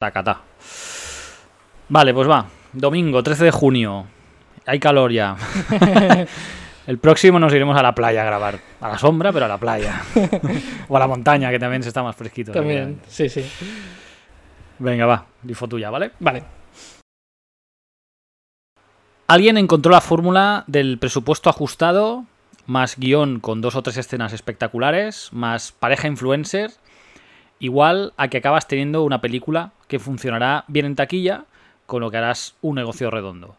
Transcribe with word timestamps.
Tacatá. 0.00 0.40
Vale, 1.90 2.14
pues 2.14 2.26
va. 2.26 2.46
Domingo, 2.72 3.22
13 3.22 3.44
de 3.44 3.50
junio. 3.50 4.06
Hay 4.64 4.80
calor 4.80 5.12
ya. 5.12 5.36
El 6.86 6.96
próximo 6.96 7.38
nos 7.38 7.52
iremos 7.52 7.76
a 7.76 7.82
la 7.82 7.94
playa 7.94 8.22
a 8.22 8.24
grabar. 8.24 8.58
A 8.80 8.88
la 8.88 8.96
sombra, 8.96 9.30
pero 9.30 9.44
a 9.44 9.48
la 9.48 9.58
playa. 9.58 10.00
o 10.88 10.96
a 10.96 11.00
la 11.00 11.06
montaña, 11.06 11.50
que 11.50 11.58
también 11.58 11.82
se 11.82 11.88
está 11.90 12.02
más 12.02 12.16
fresquito. 12.16 12.50
También, 12.50 12.98
sí, 13.08 13.28
sí. 13.28 13.44
Venga, 14.78 15.04
va. 15.04 15.26
Difo 15.42 15.68
tuya, 15.68 15.90
¿vale? 15.90 16.12
Vale. 16.18 16.44
Alguien 19.26 19.58
encontró 19.58 19.92
la 19.92 20.00
fórmula 20.00 20.64
del 20.66 20.96
presupuesto 20.98 21.50
ajustado, 21.50 22.24
más 22.64 22.96
guion 22.96 23.38
con 23.38 23.60
dos 23.60 23.76
o 23.76 23.82
tres 23.82 23.98
escenas 23.98 24.32
espectaculares, 24.32 25.28
más 25.32 25.72
pareja 25.72 26.08
influencer, 26.08 26.70
igual 27.58 28.14
a 28.16 28.28
que 28.28 28.38
acabas 28.38 28.66
teniendo 28.66 29.02
una 29.02 29.20
película 29.20 29.72
que 29.90 29.98
funcionará 29.98 30.64
bien 30.68 30.86
en 30.86 30.94
taquilla, 30.94 31.46
con 31.86 32.00
lo 32.00 32.12
que 32.12 32.16
harás 32.16 32.54
un 32.62 32.76
negocio 32.76 33.10
redondo. 33.10 33.56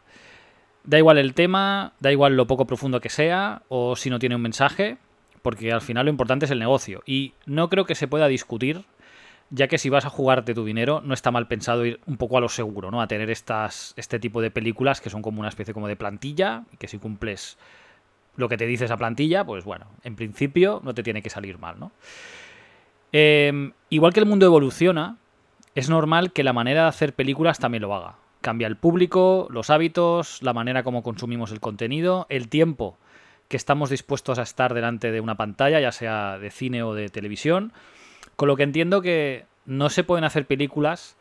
Da 0.85 0.97
igual 0.97 1.17
el 1.17 1.33
tema, 1.33 1.91
da 1.99 2.09
igual 2.09 2.37
lo 2.37 2.47
poco 2.47 2.65
profundo 2.65 3.01
que 3.01 3.09
sea, 3.09 3.63
o 3.67 3.97
si 3.97 4.09
no 4.09 4.17
tiene 4.17 4.37
un 4.37 4.41
mensaje, 4.41 4.97
porque 5.41 5.73
al 5.73 5.81
final 5.81 6.05
lo 6.05 6.09
importante 6.09 6.45
es 6.45 6.51
el 6.51 6.59
negocio. 6.59 7.03
Y 7.05 7.33
no 7.45 7.69
creo 7.69 7.83
que 7.83 7.95
se 7.95 8.07
pueda 8.07 8.29
discutir, 8.29 8.85
ya 9.49 9.67
que 9.67 9.77
si 9.77 9.89
vas 9.89 10.05
a 10.05 10.09
jugarte 10.09 10.53
tu 10.53 10.63
dinero, 10.63 11.01
no 11.03 11.13
está 11.13 11.31
mal 11.31 11.49
pensado 11.49 11.85
ir 11.85 11.99
un 12.05 12.15
poco 12.15 12.37
a 12.37 12.41
lo 12.41 12.47
seguro, 12.47 12.91
¿no? 12.91 13.01
A 13.01 13.07
tener 13.07 13.29
estas, 13.29 13.93
este 13.97 14.17
tipo 14.17 14.41
de 14.41 14.51
películas 14.51 15.01
que 15.01 15.09
son 15.09 15.21
como 15.21 15.41
una 15.41 15.49
especie 15.49 15.73
como 15.73 15.89
de 15.89 15.97
plantilla, 15.97 16.63
que 16.79 16.87
si 16.87 16.97
cumples 16.97 17.57
lo 18.37 18.47
que 18.47 18.55
te 18.55 18.65
dice 18.65 18.85
esa 18.85 18.95
plantilla, 18.95 19.43
pues 19.43 19.65
bueno, 19.65 19.87
en 20.05 20.15
principio 20.15 20.79
no 20.85 20.93
te 20.93 21.03
tiene 21.03 21.21
que 21.21 21.29
salir 21.29 21.59
mal, 21.59 21.77
¿no? 21.77 21.91
Eh, 23.11 23.73
igual 23.89 24.13
que 24.13 24.21
el 24.21 24.25
mundo 24.25 24.45
evoluciona, 24.45 25.17
es 25.75 25.89
normal 25.89 26.31
que 26.31 26.43
la 26.43 26.53
manera 26.53 26.83
de 26.83 26.89
hacer 26.89 27.13
películas 27.13 27.59
también 27.59 27.83
lo 27.83 27.93
haga. 27.95 28.15
Cambia 28.41 28.67
el 28.67 28.75
público, 28.75 29.47
los 29.51 29.69
hábitos, 29.69 30.41
la 30.41 30.53
manera 30.53 30.83
como 30.83 31.03
consumimos 31.03 31.51
el 31.51 31.59
contenido, 31.59 32.25
el 32.29 32.49
tiempo 32.49 32.97
que 33.47 33.57
estamos 33.57 33.89
dispuestos 33.89 34.39
a 34.39 34.43
estar 34.43 34.73
delante 34.73 35.11
de 35.11 35.19
una 35.19 35.35
pantalla, 35.35 35.79
ya 35.79 35.91
sea 35.91 36.39
de 36.39 36.51
cine 36.51 36.83
o 36.83 36.93
de 36.93 37.09
televisión. 37.09 37.73
Con 38.37 38.47
lo 38.47 38.55
que 38.55 38.63
entiendo 38.63 39.01
que 39.01 39.45
no 39.65 39.89
se 39.89 40.03
pueden 40.03 40.23
hacer 40.23 40.45
películas 40.45 41.17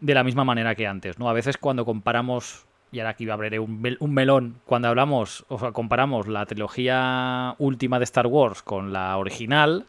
de 0.00 0.14
la 0.14 0.24
misma 0.24 0.44
manera 0.44 0.74
que 0.74 0.86
antes, 0.86 1.18
¿no? 1.18 1.28
A 1.28 1.34
veces 1.34 1.58
cuando 1.58 1.84
comparamos, 1.84 2.66
y 2.92 2.98
ahora 2.98 3.10
aquí 3.10 3.28
abriré 3.28 3.58
un, 3.58 3.96
un 4.00 4.14
melón, 4.14 4.56
cuando 4.64 4.88
hablamos, 4.88 5.44
o 5.48 5.58
sea, 5.58 5.72
comparamos 5.72 6.26
la 6.28 6.46
trilogía 6.46 7.54
última 7.58 7.98
de 7.98 8.04
Star 8.04 8.26
Wars 8.26 8.62
con 8.62 8.92
la 8.92 9.16
original, 9.18 9.86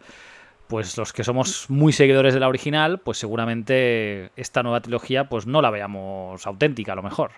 pues 0.68 0.98
los 0.98 1.14
que 1.14 1.24
somos 1.24 1.70
muy 1.70 1.94
seguidores 1.94 2.34
de 2.34 2.40
la 2.40 2.48
original, 2.48 3.00
pues 3.00 3.18
seguramente 3.18 4.32
esta 4.36 4.64
nueva 4.64 4.82
trilogía 4.82 5.30
pues 5.30 5.48
no 5.48 5.62
la 5.62 5.70
veamos 5.70 6.46
auténtica 6.46 6.94
a 6.94 6.96
lo 6.96 7.04
mejor. 7.04 7.32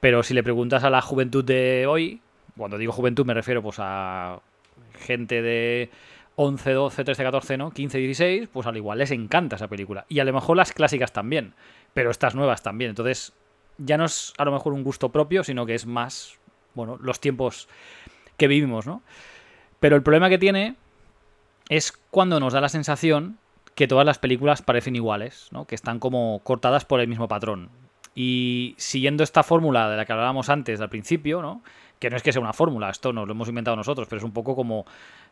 Pero 0.00 0.22
si 0.22 0.34
le 0.34 0.42
preguntas 0.42 0.82
a 0.84 0.90
la 0.90 1.00
juventud 1.00 1.44
de 1.44 1.86
hoy, 1.86 2.20
cuando 2.56 2.78
digo 2.78 2.92
juventud 2.92 3.24
me 3.24 3.34
refiero 3.34 3.62
pues 3.62 3.76
a 3.78 4.40
gente 4.98 5.42
de 5.42 5.90
11, 6.36 6.72
12, 6.72 7.04
13, 7.04 7.22
14, 7.22 7.56
¿no? 7.56 7.70
15, 7.70 7.98
16, 7.98 8.48
pues 8.52 8.66
al 8.66 8.76
igual 8.76 8.98
les 8.98 9.10
encanta 9.10 9.56
esa 9.56 9.68
película. 9.68 10.06
Y 10.08 10.20
a 10.20 10.24
lo 10.24 10.32
mejor 10.32 10.56
las 10.56 10.72
clásicas 10.72 11.12
también, 11.12 11.54
pero 11.94 12.10
estas 12.10 12.34
nuevas 12.34 12.62
también. 12.62 12.90
Entonces, 12.90 13.34
ya 13.78 13.96
no 13.96 14.06
es 14.06 14.32
a 14.38 14.44
lo 14.44 14.52
mejor 14.52 14.72
un 14.72 14.82
gusto 14.82 15.10
propio, 15.10 15.44
sino 15.44 15.66
que 15.66 15.74
es 15.74 15.86
más, 15.86 16.38
bueno, 16.74 16.98
los 17.00 17.20
tiempos 17.20 17.68
que 18.36 18.48
vivimos, 18.48 18.86
¿no? 18.86 19.02
Pero 19.80 19.96
el 19.96 20.02
problema 20.02 20.28
que 20.28 20.38
tiene 20.38 20.76
es 21.70 21.92
cuando 22.10 22.40
nos 22.40 22.52
da 22.52 22.60
la 22.60 22.68
sensación 22.68 23.38
que 23.76 23.86
todas 23.86 24.04
las 24.04 24.18
películas 24.18 24.60
parecen 24.60 24.96
iguales, 24.96 25.48
¿no? 25.52 25.66
Que 25.66 25.76
están 25.76 26.00
como 26.00 26.40
cortadas 26.42 26.84
por 26.84 27.00
el 27.00 27.06
mismo 27.06 27.28
patrón. 27.28 27.70
Y 28.12 28.74
siguiendo 28.76 29.22
esta 29.22 29.44
fórmula 29.44 29.88
de 29.88 29.96
la 29.96 30.04
que 30.04 30.12
hablábamos 30.12 30.50
antes 30.50 30.80
al 30.80 30.90
principio, 30.90 31.40
¿no? 31.40 31.62
Que 32.00 32.10
no 32.10 32.16
es 32.16 32.24
que 32.24 32.32
sea 32.32 32.42
una 32.42 32.52
fórmula, 32.52 32.90
esto 32.90 33.12
nos 33.12 33.28
lo 33.28 33.32
hemos 33.32 33.48
inventado 33.48 33.76
nosotros, 33.76 34.08
pero 34.08 34.18
es 34.18 34.24
un 34.24 34.32
poco 34.32 34.56
como 34.56 34.84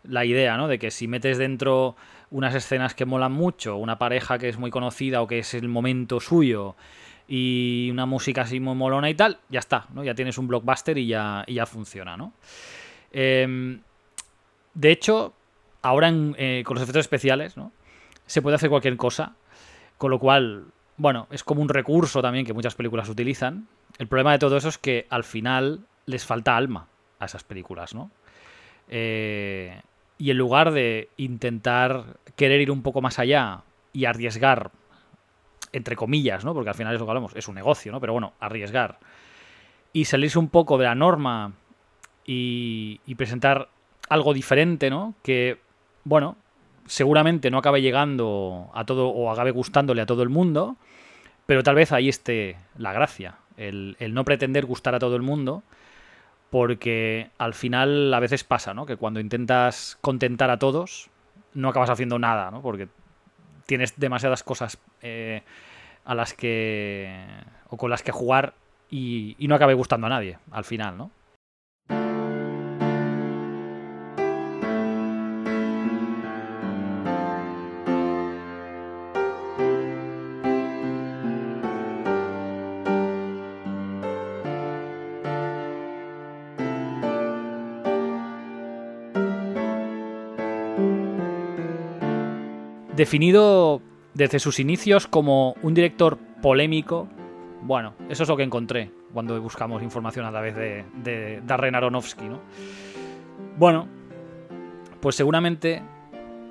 la 0.05 0.25
idea, 0.25 0.57
¿no? 0.57 0.69
De 0.69 0.79
que 0.79 0.93
si 0.93 1.09
metes 1.09 1.39
dentro 1.39 1.97
unas 2.31 2.55
escenas 2.55 2.95
que 2.95 3.05
molan 3.05 3.33
mucho, 3.33 3.77
una 3.77 3.99
pareja 3.99 4.39
que 4.39 4.49
es 4.49 4.59
muy 4.59 4.71
conocida 4.71 5.23
o 5.23 5.27
que 5.27 5.41
es 5.41 5.55
el 5.55 5.67
momento 5.67 6.21
suyo 6.21 6.77
y 7.27 7.89
una 7.91 8.07
música 8.07 8.43
así 8.43 8.61
muy 8.61 8.77
molona 8.77 9.11
y 9.11 9.15
tal, 9.15 9.41
ya 9.49 9.59
está, 9.59 9.87
¿no? 9.93 10.05
Ya 10.05 10.15
tienes 10.15 10.39
un 10.39 10.47
blockbuster 10.47 10.99
y 10.99 11.09
ya, 11.09 11.43
y 11.49 11.55
ya 11.55 11.67
funciona, 11.67 12.17
¿no? 12.17 12.33
Em, 13.11 13.81
de 14.75 14.93
hecho, 14.93 15.35
ahora 15.83 16.09
en- 16.09 16.35
eh, 16.39 16.63
con 16.65 16.75
los 16.75 16.83
efectos 16.83 17.01
especiales, 17.01 17.57
¿no? 17.57 17.73
Se 18.27 18.43
puede 18.43 18.57
hacer 18.57 18.71
cualquier 18.71 18.97
cosa, 18.97 19.35
con 19.97 20.11
lo 20.11 20.19
cual, 20.19 20.67
bueno, 20.97 21.27
es 21.31 21.43
como 21.45 21.63
un 21.63 21.69
recurso 21.69 22.21
también 22.23 22.45
que 22.45 22.53
muchas 22.53 22.75
películas 22.75 23.09
utilizan. 23.09 23.69
El 23.99 24.07
problema 24.09 24.33
de 24.33 24.39
todo 24.39 24.57
eso 24.57 24.69
es 24.69 24.79
que 24.79 25.07
al 25.11 25.25
final 25.25 25.81
les 26.07 26.25
falta 26.25 26.57
alma 26.57 26.87
a 27.19 27.25
esas 27.25 27.43
películas, 27.45 27.95
¿no? 27.95 28.11
Eh, 28.89 29.81
y 30.19 30.31
en 30.31 30.39
lugar 30.39 30.73
de 30.73 31.09
intentar 31.17 32.05
querer 32.37 32.61
ir 32.61 32.71
un 32.71 32.83
poco 32.83 33.01
más 33.01 33.19
allá 33.19 33.63
y 33.93 34.05
arriesgar, 34.05 34.71
entre 35.73 35.97
comillas, 35.97 36.45
¿no? 36.45 36.55
Porque 36.55 36.71
al 36.71 36.75
final 36.77 36.95
es 36.95 37.01
lo 37.01 37.07
que 37.07 37.11
hablamos, 37.11 37.37
es 37.37 37.49
un 37.49 37.55
negocio, 37.55 37.93
¿no? 37.93 38.01
Pero 38.01 38.13
bueno, 38.15 38.33
arriesgar 38.41 38.99
y 39.93 40.05
salirse 40.07 40.39
un 40.39 40.49
poco 40.49 40.77
de 40.79 40.85
la 40.85 40.95
norma 40.95 41.53
y, 42.25 43.01
y 43.07 43.15
presentar 43.15 43.69
algo 44.09 44.35
diferente, 44.35 44.91
¿no? 44.91 45.15
Que, 45.23 45.59
bueno, 46.09 46.37
seguramente 46.87 47.51
no 47.51 47.59
acabe 47.59 47.83
llegando 47.83 48.71
a 48.75 48.85
todo 48.85 49.09
o 49.09 49.31
acabe 49.31 49.51
gustándole 49.51 50.01
a 50.01 50.07
todo 50.07 50.23
el 50.23 50.31
mundo, 50.31 50.77
pero 51.47 51.63
tal 51.63 51.75
vez 51.75 51.93
ahí 51.93 52.09
esté 52.09 52.57
la 52.77 52.93
gracia, 52.93 53.37
el, 53.57 53.97
no 54.13 54.25
pretender 54.25 54.65
gustar 54.65 54.95
a 54.95 54.99
todo 54.99 55.17
el 55.17 55.23
mundo, 55.23 55.63
porque 56.51 57.29
al 57.37 57.53
final 57.53 58.13
a 58.15 58.21
veces 58.21 58.43
pasa, 58.43 58.73
¿no? 58.73 58.87
Que 58.87 58.97
cuando 58.97 59.21
intentas 59.21 59.99
contentar 60.01 60.51
a 60.51 60.59
todos, 60.59 61.11
no 61.53 61.69
acabas 61.69 61.91
haciendo 61.91 62.19
nada, 62.19 62.51
¿no? 62.51 62.63
Porque 62.63 62.89
tienes 63.67 63.99
demasiadas 64.01 64.43
cosas 64.43 64.79
eh, 65.03 65.43
a 66.07 66.15
las 66.15 66.33
que. 66.33 67.15
o 67.69 67.77
con 67.77 67.91
las 67.91 68.03
que 68.03 68.13
jugar 68.13 68.55
y, 68.91 69.37
y 69.39 69.47
no 69.47 69.55
acabe 69.55 69.75
gustando 69.75 70.07
a 70.07 70.11
nadie, 70.11 70.39
al 70.51 70.65
final, 70.65 70.97
¿no? 70.97 71.11
Definido 93.09 93.81
desde 94.13 94.39
sus 94.39 94.61
inicios 94.61 95.07
como 95.07 95.55
un 95.63 95.73
director 95.73 96.19
polémico. 96.43 97.09
Bueno, 97.63 97.95
eso 98.11 98.25
es 98.25 98.29
lo 98.29 98.37
que 98.37 98.43
encontré 98.43 98.91
cuando 99.15 99.41
buscamos 99.41 99.83
información 99.83 100.27
a 100.27 100.31
través 100.31 100.55
de, 100.55 100.85
de 101.03 101.41
Darren 101.47 101.75
Aronofsky, 101.75 102.29
¿no? 102.29 102.43
Bueno, 103.57 103.89
pues 105.01 105.17
seguramente, 105.17 105.83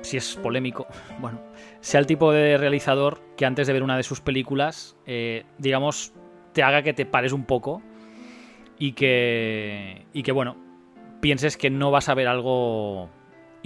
si 0.01 0.17
es 0.17 0.35
polémico, 0.35 0.87
bueno, 1.21 1.39
sea 1.79 1.99
el 1.99 2.07
tipo 2.07 2.31
de 2.31 2.57
realizador 2.57 3.21
que 3.37 3.45
antes 3.45 3.67
de 3.67 3.73
ver 3.73 3.83
una 3.83 3.95
de 3.95 4.01
sus 4.01 4.19
películas, 4.19 4.97
eh, 5.05 5.45
digamos, 5.59 6.11
te 6.53 6.63
haga 6.63 6.81
que 6.81 6.93
te 6.93 7.05
pares 7.05 7.33
un 7.33 7.45
poco 7.45 7.83
y 8.79 8.93
que, 8.93 10.07
y 10.11 10.23
que, 10.23 10.31
bueno, 10.31 10.57
pienses 11.21 11.55
que 11.55 11.69
no 11.69 11.91
vas 11.91 12.09
a 12.09 12.15
ver 12.15 12.27
algo 12.27 13.11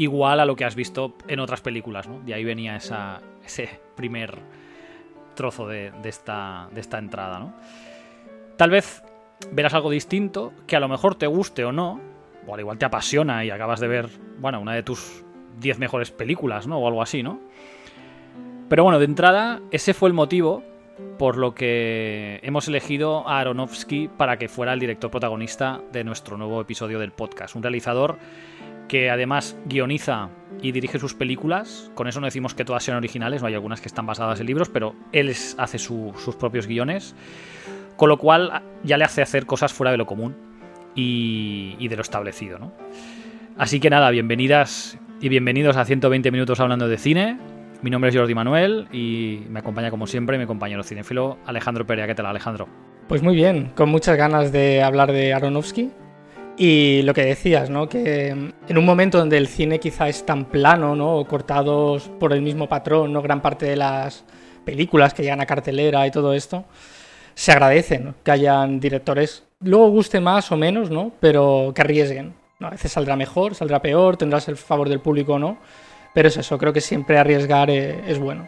igual 0.01 0.39
a 0.39 0.45
lo 0.45 0.55
que 0.55 0.65
has 0.65 0.75
visto 0.75 1.13
en 1.27 1.39
otras 1.39 1.61
películas, 1.61 2.07
¿no? 2.07 2.19
De 2.21 2.33
ahí 2.33 2.43
venía 2.43 2.75
ese 2.75 3.79
primer 3.95 4.39
trozo 5.35 5.67
de, 5.67 5.91
de 6.01 6.09
esta, 6.09 6.69
de 6.73 6.81
esta 6.81 6.97
entrada, 6.97 7.39
¿no? 7.39 7.53
Tal 8.57 8.71
vez 8.71 9.03
verás 9.51 9.73
algo 9.73 9.91
distinto, 9.91 10.53
que 10.65 10.75
a 10.75 10.79
lo 10.79 10.87
mejor 10.87 11.15
te 11.15 11.27
guste 11.27 11.63
o 11.65 11.71
no, 11.71 11.99
o 12.47 12.53
al 12.53 12.59
igual 12.59 12.79
te 12.79 12.85
apasiona 12.85 13.45
y 13.45 13.51
acabas 13.51 13.79
de 13.79 13.87
ver, 13.87 14.09
bueno, 14.39 14.59
una 14.59 14.73
de 14.73 14.81
tus 14.81 15.23
10 15.59 15.77
mejores 15.77 16.09
películas, 16.09 16.65
¿no? 16.65 16.79
O 16.79 16.87
algo 16.87 17.01
así, 17.03 17.21
¿no? 17.21 17.39
Pero 18.69 18.83
bueno, 18.83 18.97
de 18.97 19.05
entrada, 19.05 19.61
ese 19.69 19.93
fue 19.93 20.09
el 20.09 20.13
motivo 20.13 20.63
por 21.17 21.37
lo 21.37 21.53
que 21.53 22.39
hemos 22.43 22.67
elegido 22.67 23.27
a 23.27 23.39
Aronofsky 23.39 24.07
para 24.07 24.37
que 24.37 24.47
fuera 24.47 24.73
el 24.73 24.79
director 24.79 25.11
protagonista 25.11 25.81
de 25.91 26.03
nuestro 26.03 26.37
nuevo 26.37 26.61
episodio 26.61 26.99
del 26.99 27.11
podcast. 27.11 27.55
Un 27.55 27.63
realizador 27.63 28.17
que 28.91 29.09
además 29.09 29.55
guioniza 29.67 30.27
y 30.61 30.73
dirige 30.73 30.99
sus 30.99 31.13
películas. 31.13 31.89
Con 31.95 32.09
eso 32.09 32.19
no 32.19 32.25
decimos 32.27 32.53
que 32.53 32.65
todas 32.65 32.83
sean 32.83 32.97
originales, 32.97 33.41
no 33.41 33.47
hay 33.47 33.53
algunas 33.53 33.79
que 33.79 33.87
están 33.87 34.05
basadas 34.05 34.41
en 34.41 34.47
libros, 34.47 34.67
pero 34.67 34.95
él 35.13 35.33
hace 35.57 35.79
su- 35.79 36.13
sus 36.17 36.35
propios 36.35 36.67
guiones. 36.67 37.15
Con 37.95 38.09
lo 38.09 38.17
cual 38.17 38.61
ya 38.83 38.97
le 38.97 39.05
hace 39.05 39.21
hacer 39.21 39.45
cosas 39.45 39.71
fuera 39.71 39.91
de 39.91 39.97
lo 39.97 40.05
común 40.05 40.35
y, 40.93 41.87
de 41.87 41.95
lo 41.95 42.01
establecido. 42.01 42.59
¿no? 42.59 42.73
Así 43.57 43.79
que 43.79 43.89
nada, 43.89 44.09
bienvenidas 44.09 44.97
y 45.21 45.29
bienvenidos 45.29 45.77
a 45.77 45.85
120 45.85 46.29
minutos 46.29 46.59
hablando 46.59 46.89
de 46.89 46.97
cine. 46.97 47.37
Mi 47.81 47.91
nombre 47.91 48.09
es 48.09 48.17
Jordi 48.17 48.35
Manuel 48.35 48.89
y 48.91 49.43
me 49.49 49.59
acompaña 49.59 49.89
como 49.89 50.05
siempre 50.05 50.37
mi 50.37 50.45
compañero 50.47 50.83
cinefilo 50.83 51.37
Alejandro 51.45 51.87
Perea. 51.87 52.07
¿Qué 52.07 52.15
tal 52.15 52.25
Alejandro? 52.25 52.67
Pues 53.07 53.23
muy 53.23 53.35
bien, 53.35 53.71
con 53.73 53.87
muchas 53.87 54.17
ganas 54.17 54.51
de 54.51 54.83
hablar 54.83 55.13
de 55.13 55.33
Aronofsky. 55.33 55.91
Y 56.57 57.01
lo 57.03 57.13
que 57.13 57.25
decías, 57.25 57.69
¿no? 57.69 57.89
Que 57.89 58.29
en 58.29 58.77
un 58.77 58.85
momento 58.85 59.17
donde 59.17 59.37
el 59.37 59.47
cine 59.47 59.79
quizá 59.79 60.09
es 60.09 60.25
tan 60.25 60.45
plano, 60.45 60.95
¿no? 60.95 61.17
O 61.17 61.25
cortados 61.25 62.09
por 62.19 62.33
el 62.33 62.41
mismo 62.41 62.67
patrón, 62.67 63.13
¿no? 63.13 63.21
Gran 63.21 63.41
parte 63.41 63.65
de 63.65 63.75
las 63.75 64.23
películas 64.65 65.13
que 65.13 65.23
llegan 65.23 65.41
a 65.41 65.45
cartelera 65.45 66.05
y 66.05 66.11
todo 66.11 66.33
esto, 66.33 66.65
se 67.33 67.51
agradecen 67.51 68.13
que 68.23 68.31
hayan 68.31 68.79
directores, 68.79 69.43
luego 69.61 69.89
guste 69.89 70.19
más 70.19 70.51
o 70.51 70.57
menos, 70.57 70.91
¿no? 70.91 71.11
Pero 71.19 71.71
que 71.73 71.81
arriesguen. 71.81 72.35
¿no? 72.59 72.67
A 72.67 72.71
veces 72.71 72.91
saldrá 72.91 73.15
mejor, 73.15 73.55
saldrá 73.55 73.81
peor, 73.81 74.17
tendrás 74.17 74.47
el 74.47 74.55
favor 74.55 74.87
del 74.87 74.99
público 74.99 75.33
o 75.33 75.39
no 75.39 75.57
pero 76.13 76.27
es 76.27 76.37
eso, 76.37 76.57
creo 76.57 76.73
que 76.73 76.81
siempre 76.81 77.17
arriesgar 77.17 77.69
eh, 77.69 78.03
es 78.07 78.19
bueno. 78.19 78.47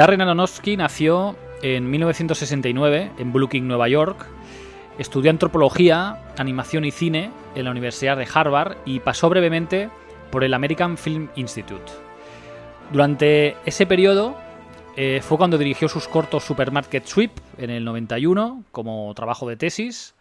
Darren 0.00 0.22
Aronofsky 0.22 0.78
nació 0.78 1.36
en 1.60 1.90
1969 1.90 3.10
en 3.18 3.32
Brooklyn, 3.34 3.68
Nueva 3.68 3.86
York, 3.86 4.26
Estudió 4.98 5.30
antropología, 5.30 6.32
animación 6.38 6.86
y 6.86 6.90
cine 6.90 7.30
en 7.54 7.66
la 7.66 7.70
Universidad 7.70 8.16
de 8.16 8.26
Harvard 8.32 8.78
y 8.86 9.00
pasó 9.00 9.28
brevemente 9.28 9.90
por 10.30 10.42
el 10.42 10.54
American 10.54 10.96
Film 10.96 11.28
Institute. 11.36 11.92
Durante 12.90 13.58
ese 13.66 13.84
periodo 13.84 14.38
eh, 14.96 15.20
fue 15.22 15.36
cuando 15.36 15.58
dirigió 15.58 15.86
sus 15.86 16.08
cortos 16.08 16.44
Supermarket 16.44 17.04
Sweep 17.04 17.32
en 17.58 17.68
el 17.68 17.84
91 17.84 18.64
como 18.72 19.12
trabajo 19.12 19.46
de 19.50 19.56
tesis, 19.56 20.14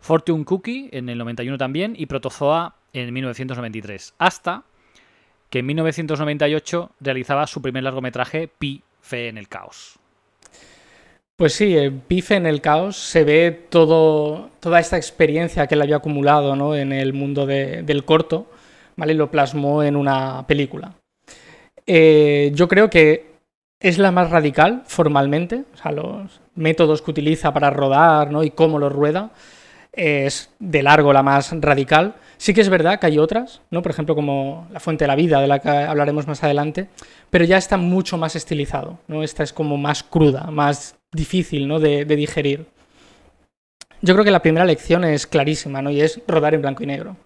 Fortune 0.00 0.44
Cookie 0.44 0.88
en 0.90 1.08
el 1.08 1.18
91 1.18 1.58
también 1.58 1.94
y 1.96 2.06
Protozoa 2.06 2.74
en 2.92 3.12
1993, 3.14 4.14
hasta 4.18 4.64
que 5.48 5.60
en 5.60 5.66
1998 5.66 6.90
realizaba 6.98 7.46
su 7.46 7.62
primer 7.62 7.84
largometraje 7.84 8.48
Pi, 8.48 8.82
Fe 9.02 9.28
en 9.28 9.36
el 9.36 9.48
Caos. 9.48 9.98
Pues 11.36 11.54
sí, 11.54 11.76
en 11.76 12.02
Bife 12.08 12.36
en 12.36 12.46
el 12.46 12.60
caos 12.60 12.96
se 12.96 13.24
ve 13.24 13.66
todo, 13.68 14.50
toda 14.60 14.78
esta 14.78 14.96
experiencia 14.96 15.66
que 15.66 15.74
él 15.74 15.82
había 15.82 15.96
acumulado 15.96 16.76
en 16.76 16.92
el 16.92 17.12
mundo 17.14 17.46
del 17.46 18.04
corto, 18.04 18.46
¿vale? 18.96 19.14
lo 19.14 19.30
plasmó 19.30 19.82
en 19.82 19.96
una 19.96 20.46
película. 20.46 20.94
Eh, 21.84 22.52
yo 22.54 22.68
creo 22.68 22.88
que 22.90 23.32
es 23.80 23.98
la 23.98 24.12
más 24.12 24.30
radical 24.30 24.84
formalmente, 24.86 25.64
o 25.74 25.76
sea, 25.76 25.90
los 25.90 26.40
métodos 26.54 27.02
que 27.02 27.10
utiliza 27.10 27.52
para 27.52 27.70
rodar 27.70 28.30
¿no? 28.30 28.44
y 28.44 28.50
cómo 28.50 28.78
lo 28.78 28.88
rueda 28.88 29.32
es 29.92 30.50
de 30.60 30.82
largo 30.82 31.12
la 31.12 31.22
más 31.24 31.52
radical. 31.60 32.14
Sí 32.42 32.54
que 32.54 32.60
es 32.60 32.68
verdad 32.68 32.98
que 32.98 33.06
hay 33.06 33.18
otras, 33.18 33.60
¿no? 33.70 33.82
por 33.82 33.92
ejemplo 33.92 34.16
como 34.16 34.66
La 34.72 34.80
Fuente 34.80 35.04
de 35.04 35.06
la 35.06 35.14
Vida, 35.14 35.40
de 35.40 35.46
la 35.46 35.60
que 35.60 35.68
hablaremos 35.68 36.26
más 36.26 36.42
adelante, 36.42 36.88
pero 37.30 37.44
ya 37.44 37.56
está 37.56 37.76
mucho 37.76 38.18
más 38.18 38.34
estilizado. 38.34 38.98
¿no? 39.06 39.22
Esta 39.22 39.44
es 39.44 39.52
como 39.52 39.76
más 39.76 40.02
cruda, 40.02 40.50
más 40.50 40.96
difícil 41.12 41.68
¿no? 41.68 41.78
de, 41.78 42.04
digerir. 42.04 42.66
Yo 44.00 44.14
creo 44.14 44.24
que 44.24 44.32
la 44.32 44.42
primera 44.42 44.64
lección 44.64 45.04
es 45.04 45.24
clarísima, 45.28 45.82
¿no? 45.82 45.90
Y 45.90 46.00
es 46.00 46.20
rodar 46.26 46.54
en 46.54 46.62
blanco 46.62 46.82
y 46.82 46.86
negro. 46.86 47.16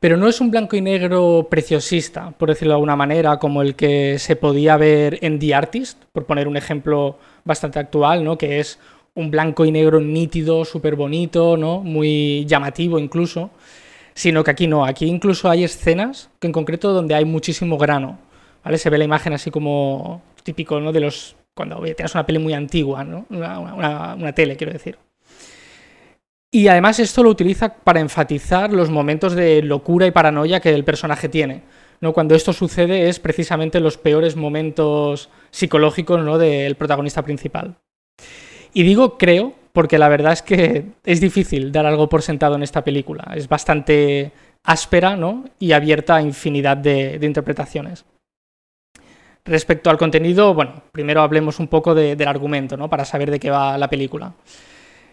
Pero 0.00 0.16
no 0.16 0.26
es 0.26 0.40
un 0.40 0.50
blanco 0.50 0.74
y 0.74 0.80
negro 0.80 1.46
preciosista, 1.48 2.32
por 2.32 2.48
decirlo 2.48 2.72
de 2.72 2.78
alguna 2.78 2.96
manera, 2.96 3.38
como 3.38 3.62
el 3.62 3.76
que 3.76 4.18
se 4.18 4.34
podía 4.34 4.76
ver 4.76 5.16
en 5.22 5.38
The 5.38 5.54
Artist, 5.54 6.02
por 6.12 6.26
poner 6.26 6.48
un 6.48 6.56
ejemplo 6.56 7.18
bastante 7.44 7.78
actual, 7.78 8.24
¿no? 8.24 8.36
Que 8.36 8.58
es 8.58 8.80
un 9.14 9.30
blanco 9.30 9.64
y 9.64 9.70
negro 9.70 10.00
nítido, 10.00 10.64
súper 10.64 10.96
bonito, 10.96 11.56
¿no? 11.56 11.84
Muy 11.84 12.44
llamativo 12.46 12.98
incluso. 12.98 13.52
Sino 14.14 14.44
que 14.44 14.50
aquí 14.50 14.66
no, 14.66 14.84
aquí 14.84 15.06
incluso 15.06 15.50
hay 15.50 15.64
escenas, 15.64 16.30
que 16.38 16.46
en 16.46 16.52
concreto 16.52 16.92
donde 16.92 17.14
hay 17.14 17.24
muchísimo 17.24 17.78
grano. 17.78 18.18
¿vale? 18.64 18.78
Se 18.78 18.90
ve 18.90 18.98
la 18.98 19.04
imagen 19.04 19.32
así 19.32 19.50
como 19.50 20.22
típico 20.42 20.80
¿no? 20.80 20.92
de 20.92 21.00
los 21.00 21.36
cuando 21.54 21.80
tienes 21.80 22.14
una 22.14 22.26
peli 22.26 22.38
muy 22.38 22.52
antigua, 22.52 23.04
¿no? 23.04 23.26
una, 23.30 24.32
tele, 24.34 24.56
quiero 24.56 24.72
decir. 24.72 24.98
Y 26.50 26.68
además 26.68 26.98
esto 27.00 27.22
lo 27.22 27.30
utiliza 27.30 27.74
para 27.74 28.00
enfatizar 28.00 28.72
los 28.72 28.90
momentos 28.90 29.34
de 29.34 29.62
locura 29.62 30.06
y 30.06 30.10
paranoia 30.10 30.60
que 30.60 30.70
el 30.70 30.84
personaje 30.84 31.28
tiene. 31.28 31.62
¿no? 32.00 32.12
Cuando 32.12 32.34
esto 32.34 32.52
sucede 32.52 33.08
es 33.08 33.20
precisamente 33.20 33.80
los 33.80 33.98
peores 33.98 34.36
momentos 34.36 35.30
psicológicos 35.50 36.24
¿no? 36.24 36.38
del 36.38 36.76
protagonista 36.76 37.22
principal. 37.22 37.76
Y 38.72 38.82
digo 38.82 39.16
creo 39.16 39.54
porque 39.74 39.98
la 39.98 40.08
verdad 40.08 40.32
es 40.32 40.40
que 40.40 40.86
es 41.04 41.20
difícil 41.20 41.72
dar 41.72 41.84
algo 41.84 42.08
por 42.08 42.22
sentado 42.22 42.54
en 42.54 42.62
esta 42.62 42.82
película. 42.82 43.32
Es 43.34 43.48
bastante 43.48 44.32
áspera 44.62 45.16
¿no? 45.16 45.44
y 45.58 45.72
abierta 45.72 46.16
a 46.16 46.22
infinidad 46.22 46.78
de 46.78 47.18
interpretaciones. 47.20 48.06
Respecto 49.46 49.90
al 49.90 49.98
contenido, 49.98 50.54
bueno, 50.54 50.82
primero 50.90 51.20
hablemos 51.20 51.60
un 51.60 51.68
poco 51.68 51.94
del 51.94 52.26
argumento, 52.26 52.78
¿no? 52.78 52.88
Para 52.88 53.04
saber 53.04 53.30
de 53.30 53.38
qué 53.38 53.50
va 53.50 53.76
la 53.76 53.90
película. 53.90 54.32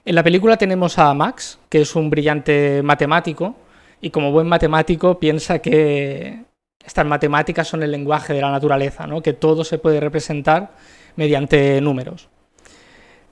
En 0.05 0.15
la 0.15 0.23
película 0.23 0.55
tenemos 0.55 0.97
a 0.99 1.13
Max, 1.13 1.59
que 1.67 1.81
es 1.81 1.95
un 1.97 2.09
brillante 2.09 2.81
matemático, 2.81 3.55
y 3.99 4.09
como 4.09 4.31
buen 4.31 4.47
matemático 4.47 5.19
piensa 5.19 5.59
que 5.59 6.45
estas 6.83 7.05
matemáticas 7.05 7.67
son 7.67 7.83
el 7.83 7.91
lenguaje 7.91 8.33
de 8.33 8.39
la 8.39 8.51
naturaleza, 8.51 9.05
¿no? 9.05 9.21
que 9.21 9.33
todo 9.33 9.65
se 9.65 9.79
puede 9.79 9.99
representar 9.99 10.71
mediante 11.17 11.81
números. 11.81 12.29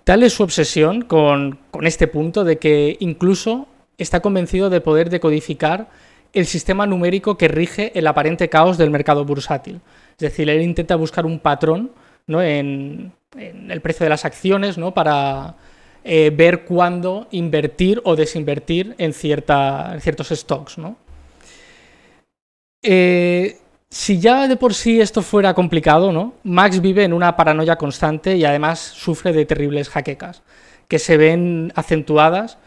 Tal 0.09 0.23
es 0.23 0.33
su 0.33 0.41
obsesión 0.41 1.03
con, 1.03 1.59
este 1.83 2.07
punto 2.07 2.43
de 2.43 2.57
que 2.57 2.97
incluso 2.99 3.67
está 3.99 4.21
convencido 4.21 4.71
de 4.71 4.81
poder 4.81 5.11
decodificar 5.11 5.87
el 6.33 6.47
sistema 6.47 6.87
numérico 6.87 7.37
que 7.37 7.47
rige 7.47 7.91
el 7.93 8.07
aparente 8.07 8.49
caos 8.49 8.79
del 8.79 8.89
mercado 8.89 9.23
bursátil. 9.23 9.81
Es 10.13 10.17
decir, 10.17 10.49
él 10.49 10.63
intenta 10.63 10.95
buscar 10.95 11.27
un 11.27 11.37
patrón 11.37 11.91
¿no? 12.25 12.41
en, 12.41 13.11
el 13.37 13.81
precio 13.81 14.03
de 14.03 14.09
las 14.09 14.25
acciones 14.25 14.79
¿no? 14.79 14.95
para 14.95 15.57
eh, 16.03 16.31
ver 16.35 16.65
cuándo 16.65 17.27
invertir 17.29 18.01
o 18.03 18.15
desinvertir 18.15 18.95
en, 18.97 19.13
ciertos 19.13 20.29
stocks. 20.29 20.79
¿no? 20.79 20.97
Eh, 22.81 23.59
si 23.89 24.19
ya 24.19 24.47
de 24.47 24.55
por 24.55 24.73
sí 24.73 25.01
esto 25.01 25.21
fuera 25.21 25.53
complicado, 25.53 26.11
¿no? 26.11 26.33
Max 26.43 26.79
vive 26.81 27.03
en 27.03 27.13
una 27.13 27.35
paranoia 27.35 27.75
constante 27.75 28.37
y 28.37 28.45
además 28.45 28.79
sufre 28.79 29.33
de 29.33 29.45
terribles 29.45 29.89
jaquecas, 29.89 30.43
que 30.87 30.99
se 30.99 31.17
ven 31.17 31.73
acentuadas 31.75 32.57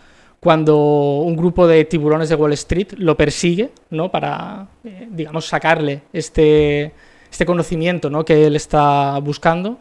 cuando 0.40 0.76
un 1.20 1.37
grupo 1.37 1.68
de 1.68 1.85
tiburones 1.85 2.28
de 2.28 2.35
Wall 2.35 2.52
Street 2.54 2.94
lo 2.97 3.16
persigue, 3.16 3.70
¿no? 3.90 4.11
Para, 4.11 4.66
eh, 4.82 5.06
digamos, 5.08 5.47
sacarle 5.47 6.02
este, 6.12 6.92
este 7.30 7.47
conocimiento 7.47 8.11
¿no? 8.11 8.25
que 8.25 8.47
él 8.47 8.56
está 8.56 9.18
buscando. 9.20 9.78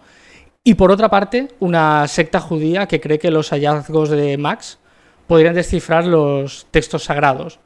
Y 0.63 0.75
por 0.75 0.91
otra 0.91 1.09
parte, 1.09 1.47
una 1.59 2.07
secta 2.07 2.39
judía 2.39 2.87
que 2.87 3.01
cree 3.01 3.17
que 3.17 3.31
los 3.31 3.49
hallazgos 3.49 4.09
de 4.09 4.37
Max 4.37 4.77
podrían 5.25 5.55
descifrar 5.55 6.05
los 6.05 6.67
textos 6.69 7.05
sagrados. 7.05 7.59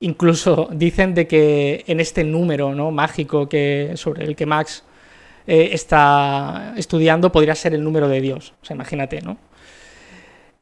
Incluso 0.00 0.68
dicen 0.72 1.14
de 1.14 1.26
que 1.26 1.84
en 1.86 2.00
este 2.00 2.22
número 2.22 2.74
¿no? 2.74 2.90
mágico 2.90 3.48
que, 3.48 3.92
sobre 3.94 4.24
el 4.24 4.36
que 4.36 4.44
Max 4.44 4.84
eh, 5.46 5.70
está 5.72 6.74
estudiando 6.76 7.32
podría 7.32 7.54
ser 7.54 7.72
el 7.74 7.82
número 7.82 8.08
de 8.08 8.20
Dios. 8.20 8.52
O 8.60 8.64
sea, 8.64 8.74
imagínate, 8.74 9.22
¿no? 9.22 9.38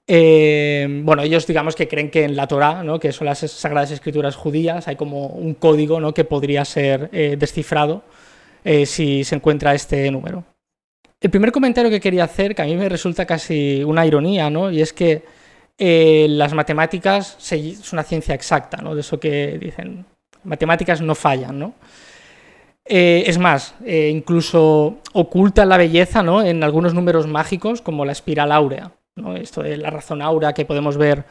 Eh, 0.06 0.86
bueno, 1.02 1.22
ellos 1.22 1.46
digamos 1.46 1.74
que 1.74 1.88
creen 1.88 2.10
que 2.10 2.24
en 2.24 2.36
la 2.36 2.46
Torah, 2.46 2.82
¿no? 2.82 3.00
que 3.00 3.10
son 3.10 3.26
las 3.26 3.38
sagradas 3.38 3.90
escrituras 3.90 4.36
judías, 4.36 4.86
hay 4.86 4.96
como 4.96 5.28
un 5.28 5.54
código 5.54 5.98
¿no? 5.98 6.12
que 6.12 6.24
podría 6.24 6.64
ser 6.66 7.08
eh, 7.12 7.36
descifrado 7.38 8.04
si 8.86 9.24
se 9.24 9.34
encuentra 9.34 9.74
este 9.74 10.10
número. 10.10 10.42
El 11.20 11.30
primer 11.30 11.52
comentario 11.52 11.90
que 11.90 12.00
quería 12.00 12.24
hacer, 12.24 12.54
que 12.54 12.62
a 12.62 12.64
mí 12.64 12.74
me 12.76 12.88
resulta 12.88 13.26
casi 13.26 13.84
una 13.84 14.06
ironía, 14.06 14.48
¿no? 14.48 14.70
y 14.70 14.80
es 14.80 14.94
que 14.94 15.22
las 15.78 16.54
matemáticas 16.54 17.36
es 17.52 17.92
una 17.92 18.02
ciencia 18.02 18.34
exacta, 18.34 18.78
¿no? 18.78 18.94
de 18.94 19.00
eso 19.00 19.18
que 19.18 19.58
dicen, 19.58 20.06
matemáticas 20.44 21.00
no 21.00 21.14
fallan. 21.14 21.58
¿no? 21.58 21.74
es 22.84 23.38
más, 23.38 23.74
incluso 23.84 24.98
oculta 25.12 25.64
la 25.64 25.76
belleza 25.76 26.22
¿no? 26.22 26.42
en 26.42 26.62
algunos 26.62 26.94
números 26.94 27.26
mágicos 27.26 27.80
como 27.80 28.04
la 28.04 28.12
espiral 28.12 28.52
áurea. 28.52 28.92
Esto 29.36 29.62
de 29.62 29.76
la 29.76 29.90
razón 29.90 30.22
aura 30.22 30.52
que 30.52 30.64
podemos 30.64 30.96
ver 30.96 31.24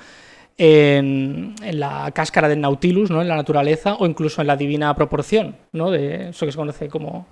en, 0.57 1.55
la 1.61 2.11
cáscara 2.11 2.47
del 2.47 2.61
Nautilus, 2.61 3.11
¿no? 3.11 3.21
en 3.21 3.27
la 3.27 3.35
naturaleza, 3.35 3.95
o 3.95 4.05
incluso 4.05 4.41
en 4.41 4.47
la 4.47 4.55
divina 4.55 4.93
proporción, 4.95 5.55
¿no? 5.71 5.91
de 5.91 6.29
eso 6.29 6.45
que 6.45 6.51
se 6.51 6.57
conoce 6.57 6.89
como 6.89 7.27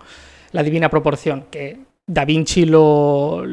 la 0.51 0.63
divina 0.63 0.89
proporción, 0.89 1.45
que 1.49 1.79
Da 2.07 2.25
Vinci 2.25 2.65
lo, 2.65 3.43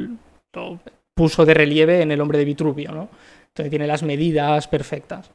puso 1.15 1.45
de 1.45 1.55
relieve 1.55 2.03
en 2.03 2.11
el 2.11 2.21
hombre 2.21 2.39
de 2.39 2.45
Vitruvio, 2.45 2.93
¿no? 2.93 3.09
Tiene 3.65 3.87
las 3.87 4.03
medidas 4.03 4.69
perfectas. 4.69 5.31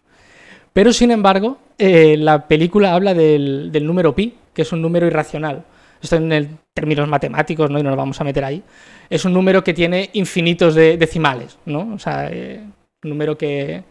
Pero 0.73 0.91
sin 0.91 1.11
embargo, 1.11 1.59
eh, 1.77 2.17
la 2.17 2.47
película 2.47 2.93
habla 2.93 3.13
del, 3.13 3.71
número 3.85 4.15
pi, 4.15 4.33
que 4.53 4.63
es 4.63 4.71
un 4.71 4.81
número 4.81 5.05
irracional. 5.05 5.63
Esto 6.01 6.17
en 6.17 6.59
términos 6.73 7.07
matemáticos, 7.07 7.69
¿no? 7.69 7.79
Y 7.79 7.83
no 7.83 7.89
nos 7.89 7.97
vamos 7.97 8.19
a 8.19 8.23
meter 8.23 8.43
ahí. 8.43 8.63
Es 9.09 9.23
un 9.23 9.33
número 9.33 9.63
que 9.63 9.73
tiene 9.73 10.09
infinitos 10.13 10.75
de 10.75 10.97
decimales, 10.97 11.57
¿no? 11.65 11.93
O 11.93 11.99
sea, 11.99 12.29
eh, 12.29 12.61
un 13.03 13.09
número 13.09 13.37
que 13.37 13.83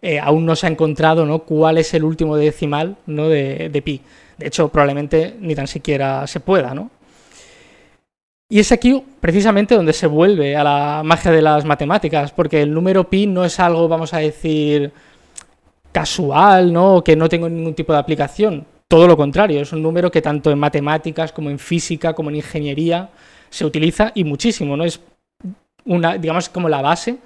eh, 0.00 0.18
aún 0.18 0.46
no 0.46 0.56
se 0.56 0.66
ha 0.66 0.70
encontrado, 0.70 1.26
¿no? 1.26 1.40
Cuál 1.40 1.78
es 1.78 1.92
el 1.92 2.04
último 2.04 2.36
decimal, 2.36 2.96
¿no? 3.06 3.28
De 3.28 3.82
pi. 3.84 4.00
De 4.38 4.46
hecho, 4.46 4.68
probablemente 4.68 5.36
ni 5.40 5.54
tan 5.54 5.66
siquiera 5.66 6.26
se 6.26 6.40
pueda, 6.40 6.74
¿no? 6.74 6.90
Y 8.52 8.60
es 8.60 8.70
aquí 8.70 9.02
precisamente 9.18 9.74
donde 9.74 9.94
se 9.94 10.06
vuelve 10.06 10.56
a 10.56 10.62
la 10.62 11.00
magia 11.02 11.30
de 11.30 11.40
las 11.40 11.64
matemáticas, 11.64 12.32
porque 12.32 12.60
el 12.60 12.74
número 12.74 13.08
pi 13.08 13.26
no 13.26 13.46
es 13.46 13.58
algo, 13.58 13.88
vamos 13.88 14.12
a 14.12 14.18
decir, 14.18 14.92
casual, 15.90 16.70
¿no? 16.70 17.02
Que 17.02 17.16
no 17.16 17.30
tenga 17.30 17.48
ningún 17.48 17.72
tipo 17.72 17.94
de 17.94 17.98
aplicación. 17.98 18.66
Todo 18.88 19.06
lo 19.06 19.16
contrario, 19.16 19.62
es 19.62 19.72
un 19.72 19.82
número 19.82 20.10
que 20.10 20.20
tanto 20.20 20.50
en 20.50 20.58
matemáticas 20.58 21.32
como 21.32 21.48
en 21.48 21.58
física, 21.58 22.12
como 22.12 22.28
en 22.28 22.36
ingeniería, 22.36 23.08
se 23.48 23.64
utiliza 23.64 24.12
y 24.14 24.22
muchísimo, 24.22 24.76
¿no? 24.76 24.84
Es 24.84 25.00
una, 25.86 26.18
digamos, 26.18 26.50
como 26.50 26.68
la 26.68 26.82
base 26.82 27.16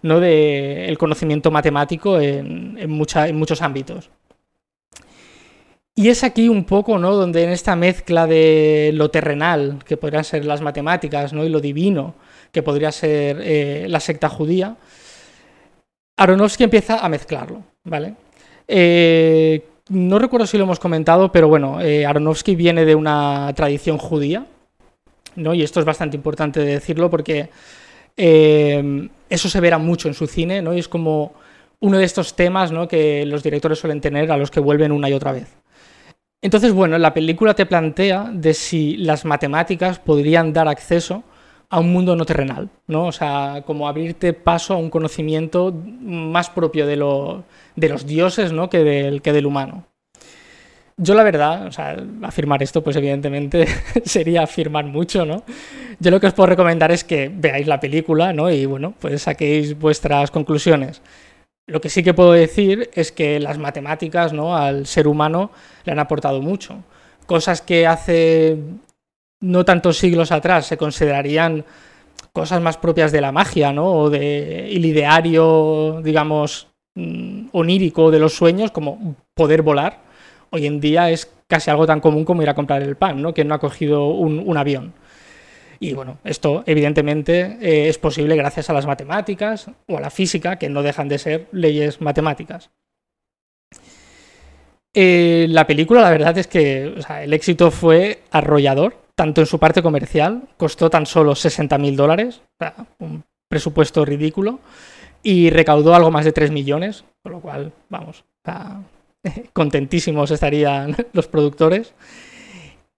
¿no? 0.00 0.18
del 0.18 0.96
conocimiento 0.96 1.50
matemático 1.50 2.18
en, 2.18 2.78
en 2.78 2.90
muchos 2.90 3.60
ámbitos. 3.60 4.08
Y 5.94 6.08
es 6.08 6.24
aquí 6.24 6.48
un 6.48 6.64
poco, 6.64 6.98
¿no? 6.98 7.14
Donde 7.14 7.44
en 7.44 7.50
esta 7.50 7.76
mezcla 7.76 8.26
de 8.26 8.90
lo 8.94 9.10
terrenal, 9.10 9.78
que 9.84 9.96
podrían 9.96 10.24
ser 10.24 10.44
las 10.44 10.60
matemáticas, 10.60 11.32
¿no? 11.32 11.44
Y 11.44 11.48
lo 11.48 11.60
divino, 11.60 12.14
que 12.52 12.62
podría 12.62 12.92
ser 12.92 13.40
eh, 13.42 13.86
la 13.88 14.00
secta 14.00 14.28
judía, 14.28 14.76
Aronofsky 16.16 16.64
empieza 16.64 16.98
a 16.98 17.08
mezclarlo, 17.08 17.62
¿vale? 17.84 18.14
Eh, 18.68 19.64
no 19.88 20.18
recuerdo 20.18 20.46
si 20.46 20.58
lo 20.58 20.64
hemos 20.64 20.78
comentado, 20.78 21.32
pero 21.32 21.48
bueno, 21.48 21.80
eh, 21.80 22.06
Aronofsky 22.06 22.54
viene 22.54 22.84
de 22.84 22.94
una 22.94 23.52
tradición 23.56 23.98
judía, 23.98 24.46
¿no? 25.36 25.54
Y 25.54 25.62
esto 25.62 25.80
es 25.80 25.86
bastante 25.86 26.16
importante 26.16 26.60
de 26.60 26.74
decirlo 26.74 27.10
porque 27.10 27.50
eso 28.16 29.48
se 29.48 29.60
verá 29.60 29.78
mucho 29.78 30.06
en 30.06 30.14
su 30.14 30.26
cine, 30.26 30.60
¿no? 30.60 30.74
Y 30.74 30.78
es 30.78 30.88
como 30.88 31.32
uno 31.80 31.98
de 31.98 32.04
estos 32.04 32.36
temas 32.36 32.70
¿no? 32.70 32.86
que 32.86 33.24
los 33.26 33.42
directores 33.42 33.78
suelen 33.78 34.00
tener 34.00 34.30
a 34.30 34.36
los 34.36 34.50
que 34.50 34.60
vuelven 34.60 34.92
una 34.92 35.08
y 35.08 35.14
otra 35.14 35.32
vez. 35.32 35.48
Entonces, 36.42 36.72
bueno, 36.72 36.96
la 36.98 37.12
película 37.12 37.54
te 37.54 37.66
plantea 37.66 38.30
de 38.32 38.54
si 38.54 38.96
las 38.96 39.24
matemáticas 39.24 39.98
podrían 39.98 40.52
dar 40.52 40.68
acceso 40.68 41.22
a 41.68 41.78
un 41.80 41.92
mundo 41.92 42.16
no 42.16 42.24
terrenal, 42.24 42.68
¿no? 42.88 43.06
O 43.06 43.12
sea, 43.12 43.62
como 43.66 43.86
abrirte 43.86 44.32
paso 44.32 44.74
a 44.74 44.76
un 44.76 44.90
conocimiento 44.90 45.72
más 46.00 46.50
propio 46.50 46.86
de, 46.86 46.96
los 46.96 48.06
dioses, 48.06 48.52
¿no? 48.52 48.70
Que 48.70 48.78
del, 48.78 49.22
que 49.22 49.32
del 49.32 49.46
humano. 49.46 49.86
Yo 50.96 51.14
la 51.14 51.22
verdad, 51.22 51.66
o 51.66 51.72
sea, 51.72 51.96
afirmar 52.22 52.62
esto, 52.62 52.82
pues 52.82 52.96
evidentemente 52.96 53.66
sería 54.04 54.42
afirmar 54.42 54.86
mucho, 54.86 55.24
¿no? 55.24 55.44
Yo 55.98 56.10
lo 56.10 56.20
que 56.20 56.26
os 56.26 56.34
puedo 56.34 56.48
recomendar 56.48 56.90
es 56.90 57.04
que 57.04 57.30
veáis 57.32 57.66
la 57.66 57.80
película, 57.80 58.32
¿no? 58.32 58.50
Y 58.50 58.66
bueno, 58.66 58.94
pues 58.98 59.22
saquéis 59.22 59.78
vuestras 59.78 60.30
conclusiones. 60.30 61.00
Lo 61.70 61.80
que 61.80 61.88
sí 61.88 62.02
que 62.02 62.14
puedo 62.14 62.32
decir 62.32 62.90
es 62.94 63.12
que 63.12 63.38
las 63.38 63.56
matemáticas 63.56 64.32
¿no? 64.32 64.56
al 64.56 64.86
ser 64.86 65.06
humano 65.06 65.52
le 65.84 65.92
han 65.92 66.00
aportado 66.00 66.42
mucho. 66.42 66.82
Cosas 67.26 67.62
que 67.62 67.86
hace 67.86 68.58
no 69.40 69.64
tantos 69.64 69.96
siglos 69.96 70.32
atrás 70.32 70.66
se 70.66 70.76
considerarían 70.76 71.64
cosas 72.32 72.60
más 72.60 72.76
propias 72.76 73.12
de 73.12 73.20
la 73.20 73.30
magia, 73.30 73.72
¿no? 73.72 73.92
O 73.92 74.10
del 74.10 74.84
ideario, 74.84 76.00
digamos, 76.02 76.66
mm, 76.96 77.50
onírico 77.52 78.10
de 78.10 78.18
los 78.18 78.34
sueños, 78.34 78.72
como 78.72 79.14
poder 79.34 79.62
volar. 79.62 80.00
Hoy 80.50 80.66
en 80.66 80.80
día 80.80 81.10
es 81.10 81.30
casi 81.46 81.70
algo 81.70 81.86
tan 81.86 82.00
común 82.00 82.24
como 82.24 82.42
ir 82.42 82.50
a 82.50 82.54
comprar 82.54 82.82
el 82.82 82.96
pan, 82.96 83.22
¿no? 83.22 83.32
Que 83.32 83.44
no 83.44 83.54
ha 83.54 83.60
cogido 83.60 84.08
un 84.08 84.56
avión. 84.56 84.92
Y 85.82 85.94
bueno, 85.94 86.18
esto 86.24 86.62
evidentemente 86.66 87.56
eh, 87.60 87.88
es 87.88 87.96
posible 87.96 88.36
gracias 88.36 88.68
a 88.68 88.74
las 88.74 88.86
matemáticas 88.86 89.70
o 89.88 89.96
a 89.96 90.00
la 90.00 90.10
física, 90.10 90.56
que 90.56 90.68
no 90.68 90.82
dejan 90.82 91.08
de 91.08 91.18
ser 91.18 91.48
leyes 91.52 92.02
matemáticas. 92.02 92.70
Eh, 94.92 95.46
la 95.48 95.66
película, 95.66 96.02
la 96.02 96.10
verdad 96.10 96.36
es 96.36 96.48
que 96.48 96.94
el 97.22 97.32
éxito 97.32 97.70
fue 97.70 98.22
arrollador, 98.30 98.96
tanto 99.14 99.40
en 99.40 99.46
su 99.46 99.58
parte 99.58 99.82
comercial, 99.82 100.42
costó 100.58 100.90
tan 100.90 101.06
solo 101.06 101.34
60 101.34 101.78
mil 101.78 101.96
dólares, 101.96 102.42
un 102.98 103.24
presupuesto 103.48 104.04
ridículo, 104.04 104.60
y 105.22 105.48
recaudó 105.48 105.94
algo 105.94 106.10
más 106.10 106.26
de 106.26 106.32
3 106.32 106.50
millones, 106.50 107.04
con 107.22 107.32
lo 107.32 107.40
cual, 107.40 107.72
vamos, 107.88 108.24
contentísimos 109.54 110.30
estarían 110.30 110.94
los 111.14 111.26
productores. 111.26 111.94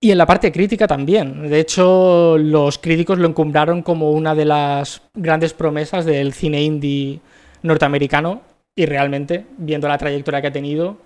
Y 0.04 0.11
en 0.11 0.18
la 0.18 0.26
parte 0.26 0.50
crítica 0.50 0.88
también. 0.88 1.49
De 1.49 1.61
hecho, 1.61 2.37
los 2.37 2.78
críticos 2.78 3.21
lo 3.21 3.28
encumbraron 3.28 3.82
como 3.82 4.11
una 4.11 4.35
de 4.35 4.44
las 4.44 5.00
grandes 5.14 5.54
promesas 5.54 6.04
del 6.04 6.32
cine 6.32 6.61
indie 6.61 7.21
norteamericano 7.62 8.42
y 8.75 8.85
realmente, 8.87 9.47
viendo 9.59 9.87
la 9.87 9.99
trayectoria 9.99 10.40
que 10.40 10.49
ha 10.49 10.52
tenido, 10.52 10.97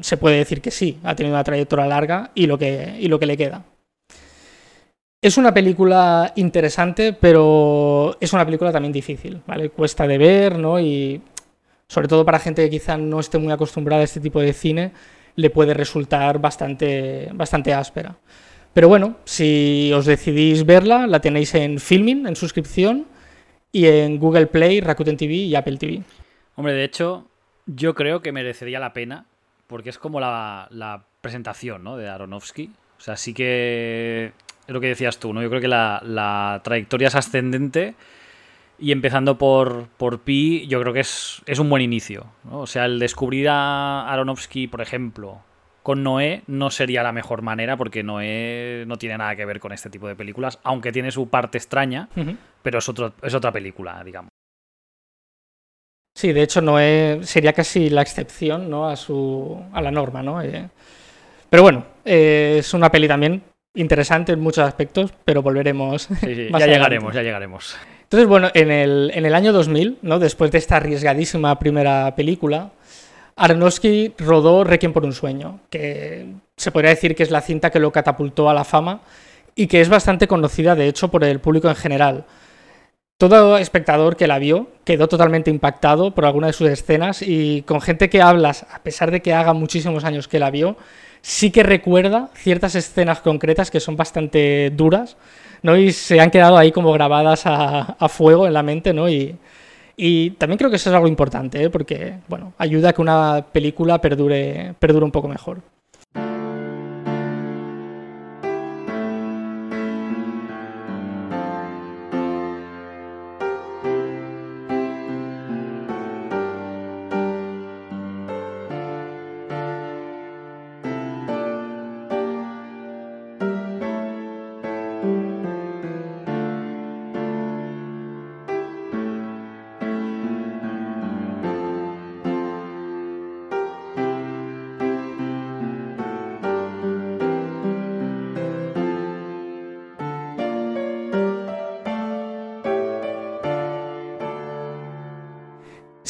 se 0.00 0.16
puede 0.16 0.38
decir 0.38 0.60
que 0.60 0.72
sí, 0.72 0.98
ha 1.04 1.14
tenido 1.14 1.36
una 1.36 1.44
trayectoria 1.44 1.86
larga 1.86 2.32
y 2.34 2.48
lo 2.48 2.58
que, 2.58 2.96
y 2.98 3.06
lo 3.06 3.20
que 3.20 3.26
le 3.26 3.36
queda. 3.36 3.62
Es 5.22 5.38
una 5.38 5.54
película 5.54 6.32
interesante, 6.34 7.12
pero 7.12 8.16
es 8.20 8.32
una 8.32 8.44
película 8.44 8.72
también 8.72 8.92
difícil, 8.92 9.42
¿vale? 9.46 9.70
Cuesta 9.70 10.08
de 10.08 10.18
ver, 10.18 10.58
¿no? 10.58 10.80
Y 10.80 11.22
sobre 11.86 12.08
todo 12.08 12.24
para 12.24 12.40
gente 12.40 12.64
que 12.64 12.70
quizá 12.70 12.96
no 12.96 13.20
esté 13.20 13.38
muy 13.38 13.52
acostumbrada 13.52 14.00
a 14.00 14.04
este 14.06 14.18
tipo 14.18 14.40
de 14.40 14.52
cine, 14.52 14.90
le 15.38 15.50
puede 15.50 15.72
resultar 15.72 16.40
bastante, 16.40 17.30
bastante 17.32 17.72
áspera. 17.72 18.16
Pero 18.74 18.88
bueno, 18.88 19.18
si 19.24 19.92
os 19.94 20.04
decidís 20.04 20.66
verla, 20.66 21.06
la 21.06 21.20
tenéis 21.20 21.54
en 21.54 21.78
Filming, 21.78 22.26
en 22.26 22.34
suscripción, 22.34 23.06
y 23.70 23.86
en 23.86 24.18
Google 24.18 24.48
Play, 24.48 24.80
Rakuten 24.80 25.16
TV 25.16 25.34
y 25.34 25.54
Apple 25.54 25.76
TV. 25.76 26.02
Hombre, 26.56 26.72
de 26.72 26.82
hecho, 26.82 27.28
yo 27.66 27.94
creo 27.94 28.20
que 28.20 28.32
merecería 28.32 28.80
la 28.80 28.92
pena, 28.92 29.26
porque 29.68 29.90
es 29.90 29.98
como 29.98 30.18
la, 30.18 31.04
presentación 31.20 31.84
¿no? 31.84 31.96
de 31.96 32.08
Aronofsky. 32.08 32.72
O 32.98 33.00
sea, 33.00 33.16
sí 33.16 33.32
que 33.32 34.32
es 34.66 34.74
lo 34.74 34.80
que 34.80 34.88
decías 34.88 35.18
tú, 35.18 35.32
¿no? 35.32 35.40
Yo 35.40 35.50
creo 35.50 35.60
que 35.60 35.68
la, 35.68 36.02
la 36.04 36.62
trayectoria 36.64 37.06
es 37.06 37.14
ascendente 37.14 37.94
y 38.78 38.92
empezando 38.92 39.38
por, 39.38 39.88
por 39.96 40.20
Pi, 40.20 40.66
yo 40.68 40.80
creo 40.80 40.92
que 40.92 41.00
es, 41.00 41.42
un 41.58 41.68
buen 41.68 41.82
inicio. 41.82 42.26
O 42.50 42.66
sea, 42.66 42.84
el 42.84 42.98
descubrir 42.98 43.48
a 43.48 44.10
Aronofsky, 44.12 44.68
por 44.68 44.80
ejemplo, 44.80 45.40
con 45.82 46.02
Noé 46.02 46.42
no 46.46 46.70
sería 46.70 47.02
la 47.02 47.12
mejor 47.12 47.42
manera 47.42 47.76
porque 47.76 48.02
Noé 48.02 48.84
no 48.86 48.96
tiene 48.96 49.18
nada 49.18 49.34
que 49.34 49.44
ver 49.44 49.58
con 49.58 49.72
este 49.72 49.90
tipo 49.90 50.06
de 50.06 50.14
películas, 50.14 50.60
aunque 50.62 50.92
tiene 50.92 51.10
su 51.10 51.28
parte 51.28 51.58
extraña, 51.58 52.08
pero 52.62 52.78
es, 52.78 52.88
otro, 52.88 53.14
es 53.22 53.34
otra 53.34 53.50
película, 53.50 54.02
digamos. 54.04 54.30
Sí, 56.14 56.32
de 56.32 56.42
hecho 56.42 56.60
Noé 56.60 57.20
sería 57.22 57.52
casi 57.52 57.90
la 57.90 58.02
excepción 58.02 58.70
¿no? 58.70 58.88
a, 58.88 58.96
su, 58.96 59.60
a 59.72 59.80
la 59.80 59.90
norma. 59.90 60.22
¿no? 60.22 60.42
Eh, 60.42 60.68
pero 61.50 61.62
bueno, 61.62 61.84
eh, 62.04 62.56
es 62.58 62.74
una 62.74 62.90
peli 62.90 63.08
también 63.08 63.42
interesante 63.74 64.32
en 64.32 64.40
muchos 64.40 64.66
aspectos, 64.66 65.12
pero 65.24 65.42
volveremos. 65.42 66.08
ya 66.22 66.66
llegaremos, 66.66 67.14
ya 67.14 67.22
llegaremos. 67.22 67.76
Entonces, 68.08 68.26
bueno, 68.26 68.48
en 68.54 68.70
el, 68.70 69.10
en 69.12 69.26
el 69.26 69.34
año 69.34 69.52
2000, 69.52 69.98
¿no? 70.00 70.18
después 70.18 70.50
de 70.50 70.56
esta 70.56 70.76
arriesgadísima 70.76 71.58
primera 71.58 72.16
película, 72.16 72.70
Aronofsky 73.36 74.14
rodó 74.16 74.64
Requiem 74.64 74.94
por 74.94 75.04
un 75.04 75.12
sueño, 75.12 75.60
que 75.68 76.26
se 76.56 76.72
podría 76.72 76.88
decir 76.88 77.14
que 77.14 77.22
es 77.22 77.30
la 77.30 77.42
cinta 77.42 77.68
que 77.68 77.78
lo 77.78 77.92
catapultó 77.92 78.48
a 78.48 78.54
la 78.54 78.64
fama 78.64 79.02
y 79.54 79.66
que 79.66 79.82
es 79.82 79.90
bastante 79.90 80.26
conocida, 80.26 80.74
de 80.74 80.88
hecho, 80.88 81.08
por 81.08 81.22
el 81.22 81.38
público 81.38 81.68
en 81.68 81.76
general. 81.76 82.24
Todo 83.18 83.58
espectador 83.58 84.16
que 84.16 84.26
la 84.26 84.38
vio 84.38 84.70
quedó 84.84 85.06
totalmente 85.06 85.50
impactado 85.50 86.14
por 86.14 86.24
alguna 86.24 86.46
de 86.46 86.54
sus 86.54 86.70
escenas 86.70 87.20
y 87.20 87.60
con 87.66 87.82
gente 87.82 88.08
que 88.08 88.22
hablas, 88.22 88.64
a 88.72 88.82
pesar 88.82 89.10
de 89.10 89.20
que 89.20 89.34
haga 89.34 89.52
muchísimos 89.52 90.04
años 90.04 90.28
que 90.28 90.38
la 90.38 90.50
vio, 90.50 90.78
sí 91.20 91.50
que 91.50 91.62
recuerda 91.62 92.30
ciertas 92.34 92.74
escenas 92.74 93.20
concretas 93.20 93.70
que 93.70 93.80
son 93.80 93.96
bastante 93.96 94.70
duras 94.70 95.18
¿no? 95.62 95.76
Y 95.76 95.92
se 95.92 96.20
han 96.20 96.30
quedado 96.30 96.56
ahí 96.56 96.72
como 96.72 96.92
grabadas 96.92 97.42
a, 97.46 98.08
fuego 98.08 98.46
en 98.46 98.52
la 98.54 98.62
mente, 98.62 98.92
¿no? 98.92 99.08
Y, 99.08 99.36
y 99.96 100.30
también 100.30 100.58
creo 100.58 100.70
que 100.70 100.76
eso 100.76 100.90
es 100.90 100.94
algo 100.94 101.08
importante, 101.08 101.62
¿eh? 101.62 101.70
porque, 101.70 102.14
bueno, 102.28 102.52
ayuda 102.58 102.90
a 102.90 102.92
que 102.92 103.02
una 103.02 103.46
película 103.52 104.00
perdure, 104.00 104.74
perdure 104.78 105.04
un 105.04 105.12
poco 105.12 105.28
mejor. 105.28 105.60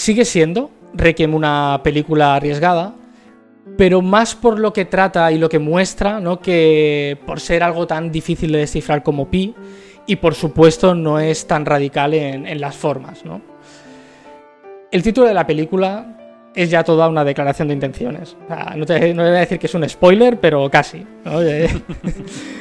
Sigue 0.08 0.24
siendo 0.24 0.70
Requiem 0.94 1.34
una 1.34 1.82
película 1.84 2.34
arriesgada, 2.34 2.94
pero 3.76 4.00
más 4.00 4.34
por 4.34 4.58
lo 4.58 4.72
que 4.72 4.86
trata 4.86 5.30
y 5.32 5.36
lo 5.36 5.50
que 5.50 5.58
muestra, 5.58 6.18
¿no? 6.18 6.40
que 6.40 7.18
por 7.26 7.40
ser 7.40 7.62
algo 7.62 7.86
tan 7.86 8.10
difícil 8.10 8.52
de 8.52 8.60
descifrar 8.60 9.02
como 9.02 9.30
Pi, 9.30 9.54
y 10.06 10.16
por 10.16 10.34
supuesto 10.34 10.94
no 10.94 11.20
es 11.20 11.46
tan 11.46 11.66
radical 11.66 12.14
en, 12.14 12.58
las 12.58 12.74
formas. 12.74 13.22
¿no? 13.26 13.42
El 14.90 15.02
título 15.02 15.26
de 15.26 15.34
la 15.34 15.46
película 15.46 16.16
es 16.54 16.70
ya 16.70 16.82
toda 16.84 17.06
una 17.06 17.22
declaración 17.22 17.68
de 17.68 17.74
intenciones. 17.74 18.34
no, 18.76 18.86
te, 18.86 19.12
voy 19.12 19.26
a 19.26 19.32
decir 19.32 19.58
que 19.58 19.66
es 19.66 19.74
un 19.74 19.86
spoiler, 19.86 20.40
pero 20.40 20.70
casi. 20.70 21.04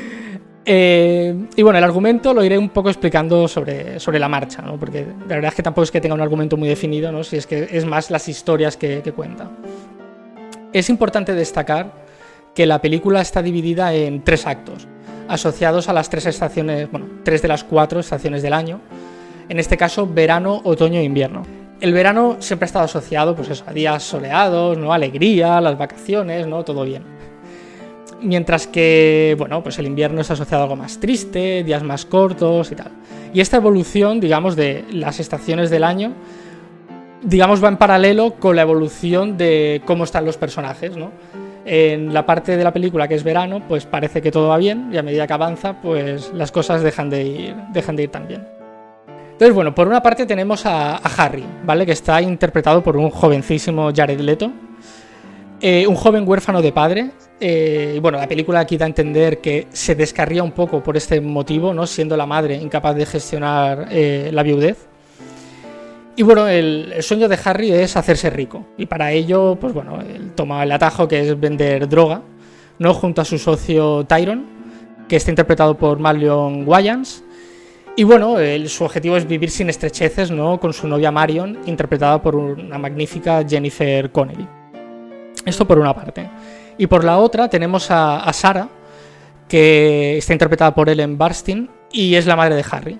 Eh, 0.69 1.33
y 1.55 1.61
bueno, 1.61 1.77
el 1.77 1.83
argumento 1.85 2.33
lo 2.33 2.43
iré 2.43 2.57
un 2.57 2.67
poco 2.67 2.89
explicando 2.89 3.47
sobre, 3.47 4.01
sobre 4.01 4.19
la 4.19 4.27
marcha, 4.27 4.61
¿no? 4.61 4.77
porque 4.77 5.07
la 5.21 5.35
verdad 5.35 5.51
es 5.51 5.55
que 5.55 5.63
tampoco 5.63 5.83
es 5.83 5.91
que 5.91 6.01
tenga 6.01 6.13
un 6.13 6.19
argumento 6.19 6.57
muy 6.57 6.67
definido, 6.67 7.09
¿no? 7.09 7.23
si 7.23 7.37
es 7.37 7.47
que 7.47 7.69
es 7.71 7.85
más 7.85 8.11
las 8.11 8.27
historias 8.27 8.75
que, 8.75 9.01
que 9.01 9.13
cuenta. 9.13 9.49
Es 10.73 10.89
importante 10.89 11.33
destacar 11.33 11.93
que 12.53 12.65
la 12.65 12.81
película 12.81 13.21
está 13.21 13.41
dividida 13.41 13.93
en 13.93 14.25
tres 14.25 14.45
actos, 14.45 14.89
asociados 15.29 15.87
a 15.87 15.93
las 15.93 16.09
tres 16.09 16.25
estaciones, 16.25 16.91
bueno, 16.91 17.07
tres 17.23 17.41
de 17.41 17.47
las 17.47 17.63
cuatro 17.63 18.01
estaciones 18.01 18.41
del 18.41 18.51
año, 18.51 18.81
en 19.47 19.59
este 19.59 19.77
caso 19.77 20.05
verano, 20.05 20.59
otoño 20.65 20.99
e 20.99 21.03
invierno. 21.05 21.43
El 21.79 21.93
verano 21.93 22.35
siempre 22.39 22.65
ha 22.65 22.67
estado 22.67 22.83
asociado 22.83 23.37
pues 23.37 23.63
a 23.65 23.71
días 23.71 24.03
soleados, 24.03 24.77
¿no? 24.77 24.91
alegría, 24.91 25.61
las 25.61 25.77
vacaciones, 25.77 26.45
¿no? 26.45 26.65
todo 26.65 26.83
bien 26.83 27.16
mientras 28.21 28.67
que, 28.67 29.35
bueno, 29.37 29.63
pues 29.63 29.79
el 29.79 29.87
invierno 29.87 30.21
es 30.21 30.31
asociado 30.31 30.63
a 30.63 30.65
algo 30.65 30.75
más 30.75 30.99
triste, 30.99 31.63
días 31.63 31.83
más 31.83 32.05
cortos 32.05 32.71
y 32.71 32.75
tal. 32.75 32.91
Y 33.33 33.41
esta 33.41 33.57
evolución, 33.57 34.19
digamos, 34.19 34.55
de 34.55 34.85
las 34.91 35.19
estaciones 35.19 35.69
del 35.69 35.83
año, 35.83 36.13
digamos, 37.21 37.63
va 37.63 37.69
en 37.69 37.77
paralelo 37.77 38.35
con 38.35 38.55
la 38.55 38.61
evolución 38.61 39.37
de 39.37 39.81
cómo 39.85 40.03
están 40.03 40.25
los 40.25 40.37
personajes, 40.37 40.95
¿no? 40.95 41.11
En 41.65 42.13
la 42.13 42.25
parte 42.25 42.55
de 42.55 42.63
la 42.63 42.71
película 42.71 43.07
que 43.07 43.15
es 43.15 43.23
verano, 43.23 43.61
pues 43.67 43.85
parece 43.85 44.21
que 44.21 44.31
todo 44.31 44.47
va 44.49 44.57
bien 44.57 44.89
y 44.93 44.97
a 44.97 45.03
medida 45.03 45.27
que 45.27 45.33
avanza, 45.33 45.81
pues 45.81 46.31
las 46.33 46.51
cosas 46.51 46.81
dejan 46.81 47.09
de 47.09 47.23
ir, 47.23 47.55
dejan 47.73 47.95
de 47.97 48.03
ir 48.03 48.09
tan 48.09 48.27
bien. 48.27 48.47
Entonces, 49.33 49.53
bueno, 49.53 49.75
por 49.75 49.87
una 49.87 50.01
parte 50.01 50.25
tenemos 50.25 50.65
a, 50.65 50.95
a 50.95 51.09
Harry, 51.17 51.43
¿vale? 51.65 51.85
Que 51.85 51.91
está 51.91 52.21
interpretado 52.21 52.81
por 52.81 52.95
un 52.95 53.09
jovencísimo 53.09 53.91
Jared 53.93 54.19
Leto, 54.21 54.51
eh, 55.59 55.87
un 55.87 55.95
joven 55.95 56.27
huérfano 56.27 56.61
de 56.61 56.71
padre. 56.71 57.11
Eh, 57.39 57.99
bueno, 58.01 58.19
la 58.19 58.27
película 58.27 58.59
aquí 58.59 58.77
da 58.77 58.85
a 58.85 58.87
entender 58.87 59.39
que 59.39 59.67
se 59.71 59.95
descarría 59.95 60.43
un 60.43 60.51
poco 60.51 60.83
por 60.83 60.95
este 60.97 61.19
motivo, 61.19 61.73
¿no? 61.73 61.87
siendo 61.87 62.15
la 62.15 62.25
madre 62.25 62.55
incapaz 62.55 62.95
de 62.95 63.05
gestionar 63.05 63.87
eh, 63.89 64.29
la 64.31 64.43
viudez. 64.43 64.87
Y 66.15 66.23
bueno, 66.23 66.47
el, 66.47 66.95
sueño 67.01 67.27
de 67.27 67.37
Harry 67.43 67.71
es 67.71 67.95
hacerse 67.95 68.29
rico. 68.29 68.65
Y 68.77 68.85
para 68.85 69.11
ello, 69.11 69.55
pues 69.59 69.73
bueno, 69.73 69.99
él 70.01 70.31
toma 70.35 70.63
el 70.63 70.71
atajo 70.71 71.07
que 71.07 71.21
es 71.21 71.39
vender 71.39 71.87
droga, 71.87 72.21
¿no? 72.79 72.93
Junto 72.93 73.21
a 73.21 73.25
su 73.25 73.37
socio 73.37 74.03
Tyron, 74.05 74.45
que 75.07 75.15
está 75.15 75.31
interpretado 75.31 75.77
por 75.77 75.99
Marlon 75.99 76.67
Wayans. 76.67 77.23
Y 77.95 78.03
bueno, 78.03 78.37
su 78.67 78.83
objetivo 78.83 79.17
es 79.17 79.27
vivir 79.27 79.51
sin 79.51 79.69
estrecheces, 79.69 80.31
¿no? 80.31 80.59
Con 80.59 80.73
su 80.73 80.87
novia 80.87 81.11
Marion, 81.11 81.59
interpretada 81.67 82.21
por 82.21 82.35
una 82.35 82.77
magnífica 82.79 83.43
Jennifer 83.47 84.11
Connelly. 84.11 84.56
Esto 85.47 85.65
por 85.65 85.79
una 85.79 85.95
parte. 85.95 86.29
Y 86.77 86.87
por 86.87 87.05
la 87.05 87.17
otra 87.19 87.49
tenemos 87.49 87.87
a, 87.89 88.29
Sara, 88.33 88.67
que 89.47 90.17
está 90.17 90.33
interpretada 90.33 90.75
por 90.75 90.89
Ellen 90.89 91.17
Barstein 91.17 91.69
y 91.89 92.15
es 92.15 92.25
la 92.25 92.35
madre 92.35 92.55
de 92.55 92.65
Harry, 92.69 92.99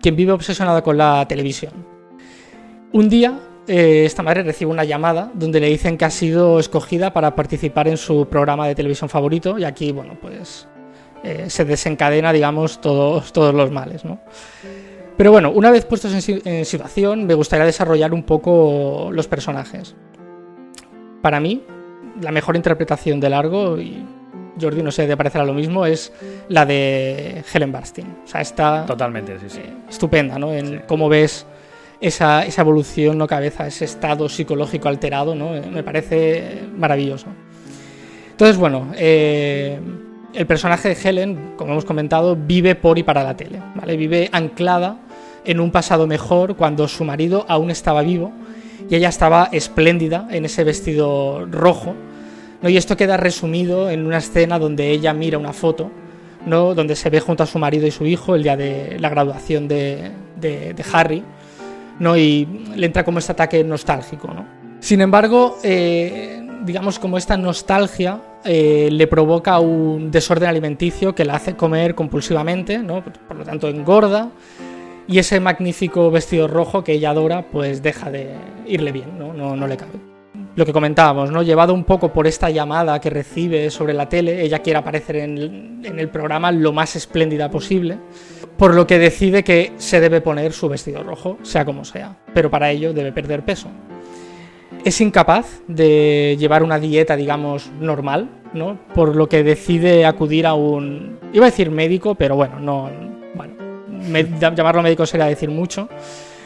quien 0.00 0.16
vive 0.16 0.32
obsesionada 0.32 0.82
con 0.82 0.96
la 0.96 1.26
televisión. 1.28 1.72
Un 2.94 3.10
día, 3.10 3.38
eh, 3.68 4.04
esta 4.06 4.22
madre 4.22 4.42
recibe 4.42 4.70
una 4.70 4.84
llamada 4.84 5.30
donde 5.34 5.60
le 5.60 5.68
dicen 5.68 5.98
que 5.98 6.06
ha 6.06 6.10
sido 6.10 6.58
escogida 6.58 7.12
para 7.12 7.34
participar 7.34 7.88
en 7.88 7.98
su 7.98 8.26
programa 8.26 8.66
de 8.66 8.74
televisión 8.74 9.10
favorito 9.10 9.58
y 9.58 9.64
aquí, 9.64 9.92
bueno, 9.92 10.16
pues 10.18 10.66
eh, 11.22 11.50
se 11.50 11.66
desencadena, 11.66 12.32
digamos, 12.32 12.80
todos, 12.80 13.34
todos 13.34 13.54
los 13.54 13.70
males, 13.70 14.02
¿no? 14.06 14.18
Pero 15.18 15.30
bueno, 15.30 15.50
una 15.50 15.70
vez 15.70 15.84
puestos 15.84 16.14
en 16.14 16.64
situación, 16.64 17.26
me 17.26 17.34
gustaría 17.34 17.66
desarrollar 17.66 18.14
un 18.14 18.22
poco 18.22 19.10
los 19.12 19.28
personajes. 19.28 19.94
Para 21.20 21.38
mí, 21.38 21.62
la 22.20 22.32
mejor 22.32 22.56
interpretación 22.56 23.20
de 23.20 23.30
largo, 23.30 23.78
y 23.78 24.04
Jordi 24.60 24.82
no 24.82 24.90
sé, 24.90 25.06
te 25.06 25.16
parecerá 25.16 25.44
lo 25.44 25.54
mismo, 25.54 25.86
es 25.86 26.12
la 26.48 26.66
de 26.66 27.44
Helen 27.52 27.72
Barstein. 27.72 28.06
O 28.24 28.28
sea, 28.28 28.40
está. 28.40 28.84
Totalmente, 28.86 29.38
sí, 29.38 29.46
sí. 29.48 29.60
Eh, 29.60 29.72
estupenda, 29.88 30.38
¿no? 30.38 30.52
En 30.52 30.82
cómo 30.86 31.08
ves 31.08 31.46
esa, 32.00 32.44
evolución, 32.44 33.16
¿no? 33.16 33.26
Cabeza, 33.26 33.66
ese 33.66 33.84
estado 33.84 34.28
psicológico 34.28 34.88
alterado, 34.88 35.34
¿no? 35.34 35.54
Eh, 35.54 35.62
me 35.70 35.82
parece 35.82 36.62
maravilloso. 36.76 37.26
Entonces, 38.32 38.56
bueno, 38.56 38.92
eh, 38.96 39.78
el 40.34 40.46
personaje 40.46 40.88
de 40.88 41.08
Helen, 41.08 41.54
como 41.56 41.72
hemos 41.72 41.84
comentado, 41.84 42.36
vive 42.36 42.74
por 42.74 42.98
y 42.98 43.02
para 43.02 43.22
la 43.22 43.36
tele, 43.36 43.60
¿vale? 43.74 43.96
Vive 43.96 44.28
anclada 44.32 44.98
en 45.44 45.60
un 45.60 45.70
pasado 45.70 46.06
mejor 46.06 46.56
cuando 46.56 46.88
su 46.88 47.04
marido 47.04 47.44
aún 47.48 47.70
estaba 47.70 48.02
vivo 48.02 48.32
y 48.92 48.96
ella 48.96 49.08
estaba 49.08 49.48
espléndida 49.52 50.28
en 50.30 50.44
ese 50.44 50.64
vestido 50.64 51.46
rojo. 51.50 51.94
¿no? 52.60 52.68
Y 52.68 52.76
esto 52.76 52.94
queda 52.94 53.16
resumido 53.16 53.88
en 53.88 54.04
una 54.04 54.18
escena 54.18 54.58
donde 54.58 54.90
ella 54.90 55.14
mira 55.14 55.38
una 55.38 55.54
foto, 55.54 55.90
¿no? 56.44 56.74
donde 56.74 56.94
se 56.94 57.08
ve 57.08 57.18
junto 57.20 57.42
a 57.42 57.46
su 57.46 57.58
marido 57.58 57.86
y 57.86 57.90
su 57.90 58.04
hijo 58.04 58.34
el 58.34 58.42
día 58.42 58.54
de 58.54 58.98
la 59.00 59.08
graduación 59.08 59.66
de, 59.66 60.10
de, 60.38 60.84
Harry, 60.92 61.24
¿no? 62.00 62.18
y 62.18 62.46
le 62.76 62.84
entra 62.84 63.02
como 63.02 63.18
este 63.18 63.32
ataque 63.32 63.64
nostálgico. 63.64 64.28
¿no? 64.28 64.44
Sin 64.80 65.00
embargo, 65.00 65.56
eh, 65.62 66.46
digamos 66.62 66.98
como 66.98 67.16
esta 67.16 67.38
nostalgia 67.38 68.20
eh, 68.44 68.90
le 68.92 69.06
provoca 69.06 69.58
un 69.58 70.10
desorden 70.10 70.50
alimenticio 70.50 71.14
que 71.14 71.24
la 71.24 71.36
hace 71.36 71.56
comer 71.56 71.94
compulsivamente, 71.94 72.76
¿no? 72.76 73.02
por 73.02 73.38
lo 73.38 73.44
tanto 73.44 73.68
engorda 73.68 74.28
y 75.08 75.18
ese 75.18 75.40
magnífico 75.40 76.10
vestido 76.10 76.48
rojo 76.48 76.84
que 76.84 76.92
ella 76.92 77.10
adora, 77.10 77.46
pues 77.50 77.82
deja 77.82 78.10
de 78.10 78.34
irle 78.66 78.92
bien, 78.92 79.18
¿no? 79.18 79.32
No, 79.32 79.66
le 79.66 79.76
cabe. 79.76 79.92
Lo 80.54 80.66
que 80.66 80.72
comentábamos, 80.72 81.30
¿no? 81.30 81.42
Llevado 81.42 81.74
un 81.74 81.84
poco 81.84 82.12
por 82.12 82.26
esta 82.26 82.50
llamada 82.50 83.00
que 83.00 83.10
recibe 83.10 83.70
sobre 83.70 83.94
la 83.94 84.08
tele, 84.08 84.42
ella 84.42 84.60
quiere 84.60 84.78
aparecer 84.78 85.16
en 85.16 85.82
el, 85.84 86.08
programa 86.10 86.52
lo 86.52 86.72
más 86.72 86.94
espléndida 86.94 87.50
posible, 87.50 87.98
por 88.56 88.74
lo 88.74 88.86
que 88.86 88.98
decide 88.98 89.44
que 89.44 89.72
se 89.78 90.00
debe 90.00 90.20
poner 90.20 90.52
su 90.52 90.68
vestido 90.68 91.02
rojo, 91.02 91.38
sea 91.42 91.64
como 91.64 91.84
sea, 91.84 92.18
pero 92.34 92.50
para 92.50 92.70
ello 92.70 92.92
debe 92.92 93.12
perder 93.12 93.44
peso. 93.44 93.68
Es 94.84 95.00
incapaz 95.00 95.62
de 95.68 96.36
llevar 96.38 96.62
una 96.62 96.78
dieta, 96.78 97.16
digamos, 97.16 97.70
normal, 97.80 98.28
¿no? 98.52 98.78
Por 98.94 99.16
lo 99.16 99.28
que 99.28 99.42
decide 99.42 100.04
acudir 100.04 100.46
a 100.46 100.54
un, 100.54 101.18
iba 101.32 101.46
a 101.46 101.50
decir 101.50 101.70
médico, 101.70 102.14
pero 102.14 102.36
bueno, 102.36 102.58
no, 102.60 102.90
llamarlo 104.02 104.82
médico 104.82 105.06
sería 105.06 105.26
decir 105.26 105.50
mucho. 105.50 105.88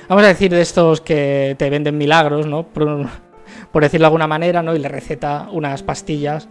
Vamos 0.09 0.25
a 0.25 0.29
decir 0.29 0.53
de 0.53 0.61
estos 0.61 1.01
que 1.01 1.57
te 1.59 1.69
venden 1.69 1.99
milagros, 1.99 2.47
¿no? 2.47 2.65
Por, 2.65 3.83
decirlo 3.83 4.05
de 4.05 4.07
alguna 4.07 4.27
manera, 4.27 4.63
¿no? 4.63 4.75
Y 4.75 4.79
le 4.79 4.89
receta 4.89 5.49
unas 5.51 5.83
pastillas 5.83 6.49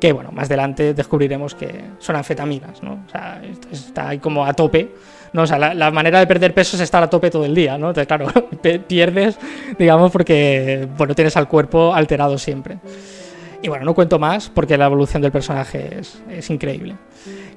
que, 0.00 0.12
bueno, 0.12 0.30
más 0.32 0.46
adelante 0.46 0.92
descubriremos 0.92 1.54
que 1.54 1.84
son 1.98 2.16
anfetaminas, 2.16 2.82
¿no? 2.82 3.04
O 3.06 3.10
sea, 3.10 3.40
está 3.70 4.08
ahí 4.08 4.18
como 4.18 4.44
a 4.44 4.52
tope, 4.52 4.92
¿no? 5.32 5.42
O 5.42 5.46
sea, 5.46 5.58
la, 5.58 5.90
manera 5.90 6.18
de 6.18 6.26
perder 6.26 6.52
peso 6.52 6.76
es 6.76 6.82
estar 6.82 7.02
a 7.02 7.08
tope 7.08 7.30
todo 7.30 7.44
el 7.44 7.54
día, 7.54 7.78
¿no? 7.78 7.88
Entonces, 7.90 8.08
claro, 8.08 8.26
pierdes, 8.88 9.38
digamos, 9.78 10.10
porque, 10.10 10.88
bueno, 10.98 11.14
tienes 11.14 11.36
al 11.36 11.48
cuerpo 11.48 11.94
alterado 11.94 12.36
siempre. 12.38 12.78
Y 13.62 13.68
bueno, 13.68 13.84
no 13.84 13.94
cuento 13.94 14.18
más 14.18 14.50
porque 14.50 14.76
la 14.76 14.86
evolución 14.86 15.22
del 15.22 15.32
personaje 15.32 16.00
es, 16.00 16.20
es 16.28 16.50
increíble. 16.50 16.96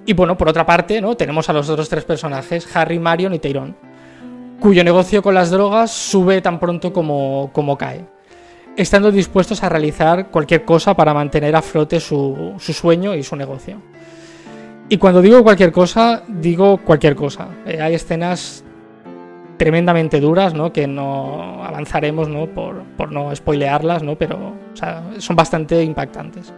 Y 0.09 0.13
bueno, 0.13 0.35
por 0.35 0.49
otra 0.49 0.65
parte, 0.65 0.99
¿no? 1.01 1.15
tenemos 1.15 1.49
a 1.49 1.53
los 1.53 1.69
otros 1.69 1.87
tres 1.87 2.03
personajes, 2.03 2.67
Harry, 2.75 2.97
Marion 2.97 3.31
y 3.35 3.37
Tyrone, 3.37 3.75
cuyo 4.59 4.83
negocio 4.83 5.21
con 5.21 5.35
las 5.35 5.51
drogas 5.51 5.91
sube 5.91 6.41
tan 6.41 6.59
pronto 6.59 6.91
como, 6.91 7.51
como 7.53 7.77
cae, 7.77 8.07
estando 8.75 9.11
dispuestos 9.11 9.61
a 9.61 9.69
realizar 9.69 10.31
cualquier 10.31 10.65
cosa 10.65 10.95
para 10.95 11.13
mantener 11.13 11.55
a 11.55 11.61
flote 11.61 11.99
su, 11.99 12.55
su 12.57 12.73
sueño 12.73 13.13
y 13.13 13.21
su 13.21 13.35
negocio. 13.35 13.83
Y 14.89 14.97
cuando 14.97 15.21
digo 15.21 15.43
cualquier 15.43 15.71
cosa, 15.71 16.23
digo 16.27 16.77
cualquier 16.77 17.15
cosa. 17.15 17.47
Eh, 17.67 17.79
hay 17.79 17.93
escenas 17.93 18.63
tremendamente 19.57 20.19
duras, 20.19 20.55
¿no? 20.55 20.73
Que 20.73 20.87
no 20.87 21.63
avanzaremos, 21.63 22.27
¿no? 22.29 22.47
Por, 22.47 22.81
por 22.97 23.11
no 23.11 23.35
spoilearlas, 23.35 24.01
¿no? 24.01 24.15
Pero 24.15 24.55
son 25.19 25.35
bastante 25.35 25.83
impactantes. 25.83 26.51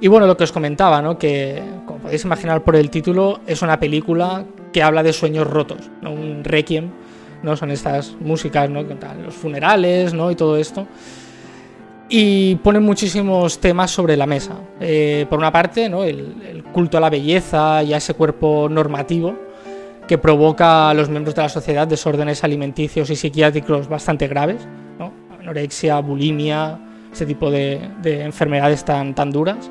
Y 0.00 0.08
bueno, 0.08 0.26
lo 0.26 0.36
que 0.36 0.44
os 0.44 0.52
comentaba, 0.52 1.02
¿no? 1.02 1.18
que 1.18 1.62
como 1.84 1.98
podéis 1.98 2.24
imaginar 2.24 2.64
por 2.64 2.74
el 2.74 2.88
título, 2.88 3.40
es 3.46 3.60
una 3.60 3.78
película 3.78 4.44
que 4.72 4.82
habla 4.82 5.02
de 5.02 5.12
sueños 5.12 5.46
rotos, 5.46 5.90
¿no? 6.00 6.12
un 6.12 6.42
requiem, 6.42 6.90
¿no? 7.42 7.54
son 7.56 7.70
estas 7.70 8.16
músicas, 8.18 8.70
¿no? 8.70 8.82
los 8.82 9.34
funerales 9.34 10.14
¿no? 10.14 10.30
y 10.30 10.36
todo 10.36 10.56
esto. 10.56 10.86
Y 12.08 12.56
pone 12.56 12.80
muchísimos 12.80 13.60
temas 13.60 13.90
sobre 13.90 14.16
la 14.16 14.26
mesa. 14.26 14.54
Eh, 14.80 15.26
por 15.28 15.38
una 15.38 15.52
parte, 15.52 15.88
¿no? 15.88 16.02
el, 16.02 16.64
culto 16.72 16.96
a 16.96 17.00
la 17.00 17.10
belleza 17.10 17.82
y 17.82 17.92
a 17.92 17.98
ese 17.98 18.14
cuerpo 18.14 18.68
normativo 18.70 19.34
que 20.08 20.18
provoca 20.18 20.90
a 20.90 20.94
los 20.94 21.08
miembros 21.08 21.34
de 21.34 21.42
la 21.42 21.48
sociedad 21.48 21.86
desórdenes 21.86 22.42
alimenticios 22.42 23.10
y 23.10 23.16
psiquiátricos 23.16 23.88
bastante 23.88 24.28
graves. 24.28 24.66
¿no? 24.98 25.12
anorexia, 25.38 26.00
bulimia, 26.00 26.78
ese 27.12 27.26
tipo 27.26 27.50
de, 27.50 27.80
enfermedades 28.04 28.84
tan, 28.84 29.14
tan 29.14 29.30
duras. 29.30 29.70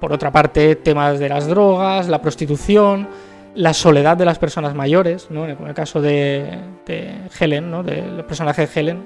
Por 0.00 0.12
otra 0.12 0.32
parte, 0.32 0.76
temas 0.76 1.18
de 1.18 1.28
las 1.28 1.46
drogas, 1.46 2.08
la 2.08 2.22
prostitución, 2.22 3.08
la 3.54 3.74
soledad 3.74 4.16
de 4.16 4.24
las 4.24 4.38
personas 4.38 4.74
mayores, 4.74 5.28
¿no? 5.30 5.46
en 5.46 5.66
el 5.66 5.74
caso 5.74 6.00
de, 6.00 6.58
Helen, 7.38 7.70
¿no? 7.70 7.82
del 7.82 8.24
personaje 8.24 8.66
de 8.66 8.80
Helen, 8.80 9.04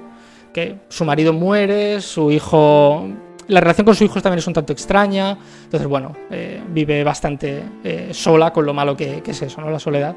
que 0.53 0.77
su 0.89 1.05
marido 1.05 1.33
muere, 1.33 2.01
su 2.01 2.31
hijo... 2.31 3.07
La 3.47 3.59
relación 3.59 3.85
con 3.85 3.93
su 3.93 4.03
hijo 4.03 4.21
también 4.21 4.39
es 4.39 4.47
un 4.47 4.53
tanto 4.53 4.73
extraña, 4.73 5.37
entonces 5.65 5.87
bueno, 5.87 6.15
eh, 6.31 6.61
vive 6.69 7.03
bastante 7.03 7.61
eh, 7.83 8.09
sola 8.11 8.51
con 8.51 8.65
lo 8.65 8.73
malo 8.73 8.97
que, 8.97 9.21
es 9.23 9.41
eso, 9.41 9.61
¿no? 9.61 9.69
la 9.69 9.77
soledad. 9.77 10.15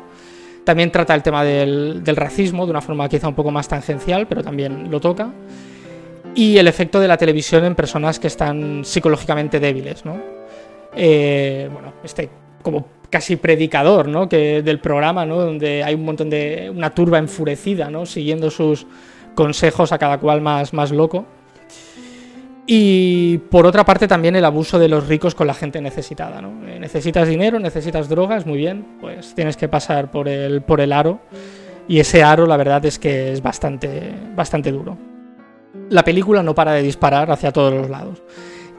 También 0.65 0.91
trata 0.91 1.15
el 1.15 1.23
tema 1.23 1.45
del, 1.45 2.03
del, 2.03 2.17
racismo 2.17 2.65
de 2.65 2.71
una 2.71 2.81
forma 2.81 3.07
quizá 3.09 3.29
un 3.29 3.35
poco 3.35 3.51
más 3.51 3.69
tangencial, 3.69 4.27
pero 4.27 4.43
también 4.43 4.91
lo 4.91 4.99
toca. 5.01 5.31
Y 6.35 6.57
el 6.57 6.69
efecto 6.69 7.01
de 7.01 7.09
la 7.09 7.19
televisión 7.19 7.65
en 7.65 7.75
personas 7.75 8.19
que 8.19 8.29
están 8.29 8.83
psicológicamente 8.85 9.61
débiles, 9.61 10.07
¿no? 10.07 10.38
Eh, 10.95 11.69
bueno, 11.73 11.95
este 12.03 12.31
como 12.63 12.87
casi 13.11 13.37
predicador 13.37 14.09
¿no? 14.09 14.29
que, 14.29 14.63
del 14.63 14.81
programa, 14.81 15.25
¿no? 15.25 15.37
donde 15.39 15.83
hay 15.83 15.95
un 15.95 16.05
montón 16.05 16.31
de. 16.31 16.71
una 16.75 16.91
turba 16.91 17.19
enfurecida, 17.19 17.91
¿no? 17.91 18.07
siguiendo 18.07 18.51
sus 18.51 18.87
consejos 19.35 19.93
a 19.93 19.99
cada 19.99 20.19
cual 20.19 20.41
más, 20.41 20.73
más 20.73 20.91
loco. 20.91 21.27
Y 22.71 23.39
por 23.51 23.65
otra 23.65 23.83
parte 23.83 24.07
también 24.07 24.37
el 24.37 24.45
abuso 24.45 24.79
de 24.79 24.89
los 24.89 25.09
ricos 25.09 25.35
con 25.35 25.47
la 25.47 25.55
gente 25.55 25.81
necesitada. 25.81 26.43
¿no? 26.43 26.69
Eh, 26.69 26.79
necesitas 26.79 27.27
dinero, 27.27 27.59
necesitas 27.59 28.11
drogas, 28.11 28.45
muy 28.45 28.59
bien, 28.59 28.85
pues 29.01 29.35
tienes 29.35 29.57
que 29.57 29.69
pasar 29.69 30.11
por 30.11 30.29
el, 30.29 30.61
por 30.61 30.83
el 30.83 30.93
aro. 30.93 31.21
Y 31.89 32.01
ese 32.01 32.23
aro 32.23 32.47
la 32.47 32.59
verdad 32.59 32.85
es 32.85 32.99
que 32.99 33.33
es 33.33 33.41
bastante, 33.41 34.13
bastante 34.37 34.71
duro. 34.71 34.99
La 35.89 36.05
película 36.05 36.43
no 36.43 36.55
para 36.55 36.73
de 36.73 36.83
disparar 36.83 37.31
hacia 37.31 37.53
todos 37.53 37.73
los 37.73 37.89
lados. 37.89 38.23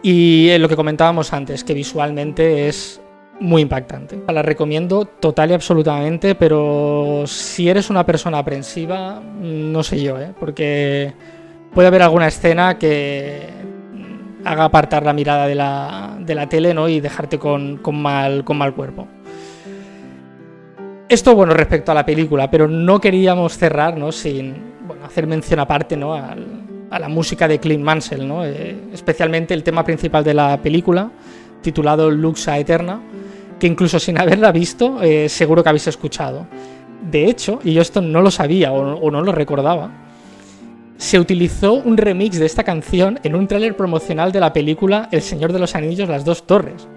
Y 0.02 0.58
lo 0.58 0.70
que 0.70 0.76
comentábamos 0.76 1.34
antes, 1.34 1.64
que 1.64 1.74
visualmente 1.74 2.68
es 2.68 3.02
muy 3.40 3.62
impactante. 3.62 4.22
La 4.28 4.42
recomiendo 4.42 5.06
total 5.06 5.52
y 5.52 5.54
absolutamente, 5.54 6.36
pero 6.36 7.24
si 7.26 7.70
eres 7.70 7.90
una 7.90 8.06
persona 8.06 8.40
aprensiva, 8.40 9.22
no 9.22 9.84
sé 9.84 10.02
yo, 10.02 10.20
¿eh? 10.20 10.34
porque 10.40 11.14
puede 11.74 11.88
haber 11.88 12.02
alguna 12.02 12.28
escena 12.28 12.78
que 12.78 13.48
haga 14.46 14.66
apartar 14.66 15.04
la 15.04 15.14
mirada 15.14 15.48
de 15.48 15.56
la, 15.56 16.18
de 16.20 16.36
la 16.36 16.48
tele 16.48 16.74
¿no? 16.74 16.88
y 16.88 17.00
dejarte 17.00 17.38
con, 17.38 17.78
con, 17.78 18.02
mal, 18.02 18.44
con 18.44 18.58
mal 18.58 18.74
cuerpo. 18.74 19.08
Esto, 21.08 21.36
bueno, 21.36 21.54
respecto 21.54 21.92
a 21.92 21.96
la 21.96 22.06
película, 22.06 22.50
pero 22.52 22.68
no 22.68 23.02
queríamos 23.02 23.58
cerrar 23.58 23.98
¿no? 23.98 24.12
sin 24.12 24.70
hacer 25.04 25.28
mención 25.28 25.60
aparte 25.60 25.98
¿no? 25.98 26.14
Al, 26.14 26.69
a 26.90 27.00
la 27.00 27.10
música 27.10 27.48
de 27.48 27.60
Clint 27.60 27.84
Mansell, 27.84 28.28
¿no? 28.28 28.46
Eh, 28.46 28.76
especialmente 28.94 29.54
el 29.54 29.64
tema 29.64 29.84
principal 29.84 30.24
de 30.24 30.34
la 30.34 30.62
película, 30.62 31.12
titulado 31.62 32.10
Luxa 32.10 32.58
Eterna, 32.58 33.02
que 33.60 33.68
incluso 33.68 34.00
sin 34.00 34.20
haberla 34.20 34.52
visto, 34.52 35.02
eh, 35.02 35.30
seguro 35.30 35.64
que 35.64 35.70
habéis 35.70 35.88
escuchado. 35.88 36.48
De 37.12 37.26
hecho, 37.26 37.60
y 37.64 37.74
yo 37.74 37.82
esto 37.82 38.02
no 38.02 38.22
lo 38.22 38.32
sabía 38.32 38.72
o, 38.72 39.12
no 39.12 39.22
lo 39.22 39.32
recordaba, 39.32 39.92
se 40.98 41.20
utilizó 41.20 41.74
un 41.74 41.96
remix 41.96 42.40
de 42.40 42.46
esta 42.46 42.64
canción 42.64 43.20
en 43.24 43.36
un 43.36 43.48
tráiler 43.48 43.76
promocional 43.76 44.32
de 44.32 44.40
la 44.42 44.52
película 44.52 45.08
El 45.12 45.22
Señor 45.22 45.54
de 45.54 45.60
los 45.60 45.76
Anillos, 45.76 46.10
Las 46.10 46.26
Dos 46.26 46.46
Torres. 46.46 46.88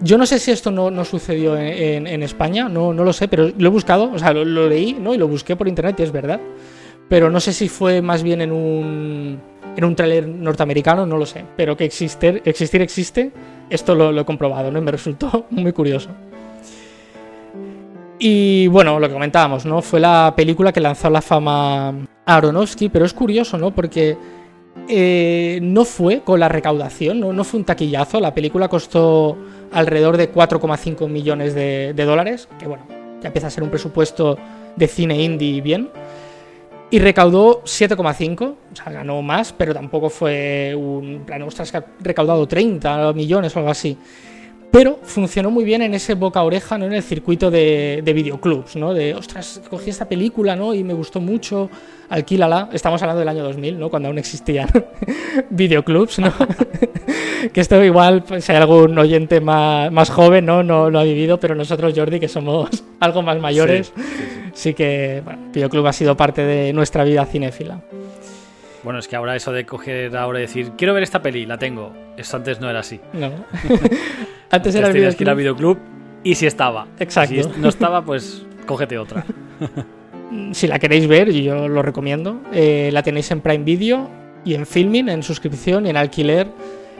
Yo 0.00 0.18
no 0.18 0.26
sé 0.26 0.40
si 0.40 0.50
esto 0.50 0.72
no, 0.72 1.04
sucedió 1.04 1.56
en, 1.56 2.22
España, 2.24 2.68
no, 2.68 2.92
no 2.92 3.04
lo 3.04 3.12
sé, 3.12 3.28
pero 3.28 3.50
lo 3.56 3.66
he 3.68 3.70
buscado, 3.70 4.10
o 4.12 4.18
sea, 4.18 4.32
lo, 4.32 4.44
lo 4.44 4.68
leí 4.68 4.94
¿no? 4.94 5.14
y 5.14 5.18
lo 5.18 5.28
busqué 5.28 5.54
por 5.54 5.68
internet 5.68 5.94
y 6.00 6.02
es 6.02 6.10
verdad 6.10 6.40
pero 7.14 7.30
no 7.30 7.38
sé 7.38 7.52
si 7.52 7.68
fue 7.68 8.02
más 8.02 8.24
bien 8.24 8.40
en 8.40 8.50
un, 8.50 9.40
en 9.76 9.84
un 9.84 9.94
tráiler 9.94 10.26
norteamericano, 10.26 11.06
no 11.06 11.16
lo 11.16 11.24
sé, 11.24 11.44
pero 11.56 11.76
que 11.76 11.84
existir, 11.84 12.42
existir 12.44 12.82
existe, 12.82 13.30
esto 13.70 13.94
lo, 13.94 14.20
he 14.20 14.24
comprobado, 14.24 14.72
¿no? 14.72 14.82
me 14.82 14.90
resultó 14.90 15.46
muy 15.50 15.72
curioso. 15.72 16.10
Y 18.18 18.66
bueno, 18.66 18.98
lo 18.98 19.06
que 19.06 19.12
comentábamos, 19.12 19.64
¿no? 19.64 19.80
Fue 19.80 20.00
la 20.00 20.34
película 20.36 20.72
que 20.72 20.80
lanzó 20.80 21.08
la 21.08 21.22
fama 21.22 21.90
a 21.90 21.94
Aronofsky, 22.26 22.88
pero 22.88 23.04
es 23.04 23.14
curioso, 23.14 23.58
¿no? 23.58 23.72
Porque 23.72 24.16
eh, 24.88 25.60
no 25.62 25.84
fue 25.84 26.22
con 26.22 26.40
la 26.40 26.48
recaudación, 26.48 27.20
¿no? 27.20 27.32
no 27.32 27.44
fue 27.44 27.60
un 27.60 27.64
taquillazo, 27.64 28.18
la 28.18 28.34
película 28.34 28.66
costó 28.66 29.38
alrededor 29.70 30.16
de 30.16 30.32
4,5 30.32 31.08
millones 31.08 31.54
de 31.54 31.94
dólares, 31.94 32.48
que 32.58 32.66
bueno, 32.66 32.84
ya 33.22 33.28
empieza 33.28 33.46
a 33.46 33.50
ser 33.50 33.62
un 33.62 33.70
presupuesto 33.70 34.36
de 34.74 34.88
cine 34.88 35.22
indie 35.22 35.60
bien. 35.60 35.90
Y 36.90 36.98
recaudó 36.98 37.62
7,5, 37.64 38.42
o 38.42 38.56
sea, 38.76 38.92
ganó 38.92 39.20
más, 39.22 39.52
pero 39.52 39.74
tampoco 39.74 40.10
fue 40.10 40.74
un 40.76 41.22
plan, 41.26 41.42
ostras, 41.42 41.72
que 41.72 41.78
ha 41.78 41.84
recaudado 42.00 42.46
30 42.46 43.12
millones 43.14 43.56
o 43.56 43.58
algo 43.58 43.70
así. 43.70 43.96
Pero 44.70 44.98
funcionó 45.02 45.50
muy 45.50 45.64
bien 45.64 45.82
en 45.82 45.94
ese 45.94 46.14
boca-oreja, 46.14 46.76
¿no? 46.78 46.86
En 46.86 46.94
el 46.94 47.02
circuito 47.02 47.50
de, 47.50 48.02
de 48.04 48.12
videoclubs, 48.12 48.74
¿no? 48.74 48.92
De, 48.92 49.14
ostras, 49.14 49.62
cogí 49.70 49.90
esta 49.90 50.08
película, 50.08 50.56
¿no? 50.56 50.74
Y 50.74 50.82
me 50.82 50.94
gustó 50.94 51.20
mucho, 51.20 51.70
alquílala. 52.08 52.70
Estamos 52.72 53.00
hablando 53.02 53.20
del 53.20 53.28
año 53.28 53.44
2000, 53.44 53.78
¿no? 53.78 53.88
Cuando 53.88 54.08
aún 54.08 54.18
existían 54.18 54.68
videoclubs, 55.50 56.18
¿no? 56.18 56.32
que 57.52 57.60
esto 57.60 57.82
igual, 57.84 58.24
pues, 58.24 58.44
si 58.44 58.52
hay 58.52 58.58
algún 58.58 58.98
oyente 58.98 59.40
más, 59.40 59.92
más 59.92 60.10
joven, 60.10 60.46
¿no? 60.46 60.62
¿no? 60.62 60.90
lo 60.90 60.98
ha 60.98 61.04
vivido, 61.04 61.38
pero 61.38 61.54
nosotros, 61.54 61.92
Jordi, 61.94 62.20
que 62.20 62.28
somos 62.28 62.84
algo 63.00 63.22
más 63.22 63.38
mayores, 63.38 63.92
que, 64.74 65.22
bueno, 65.24 65.50
videoclub 65.52 65.86
ha 65.86 65.92
sido 65.92 66.16
parte 66.16 66.44
de 66.44 66.72
nuestra 66.72 67.04
vida 67.04 67.26
cinéfila. 67.26 67.80
Bueno, 68.82 68.98
es 68.98 69.08
que 69.08 69.16
ahora 69.16 69.34
eso 69.34 69.52
de 69.52 69.64
coger 69.64 70.16
ahora 70.16 70.38
y 70.38 70.42
decir, 70.42 70.72
quiero 70.76 70.94
ver 70.94 71.02
esta 71.02 71.22
peli, 71.22 71.46
la 71.46 71.58
tengo. 71.58 71.92
Eso 72.16 72.36
antes 72.36 72.60
no 72.60 72.68
era 72.68 72.80
así. 72.80 73.00
No. 73.12 73.32
antes 74.50 74.74
era 74.74 74.88
el 74.88 74.92
videoclub. 74.92 75.16
que 75.16 75.24
ir 75.24 75.30
al 75.30 75.36
videoclub 75.36 75.78
y 76.22 76.34
si 76.34 76.46
estaba. 76.46 76.86
Exacto. 76.98 77.42
Si 77.42 77.60
no 77.60 77.68
estaba, 77.68 78.04
pues 78.04 78.46
cógete 78.66 78.98
otra. 78.98 79.24
si 80.52 80.66
la 80.66 80.78
queréis 80.78 81.06
ver, 81.06 81.32
yo 81.32 81.68
lo 81.68 81.82
recomiendo. 81.82 82.40
Eh, 82.52 82.90
la 82.92 83.02
tenéis 83.02 83.30
en 83.30 83.40
Prime 83.40 83.64
Video 83.64 84.08
y 84.44 84.54
en 84.54 84.66
Filming, 84.66 85.08
en 85.08 85.22
suscripción 85.22 85.86
y 85.86 85.90
en 85.90 85.96
alquiler 85.96 86.48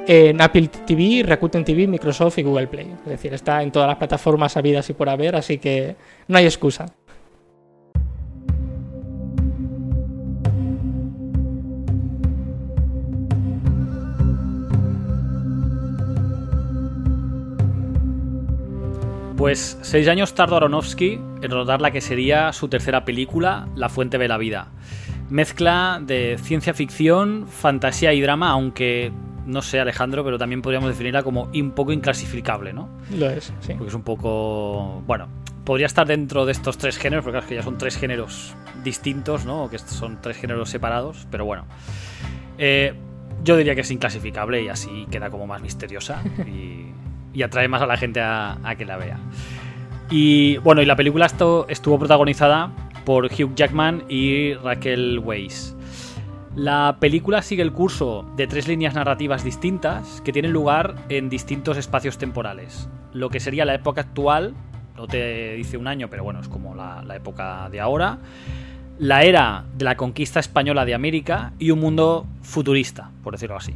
en 0.06 0.40
Apple 0.40 0.68
TV, 0.86 1.22
Rakuten 1.26 1.64
TV, 1.64 1.86
Microsoft 1.86 2.38
y 2.38 2.42
Google 2.42 2.66
Play. 2.66 2.92
Es 3.04 3.10
decir, 3.10 3.32
está 3.32 3.62
en 3.62 3.70
todas 3.70 3.88
las 3.88 3.96
plataformas 3.96 4.56
habidas 4.56 4.88
y 4.90 4.92
por 4.92 5.08
haber, 5.08 5.36
así 5.36 5.58
que 5.58 5.96
no 6.28 6.38
hay 6.38 6.44
excusa. 6.44 6.86
Pues 19.36 19.78
seis 19.82 20.06
años 20.08 20.34
tardó 20.34 20.56
Aronofsky 20.56 21.18
en 21.42 21.50
rodar 21.50 21.80
la 21.80 21.90
que 21.90 22.00
sería 22.00 22.52
su 22.52 22.68
tercera 22.68 23.04
película, 23.04 23.68
La 23.74 23.88
Fuente 23.88 24.16
de 24.16 24.28
la 24.28 24.38
Vida. 24.38 24.68
Mezcla 25.28 26.00
de 26.00 26.38
ciencia 26.40 26.72
ficción, 26.72 27.46
fantasía 27.48 28.12
y 28.12 28.20
drama, 28.20 28.50
aunque 28.50 29.12
no 29.46 29.60
sé 29.60 29.80
Alejandro, 29.80 30.24
pero 30.24 30.38
también 30.38 30.62
podríamos 30.62 30.88
definirla 30.88 31.22
como 31.22 31.50
un 31.52 31.72
poco 31.72 31.92
inclasificable, 31.92 32.72
¿no? 32.72 32.88
Lo 33.16 33.28
es, 33.28 33.52
sí. 33.60 33.74
Porque 33.74 33.88
es 33.88 33.94
un 33.94 34.02
poco... 34.02 35.02
Bueno, 35.06 35.28
podría 35.64 35.86
estar 35.86 36.06
dentro 36.06 36.46
de 36.46 36.52
estos 36.52 36.78
tres 36.78 36.96
géneros, 36.96 37.24
porque 37.24 37.38
claro, 37.38 37.48
que 37.48 37.54
ya 37.56 37.62
son 37.62 37.76
tres 37.76 37.96
géneros 37.96 38.54
distintos, 38.84 39.44
¿no? 39.44 39.64
O 39.64 39.70
que 39.70 39.78
son 39.78 40.20
tres 40.20 40.36
géneros 40.36 40.70
separados, 40.70 41.26
pero 41.30 41.44
bueno. 41.44 41.64
Eh, 42.58 42.94
yo 43.42 43.56
diría 43.56 43.74
que 43.74 43.80
es 43.80 43.90
inclasificable 43.90 44.62
y 44.62 44.68
así 44.68 45.06
queda 45.10 45.28
como 45.28 45.46
más 45.46 45.60
misteriosa 45.60 46.22
y 46.46 46.86
y 47.34 47.42
atrae 47.42 47.68
más 47.68 47.82
a 47.82 47.86
la 47.86 47.96
gente 47.96 48.20
a, 48.20 48.74
que 48.78 48.84
la 48.86 48.96
vea. 48.96 49.18
Y 50.10 50.56
bueno, 50.58 50.80
y 50.80 50.86
la 50.86 50.96
película 50.96 51.26
esto, 51.26 51.66
estuvo 51.68 51.98
protagonizada 51.98 52.70
por 53.04 53.26
Hugh 53.26 53.54
Jackman 53.54 54.04
y 54.08 54.54
Raquel 54.54 55.18
Weisz. 55.18 55.74
La 56.54 56.98
película 57.00 57.42
sigue 57.42 57.62
el 57.62 57.72
curso 57.72 58.24
de 58.36 58.46
tres 58.46 58.68
líneas 58.68 58.94
narrativas 58.94 59.42
distintas 59.42 60.20
que 60.20 60.32
tienen 60.32 60.52
lugar 60.52 60.94
en 61.08 61.28
distintos 61.28 61.76
espacios 61.76 62.16
temporales. 62.16 62.88
Lo 63.12 63.28
que 63.28 63.40
sería 63.40 63.64
la 63.64 63.74
época 63.74 64.02
actual, 64.02 64.54
no 64.96 65.08
te 65.08 65.54
dice 65.54 65.76
un 65.76 65.88
año, 65.88 66.08
pero 66.08 66.22
bueno, 66.22 66.40
es 66.40 66.48
como 66.48 66.76
la, 66.76 67.02
la 67.02 67.16
época 67.16 67.68
de 67.70 67.80
ahora. 67.80 68.18
La 69.00 69.24
era 69.24 69.64
de 69.76 69.84
la 69.84 69.96
conquista 69.96 70.38
española 70.38 70.84
de 70.84 70.94
América 70.94 71.52
y 71.58 71.72
un 71.72 71.80
mundo 71.80 72.26
futurista, 72.42 73.10
por 73.24 73.32
decirlo 73.32 73.56
así. 73.56 73.74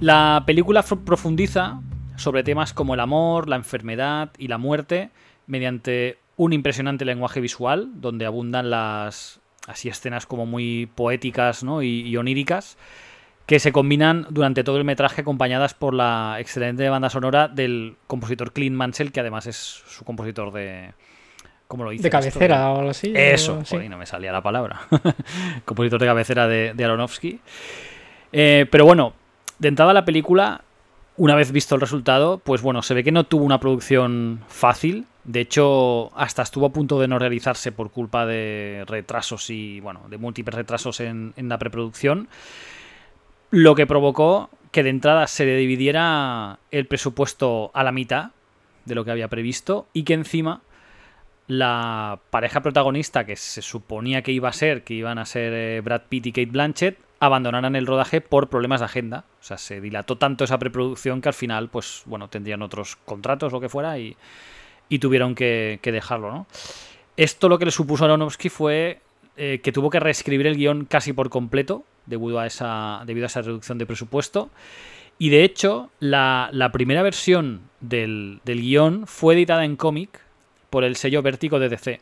La 0.00 0.42
película 0.46 0.82
profundiza 0.82 1.80
sobre 2.20 2.42
temas 2.42 2.72
como 2.72 2.94
el 2.94 3.00
amor, 3.00 3.48
la 3.48 3.56
enfermedad 3.56 4.30
y 4.38 4.48
la 4.48 4.58
muerte 4.58 5.10
mediante 5.46 6.18
un 6.36 6.52
impresionante 6.52 7.04
lenguaje 7.04 7.40
visual 7.40 7.88
donde 7.94 8.26
abundan 8.26 8.70
las 8.70 9.40
así 9.66 9.88
escenas 9.88 10.26
como 10.26 10.46
muy 10.46 10.86
poéticas 10.94 11.64
y, 11.82 12.16
oníricas 12.16 12.76
que 13.46 13.58
se 13.58 13.72
combinan 13.72 14.26
durante 14.30 14.64
todo 14.64 14.76
el 14.76 14.84
metraje 14.84 15.22
acompañadas 15.22 15.74
por 15.74 15.92
la 15.92 16.36
excelente 16.38 16.88
banda 16.88 17.10
sonora 17.10 17.48
del 17.48 17.96
compositor 18.06 18.52
Clint 18.52 18.76
Mansell 18.76 19.12
que 19.12 19.20
además 19.20 19.46
es 19.46 19.56
su 19.56 20.04
compositor 20.04 20.52
de, 20.52 20.92
¿Cómo 21.66 21.84
lo 21.84 21.92
hice? 21.92 22.02
De 22.02 22.10
cabecera 22.10 22.70
o 22.70 22.78
algo 22.78 22.90
así. 22.90 23.12
Eso, 23.14 23.62
no 23.88 23.96
me 23.96 24.04
salía 24.04 24.32
la 24.32 24.42
palabra. 24.42 24.80
Compositor 25.64 26.00
de 26.00 26.06
cabecera 26.06 26.48
de, 26.48 26.84
Aronofsky. 26.84 27.38
Eh, 28.32 28.66
pero 28.68 28.84
bueno, 28.84 29.14
de 29.60 29.68
entrada 29.68 29.92
la 29.92 30.04
película, 30.04 30.64
una 31.20 31.34
vez 31.34 31.52
visto 31.52 31.74
el 31.74 31.82
resultado, 31.82 32.38
pues 32.38 32.62
bueno, 32.62 32.80
se 32.80 32.94
ve 32.94 33.04
que 33.04 33.12
no 33.12 33.24
tuvo 33.24 33.44
una 33.44 33.60
producción 33.60 34.40
fácil. 34.48 35.04
De 35.24 35.40
hecho, 35.40 36.16
hasta 36.18 36.40
estuvo 36.40 36.64
a 36.64 36.72
punto 36.72 36.98
de 36.98 37.08
no 37.08 37.18
realizarse 37.18 37.72
por 37.72 37.90
culpa 37.90 38.24
de 38.24 38.84
retrasos 38.86 39.50
y, 39.50 39.80
bueno, 39.80 40.00
de 40.08 40.16
múltiples 40.16 40.54
retrasos 40.54 40.98
en, 41.00 41.34
la 41.36 41.58
preproducción. 41.58 42.28
Lo 43.50 43.74
que 43.74 43.86
provocó 43.86 44.48
que 44.72 44.82
de 44.82 44.88
entrada 44.88 45.26
se 45.26 45.44
le 45.44 45.58
dividiera 45.58 46.58
el 46.70 46.86
presupuesto 46.86 47.70
a 47.74 47.84
la 47.84 47.92
mitad 47.92 48.30
de 48.86 48.94
lo 48.94 49.04
que 49.04 49.10
había 49.10 49.28
previsto 49.28 49.88
y 49.92 50.04
que 50.04 50.14
encima 50.14 50.62
la 51.48 52.18
pareja 52.30 52.62
protagonista 52.62 53.26
que 53.26 53.36
se 53.36 53.60
suponía 53.60 54.22
que 54.22 54.32
iba 54.32 54.48
a 54.48 54.54
ser, 54.54 54.84
que 54.84 54.94
iban 54.94 55.18
a 55.18 55.26
ser 55.26 55.52
eh, 55.52 55.82
Brad 55.82 56.04
Pitt 56.08 56.28
y 56.28 56.32
Kate 56.32 56.46
Blanchett, 56.46 57.09
abandonaran 57.20 57.76
el 57.76 57.86
rodaje 57.86 58.22
por 58.22 58.48
problemas 58.48 58.80
de 58.80 58.86
agenda. 58.86 59.24
O 59.40 59.44
sea, 59.44 59.58
se 59.58 59.80
dilató 59.80 60.16
tanto 60.16 60.44
esa 60.44 60.58
preproducción 60.58 61.20
que 61.20 61.28
al 61.28 61.34
final, 61.34 61.68
pues 61.68 62.02
bueno, 62.06 62.28
tendrían 62.28 62.62
otros 62.62 62.96
contratos, 63.04 63.52
lo 63.52 63.60
que 63.60 63.68
fuera, 63.68 63.98
y, 63.98 64.16
tuvieron 64.98 65.34
que, 65.34 65.78
dejarlo, 65.82 66.32
¿no? 66.32 66.46
Esto 67.16 67.48
lo 67.48 67.58
que 67.58 67.66
le 67.66 67.70
supuso 67.70 68.04
a 68.04 68.06
Aronofsky 68.06 68.48
fue 68.48 69.00
eh, 69.36 69.60
que 69.62 69.70
tuvo 69.70 69.90
que 69.90 70.00
reescribir 70.00 70.46
el 70.46 70.56
guion 70.56 70.86
casi 70.86 71.12
por 71.12 71.28
completo 71.28 71.84
debido 72.06 72.40
a 72.40 72.46
esa, 72.46 73.02
debido 73.04 73.26
a 73.26 73.28
esa 73.28 73.42
reducción 73.42 73.76
de 73.76 73.86
presupuesto. 73.86 74.50
Y 75.18 75.28
de 75.28 75.44
hecho, 75.44 75.90
la, 76.00 76.70
primera 76.72 77.02
versión 77.02 77.60
del, 77.80 78.40
del 78.44 78.62
guion 78.62 79.06
fue 79.06 79.34
editada 79.34 79.66
en 79.66 79.76
cómic 79.76 80.20
por 80.70 80.82
el 80.82 80.96
sello 80.96 81.20
Vértigo 81.20 81.58
de 81.58 81.68
DC. 81.68 82.00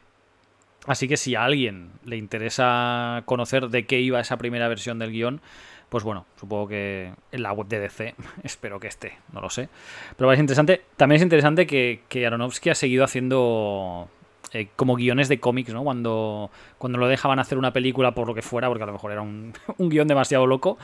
Así 0.88 1.06
que 1.06 1.18
si 1.18 1.34
a 1.34 1.44
alguien 1.44 1.90
le 2.04 2.16
interesa 2.16 3.22
conocer 3.26 3.68
de 3.68 3.84
qué 3.84 4.00
iba 4.00 4.20
esa 4.20 4.38
primera 4.38 4.68
versión 4.68 4.98
del 4.98 5.12
guion, 5.12 5.42
pues 5.90 6.02
bueno, 6.02 6.24
supongo 6.40 6.68
que 6.68 7.12
en 7.30 7.42
la 7.42 7.52
web 7.52 7.68
de 7.68 7.78
DC, 7.78 8.14
espero 8.42 8.80
que 8.80 8.88
esté, 8.88 9.18
no 9.32 9.42
lo 9.42 9.50
sé. 9.50 9.68
Pero 10.16 10.32
es 10.32 10.40
interesante, 10.40 10.82
también 10.96 11.16
es 11.16 11.22
interesante 11.22 11.66
que, 11.66 12.00
que 12.08 12.26
Aronofsky 12.26 12.70
ha 12.70 12.74
seguido 12.74 13.04
haciendo 13.04 14.08
eh, 14.54 14.68
como 14.76 14.96
guiones 14.96 15.28
de 15.28 15.38
cómics, 15.38 15.74
¿no? 15.74 15.84
Cuando, 15.84 16.50
cuando 16.78 16.96
lo 16.98 17.06
dejaban 17.06 17.38
hacer 17.38 17.58
una 17.58 17.74
película 17.74 18.12
por 18.12 18.26
lo 18.26 18.34
que 18.34 18.40
fuera, 18.40 18.68
porque 18.68 18.84
a 18.84 18.86
lo 18.86 18.92
mejor 18.94 19.12
era 19.12 19.20
un, 19.20 19.52
un 19.76 19.90
guion 19.90 20.08
demasiado 20.08 20.46
loco, 20.46 20.78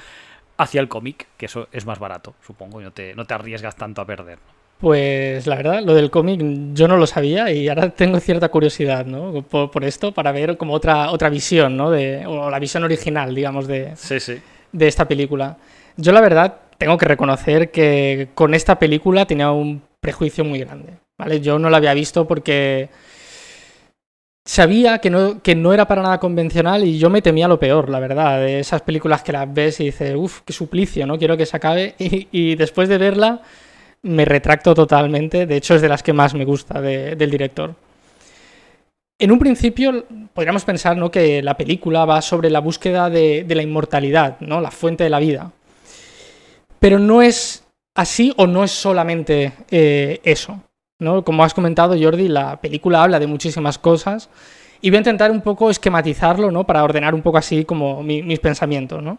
hacia 0.58 0.82
el 0.82 0.88
cómic, 0.88 1.28
que 1.38 1.46
eso 1.46 1.66
es 1.72 1.86
más 1.86 1.98
barato, 1.98 2.34
supongo, 2.46 2.82
y 2.82 2.84
no 2.84 2.92
te, 2.92 3.14
no 3.14 3.24
te 3.24 3.32
arriesgas 3.32 3.74
tanto 3.74 4.02
a 4.02 4.04
perder. 4.04 4.38
Pues 4.78 5.46
la 5.46 5.56
verdad, 5.56 5.82
lo 5.82 5.94
del 5.94 6.10
cómic 6.10 6.42
yo 6.74 6.88
no 6.88 6.96
lo 6.96 7.06
sabía 7.06 7.50
y 7.50 7.68
ahora 7.68 7.90
tengo 7.90 8.20
cierta 8.20 8.50
curiosidad, 8.50 9.06
¿no? 9.06 9.42
Por, 9.42 9.84
esto, 9.84 10.12
para 10.12 10.32
ver 10.32 10.56
como 10.56 10.74
otra, 10.74 11.10
otra 11.10 11.30
visión, 11.30 11.76
¿no? 11.76 11.90
De, 11.90 12.26
o 12.26 12.50
la 12.50 12.58
visión 12.58 12.84
original, 12.84 13.34
digamos, 13.34 13.66
de, 13.66 13.94
de 14.72 14.88
esta 14.88 15.06
película. 15.06 15.56
Yo 15.96 16.12
la 16.12 16.20
verdad 16.20 16.56
tengo 16.76 16.98
que 16.98 17.06
reconocer 17.06 17.70
que 17.70 18.28
con 18.34 18.52
esta 18.52 18.78
película 18.78 19.26
tenía 19.26 19.50
un 19.52 19.80
prejuicio 20.00 20.44
muy 20.44 20.58
grande, 20.58 20.94
¿vale? 21.16 21.40
Yo 21.40 21.58
no 21.58 21.70
la 21.70 21.78
había 21.78 21.94
visto 21.94 22.26
porque 22.26 22.90
sabía 24.44 24.98
que 24.98 25.08
no, 25.08 25.40
que 25.42 25.54
no 25.54 25.72
era 25.72 25.86
para 25.86 26.02
nada 26.02 26.20
convencional 26.20 26.84
y 26.84 26.98
yo 26.98 27.08
me 27.08 27.22
temía 27.22 27.48
lo 27.48 27.58
peor, 27.58 27.88
la 27.88 28.00
verdad, 28.00 28.40
de 28.40 28.60
esas 28.60 28.82
películas 28.82 29.22
que 29.22 29.32
las 29.32 29.52
ves 29.52 29.80
y 29.80 29.84
dices, 29.86 30.14
uff, 30.14 30.40
qué 30.44 30.52
suplicio, 30.52 31.06
¿no? 31.06 31.18
Quiero 31.18 31.36
que 31.36 31.46
se 31.46 31.56
acabe 31.56 31.94
y 31.98 32.54
después 32.56 32.88
de 32.88 32.98
verla 32.98 33.40
me 34.04 34.24
retracto 34.24 34.74
totalmente, 34.74 35.46
de 35.46 35.56
hecho 35.56 35.74
es 35.74 35.82
de 35.82 35.88
las 35.88 36.02
que 36.02 36.12
más 36.12 36.34
me 36.34 36.44
gusta 36.44 36.80
del 36.80 37.30
director. 37.30 37.74
En 39.18 39.32
un 39.32 39.38
principio 39.38 40.04
podríamos 40.34 40.64
pensar 40.64 40.96
¿no? 40.96 41.10
que 41.10 41.42
la 41.42 41.56
película 41.56 42.04
va 42.04 42.20
sobre 42.20 42.50
la 42.50 42.60
búsqueda 42.60 43.08
de, 43.08 43.46
la 43.48 43.62
inmortalidad, 43.62 44.38
¿no? 44.40 44.60
la 44.60 44.70
fuente 44.70 45.04
de 45.04 45.10
la 45.10 45.20
vida. 45.20 45.52
Pero 46.78 46.98
no 46.98 47.22
es 47.22 47.64
así 47.94 48.34
o 48.36 48.46
no 48.46 48.64
es 48.64 48.72
solamente 48.72 49.52
eh, 49.70 50.20
eso. 50.24 50.60
¿no? 50.98 51.24
Como 51.24 51.42
has 51.42 51.54
comentado, 51.54 51.96
Jordi, 51.98 52.28
la 52.28 52.60
película 52.60 53.02
habla 53.02 53.18
de 53.18 53.26
muchísimas 53.26 53.78
cosas 53.78 54.28
y 54.82 54.90
voy 54.90 54.96
a 54.96 55.00
intentar 55.00 55.30
un 55.30 55.40
poco 55.40 55.70
esquematizarlo 55.70 56.50
¿no? 56.50 56.64
para 56.64 56.84
ordenar 56.84 57.14
un 57.14 57.22
poco 57.22 57.38
así 57.38 57.64
como 57.64 58.02
mis 58.02 58.40
pensamientos. 58.40 59.02
¿no? 59.02 59.16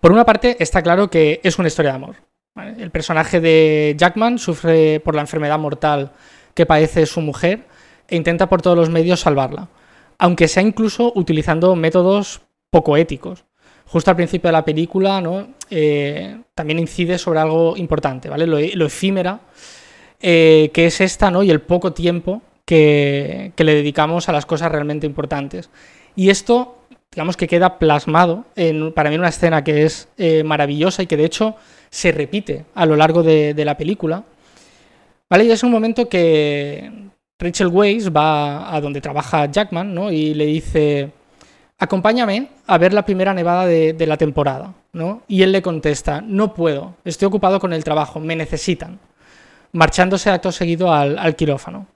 Por 0.00 0.10
una 0.10 0.24
parte, 0.24 0.56
está 0.58 0.80
claro 0.80 1.10
que 1.10 1.40
es 1.42 1.58
una 1.58 1.68
historia 1.68 1.90
de 1.90 1.96
amor. 1.96 2.31
El 2.54 2.90
personaje 2.90 3.40
de 3.40 3.94
Jackman 3.96 4.38
sufre 4.38 5.00
por 5.00 5.14
la 5.14 5.22
enfermedad 5.22 5.58
mortal 5.58 6.12
que 6.54 6.66
padece 6.66 7.06
su 7.06 7.22
mujer 7.22 7.66
e 8.08 8.16
intenta 8.16 8.48
por 8.48 8.60
todos 8.60 8.76
los 8.76 8.90
medios 8.90 9.20
salvarla, 9.20 9.68
aunque 10.18 10.48
sea 10.48 10.62
incluso 10.62 11.12
utilizando 11.14 11.74
métodos 11.76 12.42
poco 12.68 12.98
éticos. 12.98 13.44
Justo 13.86 14.10
al 14.10 14.16
principio 14.16 14.48
de 14.48 14.52
la 14.52 14.64
película 14.64 15.20
¿no? 15.22 15.48
Eh, 15.70 16.40
también 16.54 16.78
incide 16.78 17.18
sobre 17.18 17.40
algo 17.40 17.74
importante, 17.76 18.28
¿vale? 18.28 18.46
lo, 18.46 18.86
efímera 18.86 19.40
eh, 20.20 20.70
que 20.74 20.86
es 20.86 21.00
esta 21.00 21.30
¿no? 21.30 21.42
y 21.42 21.50
el 21.50 21.62
poco 21.62 21.94
tiempo 21.94 22.42
que, 22.66 23.52
le 23.56 23.74
dedicamos 23.74 24.28
a 24.28 24.32
las 24.32 24.44
cosas 24.44 24.70
realmente 24.70 25.06
importantes. 25.06 25.70
Y 26.14 26.28
esto, 26.28 26.84
digamos 27.10 27.38
que 27.38 27.48
queda 27.48 27.78
plasmado 27.78 28.44
en, 28.56 28.92
para 28.92 29.08
mí 29.08 29.14
en 29.14 29.22
una 29.22 29.30
escena 29.30 29.64
que 29.64 29.84
es 29.84 30.08
eh, 30.18 30.44
maravillosa 30.44 31.02
y 31.02 31.06
que 31.06 31.16
de 31.16 31.24
hecho 31.24 31.56
se 31.92 32.10
repite 32.10 32.64
a 32.74 32.86
lo 32.86 32.96
largo 32.96 33.22
de, 33.22 33.54
la 33.64 33.76
película. 33.76 34.24
¿Vale? 35.28 35.44
Y 35.44 35.50
es 35.50 35.62
un 35.62 35.70
momento 35.70 36.08
que 36.08 36.90
Rachel 37.38 37.68
Weisz 37.68 38.08
va 38.08 38.74
a 38.74 38.80
donde 38.80 39.00
trabaja 39.00 39.46
Jackman 39.46 39.94
¿no? 39.94 40.10
y 40.10 40.32
le 40.34 40.46
dice, 40.46 41.10
acompáñame 41.78 42.48
a 42.66 42.78
ver 42.78 42.94
la 42.94 43.04
primera 43.04 43.34
nevada 43.34 43.66
de, 43.66 44.06
la 44.06 44.16
temporada. 44.16 44.74
¿no? 44.94 45.22
Y 45.28 45.42
él 45.42 45.52
le 45.52 45.60
contesta, 45.60 46.22
no 46.22 46.54
puedo, 46.54 46.96
estoy 47.04 47.26
ocupado 47.26 47.60
con 47.60 47.74
el 47.74 47.84
trabajo, 47.84 48.20
me 48.20 48.36
necesitan, 48.36 48.98
marchándose 49.72 50.30
acto 50.30 50.50
seguido 50.50 50.92
al, 50.92 51.18
al 51.18 51.36
quirófano. 51.36 51.86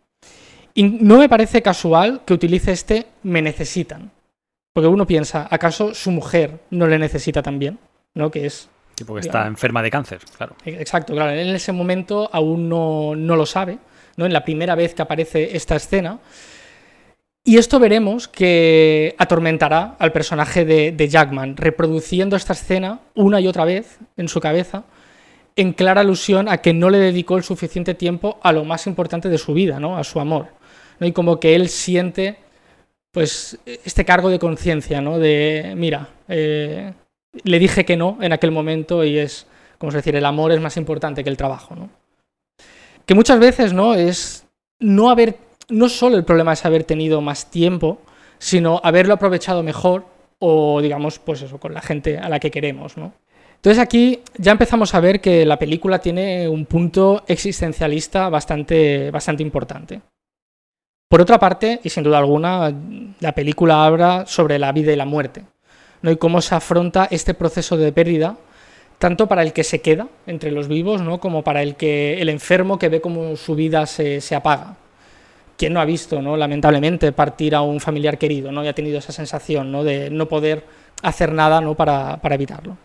Y 0.74 0.82
no 0.82 1.18
me 1.18 1.28
parece 1.28 1.62
casual 1.62 2.20
que 2.26 2.34
utilice 2.34 2.72
este 2.72 3.06
me 3.22 3.40
necesitan. 3.40 4.10
Porque 4.74 4.88
uno 4.88 5.06
piensa, 5.06 5.48
¿acaso 5.50 5.94
su 5.94 6.10
mujer 6.10 6.60
no 6.68 6.86
le 6.86 6.98
necesita 6.98 7.42
también? 7.42 7.78
¿No? 8.12 8.30
Que 8.30 8.44
es 8.44 8.68
porque 9.04 9.26
está 9.26 9.46
enferma 9.46 9.82
de 9.82 9.90
cáncer, 9.90 10.20
claro. 10.36 10.56
Exacto, 10.64 11.12
claro. 11.12 11.32
En 11.32 11.54
ese 11.54 11.72
momento 11.72 12.30
aún 12.32 12.68
no, 12.68 13.14
lo 13.14 13.46
sabe, 13.46 13.78
¿no? 14.16 14.26
En 14.26 14.32
la 14.32 14.44
primera 14.44 14.74
vez 14.74 14.94
que 14.94 15.02
aparece 15.02 15.56
esta 15.56 15.76
escena. 15.76 16.18
Y 17.44 17.58
esto 17.58 17.78
veremos 17.78 18.26
que 18.26 19.14
atormentará 19.18 19.94
al 19.98 20.12
personaje 20.12 20.64
de, 20.64 21.08
Jackman, 21.08 21.56
reproduciendo 21.56 22.34
esta 22.36 22.54
escena 22.54 23.00
una 23.14 23.40
y 23.40 23.46
otra 23.46 23.64
vez 23.64 23.98
en 24.16 24.28
su 24.28 24.40
cabeza, 24.40 24.84
en 25.54 25.72
clara 25.72 26.00
alusión 26.00 26.48
a 26.48 26.58
que 26.58 26.74
no 26.74 26.90
le 26.90 26.98
dedicó 26.98 27.36
el 27.36 27.44
suficiente 27.44 27.94
tiempo 27.94 28.38
a 28.42 28.52
lo 28.52 28.64
más 28.64 28.86
importante 28.86 29.28
de 29.28 29.38
su 29.38 29.54
vida, 29.54 29.78
¿no? 29.78 29.96
a 29.96 30.04
su 30.04 30.18
amor. 30.18 30.48
¿no? 30.98 31.06
Y 31.06 31.12
como 31.12 31.38
que 31.38 31.54
él 31.54 31.68
siente 31.68 32.38
pues 33.12 33.58
este 33.64 34.04
cargo 34.04 34.28
de 34.28 34.38
conciencia, 34.38 35.00
¿no? 35.00 35.18
De, 35.18 35.72
mira, 35.74 36.10
eh, 36.28 36.92
le 37.44 37.58
dije 37.58 37.84
que 37.84 37.96
no 37.96 38.18
en 38.20 38.32
aquel 38.32 38.50
momento 38.50 39.04
y 39.04 39.18
es, 39.18 39.46
como 39.78 39.92
decir, 39.92 40.16
el 40.16 40.24
amor 40.24 40.52
es 40.52 40.60
más 40.60 40.76
importante 40.76 41.24
que 41.24 41.30
el 41.30 41.36
trabajo, 41.36 41.74
¿no? 41.74 41.90
Que 43.04 43.14
muchas 43.14 43.38
veces, 43.38 43.72
¿no? 43.72 43.94
Es 43.94 44.46
no 44.80 45.10
haber, 45.10 45.38
no 45.68 45.88
solo 45.88 46.16
el 46.16 46.24
problema 46.24 46.52
es 46.52 46.64
haber 46.64 46.84
tenido 46.84 47.20
más 47.20 47.50
tiempo, 47.50 47.98
sino 48.38 48.80
haberlo 48.82 49.14
aprovechado 49.14 49.62
mejor 49.62 50.06
o, 50.38 50.80
digamos, 50.80 51.18
pues 51.18 51.42
eso, 51.42 51.58
con 51.58 51.72
la 51.72 51.80
gente 51.80 52.18
a 52.18 52.28
la 52.28 52.40
que 52.40 52.50
queremos, 52.50 52.96
¿no? 52.96 53.12
Entonces 53.54 53.82
aquí 53.82 54.20
ya 54.36 54.52
empezamos 54.52 54.94
a 54.94 55.00
ver 55.00 55.20
que 55.20 55.46
la 55.46 55.58
película 55.58 55.98
tiene 55.98 56.46
un 56.48 56.66
punto 56.66 57.24
existencialista 57.26 58.28
bastante, 58.28 59.10
bastante 59.10 59.42
importante. 59.42 60.00
Por 61.08 61.20
otra 61.20 61.38
parte, 61.38 61.80
y 61.82 61.88
sin 61.88 62.02
duda 62.02 62.18
alguna, 62.18 62.72
la 63.20 63.32
película 63.32 63.84
habla 63.84 64.24
sobre 64.26 64.58
la 64.58 64.72
vida 64.72 64.92
y 64.92 64.96
la 64.96 65.04
muerte 65.04 65.44
y 66.02 66.16
cómo 66.16 66.40
se 66.40 66.54
afronta 66.54 67.08
este 67.10 67.34
proceso 67.34 67.76
de 67.76 67.92
pérdida, 67.92 68.36
tanto 68.98 69.26
para 69.26 69.42
el 69.42 69.52
que 69.52 69.64
se 69.64 69.80
queda 69.80 70.08
entre 70.26 70.50
los 70.50 70.68
vivos, 70.68 71.02
¿no? 71.02 71.18
como 71.18 71.42
para 71.42 71.62
el, 71.62 71.76
que, 71.76 72.20
el 72.20 72.28
enfermo 72.28 72.78
que 72.78 72.88
ve 72.88 73.00
cómo 73.00 73.36
su 73.36 73.54
vida 73.54 73.86
se, 73.86 74.34
apaga. 74.34 74.76
¿Quién 75.56 75.72
no 75.72 75.80
ha 75.80 75.84
visto, 75.84 76.20
¿no? 76.20 76.36
lamentablemente, 76.36 77.12
partir 77.12 77.54
a 77.54 77.62
un 77.62 77.80
familiar 77.80 78.18
querido 78.18 78.52
¿no? 78.52 78.64
y 78.64 78.68
ha 78.68 78.74
tenido 78.74 78.98
esa 78.98 79.12
sensación 79.12 79.72
¿no? 79.72 79.84
de 79.84 80.10
no 80.10 80.26
poder 80.26 80.64
hacer 81.02 81.32
nada 81.32 81.60
¿no? 81.60 81.74
para, 81.74 82.20
evitarlo? 82.22 82.76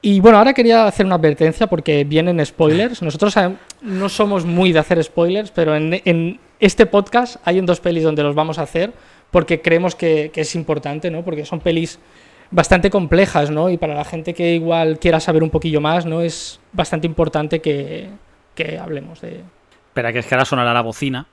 Y 0.00 0.20
bueno, 0.20 0.36
ahora 0.36 0.52
quería 0.52 0.86
hacer 0.86 1.06
una 1.06 1.14
advertencia 1.14 1.66
porque 1.66 2.04
vienen 2.04 2.44
spoilers. 2.44 3.00
Nosotros 3.00 3.34
no 3.80 4.08
somos 4.10 4.44
muy 4.44 4.70
de 4.70 4.78
hacer 4.78 5.02
spoilers, 5.02 5.50
pero 5.50 5.74
en, 5.74 6.00
en, 6.04 6.40
este 6.60 6.84
podcast 6.84 7.36
hay 7.44 7.58
en 7.58 7.66
dos 7.66 7.80
pelis 7.80 8.04
donde 8.04 8.22
los 8.22 8.34
vamos 8.34 8.58
a 8.58 8.62
hacer 8.62 8.92
porque 9.34 9.60
creemos 9.60 9.96
que, 9.96 10.30
es 10.32 10.54
importante, 10.54 11.10
¿no? 11.10 11.24
Porque 11.24 11.44
son 11.44 11.58
pelis 11.58 11.98
bastante 12.52 12.88
complejas, 12.88 13.50
¿no? 13.50 13.68
Y 13.68 13.78
para 13.78 13.92
la 13.92 14.04
gente 14.04 14.32
que 14.32 14.54
igual 14.54 15.00
quiera 15.00 15.18
saber 15.18 15.42
un 15.42 15.50
poquillo 15.50 15.80
más, 15.80 16.06
¿no? 16.06 16.20
Es 16.20 16.60
bastante 16.72 17.08
importante 17.08 17.60
que, 17.60 18.10
hablemos 18.80 19.20
de... 19.22 19.42
Espera, 19.88 20.12
que 20.12 20.20
es 20.20 20.26
que 20.26 20.36
ahora 20.36 20.44
sonará 20.44 20.72
la 20.72 20.82
bocina. 20.82 21.26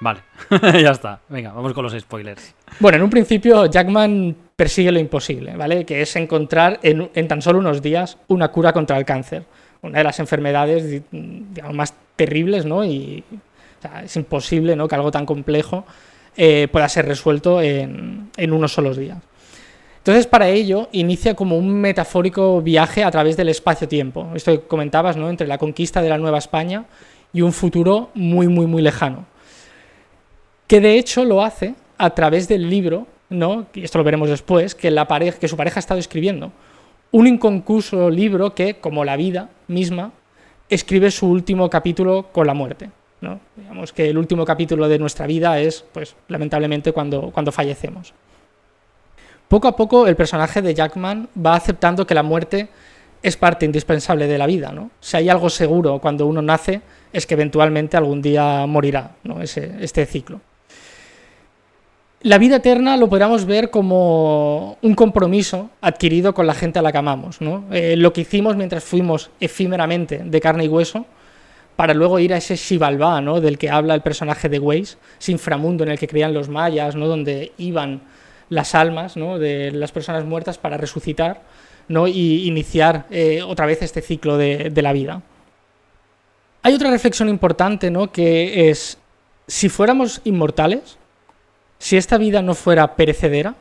Vale, 0.00 0.22
ya 0.82 0.90
está. 0.90 1.20
Venga, 1.28 1.52
vamos 1.52 1.72
con 1.72 1.84
los 1.84 1.96
spoilers. 1.96 2.56
Bueno, 2.80 2.96
en 2.96 3.04
un 3.04 3.10
principio 3.10 3.66
Jackman 3.66 4.34
persigue 4.56 4.90
lo 4.90 4.98
imposible, 4.98 5.54
¿vale? 5.54 5.84
Que 5.86 6.02
es 6.02 6.16
encontrar 6.16 6.80
en, 6.82 7.12
en, 7.14 7.28
tan 7.28 7.42
solo 7.42 7.60
unos 7.60 7.80
días 7.80 8.18
una 8.26 8.48
cura 8.48 8.72
contra 8.72 8.98
el 8.98 9.04
cáncer, 9.04 9.44
una 9.82 9.98
de 9.98 10.04
las 10.04 10.18
enfermedades 10.18 11.00
digamos, 11.12 11.76
más 11.76 11.94
terribles, 12.16 12.66
¿no? 12.66 12.84
Y 12.84 13.22
es 14.04 14.16
imposible 14.16 14.76
¿no? 14.76 14.88
que 14.88 14.94
algo 14.94 15.10
tan 15.10 15.26
complejo 15.26 15.84
eh, 16.36 16.68
pueda 16.70 16.88
ser 16.88 17.06
resuelto 17.06 17.60
en, 17.60 18.30
unos 18.38 18.72
solos 18.72 18.96
días. 18.96 19.18
Entonces, 19.98 20.26
para 20.26 20.48
ello, 20.48 20.88
inicia 20.92 21.34
como 21.34 21.58
un 21.58 21.72
metafórico 21.72 22.62
viaje 22.62 23.04
a 23.04 23.10
través 23.10 23.36
del 23.36 23.50
espacio-tiempo. 23.50 24.30
Esto 24.34 24.52
que 24.52 24.66
comentabas, 24.66 25.16
¿no? 25.16 25.28
Entre 25.28 25.46
la 25.46 25.58
conquista 25.58 26.00
de 26.00 26.08
la 26.08 26.16
Nueva 26.16 26.38
España 26.38 26.86
y 27.32 27.42
un 27.42 27.52
futuro 27.52 28.10
muy, 28.14 28.48
muy, 28.48 28.66
muy 28.66 28.80
lejano 28.80 29.26
que 30.70 30.80
de 30.80 30.98
hecho 30.98 31.24
lo 31.24 31.42
hace 31.42 31.74
a 31.98 32.10
través 32.10 32.46
del 32.46 32.70
libro, 32.70 33.08
¿no? 33.28 33.66
y 33.74 33.82
esto 33.82 33.98
lo 33.98 34.04
veremos 34.04 34.28
después, 34.28 34.76
que, 34.76 34.92
la 34.92 35.08
pareja, 35.08 35.36
que 35.36 35.48
su 35.48 35.56
pareja 35.56 35.78
ha 35.78 35.80
estado 35.80 35.98
escribiendo. 35.98 36.52
Un 37.10 37.26
inconcluso 37.26 38.08
libro 38.08 38.54
que, 38.54 38.74
como 38.74 39.04
la 39.04 39.16
vida 39.16 39.50
misma, 39.66 40.12
escribe 40.68 41.10
su 41.10 41.26
último 41.26 41.68
capítulo 41.68 42.28
con 42.30 42.46
la 42.46 42.54
muerte. 42.54 42.88
¿No? 43.20 43.40
Digamos 43.56 43.92
que 43.92 44.08
el 44.08 44.18
último 44.18 44.44
capítulo 44.44 44.88
de 44.88 44.98
nuestra 44.98 45.26
vida 45.26 45.58
es, 45.60 45.84
pues, 45.92 46.16
lamentablemente, 46.28 46.92
cuando, 46.92 47.30
cuando 47.30 47.52
fallecemos. 47.52 48.14
Poco 49.48 49.66
a 49.66 49.74
poco 49.74 50.06
el 50.06 50.14
personaje 50.14 50.62
de 50.62 50.74
Jackman 50.74 51.28
va 51.44 51.56
aceptando 51.56 52.06
que 52.06 52.14
la 52.14 52.22
muerte 52.22 52.68
es 53.22 53.36
parte 53.36 53.66
indispensable 53.66 54.26
de 54.26 54.38
la 54.38 54.46
vida. 54.46 54.72
¿no? 54.72 54.90
Si 55.00 55.16
hay 55.16 55.28
algo 55.28 55.50
seguro 55.50 55.98
cuando 55.98 56.26
uno 56.26 56.40
nace, 56.40 56.82
es 57.12 57.26
que 57.26 57.34
eventualmente 57.34 57.96
algún 57.96 58.22
día 58.22 58.64
morirá 58.66 59.16
¿no? 59.24 59.42
Ese, 59.42 59.74
este 59.80 60.06
ciclo. 60.06 60.40
La 62.22 62.36
vida 62.36 62.56
eterna 62.56 62.96
lo 62.98 63.08
podríamos 63.08 63.46
ver 63.46 63.70
como 63.70 64.76
un 64.82 64.94
compromiso 64.94 65.70
adquirido 65.80 66.34
con 66.34 66.46
la 66.46 66.52
gente 66.52 66.78
a 66.78 66.82
la 66.82 66.92
que 66.92 66.98
amamos, 66.98 67.40
¿no? 67.40 67.64
Eh, 67.72 67.96
lo 67.96 68.12
que 68.12 68.20
hicimos 68.20 68.56
mientras 68.56 68.84
fuimos 68.84 69.30
efímeramente 69.40 70.18
de 70.22 70.40
carne 70.40 70.66
y 70.66 70.68
hueso, 70.68 71.06
para 71.80 71.94
luego 71.94 72.18
ir 72.18 72.34
a 72.34 72.36
ese 72.36 72.58
Xibalbá, 72.58 73.22
¿no? 73.22 73.40
del 73.40 73.56
que 73.56 73.70
habla 73.70 73.94
el 73.94 74.02
personaje 74.02 74.50
de 74.50 74.58
Weiss, 74.58 74.98
ese 75.18 75.32
inframundo 75.32 75.82
en 75.82 75.90
el 75.90 75.98
que 75.98 76.06
creían 76.06 76.34
los 76.34 76.50
mayas, 76.50 76.94
¿no? 76.94 77.06
donde 77.06 77.52
iban 77.56 78.02
las 78.50 78.74
almas 78.74 79.16
¿no? 79.16 79.38
de 79.38 79.70
las 79.70 79.90
personas 79.90 80.26
muertas 80.26 80.58
para 80.58 80.76
resucitar 80.76 81.40
¿no? 81.88 82.06
y 82.06 82.46
iniciar 82.46 83.06
eh, 83.08 83.40
otra 83.40 83.64
vez 83.64 83.80
este 83.80 84.02
ciclo 84.02 84.36
de, 84.36 84.70
la 84.76 84.92
vida. 84.92 85.22
Hay 86.60 86.74
otra 86.74 86.90
reflexión 86.90 87.30
importante, 87.30 87.90
¿no? 87.90 88.12
que 88.12 88.68
es, 88.68 88.98
si 89.46 89.70
fuéramos 89.70 90.20
inmortales, 90.24 90.98
si 91.78 91.96
esta 91.96 92.18
vida 92.18 92.42
no 92.42 92.54
fuera 92.54 92.94
perecedera, 92.94 93.54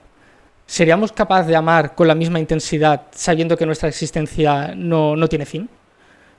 ¿seríamos 0.65 1.13
capaces 1.13 1.47
de 1.47 1.55
amar 1.55 1.95
con 1.95 2.05
la 2.09 2.15
misma 2.15 2.41
intensidad 2.41 3.03
sabiendo 3.11 3.55
que 3.55 3.65
nuestra 3.65 3.87
existencia 3.87 4.73
no, 4.75 5.15
tiene 5.29 5.45
fin? 5.45 5.69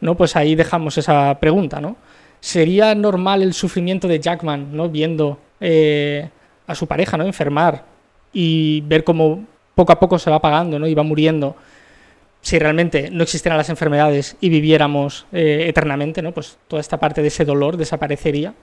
¿No? 0.01 0.17
Pues 0.17 0.37
ahí 0.37 0.55
dejamos 0.55 0.97
esa 0.99 1.39
pregunta, 1.41 1.81
¿no? 1.81 1.97
¿Sería 2.41 2.95
normal 2.95 3.43
el 3.43 3.53
sufrimiento 3.53 4.09
de 4.09 4.19
Jackman, 4.19 4.75
¿no? 4.75 4.89
Viendo 4.89 5.39
eh, 5.61 6.29
a 6.67 6.75
su 6.75 6.87
pareja, 6.87 7.17
¿no? 7.17 7.25
Enfermar 7.25 7.85
y 8.33 8.81
ver 8.83 9.05
cómo 9.05 9.45
poco 9.75 9.93
a 9.93 10.01
poco 10.01 10.19
se 10.19 10.31
va 10.31 10.37
apagando, 10.37 10.79
¿no? 10.79 10.87
Y 10.87 10.95
va 10.95 11.03
muriendo. 11.03 11.57
Si 12.41 12.59
realmente 12.59 13.11
no 13.11 13.23
existieran 13.23 13.59
las 13.59 13.69
enfermedades 13.69 14.37
y 14.41 14.49
viviéramos 14.49 15.27
eh, 15.33 15.67
eternamente, 15.69 16.23
¿no? 16.23 16.33
Pues 16.33 16.57
toda 16.69 16.81
esta 16.81 16.99
parte 16.99 17.21
de 17.21 17.29
ese 17.29 17.45
dolor 17.45 17.77
desaparecería. 17.77 18.55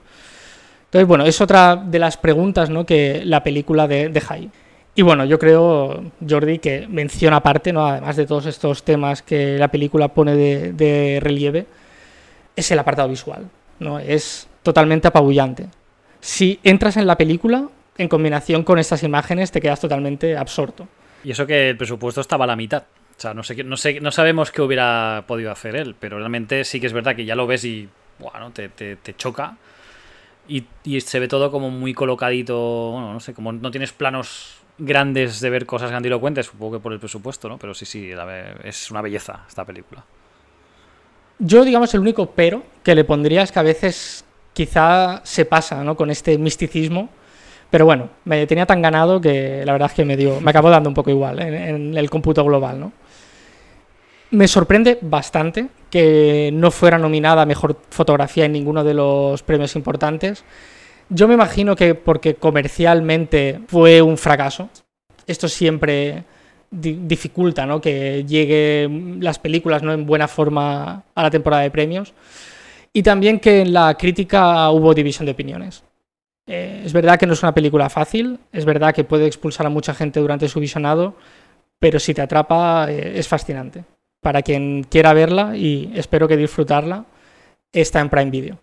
Entonces, 0.88 1.06
bueno, 1.06 1.26
es 1.26 1.38
otra 1.42 1.76
de 1.76 1.98
las 1.98 2.16
preguntas 2.16 2.70
¿no? 2.70 2.86
que 2.86 3.20
la 3.22 3.42
película 3.42 3.86
de, 3.86 4.08
deja 4.08 4.34
ahí. 4.34 4.50
Y 4.98 5.02
bueno, 5.02 5.24
yo 5.24 5.38
creo, 5.38 6.10
Jordi, 6.28 6.58
que 6.58 6.88
menciona 6.88 7.36
aparte, 7.36 7.72
¿no? 7.72 7.86
además 7.86 8.16
de 8.16 8.26
todos 8.26 8.46
estos 8.46 8.82
temas 8.82 9.22
que 9.22 9.56
la 9.56 9.68
película 9.68 10.08
pone 10.08 10.34
de, 10.34 11.20
relieve, 11.22 11.66
es 12.56 12.68
el 12.72 12.80
apartado 12.80 13.08
visual. 13.08 13.48
¿no? 13.78 14.00
Es 14.00 14.48
totalmente 14.64 15.06
apabullante. 15.06 15.68
Si 16.18 16.58
entras 16.64 16.96
en 16.96 17.06
la 17.06 17.16
película, 17.16 17.68
en 17.96 18.08
combinación 18.08 18.64
con 18.64 18.80
estas 18.80 19.04
imágenes, 19.04 19.52
te 19.52 19.60
quedas 19.60 19.80
totalmente 19.80 20.36
absorto. 20.36 20.88
Y 21.22 21.30
eso 21.30 21.46
que 21.46 21.70
el 21.70 21.76
presupuesto 21.76 22.20
estaba 22.20 22.42
a 22.42 22.48
la 22.48 22.56
mitad. 22.56 22.82
O 23.16 23.20
sea, 23.20 23.34
no, 23.34 23.44
sé, 23.44 23.62
no, 23.62 23.76
sé, 23.76 24.00
no 24.00 24.10
sabemos 24.10 24.50
qué 24.50 24.62
hubiera 24.62 25.22
podido 25.28 25.52
hacer 25.52 25.76
él, 25.76 25.94
pero 25.96 26.18
realmente 26.18 26.64
sí 26.64 26.80
que 26.80 26.88
es 26.88 26.92
verdad 26.92 27.14
que 27.14 27.24
ya 27.24 27.36
lo 27.36 27.46
ves 27.46 27.64
y 27.64 27.88
bueno, 28.18 28.50
te, 28.50 28.68
te, 28.68 29.14
choca 29.14 29.58
y, 30.48 30.64
se 31.02 31.20
ve 31.20 31.28
todo 31.28 31.52
como 31.52 31.70
muy 31.70 31.94
colocadito, 31.94 32.90
bueno, 32.90 33.12
no 33.12 33.20
sé, 33.20 33.32
como 33.32 33.52
no 33.52 33.70
tienes 33.70 33.92
planos 33.92 34.58
grandes 34.78 35.40
de 35.40 35.50
ver 35.50 35.66
cosas 35.66 35.90
grandilocuentes, 35.90 36.46
supongo 36.46 36.78
que 36.78 36.82
por 36.82 36.92
el 36.92 37.00
presupuesto, 37.00 37.48
¿no? 37.48 37.58
Pero 37.58 37.74
sí, 37.74 37.84
sí, 37.84 38.10
es 38.64 38.90
una 38.90 39.02
belleza 39.02 39.44
esta 39.48 39.64
película. 39.64 40.04
Yo, 41.38 41.64
digamos, 41.64 41.92
el 41.94 42.00
único 42.00 42.30
pero 42.30 42.62
que 42.82 42.94
le 42.94 43.04
pondría 43.04 43.42
es 43.42 43.52
que 43.52 43.58
a 43.58 43.62
veces 43.62 44.24
quizá 44.52 45.20
se 45.24 45.44
pasa, 45.44 45.84
¿no? 45.84 45.96
Con 45.96 46.10
este 46.10 46.38
misticismo. 46.38 47.08
Pero 47.70 47.84
bueno, 47.84 48.08
me 48.24 48.46
tenía 48.46 48.64
tan 48.64 48.80
ganado 48.80 49.20
que 49.20 49.62
la 49.64 49.72
verdad 49.72 49.90
es 49.90 49.94
que 49.94 50.04
me 50.04 50.16
dio, 50.16 50.40
me 50.40 50.50
acabó 50.50 50.70
dando 50.70 50.88
un 50.88 50.94
poco 50.94 51.10
igual 51.10 51.38
en, 51.40 51.54
en 51.54 51.98
el 51.98 52.08
cómputo 52.08 52.44
global, 52.44 52.80
¿no? 52.80 52.92
Me 54.30 54.48
sorprende 54.48 54.98
bastante 55.00 55.68
que 55.90 56.50
no 56.52 56.70
fuera 56.70 56.98
nominada 56.98 57.42
a 57.42 57.46
mejor 57.46 57.78
fotografía 57.90 58.44
en 58.44 58.52
ninguno 58.52 58.84
de 58.84 58.94
los 58.94 59.42
premios 59.42 59.74
importantes. 59.76 60.44
Yo 61.10 61.26
me 61.26 61.34
imagino 61.34 61.74
que 61.74 61.94
porque 61.94 62.34
comercialmente 62.34 63.60
fue 63.68 64.02
un 64.02 64.18
fracaso. 64.18 64.68
Esto 65.26 65.48
siempre 65.48 66.24
dificulta 66.70 67.64
¿no? 67.64 67.80
que 67.80 68.24
lleguen 68.24 69.18
las 69.22 69.38
películas 69.38 69.82
¿no? 69.82 69.92
en 69.92 70.04
buena 70.04 70.28
forma 70.28 71.04
a 71.14 71.22
la 71.22 71.30
temporada 71.30 71.62
de 71.62 71.70
premios. 71.70 72.12
Y 72.92 73.02
también 73.02 73.40
que 73.40 73.62
en 73.62 73.72
la 73.72 73.94
crítica 73.94 74.70
hubo 74.70 74.94
división 74.94 75.26
de 75.26 75.32
opiniones. 75.32 75.84
Eh, 76.46 76.82
es 76.84 76.92
verdad 76.92 77.18
que 77.18 77.26
no 77.26 77.34
es 77.34 77.42
una 77.42 77.54
película 77.54 77.90
fácil, 77.90 78.38
es 78.52 78.64
verdad 78.64 78.94
que 78.94 79.04
puede 79.04 79.26
expulsar 79.26 79.66
a 79.66 79.70
mucha 79.70 79.92
gente 79.92 80.18
durante 80.20 80.48
su 80.48 80.60
visionado, 80.60 81.14
pero 81.78 82.00
si 82.00 82.14
te 82.14 82.22
atrapa 82.22 82.90
eh, 82.90 83.18
es 83.18 83.28
fascinante 83.28 83.84
para 84.20 84.42
quien 84.42 84.82
quiera 84.84 85.12
verla 85.12 85.56
y 85.56 85.92
espero 85.94 86.26
que 86.26 86.36
disfrutarla, 86.36 87.04
está 87.70 88.00
en 88.00 88.08
Prime 88.08 88.30
Video. 88.30 88.58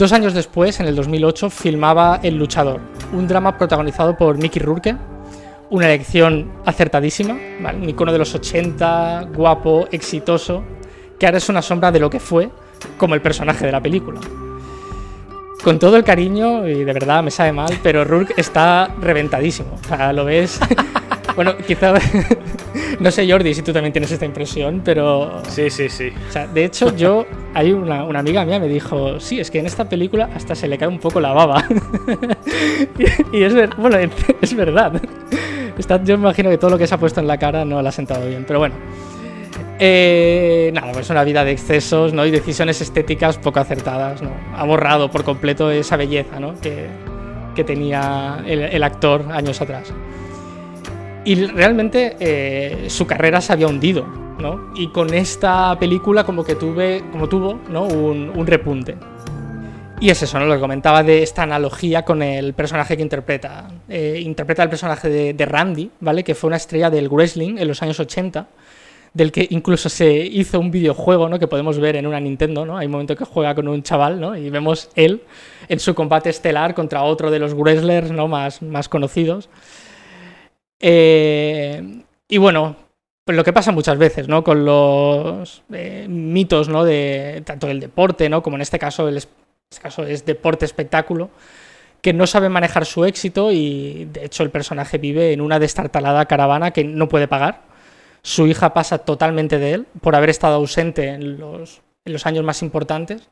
Dos 0.00 0.12
años 0.12 0.32
después, 0.32 0.80
en 0.80 0.86
el 0.86 0.96
2008, 0.96 1.50
filmaba 1.50 2.20
El 2.22 2.38
Luchador, 2.38 2.80
un 3.12 3.28
drama 3.28 3.58
protagonizado 3.58 4.16
por 4.16 4.38
Mickey 4.38 4.62
Rourke, 4.62 4.96
una 5.68 5.92
elección 5.92 6.50
acertadísima, 6.64 7.36
un 7.74 7.86
icono 7.86 8.10
de 8.10 8.16
los 8.16 8.34
80, 8.34 9.28
guapo, 9.34 9.88
exitoso, 9.92 10.64
que 11.18 11.26
ahora 11.26 11.36
es 11.36 11.50
una 11.50 11.60
sombra 11.60 11.92
de 11.92 12.00
lo 12.00 12.08
que 12.08 12.18
fue 12.18 12.48
como 12.96 13.14
el 13.14 13.20
personaje 13.20 13.66
de 13.66 13.72
la 13.72 13.82
película. 13.82 14.20
Con 15.62 15.78
todo 15.78 15.98
el 15.98 16.04
cariño, 16.04 16.66
y 16.66 16.82
de 16.82 16.92
verdad 16.94 17.22
me 17.22 17.30
sabe 17.30 17.52
mal, 17.52 17.78
pero 17.82 18.02
Rourke 18.02 18.32
está 18.38 18.94
reventadísimo. 19.02 19.78
O 19.84 19.86
sea, 19.86 20.14
lo 20.14 20.24
ves. 20.24 20.60
bueno, 21.36 21.58
quizá. 21.58 21.92
no 23.00 23.10
sé, 23.10 23.30
Jordi, 23.30 23.54
si 23.54 23.62
tú 23.62 23.72
también 23.72 23.92
tienes 23.92 24.10
esta 24.10 24.24
impresión, 24.24 24.82
pero. 24.84 25.42
Sí, 25.48 25.70
sí, 25.70 25.88
sí. 25.88 26.10
O 26.28 26.32
sea, 26.32 26.46
de 26.46 26.64
hecho, 26.64 26.94
yo. 26.96 27.26
Hay 27.52 27.72
una, 27.72 28.02
amiga 28.18 28.44
mía 28.44 28.58
me 28.58 28.68
dijo: 28.68 29.18
Sí, 29.20 29.40
es 29.40 29.50
que 29.50 29.58
en 29.58 29.66
esta 29.66 29.88
película 29.88 30.30
hasta 30.34 30.54
se 30.54 30.68
le 30.68 30.78
cae 30.78 30.88
un 30.88 30.98
poco 30.98 31.20
la 31.20 31.32
baba. 31.32 31.64
y, 33.32 33.42
es, 33.42 33.54
bueno, 33.76 33.96
es 34.40 34.54
verdad. 34.54 35.00
yo 36.04 36.18
me 36.18 36.24
imagino 36.24 36.50
que 36.50 36.58
todo 36.58 36.70
lo 36.70 36.78
que 36.78 36.86
se 36.86 36.94
ha 36.94 36.98
puesto 36.98 37.20
en 37.20 37.26
la 37.26 37.38
cara 37.38 37.64
no 37.64 37.82
le 37.82 37.88
ha 37.88 37.92
sentado 37.92 38.26
bien, 38.26 38.44
pero 38.46 38.60
bueno. 38.60 38.74
Eh, 39.82 40.70
nada, 40.74 40.92
pues 40.92 41.08
una 41.08 41.24
vida 41.24 41.42
de 41.42 41.52
excesos 41.52 42.12
¿no? 42.12 42.26
y 42.26 42.30
decisiones 42.30 42.82
estéticas 42.82 43.38
poco 43.38 43.60
acertadas. 43.60 44.20
¿no? 44.20 44.30
Ha 44.54 44.64
borrado 44.64 45.10
por 45.10 45.24
completo 45.24 45.70
esa 45.70 45.96
belleza 45.96 46.38
¿no? 46.38 46.54
que, 46.60 46.86
que, 47.54 47.64
tenía 47.64 48.44
el, 48.46 48.82
actor 48.82 49.24
años 49.32 49.62
atrás. 49.62 49.90
Y 51.24 51.46
realmente 51.46 52.16
eh, 52.18 52.88
su 52.88 53.06
carrera 53.06 53.40
se 53.40 53.52
había 53.52 53.66
hundido. 53.66 54.06
¿no? 54.40 54.72
Y 54.74 54.88
con 54.88 55.12
esta 55.12 55.78
película 55.78 56.24
como 56.24 56.44
que 56.44 56.54
tuve, 56.54 57.04
como 57.12 57.28
tuvo 57.28 57.60
¿no? 57.68 57.84
un, 57.84 58.32
un 58.34 58.46
repunte. 58.46 58.96
Y 60.00 60.08
es 60.08 60.22
eso, 60.22 60.38
¿no? 60.38 60.46
Lo 60.46 60.54
que 60.54 60.60
comentaba 60.60 61.02
de 61.02 61.22
esta 61.22 61.42
analogía 61.42 62.06
con 62.06 62.22
el 62.22 62.54
personaje 62.54 62.96
que 62.96 63.02
interpreta. 63.02 63.68
Eh, 63.86 64.22
interpreta 64.24 64.62
el 64.62 64.70
personaje 64.70 65.10
de, 65.10 65.34
de, 65.34 65.44
Randy, 65.44 65.90
¿vale? 66.00 66.24
Que 66.24 66.34
fue 66.34 66.48
una 66.48 66.56
estrella 66.56 66.88
del 66.88 67.10
wrestling 67.10 67.58
en 67.58 67.68
los 67.68 67.82
años 67.82 68.00
80, 68.00 68.46
del 69.12 69.30
que 69.30 69.46
incluso 69.50 69.90
se 69.90 70.10
hizo 70.10 70.58
un 70.58 70.70
videojuego, 70.70 71.28
¿no? 71.28 71.38
Que 71.38 71.46
podemos 71.46 71.78
ver 71.78 71.96
en 71.96 72.06
una 72.06 72.18
Nintendo, 72.18 72.64
¿no? 72.64 72.78
Hay 72.78 72.86
un 72.86 72.92
momento 72.92 73.14
que 73.14 73.26
juega 73.26 73.54
con 73.54 73.68
un 73.68 73.82
chaval, 73.82 74.18
¿no? 74.18 74.34
Y 74.34 74.48
vemos 74.48 74.88
él 74.94 75.20
en 75.68 75.78
su 75.78 75.94
combate 75.94 76.30
estelar 76.30 76.74
contra 76.74 77.02
otro 77.02 77.30
de 77.30 77.38
los 77.38 77.52
wrestlers, 77.52 78.10
¿no? 78.10 78.26
Más, 78.26 78.62
más 78.62 78.88
conocidos. 78.88 79.50
Eh, 80.80 82.02
y 82.28 82.38
bueno, 82.38 82.76
pues 83.24 83.36
lo 83.36 83.44
que 83.44 83.52
pasa 83.52 83.70
muchas 83.70 83.98
veces, 83.98 84.26
¿no? 84.26 84.42
Con 84.42 84.64
los 84.64 85.62
eh, 85.72 86.06
mitos, 86.08 86.68
¿no? 86.68 86.84
De 86.84 87.42
tanto 87.44 87.66
del 87.66 87.80
deporte, 87.80 88.28
¿no? 88.28 88.42
Como 88.42 88.56
en 88.56 88.62
este 88.62 88.78
caso 88.78 89.08
el 89.08 89.18
este 89.70 89.82
caso 89.82 90.04
es 90.04 90.26
deporte 90.26 90.64
espectáculo, 90.64 91.30
que 92.02 92.12
no 92.12 92.26
sabe 92.26 92.48
manejar 92.48 92.86
su 92.86 93.04
éxito 93.04 93.52
y 93.52 94.08
de 94.12 94.24
hecho 94.24 94.42
el 94.42 94.50
personaje 94.50 94.98
vive 94.98 95.32
en 95.32 95.40
una 95.40 95.60
destartalada 95.60 96.26
caravana 96.26 96.72
que 96.72 96.82
no 96.82 97.08
puede 97.08 97.28
pagar. 97.28 97.62
Su 98.22 98.48
hija 98.48 98.74
pasa 98.74 98.98
totalmente 98.98 99.60
de 99.60 99.74
él 99.74 99.86
por 100.00 100.16
haber 100.16 100.30
estado 100.30 100.56
ausente 100.56 101.08
en 101.10 101.38
los, 101.38 101.82
en 102.04 102.12
los 102.12 102.26
años 102.26 102.44
más 102.44 102.62
importantes. 102.62 103.28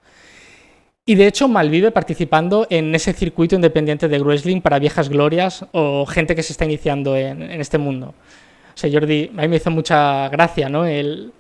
Y 1.09 1.15
de 1.15 1.27
hecho 1.27 1.49
malvive 1.49 1.91
participando 1.91 2.67
en 2.69 2.95
ese 2.95 3.15
circuito 3.15 3.55
independiente 3.55 4.09
de 4.09 4.19
wrestling 4.19 4.61
para 4.61 4.79
viejas 4.79 5.09
glorias 5.09 5.65
o 5.73 6.05
gente 6.05 6.37
que 6.37 6.43
se 6.43 6.53
está 6.53 6.67
iniciando 6.67 7.17
en, 7.17 7.41
este 7.45 7.79
mundo. 7.79 8.09
O 8.09 8.77
sea, 8.77 8.91
Jordi, 8.93 9.31
a 9.35 9.41
mí 9.41 9.49
me 9.49 9.57
hizo 9.57 9.71
mucha 9.71 10.29
gracia, 10.29 10.69
¿no? 10.69 10.85
El, 10.85 11.33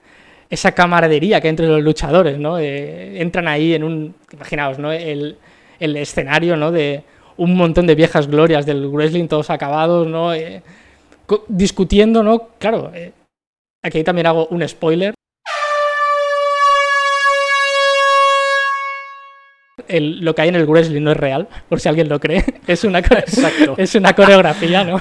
esa 0.48 0.72
camaradería 0.72 1.42
que 1.42 1.48
hay 1.48 1.50
entre 1.50 1.66
los 1.66 1.82
luchadores, 1.82 2.38
¿no? 2.38 2.58
Eh, 2.58 3.20
entran 3.20 3.46
ahí 3.46 3.74
en 3.74 3.84
un, 3.84 4.14
imaginaos, 4.32 4.78
¿no? 4.78 4.90
El, 4.90 5.36
el, 5.78 5.96
escenario, 5.98 6.56
¿no? 6.56 6.72
De 6.72 7.04
un 7.36 7.54
montón 7.54 7.86
de 7.86 7.94
viejas 7.94 8.26
glorias 8.26 8.64
del 8.64 8.86
wrestling, 8.88 9.28
todos 9.28 9.50
acabados, 9.50 10.06
¿no? 10.06 10.32
Eh, 10.32 10.62
discutiendo, 11.48 12.22
¿no? 12.22 12.52
Claro, 12.58 12.90
eh, 12.94 13.12
aquí 13.82 14.02
también 14.02 14.28
hago 14.28 14.46
un 14.46 14.66
spoiler. 14.66 15.12
El, 19.88 20.20
lo 20.20 20.34
que 20.34 20.42
hay 20.42 20.48
en 20.48 20.56
el 20.56 20.66
wrestling 20.66 21.02
no 21.02 21.12
es 21.12 21.16
real, 21.16 21.48
por 21.68 21.80
si 21.80 21.88
alguien 21.88 22.08
lo 22.08 22.20
cree. 22.20 22.44
Es 22.68 22.84
una, 22.84 22.98
es 23.78 23.94
una 23.94 24.14
coreografía, 24.14 24.84
¿no? 24.84 25.00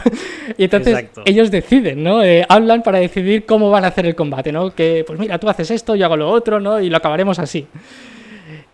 Y 0.58 0.64
entonces 0.64 0.94
Exacto. 0.94 1.24
ellos 1.26 1.52
deciden, 1.52 2.02
¿no? 2.02 2.24
Eh, 2.24 2.46
hablan 2.48 2.82
para 2.82 3.00
decidir 3.00 3.46
cómo 3.46 3.70
van 3.70 3.84
a 3.84 3.90
hacer 3.90 4.06
el 4.06 4.16
combate, 4.16 4.52
¿no? 4.52 4.74
Que, 4.74 5.04
pues 5.06 5.20
mira, 5.20 5.38
tú 5.38 5.50
haces 5.50 5.70
esto, 5.72 5.96
yo 5.96 6.06
hago 6.06 6.16
lo 6.16 6.30
otro, 6.30 6.60
¿no? 6.60 6.80
Y 6.80 6.90
lo 6.90 6.98
acabaremos 6.98 7.40
así. 7.40 7.68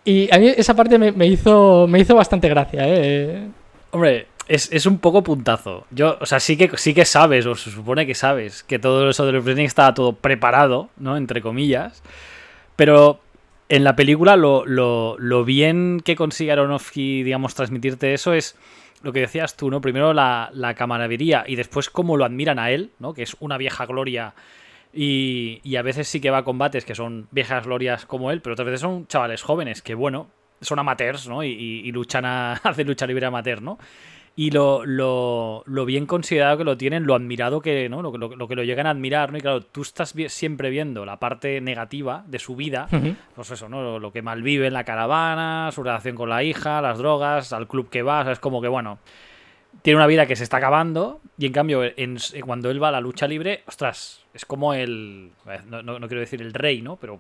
Y 0.05 0.34
a 0.34 0.38
mí 0.38 0.53
esa 0.55 0.76
parte 0.76 0.99
me, 0.99 1.11
me 1.11 1.26
hizo, 1.26 1.88
me 1.88 1.99
hizo 1.99 2.16
bastante 2.16 2.49
gracia, 2.49 2.82
¿eh? 2.86 3.47
Hombre, 3.91 4.28
es, 4.47 4.70
es, 4.72 4.86
un 4.86 4.99
poco 4.99 5.24
puntazo. 5.24 5.86
Yo, 5.91 6.18
o 6.20 6.26
sea, 6.26 6.39
sí 6.39 6.57
que, 6.57 6.70
sí 6.78 6.93
que 6.93 7.05
sabes, 7.05 7.45
o 7.45 7.55
se 7.55 7.72
supone 7.72 8.05
que 8.05 8.16
sabes, 8.16 8.64
que 8.64 8.80
todo 8.80 9.09
eso 9.09 9.26
del 9.26 9.41
wrestling 9.41 9.66
estaba 9.66 9.93
todo 9.93 10.14
preparado, 10.14 10.89
¿no? 10.97 11.16
Entre 11.16 11.41
comillas. 11.41 12.03
Pero 12.76 13.20
en 13.74 13.84
la 13.84 13.95
película 13.95 14.36
lo, 14.36 14.67
lo, 14.67 15.17
lo 15.17 15.43
bien 15.43 15.99
que 15.99 16.15
consigue 16.15 16.51
Aronofsky, 16.51 17.24
digamos, 17.24 17.55
transmitirte 17.55 18.13
eso 18.13 18.34
es 18.34 18.55
lo 19.01 19.11
que 19.11 19.21
decías 19.21 19.57
tú, 19.57 19.71
¿no? 19.71 19.82
Primero 19.82 20.13
la, 20.13 20.51
la 20.53 20.76
camaradería 20.76 21.43
y 21.47 21.55
después 21.55 21.89
cómo 21.89 22.15
lo 22.15 22.24
admiran 22.24 22.59
a 22.59 22.69
él, 22.69 22.91
¿no? 22.99 23.15
Que 23.15 23.24
es 23.24 23.36
una 23.39 23.57
vieja 23.57 23.88
gloria 23.88 24.36
y, 24.93 25.59
y, 25.63 25.78
a 25.78 25.82
veces 25.82 26.07
sí 26.07 26.21
que 26.21 26.30
va 26.30 26.38
a 26.38 26.43
combates 26.43 26.86
que 26.86 26.93
son 26.93 27.28
viejas 27.32 27.65
glorias 27.65 28.05
como 28.05 28.30
él, 28.30 28.41
pero 28.41 28.53
otras 28.53 28.67
veces 28.67 28.82
son 28.82 29.07
chavales 29.07 29.41
jóvenes 29.41 29.82
que, 29.82 29.95
bueno, 29.95 30.28
son 30.61 30.78
amateurs, 30.78 31.28
¿no? 31.28 31.43
Y, 31.43 31.49
y, 31.49 31.91
luchan 31.91 32.26
a, 32.26 32.53
hacen 32.63 32.86
lucha 32.86 33.07
libre 33.07 33.26
amateur, 33.26 33.59
¿no? 33.59 33.80
Y 34.36 34.49
lo, 34.49 34.84
lo, 34.86 35.63
lo, 35.67 35.86
bien 35.86 36.07
considerado 36.07 36.57
que 36.57 36.63
lo 36.63 36.75
tienen, 36.75 37.05
lo 37.05 37.13
admirado 37.13 37.61
que, 37.61 37.88
¿no? 37.88 38.01
Lo, 38.01 38.17
lo, 38.17 38.36
lo, 38.36 38.47
que 38.47 38.55
lo 38.55 38.63
llegan 38.63 38.88
a 38.88 38.89
admirar, 38.89 39.31
¿no? 39.31 39.38
Y 39.38 39.41
claro, 39.41 39.61
tú 39.61 39.84
estás 39.84 40.15
siempre 40.27 40.71
viendo 40.71 41.05
la 41.05 41.19
parte 41.19 41.61
negativa 41.61 42.23
de 42.25 42.39
su 42.39 42.55
vida, 42.55 42.88
uh 42.91 42.95
-huh. 42.95 43.15
pues 43.36 43.51
eso, 43.51 43.69
¿no? 43.69 43.99
Lo, 43.99 44.11
que 44.11 44.23
malvive 44.23 44.67
en 44.67 44.73
la 44.73 44.86
caravana, 44.86 45.69
su 45.71 45.84
relación 45.84 46.15
con 46.15 46.29
la 46.29 46.43
hija, 46.43 46.81
las 46.81 46.97
drogas, 46.97 47.53
al 47.53 47.67
club 47.67 47.89
que 47.89 48.01
va, 48.01 48.21
o 48.21 48.23
sea, 48.23 48.34
es 48.34 48.39
como 48.39 48.59
que, 48.59 48.67
bueno, 48.67 48.97
tiene 49.84 49.97
una 49.97 50.07
vida 50.07 50.25
que 50.25 50.36
se 50.36 50.43
está 50.43 50.57
acabando 50.57 51.21
y 51.38 51.45
en 51.45 51.53
cambio, 51.53 51.84
en, 51.84 52.17
cuando 52.43 52.71
él 52.71 52.81
va 52.81 52.88
a 52.88 52.91
la 52.91 53.01
lucha 53.01 53.27
libre, 53.27 53.63
ostras, 53.67 54.25
es 54.34 54.45
como 54.45 54.73
el, 54.73 55.31
no, 55.67 55.84
no, 55.84 55.99
no 55.99 56.07
quiero 56.07 56.21
decir 56.21 56.41
el 56.41 56.53
rey, 56.55 56.81
¿no? 56.81 56.95
Pero, 56.95 57.19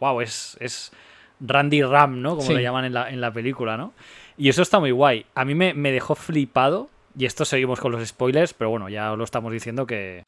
wow, 0.00 0.20
es, 0.22 0.56
es 0.58 0.92
Randy 1.38 1.82
Ram, 1.82 2.20
¿no? 2.20 2.30
Como 2.30 2.42
sí. 2.42 2.54
lo 2.54 2.60
llaman 2.60 2.84
en 2.84 2.94
la, 2.94 3.10
en 3.10 3.20
la 3.20 3.32
película, 3.32 3.76
¿no? 3.76 3.92
Y 4.38 4.48
eso 4.48 4.62
está 4.62 4.78
muy 4.78 4.92
guay. 4.92 5.26
A 5.34 5.44
mí 5.44 5.56
me, 5.56 5.74
me, 5.74 5.90
dejó 5.90 6.14
flipado. 6.14 6.88
Y 7.18 7.26
esto 7.26 7.44
seguimos 7.44 7.80
con 7.80 7.90
los 7.90 8.06
spoilers, 8.06 8.54
pero 8.54 8.70
bueno, 8.70 8.88
ya 8.88 9.10
lo 9.16 9.24
estamos 9.24 9.52
diciendo 9.52 9.84
que. 9.84 10.22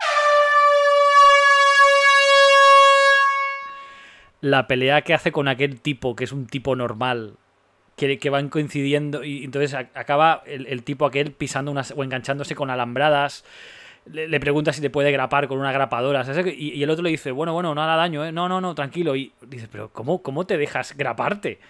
La 4.40 4.66
pelea 4.66 5.02
que 5.02 5.14
hace 5.14 5.30
con 5.30 5.46
aquel 5.46 5.80
tipo, 5.80 6.16
que 6.16 6.24
es 6.24 6.32
un 6.32 6.46
tipo 6.46 6.74
normal, 6.74 7.34
que, 7.94 8.18
que 8.18 8.30
van 8.30 8.48
coincidiendo, 8.48 9.22
y 9.22 9.44
entonces 9.44 9.74
acaba 9.74 10.42
el, 10.46 10.66
el 10.66 10.82
tipo 10.82 11.06
aquel 11.06 11.32
pisando 11.32 11.70
unas, 11.70 11.92
o 11.96 12.02
enganchándose 12.02 12.56
con 12.56 12.70
alambradas. 12.70 13.44
Le, 14.06 14.40
pregunta 14.40 14.72
si 14.72 14.80
te 14.80 14.90
puede 14.90 15.12
grapar 15.12 15.46
con 15.46 15.60
una 15.60 15.70
grapadora. 15.70 16.24
y, 16.46 16.82
el 16.82 16.90
otro 16.90 17.04
le 17.04 17.10
dice, 17.10 17.30
bueno, 17.30 17.52
bueno, 17.52 17.74
no 17.76 17.82
hará 17.82 17.94
daño, 17.94 18.24
¿eh? 18.24 18.32
No, 18.32 18.48
no, 18.48 18.60
no, 18.60 18.74
tranquilo. 18.74 19.14
Y 19.14 19.32
dice, 19.42 19.68
pero 19.70 19.92
¿cómo, 19.92 20.22
cómo 20.22 20.46
te 20.46 20.56
dejas 20.56 20.96
graparte? 20.96 21.60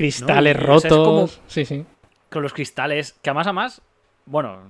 Cristales 0.00 0.56
¿no? 0.56 0.66
rotos. 0.66 0.88
O 0.88 1.26
sea, 1.26 1.42
sí, 1.46 1.64
sí. 1.64 1.84
Con 2.30 2.42
los 2.42 2.52
cristales, 2.52 3.12
que 3.20 3.30
además, 3.30 3.46
además, 3.46 3.82
bueno, 4.24 4.60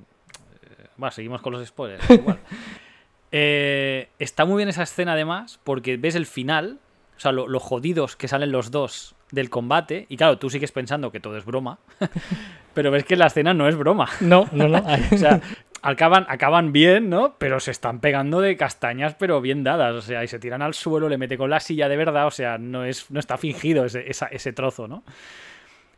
eh, 0.62 0.86
bueno 0.96 1.12
seguimos 1.12 1.40
con 1.40 1.52
los 1.52 1.66
spoilers. 1.66 2.08
igual. 2.10 2.40
eh, 3.32 4.08
está 4.18 4.44
muy 4.44 4.56
bien 4.56 4.68
esa 4.68 4.82
escena, 4.82 5.12
además, 5.12 5.60
porque 5.62 5.96
ves 5.96 6.14
el 6.16 6.26
final, 6.26 6.80
o 7.16 7.20
sea, 7.20 7.32
lo, 7.32 7.46
lo, 7.46 7.60
jodidos 7.60 8.16
que 8.16 8.28
salen 8.28 8.50
los 8.50 8.70
dos 8.70 9.14
del 9.30 9.50
combate, 9.50 10.06
y 10.08 10.16
claro, 10.16 10.38
tú 10.38 10.50
sigues 10.50 10.72
pensando 10.72 11.12
que 11.12 11.20
todo 11.20 11.36
es 11.36 11.44
broma, 11.44 11.78
pero 12.74 12.90
ves 12.90 13.04
que 13.04 13.14
la 13.14 13.26
escena 13.26 13.54
no 13.54 13.68
es 13.68 13.76
broma. 13.76 14.08
No, 14.20 14.48
no, 14.50 14.66
no. 14.68 14.78
o 15.12 15.16
sea, 15.16 15.40
acaban, 15.82 16.26
acaban 16.28 16.72
bien, 16.72 17.10
¿no? 17.10 17.36
Pero 17.38 17.60
se 17.60 17.70
están 17.70 18.00
pegando 18.00 18.40
de 18.40 18.56
castañas, 18.56 19.14
pero 19.14 19.40
bien 19.40 19.64
dadas. 19.64 19.94
O 19.94 20.02
sea, 20.02 20.24
y 20.24 20.28
se 20.28 20.38
tiran 20.38 20.62
al 20.62 20.74
suelo, 20.74 21.08
le 21.08 21.18
mete 21.18 21.38
con 21.38 21.50
la 21.50 21.60
silla 21.60 21.88
de 21.88 21.96
verdad. 21.96 22.26
O 22.26 22.30
sea, 22.30 22.58
no, 22.58 22.84
es, 22.84 23.10
no 23.10 23.20
está 23.20 23.36
fingido 23.38 23.84
ese, 23.84 24.04
ese 24.08 24.52
trozo, 24.52 24.88
¿no? 24.88 25.02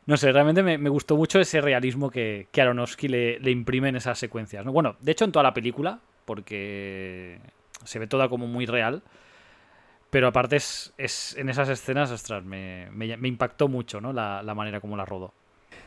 No 0.05 0.17
sé, 0.17 0.33
realmente 0.33 0.65
me, 0.65 0.79
me, 0.79 0.91
gustó 0.91 1.17
mucho 1.17 1.39
ese 1.39 1.61
realismo 1.61 2.11
que, 2.11 2.49
que 2.51 2.61
Aronofsky 2.61 3.07
le, 3.07 3.39
le, 3.39 3.51
imprime 3.53 3.89
en 3.89 3.97
esas 3.97 4.19
secuencias. 4.19 4.65
¿no? 4.65 4.73
Bueno, 4.73 4.97
de 4.99 5.13
hecho, 5.13 5.25
en 5.25 5.31
toda 5.31 5.45
la 5.45 5.55
película, 5.55 6.01
porque 6.25 7.39
se 7.85 8.01
ve 8.01 8.09
toda 8.09 8.29
como 8.29 8.49
muy 8.49 8.67
real. 8.67 9.03
Pero 10.11 10.27
aparte, 10.27 10.57
es, 10.57 10.93
es 10.99 11.37
en 11.39 11.49
esas 11.49 11.69
escenas, 11.69 12.11
ostras, 12.11 12.45
me, 12.45 12.91
me, 12.91 13.17
me 13.17 13.29
impactó 13.29 13.69
mucho, 13.69 14.01
¿no? 14.01 14.13
La, 14.13 14.43
la 14.43 14.55
manera 14.55 14.81
como 14.81 14.97
la 14.97 15.05
rodó. 15.05 15.33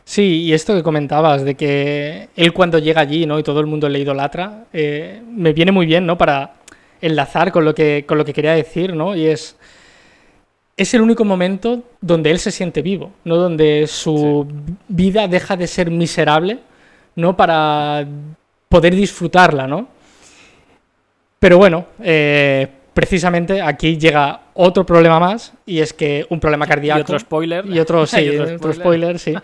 Sí, 0.06 0.44
y 0.44 0.54
esto 0.54 0.76
que 0.76 0.84
comentabas, 0.84 1.44
de 1.44 1.56
que 1.56 2.30
él 2.36 2.54
cuando 2.54 2.78
llega 2.78 3.02
allí, 3.02 3.26
¿no? 3.26 3.40
Y 3.40 3.44
todo 3.44 3.60
el 3.60 3.66
mundo 3.66 3.90
le 3.90 4.00
idolatra, 4.00 4.66
eh, 4.72 5.22
me 5.28 5.52
viene 5.52 5.72
muy 5.72 5.88
bien, 5.88 6.06
¿no? 6.06 6.16
Para 6.16 6.58
enlazar 7.02 7.52
con 7.52 7.66
lo 7.66 7.74
que, 7.74 8.06
con 8.08 8.20
lo 8.20 8.24
que 8.24 8.34
quería 8.34 8.54
decir, 8.54 8.96
¿no? 8.96 9.16
Y 9.16 9.26
es... 9.26 9.58
Es 10.78 10.94
el 10.94 11.02
único 11.02 11.24
momento 11.24 11.84
donde 12.02 12.32
él 12.32 12.38
se 12.38 12.52
siente 12.52 12.82
vivo, 12.82 13.14
¿no? 13.24 13.38
Donde 13.38 13.88
su 13.88 14.46
sí. 14.48 14.74
vida 14.90 15.26
deja 15.26 15.56
de 15.56 15.68
ser 15.68 15.90
miserable, 15.90 16.60
¿no? 17.16 17.38
Para 17.38 18.06
poder 18.68 18.94
disfrutarla, 18.94 19.68
¿no? 19.68 19.88
Pero 21.40 21.58
bueno, 21.58 21.86
eh, 22.04 22.68
precisamente 22.96 23.62
aquí 23.62 23.98
llega 23.98 24.40
otro 24.54 24.86
problema 24.86 25.20
más 25.20 25.54
y 25.66 25.82
es 25.82 25.92
que 25.92 26.26
un 26.30 26.40
problema 26.40 26.66
cardíaco 26.66 27.00
y 27.00 27.02
otro 27.02 27.20
spoiler 27.20 27.66
y 27.66 27.78
otro 27.78 28.06
sí 28.08 28.22
¿Y 28.22 28.38
otro, 28.38 28.72
spoiler? 28.72 29.20
spoiler? 29.20 29.20
sí 29.20 29.36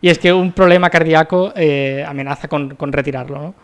y 0.00 0.08
es 0.08 0.18
que 0.18 0.32
un 0.32 0.52
problema 0.52 0.88
cardíaco 0.88 1.52
eh, 1.54 2.02
amenaza 2.08 2.48
con, 2.48 2.76
con, 2.76 2.94
retirarlo 2.94 3.38
¿no? 3.38 3.54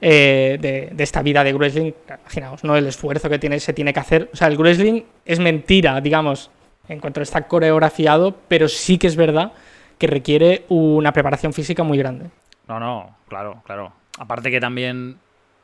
eh, 0.00 0.56
de, 0.60 0.90
de, 0.92 1.02
esta 1.02 1.20
vida 1.20 1.42
de 1.42 1.52
wrestling 1.52 1.92
imaginaos 2.08 2.62
no 2.62 2.76
el 2.76 2.86
esfuerzo 2.86 3.28
que 3.28 3.40
tiene 3.40 3.58
se 3.58 3.72
tiene 3.72 3.92
que 3.92 3.98
hacer 3.98 4.30
o 4.32 4.36
sea 4.36 4.46
el 4.46 4.56
wrestling 4.56 5.02
es 5.24 5.40
mentira 5.40 6.00
digamos 6.00 6.52
en 6.88 7.00
cuanto 7.00 7.20
está 7.20 7.48
coreografiado 7.48 8.36
pero 8.46 8.68
sí 8.68 8.98
que 8.98 9.08
es 9.08 9.16
verdad 9.16 9.50
que 9.98 10.06
requiere 10.06 10.64
una 10.68 11.12
preparación 11.12 11.52
física 11.52 11.82
muy 11.82 11.98
grande 11.98 12.26
no 12.68 12.78
no 12.78 13.16
claro 13.26 13.64
claro 13.66 13.92
aparte 14.16 14.48
que 14.52 14.60
también 14.60 15.16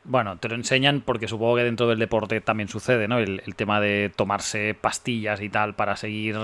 bueno, 0.03 0.37
te 0.37 0.49
lo 0.49 0.55
enseñan 0.55 1.01
porque 1.01 1.27
supongo 1.27 1.55
que 1.55 1.63
dentro 1.63 1.87
del 1.87 1.99
deporte 1.99 2.41
también 2.41 2.69
sucede, 2.69 3.07
¿no? 3.07 3.19
El, 3.19 3.41
el 3.45 3.55
tema 3.55 3.79
de 3.79 4.11
tomarse 4.15 4.73
pastillas 4.73 5.41
y 5.41 5.49
tal 5.49 5.75
para 5.75 5.95
seguir 5.95 6.37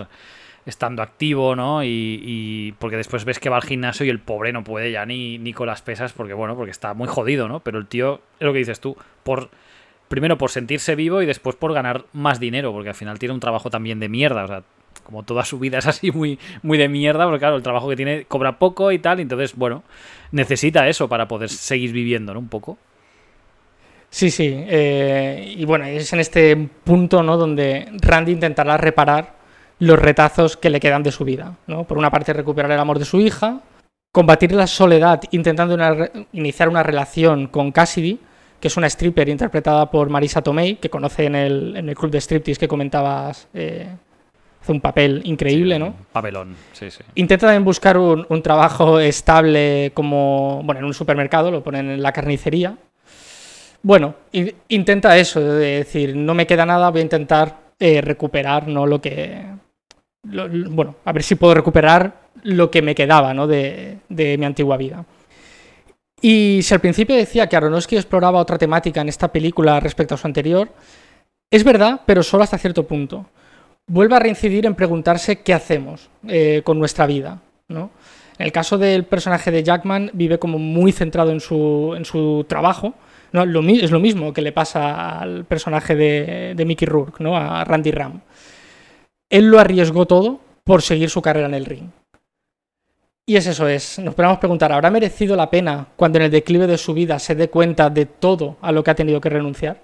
estando 0.66 1.01
activo, 1.01 1.55
¿no? 1.55 1.84
Y, 1.84 2.22
y, 2.24 2.72
porque 2.74 2.97
después 2.97 3.26
ves 3.26 3.39
que 3.39 3.49
va 3.49 3.57
al 3.57 3.64
gimnasio 3.64 4.05
y 4.05 4.10
el 4.10 4.20
pobre 4.20 4.53
no 4.53 4.64
puede 4.64 4.91
ya 4.91 5.05
ni, 5.05 5.38
ni 5.38 5.53
con 5.53 5.68
las 5.68 5.82
pesas 5.82 6.14
porque, 6.14 6.34
bueno, 6.34 6.55
porque 6.55 6.72
está 6.72 6.93
muy 6.93 7.07
jodido, 7.07 7.47
¿no? 7.47 7.60
Pero 7.60 7.80
el 7.80 7.88
tío, 7.88 8.22
es 8.39 8.45
lo 8.45 8.53
que 8.53 8.60
dices 8.60 8.80
tú, 8.80 8.95
por 9.24 9.49
primero 10.07 10.38
por 10.38 10.49
sentirse 10.49 10.95
vivo 10.95 11.22
y 11.22 11.26
después 11.26 11.55
por 11.55 11.74
ganar 11.74 12.05
más 12.14 12.39
dinero, 12.39 12.72
porque 12.72 12.89
al 12.89 12.95
final 12.95 13.20
tiene 13.20 13.34
un 13.34 13.39
trabajo 13.39 13.70
también 13.70 13.99
de 13.99 14.10
mierda, 14.10 14.43
o 14.43 14.47
sea, 14.47 14.64
como 15.03 15.24
toda 15.24 15.45
su 15.45 15.60
vida 15.60 15.78
es 15.78 15.88
así 15.88 16.12
muy, 16.12 16.39
muy 16.64 16.78
de 16.78 16.89
mierda, 16.89 17.26
porque 17.26 17.39
claro, 17.39 17.55
el 17.55 17.64
trabajo 17.64 17.89
que 17.89 17.95
tiene 17.95 18.26
cobra 18.26 18.57
poco 18.60 18.91
y 18.91 18.99
tal, 18.99 19.20
entonces, 19.20 19.55
bueno, 19.55 19.84
necesita 20.32 20.88
eso 20.88 21.10
para 21.10 21.28
poder 21.28 21.49
seguir 21.49 21.91
viviendo, 21.91 22.34
¿no? 22.34 22.39
Un 22.39 22.49
poco. 22.49 22.78
Sí, 24.10 24.32
sí. 24.32 24.53
Eh, 24.55 25.53
y 25.57 25.66
bueno, 25.66 25.86
es 25.86 26.12
en 26.14 26.20
este 26.20 26.55
punto, 26.55 27.24
¿no? 27.24 27.38
Donde 27.38 27.88
Randy 28.01 28.32
intentará 28.32 28.78
reparar 28.78 29.36
los 29.80 29.97
retazos 29.97 30.57
que 30.57 30.70
le 30.70 30.80
quedan 30.80 31.03
de 31.03 31.12
su 31.12 31.24
vida, 31.24 31.57
¿no? 31.68 31.86
Por 31.86 31.97
una 31.97 32.12
parte, 32.12 32.34
recuperar 32.34 32.72
el 32.72 32.80
amor 32.80 32.99
de 32.99 33.05
su 33.05 33.20
hija, 33.20 33.62
combatir 34.12 34.51
la 34.51 34.68
soledad 34.68 35.22
intentando 35.32 35.78
iniciar 36.34 36.70
una 36.70 36.84
relación 36.84 37.47
con 37.47 37.72
Cassidy, 37.72 38.20
que 38.60 38.68
es 38.68 38.76
una 38.76 38.88
stripper 38.88 39.30
interpretada 39.30 39.89
por 39.89 40.10
Marisa 40.10 40.41
Tomei, 40.41 40.76
que 40.76 40.89
conoce 40.89 41.26
en 41.26 41.36
el, 41.36 41.78
en 41.78 41.88
el 41.88 41.95
club 41.95 42.12
de 42.12 42.20
striptease 42.20 42.60
que 42.60 42.68
comentabas. 42.68 43.47
Eh, 43.53 43.88
hace 44.62 44.72
un 44.74 44.82
papel 44.82 45.22
increíble, 45.24 45.80
¿no? 45.80 45.95
Papelón, 46.12 46.55
sí, 46.74 46.91
sí. 46.91 47.01
Intenta 47.16 47.47
también 47.47 47.64
buscar 47.64 47.97
un, 47.97 48.26
un, 48.28 48.41
trabajo 48.41 48.99
estable 48.99 49.91
como, 49.93 50.62
bueno, 50.66 50.80
en 50.80 50.86
un 50.86 50.93
supermercado, 50.93 51.51
lo 51.51 51.64
ponen 51.64 51.89
en 51.89 52.03
la 52.03 52.12
carnicería. 52.12 52.76
Bueno, 53.82 54.15
intenta 54.67 55.17
eso, 55.17 55.39
de 55.39 55.77
decir, 55.77 56.15
no 56.15 56.34
me 56.34 56.45
queda 56.45 56.65
nada, 56.65 56.89
voy 56.89 56.99
a 56.99 57.03
intentar 57.03 57.73
eh, 57.80 58.01
recuperar, 58.01 58.67
¿no? 58.67 58.86
Lo 58.86 58.99
que... 58.99 59.45
bueno, 60.23 60.95
a 61.05 61.11
ver 61.13 61.23
si 61.23 61.36
puedo 61.36 61.53
recuperar 61.53 62.30
lo 62.43 62.69
que 62.69 62.82
me 62.82 62.95
quedaba, 62.95 63.34
¿no? 63.34 63.47
De, 63.47 63.99
de 64.09 64.38
mi 64.38 64.45
antigua 64.45 64.77
vida. 64.77 65.05
Y 66.21 66.59
si 66.63 66.73
al 66.73 66.82
principio 66.82 67.15
decía 67.15 67.47
que 67.47 67.55
Aronofsky 67.55 67.95
exploraba 67.95 68.39
otra 68.39 68.57
temática 68.57 68.99
en 69.01 69.09
esta 69.09 69.32
película 69.32 69.80
respecto 69.80 70.15
a 70.15 70.17
su 70.17 70.27
anterior, 70.27 70.69
es 71.51 71.63
verdad, 71.63 72.01
pero 72.05 72.21
solo 72.21 72.43
hasta 72.43 72.57
cierto 72.57 72.86
punto. 72.86 73.25
Vuelve 73.88 74.15
a 74.15 74.19
reincidir 74.19 74.65
en 74.65 74.75
preguntarse 74.75 75.41
qué 75.41 75.53
hacemos 75.53 76.09
eh, 76.27 76.61
con 76.63 76.77
nuestra 76.77 77.07
vida. 77.07 77.41
¿no? 77.69 77.91
En 78.38 78.45
el 78.45 78.51
caso 78.51 78.77
del 78.77 79.05
personaje 79.05 79.49
de 79.49 79.63
Jackman, 79.63 80.11
vive 80.13 80.38
como 80.38 80.59
muy 80.59 80.91
centrado 80.91 81.32
en 81.32 81.39
su, 81.39 81.93
en 81.95 82.05
su 82.05 82.45
trabajo. 82.47 82.93
¿No? 83.32 83.45
Lo, 83.45 83.61
es 83.61 83.91
lo 83.91 83.99
mismo 83.99 84.34
que 84.34 84.41
le 84.41 84.51
pasa 84.51 85.19
al 85.19 85.45
personaje 85.45 85.95
de, 85.95 86.53
de 86.55 86.65
Mickey 86.65 86.88
Rourke, 86.88 87.23
¿no? 87.23 87.38
a 87.38 87.63
Randy 87.63 87.91
Ram. 87.91 88.21
Él 89.30 89.49
lo 89.49 89.59
arriesgó 89.59 90.05
todo 90.05 90.39
por 90.63 90.82
seguir 90.82 91.09
su 91.09 91.21
carrera 91.21 91.47
en 91.47 91.53
el 91.53 91.65
ring. 91.65 91.89
Y 93.25 93.36
es 93.36 93.45
eso, 93.45 93.67
es, 93.67 93.99
nos 93.99 94.15
podemos 94.15 94.39
preguntar, 94.39 94.71
¿habrá 94.71 94.89
merecido 94.89 95.36
la 95.36 95.51
pena 95.51 95.88
cuando 95.95 96.17
en 96.17 96.25
el 96.25 96.32
declive 96.32 96.65
de 96.65 96.80
su 96.80 96.95
vida 96.95 97.19
se 97.19 97.36
dé 97.36 97.47
cuenta 97.47 97.91
de 97.91 98.07
todo 98.07 98.57
a 98.59 98.71
lo 98.71 98.84
que 98.84 98.89
ha 98.89 98.95
tenido 98.95 99.21
que 99.21 99.30
renunciar? 99.30 99.77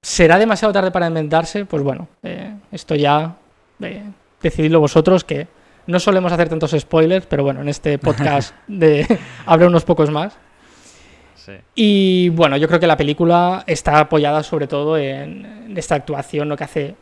¿Será 0.00 0.38
demasiado 0.38 0.72
tarde 0.72 0.92
para 0.92 1.08
enmendarse? 1.08 1.64
Pues 1.64 1.82
bueno, 1.82 2.06
eh, 2.22 2.54
esto 2.70 2.94
ya 2.94 3.36
eh, 3.80 4.04
decididlo 4.40 4.78
vosotros, 4.78 5.24
que 5.24 5.48
no 5.88 5.98
solemos 5.98 6.30
hacer 6.30 6.48
tantos 6.48 6.70
spoilers, 6.78 7.26
pero 7.26 7.42
bueno, 7.42 7.62
en 7.62 7.68
este 7.68 7.98
podcast 7.98 8.54
de, 8.68 9.18
habrá 9.44 9.66
unos 9.66 9.84
pocos 9.84 10.10
más. 10.10 10.38
Y 11.74 12.28
bueno, 12.30 12.56
yo 12.56 12.68
creo 12.68 12.80
que 12.80 12.86
la 12.86 12.96
película 12.96 13.64
está 13.66 13.98
apoyada 13.98 14.42
sobre 14.42 14.66
todo 14.66 14.96
en, 14.96 15.44
en 15.44 15.76
esta 15.76 15.94
actuación, 15.94 16.48
lo 16.48 16.56
que 16.56 16.64
hace 16.64 16.94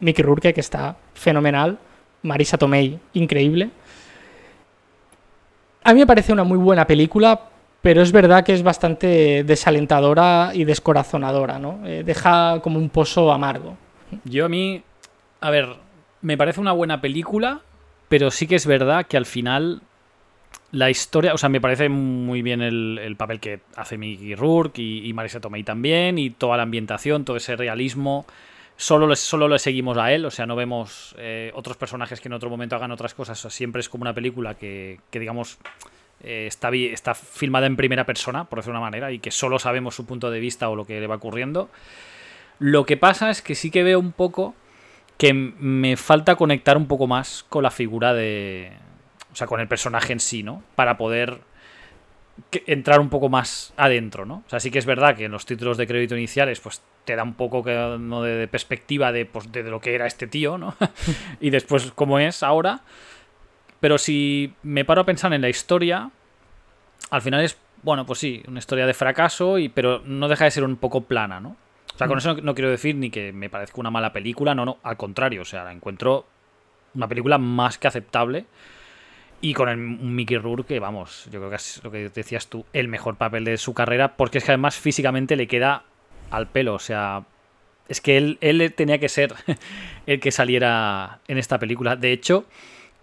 Mickey 0.00 0.24
Rourke, 0.24 0.52
que 0.52 0.60
está 0.60 0.96
fenomenal, 1.14 1.78
Marisa 2.22 2.58
Tomei, 2.58 2.98
increíble. 3.14 3.70
A 5.84 5.92
mí 5.94 6.00
me 6.00 6.06
parece 6.06 6.32
una 6.32 6.44
muy 6.44 6.58
buena 6.58 6.86
película, 6.86 7.40
pero 7.80 8.02
es 8.02 8.12
verdad 8.12 8.44
que 8.44 8.54
es 8.54 8.62
bastante 8.62 9.42
desalentadora 9.44 10.52
y 10.54 10.64
descorazonadora, 10.64 11.58
¿no? 11.58 11.80
Eh, 11.84 12.04
deja 12.04 12.60
como 12.62 12.78
un 12.78 12.88
pozo 12.88 13.32
amargo. 13.32 13.76
Yo 14.24 14.44
a 14.44 14.48
mí, 14.48 14.82
a 15.40 15.50
ver, 15.50 15.68
me 16.20 16.36
parece 16.36 16.60
una 16.60 16.72
buena 16.72 17.00
película, 17.00 17.60
pero 18.08 18.30
sí 18.30 18.46
que 18.46 18.54
es 18.54 18.66
verdad 18.66 19.06
que 19.06 19.16
al 19.16 19.26
final 19.26 19.82
la 20.72 20.90
historia, 20.90 21.34
o 21.34 21.38
sea, 21.38 21.48
me 21.48 21.60
parece 21.60 21.88
muy 21.88 22.42
bien 22.42 22.62
el, 22.62 23.14
papel 23.16 23.40
que 23.40 23.60
hace 23.76 23.98
Mickey 23.98 24.34
Rourke 24.34 24.78
y, 24.78 25.12
Marisa 25.12 25.40
Tomei 25.40 25.62
también, 25.62 26.18
y 26.18 26.30
toda 26.30 26.56
la 26.56 26.62
ambientación, 26.64 27.24
todo 27.24 27.36
ese 27.36 27.56
realismo. 27.56 28.26
Solo 28.76 29.06
le, 29.06 29.16
solo 29.16 29.56
seguimos 29.58 29.98
a 29.98 30.12
él, 30.12 30.24
o 30.24 30.30
sea, 30.30 30.46
no 30.46 30.56
vemos 30.56 31.14
eh, 31.18 31.52
otros 31.54 31.76
personajes 31.76 32.20
que 32.20 32.28
en 32.28 32.32
otro 32.32 32.48
momento 32.50 32.74
hagan 32.74 32.90
otras 32.90 33.14
cosas. 33.14 33.38
siempre 33.38 33.80
es 33.80 33.88
como 33.88 34.02
una 34.02 34.14
película 34.14 34.54
que, 34.54 34.98
que 35.10 35.20
digamos, 35.20 35.58
eh, 36.22 36.46
está, 36.46 36.70
está 36.70 37.14
filmada 37.14 37.66
en 37.66 37.76
primera 37.76 38.06
persona, 38.06 38.44
por 38.44 38.58
decirlo 38.58 38.74
de 38.74 38.80
una 38.80 38.90
manera, 38.90 39.12
y 39.12 39.18
que 39.18 39.30
solo 39.30 39.58
sabemos 39.58 39.94
su 39.94 40.06
punto 40.06 40.30
de 40.30 40.40
vista 40.40 40.68
o 40.70 40.74
lo 40.74 40.86
que 40.86 41.00
le 41.00 41.06
va 41.06 41.16
ocurriendo. 41.16 41.68
Lo 42.58 42.86
que 42.86 42.96
pasa 42.96 43.28
es 43.30 43.42
que 43.42 43.54
sí 43.54 43.70
que 43.70 43.82
veo 43.82 43.98
un 43.98 44.12
poco 44.12 44.54
que 45.18 45.34
me 45.34 45.96
falta 45.96 46.36
conectar 46.36 46.76
un 46.76 46.86
poco 46.86 47.06
más 47.06 47.44
con 47.48 47.62
la 47.62 47.70
figura 47.70 48.14
de. 48.14 48.72
O 49.32 49.36
sea, 49.36 49.46
con 49.46 49.60
el 49.60 49.68
personaje 49.68 50.12
en 50.12 50.20
sí, 50.20 50.42
¿no? 50.42 50.62
Para 50.74 50.96
poder 50.96 51.40
entrar 52.66 53.00
un 53.00 53.08
poco 53.08 53.28
más 53.28 53.72
adentro, 53.76 54.24
¿no? 54.24 54.42
O 54.46 54.50
sea, 54.50 54.60
sí 54.60 54.70
que 54.70 54.78
es 54.78 54.86
verdad 54.86 55.16
que 55.16 55.24
en 55.24 55.32
los 55.32 55.46
títulos 55.46 55.76
de 55.76 55.86
crédito 55.86 56.16
iniciales, 56.16 56.60
pues 56.60 56.82
te 57.04 57.16
da 57.16 57.22
un 57.22 57.34
poco 57.34 57.62
de, 57.62 58.48
perspectiva 58.50 59.12
pues, 59.30 59.50
de, 59.50 59.62
de, 59.62 59.70
lo 59.70 59.80
que 59.80 59.94
era 59.94 60.06
este 60.06 60.26
tío, 60.26 60.58
¿no? 60.58 60.74
y 61.40 61.50
después 61.50 61.92
cómo 61.94 62.18
es 62.18 62.42
ahora. 62.42 62.80
Pero 63.80 63.98
si 63.98 64.54
me 64.62 64.84
paro 64.84 65.02
a 65.02 65.06
pensar 65.06 65.32
en 65.32 65.40
la 65.40 65.48
historia, 65.48 66.10
al 67.10 67.22
final 67.22 67.42
es, 67.42 67.58
bueno, 67.82 68.06
pues 68.06 68.20
sí, 68.20 68.42
una 68.46 68.60
historia 68.60 68.86
de 68.86 68.94
fracaso, 68.94 69.58
y, 69.58 69.68
pero 69.68 70.02
no 70.04 70.28
deja 70.28 70.44
de 70.44 70.52
ser 70.52 70.64
un 70.64 70.76
poco 70.76 71.02
plana, 71.02 71.40
¿no? 71.40 71.56
O 71.94 71.98
sea, 71.98 72.06
con 72.06 72.16
mm. 72.16 72.18
eso 72.18 72.34
no, 72.34 72.54
quiero 72.54 72.70
decir 72.70 72.94
ni 72.94 73.10
que 73.10 73.32
me 73.32 73.50
parezca 73.50 73.80
una 73.80 73.90
mala 73.90 74.12
película, 74.12 74.54
no, 74.54 74.64
no, 74.64 74.78
al 74.82 74.96
contrario, 74.96 75.42
o 75.42 75.44
sea, 75.44 75.64
la 75.64 75.72
encuentro 75.72 76.26
una 76.94 77.08
película 77.08 77.38
más 77.38 77.78
que 77.78 77.88
aceptable. 77.88 78.46
Y 79.42 79.52
con 79.52 79.68
el, 79.68 79.76
un 79.76 80.14
Mickey 80.14 80.38
Rourke, 80.38 80.66
que 80.68 80.80
vamos, 80.80 81.28
yo 81.30 81.40
creo 81.40 81.50
que 81.50 81.56
es 81.56 81.80
lo 81.84 81.90
que 81.90 82.08
decías 82.08 82.46
tú, 82.46 82.64
el 82.72 82.88
mejor 82.88 83.16
papel 83.16 83.44
de 83.44 83.58
su 83.58 83.74
carrera, 83.74 84.16
porque 84.16 84.38
es 84.38 84.44
que 84.44 84.52
además 84.52 84.76
físicamente 84.76 85.36
le 85.36 85.46
queda 85.46 85.82
al 86.30 86.48
pelo, 86.48 86.74
o 86.74 86.78
sea, 86.78 87.24
es 87.88 88.00
que 88.00 88.16
él, 88.16 88.38
él 88.40 88.72
tenía 88.74 88.98
que 88.98 89.10
ser 89.10 89.34
el 90.06 90.20
que 90.20 90.30
saliera 90.30 91.18
en 91.28 91.36
esta 91.36 91.58
película. 91.58 91.96
De 91.96 92.12
hecho, 92.12 92.46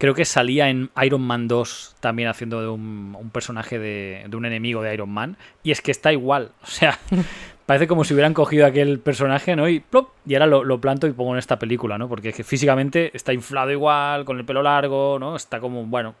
creo 0.00 0.14
que 0.14 0.24
salía 0.24 0.70
en 0.70 0.90
Iron 1.02 1.20
Man 1.20 1.46
2 1.46 1.96
también 2.00 2.30
haciendo 2.30 2.62
de 2.62 2.68
un, 2.68 3.30
personaje 3.32 3.78
de, 3.78 4.26
un 4.32 4.46
enemigo 4.46 4.82
de 4.82 4.94
Iron 4.94 5.10
Man, 5.10 5.36
y 5.62 5.72
es 5.72 5.82
que 5.82 5.90
está 5.90 6.10
igual, 6.10 6.52
o 6.62 6.66
sea, 6.66 6.98
parece 7.70 7.86
como 7.86 8.02
si 8.02 8.14
hubieran 8.14 8.34
cogido 8.34 8.66
aquel 8.66 8.98
personaje, 8.98 9.54
¿no? 9.54 9.68
Y, 9.68 9.78
plop, 9.78 10.08
y 10.26 10.34
ahora 10.34 10.46
lo, 10.48 10.80
planto 10.80 11.06
y 11.06 11.12
pongo 11.12 11.34
en 11.34 11.38
esta 11.38 11.56
película, 11.56 11.98
¿no? 11.98 12.08
Porque 12.08 12.30
es 12.30 12.34
que 12.34 12.42
físicamente 12.42 13.12
está 13.14 13.32
inflado 13.32 13.70
igual, 13.70 14.24
con 14.24 14.40
el 14.40 14.44
pelo 14.44 14.60
largo, 14.60 15.20
¿no? 15.20 15.36
Está 15.36 15.60
como, 15.60 15.86
bueno, 15.86 16.16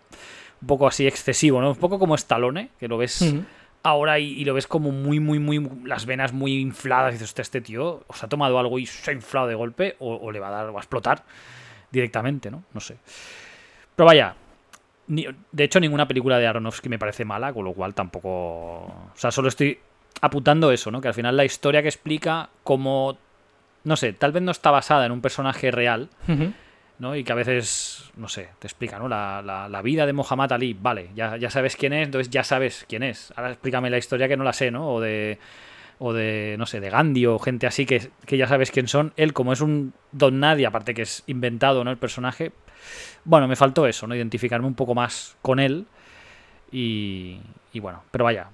un 0.62 0.68
poco 0.68 0.86
así 0.86 1.08
excesivo, 1.08 1.60
¿no? 1.60 1.70
Un 1.70 1.76
poco 1.76 1.98
como 1.98 2.14
Stallone, 2.14 2.70
que 2.78 2.86
lo 2.86 2.98
ves 2.98 3.34
ahora 3.82 4.20
y, 4.20 4.44
lo 4.44 4.54
ves 4.54 4.68
como 4.68 4.92
muy, 4.92 5.18
muy, 5.18 5.40
muy, 5.40 5.68
las 5.84 6.06
venas 6.06 6.32
muy 6.32 6.56
infladas. 6.60 7.16
Y 7.16 7.18
dices, 7.18 7.36
este 7.36 7.60
tío 7.60 8.04
os 8.06 8.22
ha 8.22 8.28
tomado 8.28 8.56
algo 8.60 8.78
y 8.78 8.86
se 8.86 9.10
ha 9.10 9.14
inflado 9.14 9.48
de 9.48 9.56
golpe 9.56 9.96
o, 9.98 10.30
le 10.30 10.38
va 10.38 10.46
a 10.46 10.50
dar, 10.52 10.66
va 10.72 10.78
a 10.78 10.82
explotar 10.82 11.24
directamente, 11.90 12.48
¿no? 12.48 12.62
No 12.72 12.78
sé. 12.78 12.96
Pero 13.96 14.06
vaya, 14.06 14.36
de 15.08 15.64
hecho 15.64 15.80
ninguna 15.80 16.06
película 16.06 16.38
de 16.38 16.46
Aronofsky 16.46 16.88
me 16.88 17.00
parece 17.00 17.24
mala, 17.24 17.52
con 17.52 17.64
lo 17.64 17.72
cual 17.72 17.92
tampoco... 17.92 18.28
O 18.30 19.12
sea, 19.16 19.32
solo 19.32 19.48
estoy 19.48 19.80
apuntando 20.20 20.72
eso, 20.72 20.90
¿no? 20.90 21.00
Que 21.00 21.08
al 21.08 21.14
final 21.14 21.36
la 21.36 21.44
historia 21.44 21.82
que 21.82 21.88
explica 21.88 22.50
cómo... 22.64 23.18
No 23.84 23.96
sé, 23.96 24.12
tal 24.12 24.32
vez 24.32 24.42
no 24.42 24.50
está 24.50 24.70
basada 24.70 25.06
en 25.06 25.12
un 25.12 25.22
personaje 25.22 25.70
real, 25.70 26.10
¿no? 26.98 27.16
Y 27.16 27.24
que 27.24 27.32
a 27.32 27.34
veces, 27.34 28.10
no 28.16 28.28
sé, 28.28 28.50
te 28.58 28.66
explica, 28.66 28.98
¿no? 28.98 29.08
La, 29.08 29.40
la, 29.42 29.82
vida 29.82 30.04
de 30.04 30.12
Muhammad 30.12 30.52
Ali, 30.52 30.76
vale, 30.78 31.08
ya, 31.14 31.38
ya 31.38 31.48
sabes 31.48 31.76
quién 31.76 31.94
es, 31.94 32.04
entonces 32.04 32.28
ya 32.28 32.44
sabes 32.44 32.84
quién 32.86 33.02
es. 33.02 33.32
Ahora 33.36 33.52
explícame 33.52 33.88
la 33.88 33.96
historia 33.96 34.28
que 34.28 34.36
no 34.36 34.44
la 34.44 34.52
sé, 34.52 34.70
¿no? 34.70 34.86
O 34.92 35.00
de 35.00 35.38
o 36.02 36.14
de, 36.14 36.56
no 36.58 36.64
sé, 36.64 36.80
de 36.80 36.88
Gandhi 36.88 37.26
o 37.26 37.38
gente 37.38 37.66
así 37.66 37.84
que, 37.84 38.10
que, 38.24 38.38
ya 38.38 38.46
sabes 38.46 38.70
quién 38.70 38.88
son. 38.88 39.12
Él, 39.16 39.34
como 39.34 39.52
es 39.52 39.60
un 39.60 39.92
don 40.12 40.40
nadie, 40.40 40.66
aparte 40.66 40.94
que 40.94 41.02
es 41.02 41.22
inventado, 41.26 41.84
¿no? 41.84 41.90
El 41.90 41.98
personaje, 41.98 42.52
bueno, 43.24 43.46
me 43.46 43.54
faltó 43.54 43.86
eso, 43.86 44.06
¿no? 44.06 44.14
Identificarme 44.14 44.66
un 44.66 44.74
poco 44.74 44.94
más 44.94 45.36
con 45.42 45.60
él. 45.60 45.86
Y, 46.72 47.38
bueno, 47.74 48.02
pero 48.10 48.24
vaya, 48.24 48.48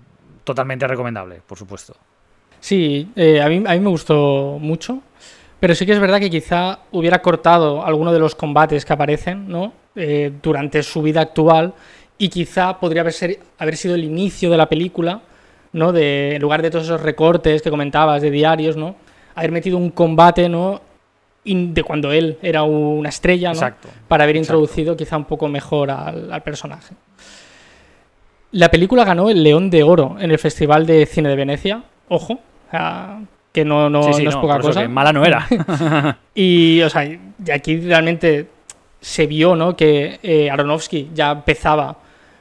totalmente 0.47 0.87
recomendable, 0.87 1.43
por 1.47 1.59
supuesto. 1.59 1.95
Sí, 2.61 3.11
eh, 3.15 3.43
a, 3.43 3.49
mí, 3.51 3.63
a 3.67 3.73
mí 3.75 3.81
me 3.81 3.91
gustó 3.91 4.57
mucho. 4.59 5.03
Pero 5.61 5.75
sí 5.75 5.87
que 5.87 5.93
es 5.93 6.01
verdad 6.01 6.21
que 6.21 6.31
quizá 6.31 6.81
hubiera 6.93 7.23
cortado 7.23 7.85
alguno 7.85 8.13
de 8.13 8.19
los 8.19 8.35
combates 8.35 8.85
que 8.85 8.93
aparecen 8.93 9.49
¿no? 9.49 9.73
Eh, 9.95 10.33
durante 10.43 10.83
su 10.83 11.03
vida 11.03 11.23
actual 11.23 11.73
y 12.19 12.29
quizá 12.29 12.79
podría 12.79 13.01
haber, 13.01 13.13
ser, 13.13 13.41
haber, 13.59 13.77
sido 13.77 13.95
el 13.95 14.05
inicio 14.05 14.51
de 14.51 14.57
la 14.57 14.69
película, 14.69 15.23
¿no? 15.73 15.93
de, 15.93 16.37
en 16.37 16.43
lugar 16.43 16.63
de 16.63 16.71
todos 16.71 16.85
esos 16.85 17.01
recortes 17.01 17.63
que 17.63 17.71
comentabas 17.71 18.23
de 18.23 18.31
diarios, 18.31 18.77
¿no? 18.77 18.97
haber 19.35 19.53
metido 19.53 19.79
un 19.79 19.91
combate 19.91 20.49
¿no? 20.49 20.81
de 21.45 21.83
cuando 21.83 22.13
él 22.13 22.39
era 22.43 22.63
una 22.63 23.09
estrella, 23.09 23.53
¿no? 23.53 23.61
para 24.09 24.25
haber 24.25 24.37
introducido 24.37 24.97
quizá 24.97 25.17
un 25.17 25.25
poco 25.25 25.49
mejor 25.49 25.91
al, 25.91 26.43
personaje. 26.43 26.95
La 28.57 28.71
película 28.71 29.05
ganó 29.05 29.29
el 29.29 29.43
León 29.43 29.69
de 29.69 29.83
Oro 29.83 30.17
en 30.19 30.31
el 30.31 30.39
Festival 30.39 30.87
de 30.87 31.05
Cine 31.05 31.29
de 31.29 31.37
Venecia, 31.37 31.83
ojo, 32.09 32.41
que 33.53 33.65
no, 33.67 33.91
no, 33.91 34.09
es 34.09 34.35
poca 34.35 34.59
cosa. 34.61 34.89
mala 34.89 35.13
no 35.13 35.27
era. 35.27 35.47
y, 36.35 36.81
o 36.81 36.89
sea, 36.89 37.07
aquí 37.53 37.81
realmente 37.81 38.47
se 38.99 39.27
vio 39.27 39.57
¿no? 39.57 39.77
que 39.77 40.21
eh, 40.23 40.51
Aronofsky 40.51 41.11
ya 41.13 41.33
empezaba 41.33 41.99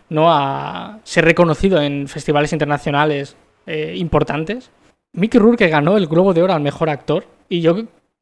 ¿no? 0.07 0.31
a 0.31 0.99
ser 1.03 1.25
reconocido 1.25 1.81
en 1.81 2.07
festivales 2.07 2.53
internacionales 2.53 3.35
eh, 3.67 3.95
importantes. 3.97 4.71
Mickey 5.11 5.37
Rourke 5.37 5.67
ganó 5.67 5.97
el 5.97 6.07
Globo 6.07 6.33
de 6.33 6.43
Oro 6.43 6.53
al 6.53 6.61
mejor 6.61 6.89
actor 6.89 7.25
y 7.49 7.59
yo 7.59 7.75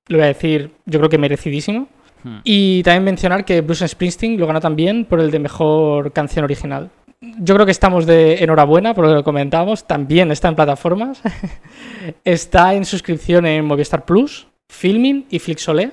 le 0.08 0.18
voy 0.18 0.24
a 0.24 0.28
decir, 0.30 0.72
yo 0.88 0.98
creo 0.98 1.12
que 1.12 1.20
merecidísimo. 1.20 1.88
Hmm. 2.24 2.40
Y 2.44 2.82
también 2.82 3.04
mencionar 3.04 3.46
que 3.46 3.62
Bruce 3.62 3.88
Springsteen 3.88 4.40
lo 4.40 4.48
ganó 4.48 4.60
también 4.60 5.06
por 5.06 5.20
el 5.20 5.30
de 5.30 5.38
mejor 5.38 6.12
canción 6.12 6.44
original. 6.44 6.90
Yo 7.40 7.56
creo 7.56 7.66
que 7.66 7.72
estamos 7.72 8.06
de 8.06 8.44
enhorabuena 8.44 8.94
por 8.94 9.08
lo 9.08 9.18
que 9.18 9.24
comentábamos. 9.24 9.88
También 9.88 10.32
está 10.32 10.50
en 10.50 10.56
plataformas. 10.56 11.22
está 12.26 12.74
en 12.74 12.84
suscripción 12.86 13.46
en 13.46 13.66
Movistar 13.66 14.04
Plus, 14.04 14.48
Filming 14.68 15.26
y 15.30 15.40
Flixolé. 15.40 15.92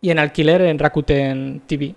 Y 0.00 0.10
en 0.10 0.18
alquiler 0.18 0.62
en 0.62 0.78
Rakuten 0.78 1.62
TV. 1.66 1.94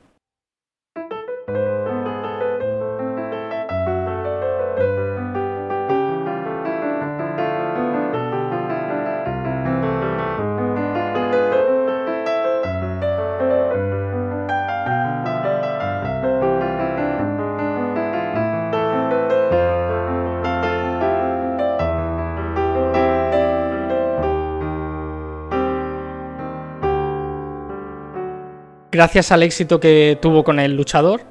Gracias 28.98 29.32
al 29.32 29.44
éxito 29.44 29.80
que 29.80 30.18
tuvo 30.20 30.44
con 30.44 30.60
el 30.60 30.76
luchador, 30.76 31.22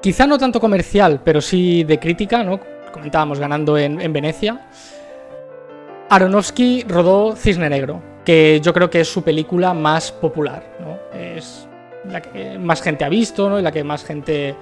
quizá 0.00 0.28
no 0.28 0.38
tanto 0.38 0.60
comercial, 0.60 1.20
pero 1.24 1.40
sí 1.40 1.82
de 1.82 1.98
crítica, 1.98 2.44
¿no? 2.44 2.60
Comentábamos 2.92 3.40
ganando 3.40 3.76
en, 3.76 4.00
en 4.00 4.12
Venecia. 4.12 4.68
Aronofsky 6.08 6.84
rodó 6.86 7.34
Cisne 7.34 7.68
Negro, 7.68 8.00
que 8.24 8.60
yo 8.62 8.72
creo 8.72 8.88
que 8.90 9.00
es 9.00 9.08
su 9.08 9.22
película 9.24 9.74
más 9.74 10.12
popular, 10.12 10.76
¿no? 10.78 11.00
Es 11.18 11.66
la 12.04 12.22
que 12.22 12.56
más 12.60 12.80
gente 12.80 13.04
ha 13.04 13.08
visto, 13.08 13.50
¿no? 13.50 13.58
Y 13.58 13.62
la 13.62 13.72
que 13.72 13.82
más 13.82 14.04
gente, 14.04 14.54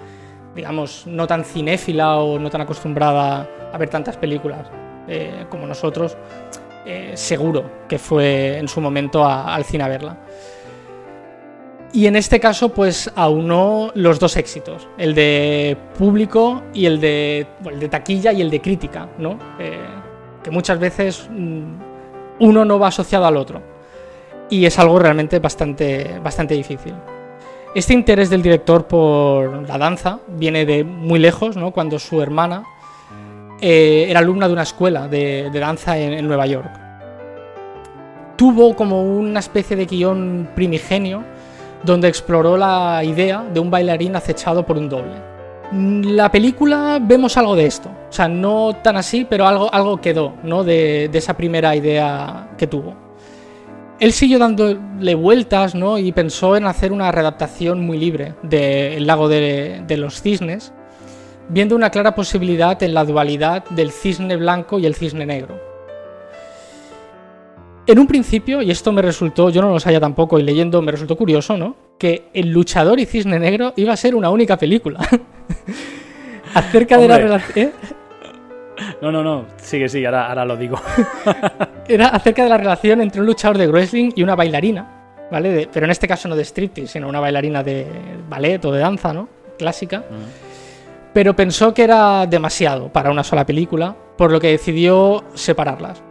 digamos, 0.55 1.07
no 1.07 1.27
tan 1.27 1.45
cinéfila 1.45 2.17
o 2.17 2.39
no 2.39 2.49
tan 2.49 2.63
acostumbrada 2.63 3.47
a 3.71 3.77
ver 3.77 3.91
tantas 3.91 4.17
películas 4.17 4.67
eh, 5.07 5.45
como 5.51 5.67
nosotros, 5.67 6.17
eh, 6.87 7.13
seguro 7.15 7.85
que 7.87 7.99
fue 7.99 8.57
en 8.57 8.69
su 8.69 8.81
momento 8.81 9.27
al 9.27 9.65
cine 9.65 9.85
a 9.85 9.89
verla. 9.89 10.17
Y 11.93 12.07
en 12.07 12.17
este 12.17 12.41
caso, 12.41 12.71
pues 12.71 13.11
aunó 13.15 13.91
los 13.95 14.19
dos 14.19 14.37
éxitos, 14.37 14.89
el 14.99 15.15
de 15.15 15.77
público 15.97 16.63
y 16.75 16.87
el 16.87 17.01
de, 17.01 17.47
el 17.65 17.81
de 17.81 17.89
taquilla 17.89 18.33
y 18.33 18.43
el 18.43 18.51
de 18.51 18.61
crítica, 18.61 19.09
¿no? 19.19 19.39
Eh, 19.59 19.79
que 20.43 20.51
muchas 20.51 20.79
veces 20.79 21.29
mm, 21.31 21.65
uno 22.41 22.65
no 22.65 22.79
va 22.79 22.89
asociado 22.89 23.27
al 23.27 23.37
otro. 23.37 23.63
Y 24.51 24.65
es 24.67 24.79
algo 24.79 24.99
realmente 24.99 25.39
bastante, 25.39 26.21
bastante 26.23 26.55
difícil. 26.55 26.95
Este 27.75 27.95
interés 27.95 28.31
del 28.31 28.43
director 28.43 28.87
por 28.87 29.69
la 29.69 29.79
danza 29.79 30.21
viene 30.29 30.65
de 30.65 30.85
muy 30.85 31.19
lejos, 31.19 31.57
¿no? 31.57 31.73
Cuando 31.73 31.99
su 31.99 32.23
hermana 32.23 32.63
eh, 33.61 34.07
era 34.09 34.21
alumna 34.21 34.47
de 34.47 34.53
una 34.53 34.63
escuela 34.63 35.09
de, 35.09 35.51
danza 35.53 35.99
en, 35.99 36.13
en 36.13 36.27
Nueva 36.27 36.47
York. 36.47 36.71
Tuvo 38.37 38.77
como 38.77 39.03
una 39.03 39.41
especie 39.41 39.77
de 39.77 39.87
guion 39.87 40.51
primigenio 40.55 41.25
donde 41.87 42.09
exploró 42.09 42.57
la 42.57 43.03
idea 43.05 43.45
de 43.55 43.61
un 43.61 43.71
bailarín 43.71 44.17
acechado 44.17 44.67
por 44.67 44.77
un 44.77 44.89
doble. 44.89 45.15
La 45.73 46.31
película 46.31 46.99
vemos 47.01 47.37
algo 47.37 47.57
de 47.57 47.67
esto, 47.67 47.89
o 47.89 48.13
sea, 48.13 48.29
no 48.29 48.77
tan 48.83 48.97
así, 48.97 49.27
pero 49.29 49.47
algo, 49.47 49.73
algo 49.73 50.01
quedó 50.01 50.35
¿no? 50.43 50.63
de, 50.63 51.09
de 51.11 51.19
esa 51.19 51.37
primera 51.37 51.75
idea 51.75 52.51
que 52.59 52.67
tuvo. 52.67 52.95
Él 53.99 54.13
siguió 54.13 54.39
dándole 54.39 55.15
vueltas 55.15 55.75
¿no? 55.75 55.99
y 55.99 56.13
pensó 56.13 56.57
en 56.57 56.67
hacer 56.67 56.93
una 56.93 57.11
readaptación 57.11 57.85
muy 57.85 57.99
libre 57.99 58.35
de 58.43 58.97
El 58.97 59.07
lago 59.07 59.29
de, 59.29 59.83
de 59.87 59.97
los 59.97 60.21
cisnes, 60.21 60.73
viendo 61.49 61.75
una 61.75 61.91
clara 61.91 62.15
posibilidad 62.15 62.81
en 62.83 62.95
la 62.95 63.05
dualidad 63.05 63.65
del 63.71 63.91
cisne 63.91 64.37
blanco 64.37 64.79
y 64.79 64.87
el 64.87 64.95
cisne 64.95 65.25
negro. 65.25 65.76
En 67.87 67.99
un 68.01 68.07
principio, 68.07 68.63
y 68.63 68.71
esto 68.71 68.91
me 68.91 69.01
resultó, 69.01 69.49
yo 69.51 69.63
no 69.63 69.71
lo 69.71 69.79
sabía 69.79 70.01
tampoco, 70.01 70.39
y 70.39 70.43
leyendo 70.43 70.83
me 70.83 70.91
resultó 70.91 71.17
curioso, 71.17 71.57
¿no? 71.57 71.77
Que 71.99 72.29
El 72.35 72.51
luchador 72.51 72.99
y 72.99 73.07
Cisne 73.07 73.39
Negro 73.39 73.73
iba 73.77 73.93
a 73.93 73.97
ser 73.97 74.15
una 74.17 74.29
única 74.31 74.57
película. 74.57 74.99
Acerca 76.55 76.99
de 76.99 77.07
la 77.09 77.19
relación. 77.19 77.71
No, 79.01 79.13
no, 79.13 79.23
no. 79.23 79.45
Sigue, 79.57 79.89
sigue, 79.89 80.07
ahora, 80.07 80.27
ahora 80.29 80.45
lo 80.45 80.57
digo. 80.57 80.81
Era 81.89 82.09
acerca 82.09 82.43
de 82.43 82.49
la 82.49 82.57
relación 82.59 83.01
entre 83.01 83.21
un 83.21 83.27
luchador 83.27 83.57
de 83.59 83.69
wrestling 83.69 84.11
y 84.17 84.23
una 84.25 84.35
bailarina, 84.35 85.05
¿vale? 85.31 85.51
De- 85.51 85.69
pero 85.73 85.87
en 85.87 85.93
este 85.93 86.09
caso 86.09 86.29
no 86.29 86.35
de 86.35 86.45
striptease, 86.45 86.95
sino 86.95 87.09
una 87.09 87.21
bailarina 87.21 87.63
de 87.63 87.87
ballet 88.29 88.63
o 88.65 88.73
de 88.73 88.81
danza, 88.81 89.13
¿no? 89.13 89.29
Clásica. 89.57 90.03
Pero 91.13 91.37
pensó 91.37 91.73
que 91.73 91.85
era 91.85 92.27
demasiado 92.27 92.89
para 92.93 93.11
una 93.11 93.23
sola 93.23 93.47
película, 93.47 93.95
por 94.19 94.33
lo 94.33 94.41
que 94.41 94.49
decidió 94.49 95.23
separarlas. 95.35 96.03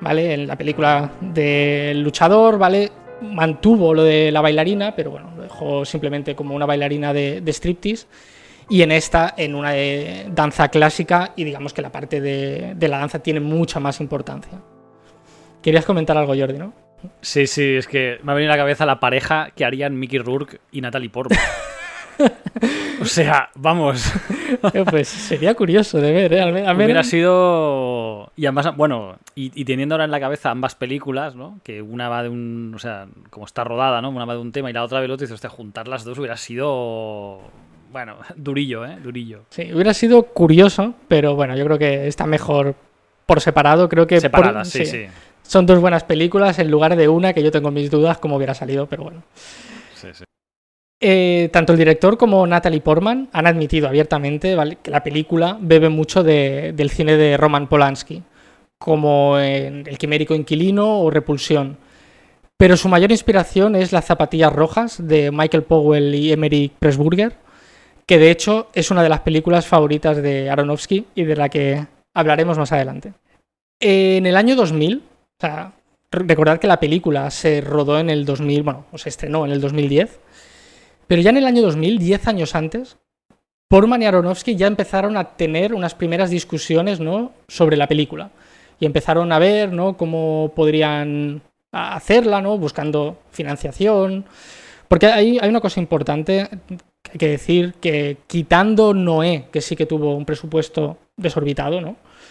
¿Vale? 0.00 0.34
En 0.34 0.46
la 0.46 0.56
película 0.56 1.12
del 1.20 2.02
luchador, 2.02 2.58
¿vale? 2.58 2.90
Mantuvo 3.22 3.94
lo 3.94 4.02
de 4.02 4.30
la 4.30 4.40
bailarina, 4.40 4.94
pero 4.94 5.10
bueno, 5.10 5.32
lo 5.36 5.42
dejó 5.42 5.84
simplemente 5.84 6.34
como 6.34 6.54
una 6.54 6.66
bailarina 6.66 7.12
de, 7.12 7.40
de 7.40 7.52
striptease. 7.52 8.06
Y 8.68 8.82
en 8.82 8.92
esta, 8.92 9.34
en 9.36 9.54
una 9.54 9.72
de 9.72 10.26
danza 10.30 10.68
clásica, 10.68 11.32
y 11.36 11.44
digamos 11.44 11.72
que 11.72 11.82
la 11.82 11.92
parte 11.92 12.20
de, 12.20 12.74
de 12.74 12.88
la 12.88 12.98
danza 12.98 13.18
tiene 13.18 13.40
mucha 13.40 13.78
más 13.78 14.00
importancia. 14.00 14.60
Querías 15.62 15.84
comentar 15.84 16.16
algo, 16.16 16.34
Jordi, 16.36 16.58
¿no? 16.58 16.72
Sí, 17.20 17.46
sí, 17.46 17.76
es 17.76 17.86
que 17.86 18.18
me 18.22 18.32
ha 18.32 18.34
venido 18.34 18.52
a 18.52 18.56
la 18.56 18.62
cabeza 18.62 18.86
la 18.86 19.00
pareja 19.00 19.50
que 19.54 19.64
harían 19.64 19.98
Mickey 19.98 20.18
Rourke 20.18 20.60
y 20.72 20.80
Natalie 20.80 21.10
Portman. 21.10 21.38
o 23.00 23.04
sea, 23.04 23.50
vamos. 23.54 24.12
Eh, 24.72 24.84
Pues 24.88 25.08
sería 25.08 25.54
curioso 25.54 26.00
de 26.00 26.12
ver, 26.12 26.32
¿eh? 26.32 26.40
Al 26.40 26.76
Hubiera 26.76 27.02
sido. 27.02 28.30
Y 28.36 28.46
además, 28.46 28.76
bueno, 28.76 29.16
y, 29.34 29.50
y 29.60 29.64
teniendo 29.64 29.94
ahora 29.96 30.04
en 30.04 30.10
la 30.12 30.20
cabeza 30.20 30.50
ambas 30.50 30.74
películas, 30.76 31.34
¿no? 31.34 31.58
Que 31.64 31.82
una 31.82 32.08
va 32.08 32.22
de 32.22 32.28
un. 32.28 32.72
O 32.74 32.78
sea, 32.78 33.06
como 33.30 33.46
está 33.46 33.64
rodada, 33.64 34.00
¿no? 34.00 34.10
Una 34.10 34.24
va 34.24 34.34
de 34.34 34.40
un 34.40 34.52
tema 34.52 34.70
y 34.70 34.72
la 34.72 34.84
otra 34.84 35.00
del 35.00 35.10
otro, 35.10 35.26
y 35.26 35.28
dices, 35.30 35.50
juntar 35.50 35.88
las 35.88 36.04
dos 36.04 36.18
hubiera 36.18 36.36
sido. 36.36 37.40
Bueno, 37.90 38.16
durillo, 38.36 38.84
¿eh? 38.86 38.96
Durillo. 39.02 39.40
Sí, 39.50 39.72
hubiera 39.72 39.92
sido 39.92 40.22
curioso, 40.22 40.94
pero 41.08 41.34
bueno, 41.34 41.56
yo 41.56 41.64
creo 41.64 41.78
que 41.78 42.06
está 42.06 42.26
mejor 42.26 42.74
por 43.26 43.40
separado. 43.40 43.88
Creo 43.88 44.06
que 44.06 44.16
por- 44.16 44.22
Separadas, 44.22 44.68
sí, 44.68 44.86
sí. 44.86 45.06
son 45.42 45.66
dos 45.66 45.80
buenas 45.80 46.04
películas 46.04 46.58
en 46.60 46.70
lugar 46.70 46.94
de 46.96 47.08
una 47.08 47.32
que 47.32 47.42
yo 47.42 47.50
tengo 47.50 47.70
mis 47.72 47.90
dudas 47.90 48.18
cómo 48.18 48.36
hubiera 48.36 48.54
salido, 48.54 48.86
pero 48.86 49.02
bueno. 49.04 49.22
sí, 49.94 50.08
sí. 50.12 50.24
Eh, 51.06 51.50
tanto 51.52 51.72
el 51.74 51.78
director 51.78 52.16
como 52.16 52.46
Natalie 52.46 52.80
Portman 52.80 53.28
han 53.32 53.46
admitido 53.46 53.88
abiertamente 53.88 54.56
que 54.82 54.90
la 54.90 55.02
película 55.02 55.58
bebe 55.60 55.90
mucho 55.90 56.22
de- 56.22 56.72
del 56.74 56.88
cine 56.88 57.18
de 57.18 57.36
Roman 57.36 57.68
Polanski, 57.68 58.22
como 58.78 59.38
en 59.38 59.86
El 59.86 59.98
Quimérico 59.98 60.34
Inquilino 60.34 61.00
o 61.00 61.10
Repulsión. 61.10 61.76
Pero 62.56 62.78
su 62.78 62.88
mayor 62.88 63.10
inspiración 63.10 63.76
es 63.76 63.92
Las 63.92 64.06
Zapatillas 64.06 64.50
Rojas 64.50 65.06
de 65.06 65.30
Michael 65.30 65.64
Powell 65.64 66.14
y 66.14 66.32
Emery 66.32 66.72
Pressburger, 66.78 67.34
que 68.06 68.18
de 68.18 68.30
hecho 68.30 68.68
es 68.72 68.90
una 68.90 69.02
de 69.02 69.10
las 69.10 69.20
películas 69.20 69.66
favoritas 69.66 70.16
de 70.22 70.48
Aronofsky 70.48 71.04
y 71.14 71.24
de 71.24 71.36
la 71.36 71.50
que 71.50 71.86
hablaremos 72.14 72.56
más 72.56 72.72
adelante. 72.72 73.12
En 73.78 74.24
el 74.24 74.36
año 74.36 74.56
2000, 74.56 75.02
o 75.02 75.40
sea, 75.40 75.72
re- 76.10 76.24
recordad 76.26 76.58
que 76.58 76.66
la 76.66 76.80
película 76.80 77.30
se 77.30 77.60
rodó 77.60 77.98
en 77.98 78.08
el 78.08 78.24
2000, 78.24 78.62
bueno, 78.62 78.86
o 78.90 78.96
se 78.96 79.10
estrenó 79.10 79.44
en 79.44 79.52
el 79.52 79.60
2010, 79.60 80.20
pero 81.06 81.22
ya 81.22 81.30
en 81.30 81.36
el 81.36 81.46
año 81.46 81.62
2000, 81.62 81.98
10 81.98 82.28
años 82.28 82.54
antes, 82.54 82.96
Portman 83.68 84.02
y 84.02 84.06
Aronofsky 84.06 84.56
ya 84.56 84.66
empezaron 84.66 85.16
a 85.16 85.36
tener 85.36 85.74
unas 85.74 85.94
primeras 85.94 86.30
discusiones 86.30 87.00
¿no? 87.00 87.32
sobre 87.48 87.76
la 87.76 87.86
película. 87.86 88.30
Y 88.78 88.86
empezaron 88.86 89.32
a 89.32 89.38
ver 89.38 89.72
¿no? 89.72 89.96
cómo 89.96 90.52
podrían 90.54 91.42
hacerla, 91.72 92.40
¿no? 92.40 92.58
buscando 92.58 93.18
financiación. 93.30 94.24
Porque 94.88 95.06
hay, 95.06 95.38
hay 95.40 95.48
una 95.48 95.60
cosa 95.60 95.80
importante 95.80 96.48
que 97.02 97.12
hay 97.12 97.18
que 97.18 97.28
decir, 97.28 97.74
que 97.80 98.18
quitando 98.26 98.94
Noé, 98.94 99.46
que 99.50 99.60
sí 99.60 99.76
que 99.76 99.86
tuvo 99.86 100.14
un 100.14 100.24
presupuesto 100.24 100.98
desorbitado, 101.16 101.80
¿no? 101.80 101.90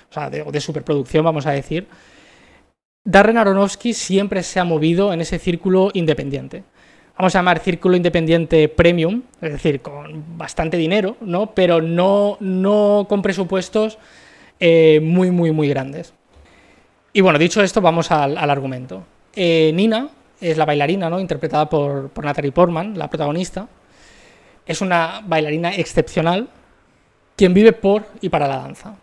o 0.10 0.14
sea, 0.14 0.30
de 0.30 0.62
superproducción, 0.62 1.26
vamos 1.26 1.46
a 1.46 1.52
decir, 1.52 1.88
Darren 3.06 3.38
Aronofsky 3.38 3.94
siempre 3.94 4.44
se 4.44 4.60
ha 4.62 4.64
movido 4.64 5.12
en 5.12 5.20
ese 5.20 5.40
círculo 5.40 5.92
independiente 5.94 6.64
vamos 7.18 7.36
a 7.36 7.40
llamar 7.40 7.60
círculo 7.60 7.96
independiente 7.96 8.70
premium, 8.70 9.24
es 9.42 9.52
decir, 9.52 9.82
con 9.82 10.38
bastante 10.38 10.78
dinero, 10.78 11.16
¿no? 11.22 11.54
Pero 11.54 11.82
no, 11.82 12.38
no 12.40 13.06
con 13.08 13.22
presupuestos 13.22 13.98
eh, 14.60 15.00
muy, 15.02 15.32
muy, 15.32 15.52
muy 15.52 15.68
grandes. 15.70 16.14
Y 17.14 17.22
bueno, 17.22 17.38
dicho 17.38 17.62
esto, 17.62 17.82
vamos 17.82 18.12
al, 18.12 18.38
al 18.38 18.50
argumento. 18.50 19.04
Eh, 19.36 19.72
Nina 19.74 20.10
es 20.42 20.58
la 20.58 20.66
bailarina, 20.66 21.10
¿no? 21.10 21.20
Interpretada 21.20 21.70
por, 21.70 22.10
por 22.10 22.26
Natalie 22.26 22.52
Portman, 22.52 22.98
la 22.98 23.10
protagonista. 23.10 23.68
es 24.66 24.82
una 24.82 25.22
bailarina 25.26 25.76
excepcional 25.76 26.48
quien 27.36 27.54
vive 27.54 27.74
por 27.74 28.06
y 28.22 28.30
para 28.30 28.48
la 28.48 28.58
danza. 28.58 28.96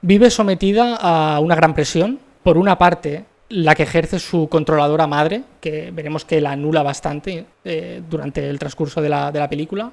Vive 0.00 0.30
sometida 0.30 0.96
a 0.96 1.40
una 1.40 1.54
gran 1.54 1.74
presión, 1.74 2.18
por 2.42 2.56
una 2.56 2.78
parte 2.78 3.24
la 3.48 3.74
que 3.74 3.84
ejerce 3.84 4.18
su 4.18 4.48
controladora 4.48 5.06
madre, 5.06 5.42
que 5.60 5.90
veremos 5.90 6.24
que 6.24 6.40
la 6.40 6.52
anula 6.52 6.82
bastante 6.82 7.46
eh, 7.64 8.02
durante 8.08 8.48
el 8.48 8.58
transcurso 8.58 9.00
de 9.00 9.08
la, 9.08 9.48
película, 9.48 9.92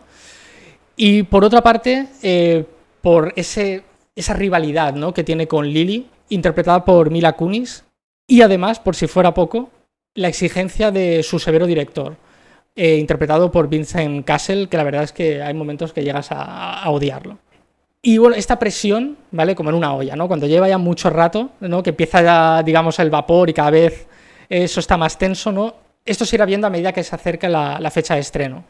y 0.96 1.24
por 1.24 1.44
otra 1.44 1.62
parte 1.62 2.08
eh, 2.22 2.66
por 3.02 3.34
ese, 3.36 3.84
esa 4.16 4.34
rivalidad 4.34 4.94
¿no? 4.94 5.14
que 5.14 5.24
tiene 5.24 5.48
con 5.48 5.68
Lily, 5.68 6.08
interpretada 6.30 6.84
por 6.84 7.12
Mila 7.12 7.34
Kunis, 7.34 7.86
y 8.28 8.42
además, 8.42 8.80
por 8.80 8.96
si 8.96 9.08
fuera 9.08 9.34
poco, 9.34 9.70
la 10.16 10.30
exigencia 10.30 10.92
de 10.92 11.22
su 11.24 11.40
severo 11.40 11.68
director, 11.68 12.16
eh, 12.76 12.98
interpretado 12.98 13.52
por 13.52 13.70
Vincent 13.70 14.26
Castle, 14.26 14.68
que 14.68 14.78
la 14.78 14.84
verdad 14.84 15.04
es 15.04 15.12
que 15.12 15.42
hay 15.42 15.54
momentos 15.54 15.94
que 15.94 16.04
llegas 16.04 16.30
a, 16.32 16.90
odiarlo. 16.90 17.38
Y 18.08 18.20
bueno, 18.20 18.36
esta 18.36 18.60
presión, 18.60 19.18
¿vale? 19.32 19.56
Como 19.56 19.72
en 19.72 19.78
una 19.78 19.96
olla, 19.96 20.16
¿no? 20.16 20.28
Cuando 20.28 20.46
lleva 20.46 20.70
ya 20.70 20.78
mucho 20.78 21.10
rato, 21.10 21.50
¿no? 21.60 21.82
Que 21.82 21.90
empieza 21.90 22.22
ya, 22.22 22.62
digamos, 22.62 23.00
el 23.00 23.10
vapor 23.10 23.50
y 23.50 23.54
cada 23.54 23.72
vez 23.72 24.06
eso 24.48 24.80
está 24.80 24.96
más 24.96 25.18
tenso, 25.18 25.52
¿no? 25.52 25.74
Esto 26.06 26.24
se 26.24 26.36
irá 26.36 26.46
viendo 26.46 26.68
a 26.68 26.70
medida 26.70 26.94
que 26.94 27.04
se 27.04 27.16
acerca 27.16 27.50
la, 27.50 27.90
fecha 27.90 28.14
de 28.14 28.20
estreno. 28.20 28.64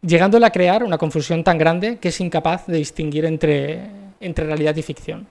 Llegándole 0.00 0.46
a 0.46 0.50
crear 0.50 0.84
una 0.84 0.96
confusión 0.96 1.42
tan 1.42 1.58
grande 1.58 1.98
que 1.98 2.10
es 2.10 2.20
incapaz 2.20 2.68
de 2.68 2.76
distinguir 2.76 3.24
entre, 3.24 3.80
entre 4.20 4.46
realidad 4.46 4.76
y 4.76 4.82
ficción. 4.82 5.26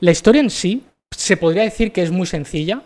La 0.00 0.10
historia 0.10 0.40
en 0.40 0.48
sí 0.48 0.84
se 1.10 1.36
podría 1.36 1.64
decir 1.64 1.92
que 1.92 2.02
es 2.02 2.10
muy 2.10 2.26
sencilla, 2.26 2.84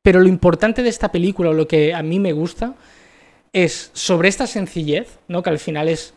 pero 0.00 0.20
lo 0.20 0.28
importante 0.28 0.84
de 0.84 0.90
esta 0.90 1.10
película, 1.10 1.50
o 1.50 1.54
lo 1.54 1.66
que 1.66 1.92
a 1.92 2.04
mí 2.04 2.20
me 2.20 2.32
gusta, 2.32 2.74
es 3.52 3.90
sobre 3.94 4.28
esta 4.28 4.46
sencillez, 4.46 5.18
¿no? 5.26 5.42
que 5.42 5.50
al 5.50 5.58
final 5.58 5.88
es 5.88 6.14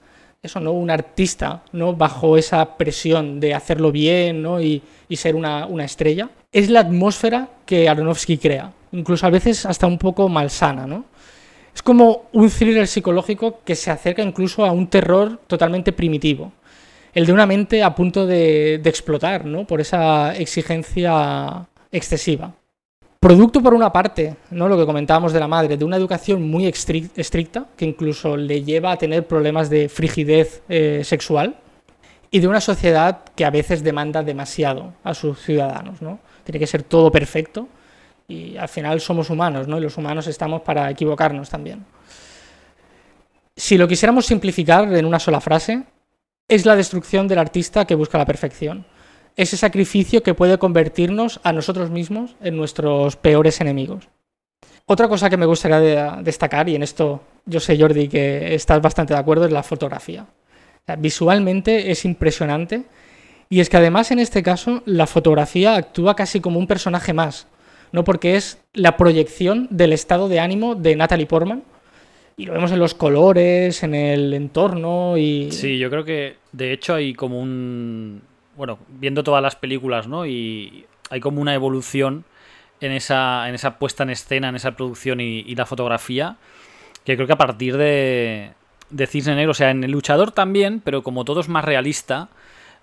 eso, 0.48 0.60
¿no? 0.60 0.72
un 0.72 0.90
artista 0.90 1.64
¿no? 1.72 1.94
bajo 1.94 2.38
esa 2.38 2.78
presión 2.78 3.40
de 3.40 3.54
hacerlo 3.54 3.92
bien 3.92 4.42
¿no? 4.42 4.60
y, 4.60 4.82
ser 5.12 5.36
una, 5.36 5.68
estrella, 5.84 6.30
es 6.52 6.70
la 6.70 6.82
atmósfera 6.82 7.50
que 7.66 7.88
Aronofsky 7.88 8.38
crea, 8.38 8.74
incluso 8.92 9.26
a 9.26 9.30
veces 9.30 9.66
hasta 9.66 9.88
un 9.88 9.98
poco 9.98 10.28
malsana. 10.28 10.88
¿no? 10.88 11.06
Es 11.74 11.82
como 11.82 12.24
un 12.34 12.50
thriller 12.50 12.88
psicológico 12.88 13.60
que 13.64 13.76
se 13.76 13.92
acerca 13.92 14.24
incluso 14.24 14.66
a 14.66 14.72
un 14.72 14.88
terror 14.88 15.40
totalmente 15.48 15.92
primitivo, 15.94 16.52
el 17.14 17.26
de 17.26 17.34
una 17.34 17.46
mente 17.46 17.84
a 17.84 17.96
punto 17.96 18.26
de, 18.26 18.80
de 18.82 18.90
explotar 18.90 19.46
¿no? 19.46 19.66
por 19.66 19.82
esa 19.82 20.36
exigencia 20.36 21.68
excesiva. 21.92 22.54
Producto 23.20 23.64
por 23.64 23.74
una 23.74 23.92
parte, 23.92 24.36
¿no? 24.52 24.68
lo 24.68 24.78
que 24.78 24.86
comentábamos 24.86 25.34
de 25.34 25.40
la 25.40 25.48
madre, 25.48 25.76
de 25.76 25.84
una 25.84 25.98
educación 25.98 26.48
muy 26.48 26.68
estricta, 26.68 27.66
que 27.76 27.86
incluso 27.86 28.38
le 28.38 28.64
lleva 28.64 28.92
a 28.92 28.98
tener 28.98 29.26
problemas 29.26 29.70
de 29.70 29.90
frigidez 29.90 30.62
eh, 30.70 31.02
sexual, 31.04 31.58
y 32.30 32.40
de 32.40 32.48
una 32.48 32.62
sociedad 32.62 33.24
que 33.36 33.46
a 33.46 33.50
veces 33.50 33.84
demanda 33.84 34.22
demasiado 34.22 34.94
a 35.04 35.14
sus 35.14 35.40
ciudadanos. 35.40 36.02
¿no? 36.02 36.20
Tiene 36.44 36.60
que 36.60 36.68
ser 36.68 36.84
todo 36.84 37.12
perfecto, 37.12 37.68
y 38.28 38.56
al 38.56 38.70
final 38.70 39.02
somos 39.02 39.32
humanos, 39.32 39.68
¿no? 39.68 39.80
y 39.80 39.82
los 39.82 39.98
humanos 39.98 40.28
estamos 40.28 40.62
para 40.62 40.90
equivocarnos 40.92 41.50
también. 41.50 41.86
Si 43.56 43.80
lo 43.80 43.88
quisiéramos 43.88 44.28
simplificar 44.28 44.94
en 44.94 45.06
una 45.06 45.18
sola 45.18 45.42
frase, 45.42 45.84
es 46.48 46.66
la 46.68 46.76
destrucción 46.76 47.28
del 47.28 47.40
artista 47.40 47.86
que 47.86 47.96
busca 47.96 48.20
la 48.20 48.26
perfección 48.26 48.86
ese 49.38 49.56
sacrificio 49.56 50.24
que 50.24 50.34
puede 50.34 50.58
convertirnos 50.58 51.40
a 51.44 51.54
nosotros 51.54 51.90
mismos 51.90 52.36
en 52.42 52.58
nuestros 52.58 53.16
peores 53.16 53.62
enemigos. 53.62 54.10
Otra 54.86 55.08
cosa 55.08 55.30
que 55.30 55.38
me 55.38 55.46
gustaría 55.46 56.20
destacar, 56.24 56.68
y 56.68 56.76
en 56.76 56.84
esto 56.84 57.22
yo 57.48 57.60
sé, 57.60 57.80
Jordi, 57.80 58.08
que 58.10 58.54
estás 58.54 58.82
bastante 58.82 59.14
de 59.14 59.20
acuerdo, 59.20 59.46
es 59.46 59.52
la 59.52 59.64
fotografía. 59.64 60.26
visualmente 61.00 61.92
es 61.92 62.06
impresionante 62.06 62.84
y 63.50 63.60
es 63.62 63.70
que 63.70 63.78
además 63.78 64.12
en 64.12 64.20
este 64.20 64.44
caso 64.44 64.84
la 64.86 65.08
fotografía 65.08 65.76
actúa 65.76 66.16
casi 66.16 66.42
como 66.42 66.60
un 66.60 66.68
personaje 66.68 67.14
más, 67.14 67.48
¿no? 67.92 68.04
porque 68.04 68.36
es 68.36 68.60
la 68.74 68.98
proyección 68.98 69.68
del 69.70 69.94
estado 69.94 70.28
de 70.30 70.40
ánimo 70.40 70.76
de 70.76 70.96
Natalie 70.96 71.26
Portman. 71.26 71.64
Y 72.40 72.46
lo 72.46 72.54
vemos 72.54 72.72
en 72.72 72.80
los 72.80 72.94
colores, 72.94 73.82
en 73.82 73.96
el 73.96 74.32
entorno 74.34 75.18
y... 75.18 75.52
Sí, 75.52 75.80
yo 75.80 75.90
creo 75.90 76.06
que 76.06 76.36
de 76.52 76.72
hecho 76.72 76.94
hay 76.94 77.16
como 77.16 77.42
un, 77.42 78.22
bueno, 78.58 78.80
viendo 78.90 79.24
todas 79.24 79.42
las 79.42 79.56
películas, 79.56 80.08
¿no? 80.08 80.26
Y 80.26 80.86
hay 81.10 81.20
como 81.22 81.40
una 81.40 81.54
evolución 81.54 82.26
en 82.82 82.92
esa, 82.92 83.48
en 83.48 83.56
esa 83.56 83.78
puesta 83.78 84.04
en 84.04 84.10
escena, 84.10 84.50
en 84.50 84.56
esa 84.56 84.76
producción 84.76 85.22
y, 85.22 85.56
la 85.56 85.66
fotografía, 85.66 86.38
que 87.06 87.16
creo 87.16 87.28
que 87.28 87.34
a 87.34 87.38
partir 87.38 87.78
de, 87.78 88.52
de 88.90 89.08
Cisne 89.08 89.36
Negro, 89.36 89.52
o 89.52 89.54
sea, 89.54 89.70
en 89.70 89.84
El 89.84 89.92
Luchador 89.92 90.32
también, 90.32 90.82
pero 90.84 91.04
como 91.04 91.24
todo 91.24 91.40
es 91.40 91.50
más 91.50 91.64
realista, 91.64 92.30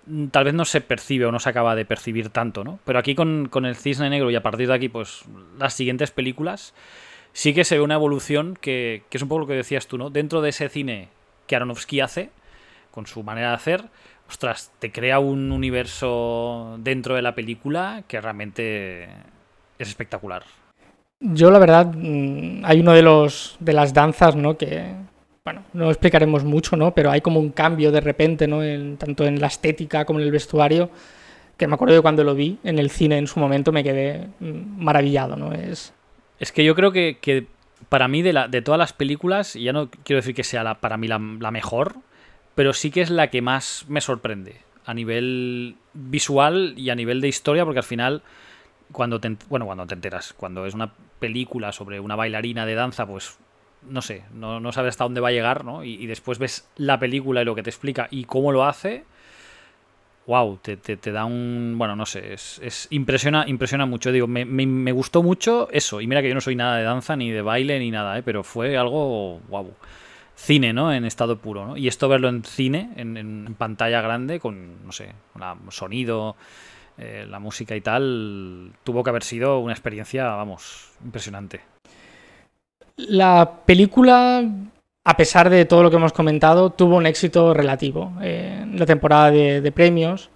mm, 0.07 0.27
tal 0.27 0.45
vez 0.45 0.53
no 0.53 0.63
se 0.63 0.79
percibe 0.79 1.25
o 1.25 1.31
no 1.31 1.39
se 1.39 1.49
acaba 1.49 1.75
de 1.75 1.85
percibir 1.85 2.29
tanto, 2.29 2.63
¿no? 2.63 2.79
Pero 2.85 2.97
aquí 2.97 3.13
con, 3.13 3.49
con 3.49 3.65
el 3.65 3.75
Cisne 3.75 4.09
Negro 4.09 4.31
y 4.31 4.35
a 4.35 4.43
partir 4.43 4.69
de 4.69 4.73
aquí, 4.73 4.87
pues 4.87 5.25
las 5.59 5.73
siguientes 5.73 6.09
películas, 6.11 6.73
sí 7.33 7.53
que 7.53 7.65
se 7.65 7.77
ve 7.77 7.83
una 7.83 7.95
evolución 7.95 8.57
que, 8.59 9.03
que 9.09 9.17
es 9.17 9.21
un 9.21 9.29
poco 9.29 9.41
lo 9.41 9.47
que 9.47 9.53
decías 9.55 9.87
tú, 9.87 9.97
¿no? 9.97 10.09
Dentro 10.09 10.41
de 10.41 10.49
ese 10.49 10.69
cine 10.69 11.09
que 11.47 11.57
Aronofsky 11.57 11.99
hace, 11.99 12.29
con 12.91 13.07
su 13.07 13.23
manera 13.23 13.49
de 13.49 13.55
hacer, 13.55 13.85
ostras, 14.27 14.71
te 14.79 14.91
crea 14.91 15.19
un 15.19 15.51
universo 15.51 16.77
dentro 16.79 17.15
de 17.15 17.21
la 17.21 17.35
película 17.35 18.03
que 18.07 18.19
realmente 18.21 19.03
es 19.77 19.87
espectacular. 19.87 20.43
Yo 21.19 21.49
la 21.51 21.59
verdad, 21.59 21.93
mm, 21.93 22.63
hay 22.65 22.79
uno 22.79 22.93
de 22.93 23.01
los 23.01 23.55
de 23.59 23.73
las 23.73 23.93
danzas, 23.93 24.35
¿no? 24.35 24.57
Que, 24.57 24.93
bueno, 25.43 25.63
no 25.73 25.89
explicaremos 25.89 26.43
mucho, 26.43 26.75
¿no? 26.75 26.93
Pero 26.93 27.11
hay 27.11 27.21
como 27.21 27.39
un 27.39 27.51
cambio 27.51 27.91
de 27.91 28.01
repente, 28.01 28.47
¿no? 28.47 28.63
En, 28.63 28.97
tanto 28.97 29.25
en 29.25 29.39
la 29.39 29.47
estética 29.47 30.05
como 30.05 30.19
en 30.19 30.25
el 30.25 30.31
vestuario, 30.31 30.89
que 31.57 31.67
me 31.67 31.75
acuerdo 31.75 31.95
de 31.95 32.01
cuando 32.01 32.23
lo 32.23 32.35
vi 32.35 32.59
en 32.63 32.79
el 32.79 32.89
cine 32.89 33.17
en 33.17 33.27
su 33.27 33.39
momento 33.39 33.71
me 33.71 33.83
quedé 33.83 34.27
mm, 34.39 34.83
maravillado, 34.83 35.35
¿no? 35.35 35.53
Es, 35.53 35.93
es 36.39 36.51
que 36.51 36.63
yo 36.63 36.75
creo 36.75 36.91
que, 36.91 37.47
para 37.89 38.07
mí 38.07 38.21
de, 38.21 38.33
la, 38.33 38.47
de 38.47 38.61
todas 38.61 38.79
las 38.79 38.93
películas, 38.93 39.53
ya 39.53 39.71
no 39.73 39.89
quiero 40.03 40.19
decir 40.19 40.35
que 40.35 40.43
sea 40.43 40.63
la, 40.63 40.81
para 40.81 40.97
mí 40.97 41.07
la, 41.07 41.19
la 41.39 41.51
mejor, 41.51 41.95
pero 42.55 42.73
sí 42.73 42.89
que 42.89 43.01
es 43.01 43.09
la 43.09 43.29
que 43.29 43.41
más 43.41 43.85
me 43.89 44.01
sorprende 44.01 44.61
a 44.85 44.93
nivel 44.93 45.75
visual 45.93 46.73
y 46.77 46.89
a 46.89 46.95
nivel 46.95 47.21
de 47.21 47.27
historia, 47.27 47.65
porque 47.65 47.79
al 47.79 47.85
final, 47.85 48.21
cuando 48.91 49.19
te, 49.19 49.35
bueno, 49.49 49.65
cuando 49.65 49.85
te 49.85 49.95
enteras, 49.95 50.33
cuando 50.33 50.65
es 50.65 50.73
una 50.73 50.91
película 51.19 51.71
sobre 51.71 51.99
una 51.99 52.15
bailarina 52.15 52.65
de 52.65 52.75
danza, 52.75 53.05
pues 53.05 53.37
no 53.87 54.01
sé, 54.01 54.23
no, 54.33 54.71
sabes 54.71 54.91
hasta 54.91 55.03
dónde 55.03 55.21
va 55.21 55.29
a 55.29 55.31
llegar, 55.31 55.65
¿no? 55.65 55.83
Y, 55.83 56.07
después 56.07 56.39
ves 56.39 56.67
la 56.77 56.99
película 56.99 57.41
y 57.41 57.45
lo 57.45 57.55
que 57.55 57.61
te 57.61 57.69
explica 57.69 58.07
y 58.09 58.23
cómo 58.23 58.51
lo 58.51 58.65
hace. 58.65 59.03
Wow, 60.25 60.59
te, 60.59 61.11
da 61.11 61.25
un. 61.25 61.75
Bueno, 61.77 61.95
no 61.95 62.07
sé, 62.07 62.33
es, 62.33 62.87
impresiona, 62.89 63.45
impresiona 63.47 63.85
mucho. 63.85 64.11
Digo, 64.11 64.25
me, 64.25 64.43
me, 64.43 64.91
gustó 64.91 65.21
mucho 65.21 65.67
eso. 65.71 66.01
Y 66.01 66.07
mira 66.07 66.23
que 66.23 66.29
yo 66.29 66.33
no 66.33 66.41
soy 66.41 66.55
nada 66.55 66.77
de 66.77 66.83
danza, 66.83 67.15
ni 67.15 67.29
de 67.29 67.43
baile, 67.43 67.77
ni 67.77 67.91
nada, 67.91 68.17
¿eh? 68.17 68.23
pero 68.23 68.43
fue 68.43 68.75
algo. 68.75 69.39
Wow 69.49 69.71
cine, 70.35 70.73
¿no? 70.73 70.93
En 70.93 71.05
estado 71.05 71.37
puro, 71.37 71.65
¿no? 71.65 71.77
Y 71.77 71.87
esto 71.87 72.09
verlo 72.09 72.27
en 72.27 72.43
cine, 72.43 72.91
en, 72.97 73.55
pantalla 73.57 74.01
grande, 74.01 74.39
con, 74.39 74.85
no 74.85 74.91
sé, 74.91 75.13
un 75.33 75.71
sonido, 75.71 76.35
eh, 76.97 77.25
la 77.27 77.39
música 77.39 77.75
y 77.75 77.81
tal, 77.81 78.73
tuvo 78.83 79.03
que 79.03 79.09
haber 79.09 79.23
sido 79.23 79.59
una 79.59 79.73
experiencia, 79.73 80.25
vamos, 80.27 80.91
impresionante. 81.03 81.61
La 82.97 83.61
película, 83.65 84.43
a 85.03 85.17
pesar 85.17 85.49
de 85.49 85.65
todo 85.65 85.83
lo 85.83 85.89
que 85.89 85.97
hemos 85.97 86.13
comentado, 86.13 86.69
tuvo 86.71 86.97
un 86.97 87.05
éxito 87.05 87.53
relativo. 87.53 88.13
en 88.21 88.77
la 88.77 88.85
temporada 88.85 89.31
de, 89.31 89.71
premios 89.71 90.29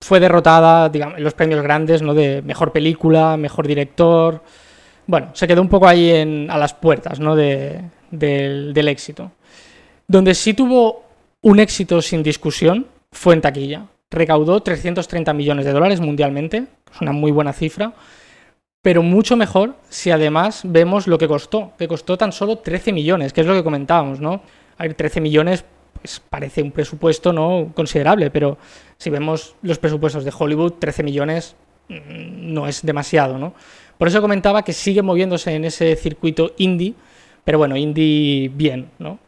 fue 0.00 0.20
derrotada, 0.20 0.88
digamos, 0.88 1.18
en 1.18 1.24
los 1.24 1.34
premios 1.34 1.62
grandes, 1.62 2.02
¿no? 2.02 2.14
De 2.14 2.42
mejor 2.42 2.72
película, 2.72 3.36
mejor 3.36 3.66
director. 3.66 4.42
Bueno, 5.06 5.30
se 5.34 5.48
quedó 5.48 5.62
un 5.62 5.68
poco 5.68 5.88
ahí 5.88 6.46
a 6.48 6.58
las 6.58 6.74
puertas, 6.74 7.18
¿no? 7.20 7.34
De, 7.34 7.82
del, 8.10 8.88
éxito. 8.88 9.32
Donde 10.06 10.34
sí 10.34 10.54
tuvo 10.54 11.04
un 11.42 11.60
éxito 11.60 12.02
sin 12.02 12.22
discusión 12.22 12.86
fue 13.12 13.34
en 13.34 13.40
taquilla. 13.40 13.86
Recaudó 14.10 14.60
330 14.60 15.32
millones 15.34 15.66
de 15.66 15.72
dólares 15.72 16.00
mundialmente, 16.00 16.64
es 16.92 17.00
una 17.00 17.12
muy 17.12 17.30
buena 17.30 17.52
cifra, 17.52 17.92
pero 18.80 19.02
mucho 19.02 19.36
mejor 19.36 19.76
si 19.90 20.10
además 20.10 20.62
vemos 20.64 21.06
lo 21.06 21.18
que 21.18 21.28
costó, 21.28 21.72
que 21.78 21.88
costó 21.88 22.16
tan 22.16 22.32
solo 22.32 22.58
13 22.58 22.92
millones, 22.92 23.32
que 23.32 23.42
es 23.42 23.46
lo 23.46 23.54
que 23.54 23.64
comentábamos, 23.64 24.20
¿no? 24.20 24.40
A 24.78 24.84
ver, 24.84 24.94
13 24.94 25.20
millones 25.20 25.64
pues, 26.00 26.20
parece 26.20 26.62
un 26.62 26.70
presupuesto 26.70 27.32
no 27.32 27.72
considerable, 27.74 28.30
pero 28.30 28.56
si 28.96 29.10
vemos 29.10 29.56
los 29.62 29.78
presupuestos 29.78 30.24
de 30.24 30.32
Hollywood, 30.36 30.74
13 30.78 31.02
millones 31.02 31.56
mm, 31.88 32.52
no 32.52 32.66
es 32.66 32.82
demasiado, 32.82 33.36
¿no? 33.36 33.54
Por 33.98 34.08
eso 34.08 34.20
comentaba 34.20 34.62
que 34.62 34.72
sigue 34.72 35.02
moviéndose 35.02 35.54
en 35.54 35.64
ese 35.64 35.96
circuito 35.96 36.52
indie 36.56 36.94
pero 37.48 37.56
bueno, 37.56 37.78
indie 37.78 38.50
bien, 38.54 38.90
¿no? 38.98 39.18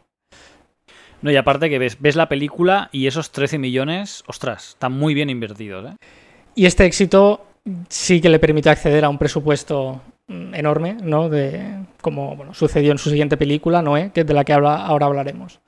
No, 1.23 1.31
y 1.31 1.35
aparte 1.37 1.71
que 1.71 1.79
ves, 1.79 1.97
ves 1.99 2.15
la 2.15 2.29
película 2.29 2.87
y 2.91 3.07
esos 3.07 3.31
13 3.31 3.57
millones, 3.57 4.23
ostras, 4.27 4.69
están 4.69 4.91
muy 4.91 5.15
bien 5.15 5.31
invertidos, 5.31 5.89
¿eh? 5.89 5.95
Y 6.53 6.67
este 6.67 6.85
éxito 6.85 7.47
sí 7.89 8.21
que 8.21 8.29
le 8.29 8.37
permite 8.37 8.69
acceder 8.69 9.05
a 9.05 9.09
un 9.09 9.17
presupuesto 9.17 10.03
mm, 10.27 10.53
enorme, 10.53 10.97
¿no? 11.01 11.29
De, 11.29 11.79
como 11.99 12.35
bueno, 12.35 12.53
sucedió 12.53 12.91
en 12.91 12.99
su 12.99 13.09
siguiente 13.09 13.37
película, 13.37 13.81
Noé, 13.81 14.11
que 14.13 14.19
es 14.21 14.27
de 14.27 14.35
la 14.35 14.43
que 14.43 14.53
ahora, 14.53 14.85
ahora 14.85 15.07
hablaremos. 15.07 15.59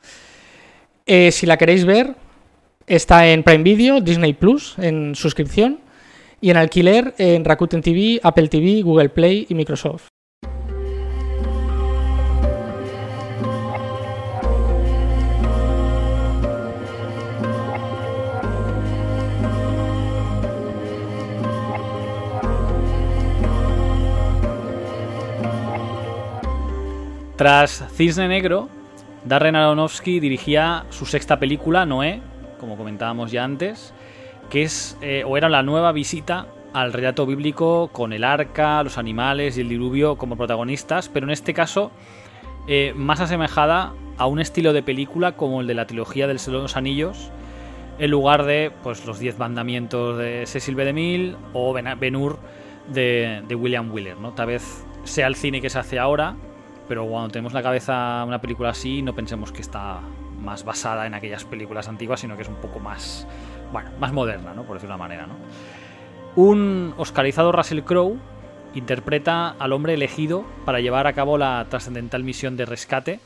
Eh, 1.08 1.32
si 1.32 1.48
la 1.48 1.58
queréis 1.58 1.86
ver, 1.86 2.14
está 2.86 3.28
en 3.30 3.42
Prime 3.42 3.64
Video, 3.64 4.00
Disney 4.00 4.34
Plus, 4.34 4.78
en 4.78 5.16
suscripción, 5.16 5.80
y 6.40 6.52
en 6.52 6.58
alquiler 6.58 7.16
en 7.18 7.46
Rakuten 7.46 7.82
TV, 7.82 8.20
Apple 8.22 8.48
TV, 8.48 8.84
Google 8.84 9.10
Play 9.10 9.48
y 9.50 9.56
Microsoft. 9.56 10.13
Tras 27.44 27.84
Cisne 27.92 28.30
Negro, 28.30 28.70
Darren 29.26 29.58
Aronofsky 29.58 30.22
dirigía 30.22 30.86
su 30.92 31.06
sexta 31.06 31.40
película, 31.40 31.86
Noé, 31.86 32.22
como 32.58 32.78
comentábamos 32.78 33.34
ya 33.34 33.44
antes, 33.44 33.94
que 34.50 34.64
es 34.64 34.98
eh, 35.02 35.26
o 35.28 35.36
era 35.36 35.50
la 35.50 35.62
nueva 35.62 35.92
visita 35.92 36.48
al 36.72 36.94
relato 36.94 37.26
bíblico 37.26 37.90
con 37.92 38.14
el 38.14 38.24
arca, 38.24 38.82
los 38.82 38.98
animales 38.98 39.58
y 39.58 39.60
el 39.60 39.68
diluvio 39.68 40.16
como 40.16 40.38
protagonistas, 40.38 41.10
pero 41.10 41.26
en 41.26 41.32
este 41.32 41.54
caso 41.54 41.92
eh, 42.70 42.94
más 42.96 43.20
asemejada 43.20 43.92
a 44.18 44.26
un 44.26 44.40
estilo 44.40 44.72
de 44.72 44.82
película 44.82 45.34
como 45.34 45.60
el 45.60 45.68
de 45.68 45.74
la 45.74 45.86
trilogía 45.86 46.28
del 46.28 46.40
Señor 46.40 46.60
de 46.60 46.64
los 46.64 46.78
Anillos, 46.78 47.30
en 48.00 48.10
lugar 48.10 48.46
de 48.46 48.72
pues, 48.84 49.06
los 49.06 49.20
Diez 49.20 49.38
Mandamientos 49.38 50.18
de 50.18 50.46
Cecil 50.46 50.76
B. 50.76 50.86
DeMille 50.86 51.36
o 51.52 51.74
Ben 51.74 52.16
Hur 52.16 52.40
de, 52.88 53.44
de 53.46 53.56
William 53.56 53.92
Wheeler. 53.92 54.18
¿no? 54.18 54.32
Tal 54.32 54.48
vez 54.48 54.86
sea 55.04 55.28
el 55.28 55.36
cine 55.36 55.60
que 55.60 55.70
se 55.70 55.80
hace 55.80 56.00
ahora, 56.00 56.38
pero 56.88 57.06
cuando 57.06 57.30
tenemos 57.30 57.54
en 57.54 57.56
la 57.56 57.64
cabeza 57.64 58.24
una 58.26 58.42
película 58.42 58.70
así, 58.70 59.02
no 59.02 59.14
pensemos 59.14 59.52
que 59.52 59.62
está 59.62 60.02
más 60.40 60.66
basada 60.66 61.08
en 61.08 61.14
aquellas 61.14 61.46
películas 61.46 61.88
antiguas, 61.88 62.20
sino 62.20 62.36
que 62.36 62.44
es 62.44 62.50
un 62.50 62.56
poco 62.56 62.80
más, 62.80 63.28
bueno, 63.72 63.92
más 64.00 64.12
moderna, 64.12 64.54
¿no? 64.54 64.64
Por 64.64 64.76
decirlo 64.76 64.94
de 64.94 64.96
una 64.96 65.04
manera, 65.04 65.28
¿no? 65.28 65.36
Un 66.36 66.94
oscarizado 66.98 67.52
Russell 67.52 67.82
Crowe 67.82 68.18
interpreta 68.74 69.50
al 69.50 69.72
hombre 69.72 69.94
elegido 69.94 70.46
para 70.66 70.80
llevar 70.80 71.08
a 71.08 71.14
cabo 71.14 71.38
la 71.38 71.66
trascendental 71.70 72.24
misión 72.24 72.58
de 72.58 72.66
rescate 72.66 73.20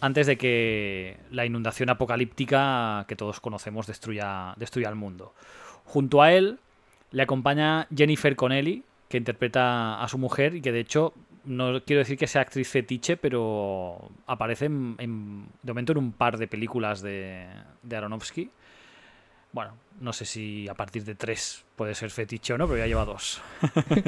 antes 0.00 0.26
de 0.26 0.36
que 0.36 1.18
la 1.30 1.46
inundación 1.46 1.90
apocalíptica 1.90 3.04
que 3.08 3.16
todos 3.16 3.40
conocemos 3.40 3.86
destruya, 3.86 4.54
destruya 4.56 4.88
al 4.88 4.94
mundo. 4.94 5.34
Junto 5.84 6.22
a 6.22 6.32
él 6.32 6.58
le 7.12 7.22
acompaña 7.22 7.86
Jennifer 7.94 8.34
Connelly, 8.36 8.84
que 9.08 9.18
interpreta 9.18 10.02
a 10.02 10.08
su 10.08 10.18
mujer 10.18 10.54
y 10.54 10.60
que 10.60 10.72
de 10.72 10.80
hecho 10.80 11.14
no 11.46 11.82
quiero 11.84 12.00
decir 12.00 12.18
que 12.18 12.26
sea 12.26 12.42
actriz 12.42 12.68
fetiche, 12.68 13.16
pero 13.16 14.10
aparece 14.26 14.66
en, 14.66 15.46
de 15.62 15.72
momento 15.72 15.92
en 15.92 15.98
un 15.98 16.12
par 16.12 16.38
de 16.38 16.48
películas 16.48 17.00
de, 17.00 17.46
de 17.82 17.96
Aronofsky. 17.96 18.50
Bueno, 19.52 19.74
no 20.00 20.12
sé 20.12 20.26
si 20.26 20.68
a 20.68 20.74
partir 20.74 21.04
de 21.04 21.14
tres 21.14 21.64
puede 21.76 21.94
ser 21.94 22.10
fetiche 22.10 22.52
o 22.52 22.58
no, 22.58 22.66
pero 22.66 22.78
ya 22.78 22.86
lleva 22.86 23.04
dos. 23.04 23.40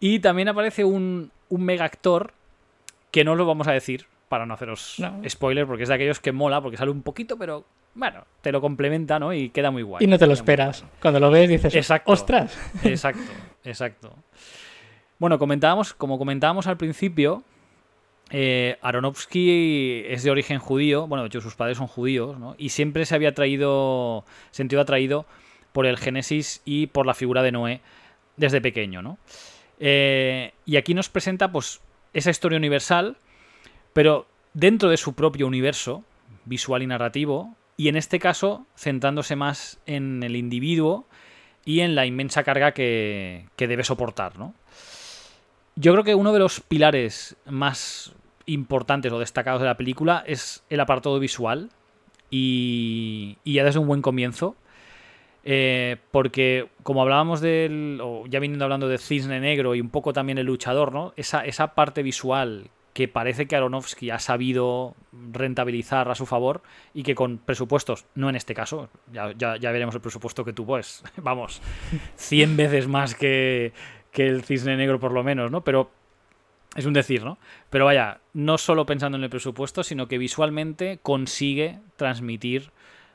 y 0.00 0.20
también 0.20 0.48
aparece 0.48 0.84
un, 0.84 1.30
un 1.48 1.64
mega 1.64 1.84
actor 1.84 2.32
que 3.10 3.24
no 3.24 3.34
lo 3.34 3.44
vamos 3.44 3.66
a 3.68 3.72
decir 3.72 4.06
para 4.28 4.46
no 4.46 4.54
haceros 4.54 5.02
spoiler, 5.28 5.66
porque 5.66 5.82
es 5.82 5.88
de 5.88 5.94
aquellos 5.94 6.20
que 6.20 6.32
mola, 6.32 6.60
porque 6.60 6.76
sale 6.76 6.90
un 6.90 7.02
poquito, 7.02 7.36
pero 7.36 7.64
bueno, 7.94 8.24
te 8.42 8.52
lo 8.52 8.60
complementa, 8.60 9.18
¿no? 9.18 9.32
Y 9.32 9.50
queda 9.50 9.70
muy 9.70 9.82
guay. 9.82 10.04
Y 10.04 10.06
no 10.06 10.18
te 10.18 10.26
lo 10.26 10.34
esperas. 10.34 10.84
Cuando 11.00 11.18
lo 11.18 11.30
ves 11.30 11.48
dices, 11.48 11.74
exacto, 11.74 12.12
¡ostras! 12.12 12.56
Exacto, 12.84 13.32
exacto. 13.64 14.14
Bueno, 15.18 15.40
comentábamos, 15.40 15.94
como 15.94 16.16
comentábamos 16.16 16.68
al 16.68 16.76
principio, 16.76 17.42
eh, 18.30 18.78
Aronofsky 18.82 20.04
es 20.06 20.22
de 20.22 20.30
origen 20.30 20.60
judío, 20.60 21.08
bueno, 21.08 21.22
de 21.22 21.26
hecho 21.26 21.40
sus 21.40 21.56
padres 21.56 21.78
son 21.78 21.88
judíos, 21.88 22.38
¿no? 22.38 22.54
Y 22.56 22.68
siempre 22.68 23.04
se 23.04 23.16
había 23.16 23.34
traído, 23.34 24.24
sentido 24.52 24.80
atraído 24.80 25.26
por 25.72 25.86
el 25.86 25.98
Génesis 25.98 26.62
y 26.64 26.86
por 26.86 27.04
la 27.04 27.14
figura 27.14 27.42
de 27.42 27.50
Noé 27.50 27.80
desde 28.36 28.60
pequeño, 28.60 29.02
¿no? 29.02 29.18
Eh, 29.80 30.52
y 30.64 30.76
aquí 30.76 30.94
nos 30.94 31.08
presenta, 31.08 31.50
pues, 31.50 31.80
esa 32.12 32.30
historia 32.30 32.58
universal, 32.58 33.16
pero 33.92 34.28
dentro 34.54 34.88
de 34.88 34.96
su 34.96 35.14
propio 35.14 35.48
universo 35.48 36.04
visual 36.44 36.82
y 36.82 36.86
narrativo, 36.86 37.56
y 37.76 37.88
en 37.88 37.96
este 37.96 38.20
caso 38.20 38.66
centrándose 38.76 39.34
más 39.34 39.80
en 39.84 40.22
el 40.22 40.36
individuo 40.36 41.06
y 41.64 41.80
en 41.80 41.96
la 41.96 42.06
inmensa 42.06 42.44
carga 42.44 42.72
que, 42.72 43.46
que 43.56 43.66
debe 43.66 43.82
soportar, 43.82 44.38
¿no? 44.38 44.54
Yo 45.80 45.92
creo 45.92 46.02
que 46.02 46.16
uno 46.16 46.32
de 46.32 46.40
los 46.40 46.58
pilares 46.58 47.36
más 47.46 48.12
importantes 48.46 49.12
o 49.12 49.20
destacados 49.20 49.60
de 49.60 49.68
la 49.68 49.76
película 49.76 50.24
es 50.26 50.64
el 50.70 50.80
apartado 50.80 51.20
visual 51.20 51.70
y, 52.30 53.38
ya 53.44 53.62
desde 53.62 53.78
un 53.78 53.86
buen 53.86 54.02
comienzo. 54.02 54.56
Eh, 55.44 55.96
porque 56.10 56.68
como 56.82 57.00
hablábamos 57.00 57.40
del, 57.40 58.00
o 58.02 58.24
ya 58.26 58.40
viniendo 58.40 58.64
hablando 58.64 58.88
de 58.88 58.98
Cisne 58.98 59.38
Negro 59.38 59.76
y 59.76 59.80
un 59.80 59.88
poco 59.88 60.12
también 60.12 60.38
el 60.38 60.46
luchador, 60.46 60.92
¿no? 60.92 61.12
Esa, 61.16 61.44
esa 61.46 61.74
parte 61.74 62.02
visual 62.02 62.70
que 62.92 63.06
parece 63.06 63.46
que 63.46 63.54
Aronofsky 63.54 64.10
ha 64.10 64.18
sabido 64.18 64.96
rentabilizar 65.32 66.10
a 66.10 66.16
su 66.16 66.26
favor 66.26 66.62
y 66.92 67.04
que 67.04 67.14
con 67.14 67.38
presupuestos, 67.38 68.06
no 68.16 68.28
en 68.28 68.34
este 68.34 68.54
caso, 68.54 68.90
ya, 69.12 69.32
ya, 69.38 69.56
ya 69.56 69.70
veremos 69.70 69.94
el 69.94 70.00
presupuesto 70.00 70.44
que 70.44 70.52
tuvo, 70.52 70.78
es, 70.78 71.04
vamos, 71.16 71.62
100 72.16 72.56
veces 72.56 72.88
más 72.88 73.14
que, 73.14 73.72
que 74.18 74.26
el 74.26 74.42
cisne 74.42 74.76
negro 74.76 74.98
por 74.98 75.12
lo 75.12 75.22
menos, 75.22 75.52
¿no? 75.52 75.62
Pero 75.62 75.92
es 76.74 76.84
un 76.86 76.92
decir, 76.92 77.22
¿no? 77.22 77.38
Pero 77.70 77.84
vaya, 77.84 78.18
no 78.32 78.58
solo 78.58 78.84
pensando 78.84 79.16
en 79.16 79.22
el 79.22 79.30
presupuesto, 79.30 79.84
sino 79.84 80.08
que 80.08 80.18
visualmente 80.18 80.98
consigue 81.00 81.78
transmitir 81.94 82.72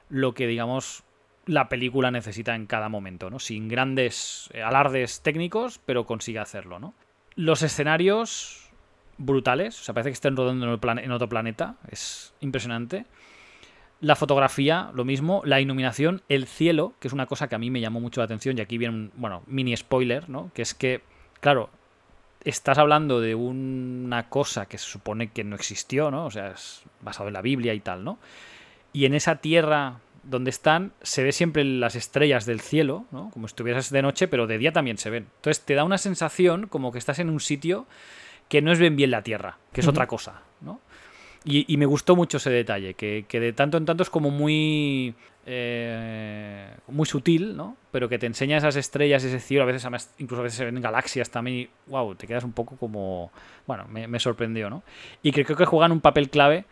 lo 0.08 0.34
que, 0.34 0.48
digamos, 0.48 1.04
la 1.46 1.68
película 1.68 2.10
necesita 2.10 2.56
en 2.56 2.68
cada 2.68 2.88
momento, 2.88 3.30
¿no? 3.30 3.40
Sin 3.40 3.68
grandes 3.68 4.50
alardes 4.64 5.20
técnicos, 5.20 5.82
pero 5.86 6.06
consigue 6.06 6.40
hacerlo, 6.40 6.80
¿no? 6.80 6.94
Los 7.36 7.64
escenarios 7.64 8.72
brutales, 9.18 9.82
o 9.82 9.84
sea, 9.84 9.94
parece 9.94 10.12
que 10.12 10.14
estén 10.14 10.38
rodando 10.38 10.66
en, 10.66 11.12
otro 11.12 11.28
planeta, 11.28 11.76
es 11.92 12.34
impresionante. 12.40 13.08
La 14.04 14.18
fotografía, 14.18 14.92
lo 14.94 15.06
mismo. 15.06 15.42
La 15.46 15.62
iluminación, 15.62 16.24
el 16.28 16.46
cielo, 16.46 16.94
que 17.00 17.08
es 17.08 17.14
una 17.14 17.26
cosa 17.26 17.48
que 17.48 17.56
a 17.56 17.58
mí 17.58 17.72
me 17.72 17.80
llamó 17.80 18.02
mucho 18.02 18.20
la 18.20 18.26
atención. 18.26 18.58
Y 18.58 18.62
aquí 18.62 18.78
viene 18.78 18.94
un, 18.94 19.12
bueno, 19.16 19.44
mini 19.48 19.78
spoiler, 19.78 20.30
¿no? 20.30 20.52
Que 20.54 20.62
es 20.62 20.74
que, 20.74 21.02
claro, 21.40 21.70
estás 22.44 22.78
hablando 22.80 23.22
de 23.22 23.34
una 23.34 24.28
cosa 24.28 24.66
que 24.66 24.78
se 24.78 24.84
supone 24.84 25.32
que 25.32 25.46
no 25.46 25.56
existió, 25.56 26.12
¿no? 26.12 26.26
O 26.26 26.32
sea, 26.32 26.50
es 26.50 26.84
basado 27.00 27.30
en 27.30 27.34
la 27.34 27.42
Biblia 27.42 27.74
y 27.74 27.80
tal, 27.80 28.04
¿no? 28.04 28.20
Y 28.92 29.06
en 29.06 29.14
esa 29.14 29.38
tierra 29.38 30.02
donde 30.24 30.50
están, 30.50 30.92
se 31.02 31.24
ve 31.24 31.32
siempre 31.32 31.64
las 31.64 31.96
estrellas 31.96 32.46
del 32.46 32.60
cielo, 32.60 33.06
¿no? 33.12 33.30
Como 33.30 33.48
si 33.48 33.52
estuvieras 33.52 33.90
de 33.90 34.02
noche, 34.02 34.28
pero 34.28 34.48
de 34.48 34.58
día 34.58 34.74
también 34.74 34.98
se 34.98 35.12
ven. 35.12 35.28
Entonces 35.38 35.64
te 35.64 35.76
da 35.76 35.86
una 35.86 35.98
sensación 35.98 36.68
como 36.68 36.92
que 36.92 37.00
estás 37.00 37.20
en 37.20 37.30
un 37.30 37.40
sitio 37.40 37.88
que 38.50 38.62
no 38.62 38.74
es 38.74 38.80
bien 38.80 38.98
bien 38.98 39.12
la 39.12 39.22
tierra, 39.22 39.60
que 39.72 39.80
es 39.80 39.88
otra 39.88 40.08
cosa, 40.08 40.42
¿no? 40.60 40.82
Y, 41.46 41.76
me 41.76 41.86
gustó 41.86 42.16
mucho 42.16 42.38
ese 42.38 42.50
detalle, 42.50 42.94
que, 42.94 43.26
de 43.30 43.54
tanto 43.54 43.78
en 43.78 43.86
tanto 43.86 44.04
es 44.04 44.10
como 44.10 44.32
muy. 44.32 45.14
Eh, 45.46 46.70
muy 46.88 47.06
sutil, 47.06 47.58
¿no? 47.58 47.76
Pero 47.92 48.08
que 48.08 48.18
te 48.18 48.26
enseña 48.26 48.56
esas 48.56 48.78
estrellas, 48.78 49.26
ese 49.26 49.42
cielo, 49.42 49.64
a 49.64 49.66
veces 49.66 50.10
incluso 50.20 50.40
a 50.40 50.44
veces 50.44 50.58
se 50.58 50.64
ven 50.64 50.82
galaxias 50.82 51.30
también, 51.30 51.58
y 51.58 51.70
wow, 51.92 52.16
te 52.16 52.28
quedas 52.28 52.46
un 52.46 52.54
poco 52.54 52.78
como. 52.78 53.30
Bueno, 53.68 53.86
me, 53.90 54.20
sorprendió, 54.20 54.70
¿no? 54.70 54.84
Y 55.22 55.34
creo 55.34 55.58
que 55.58 55.66
juegan 55.66 55.92
un 55.92 56.00
papel 56.00 56.30
clave 56.30 56.64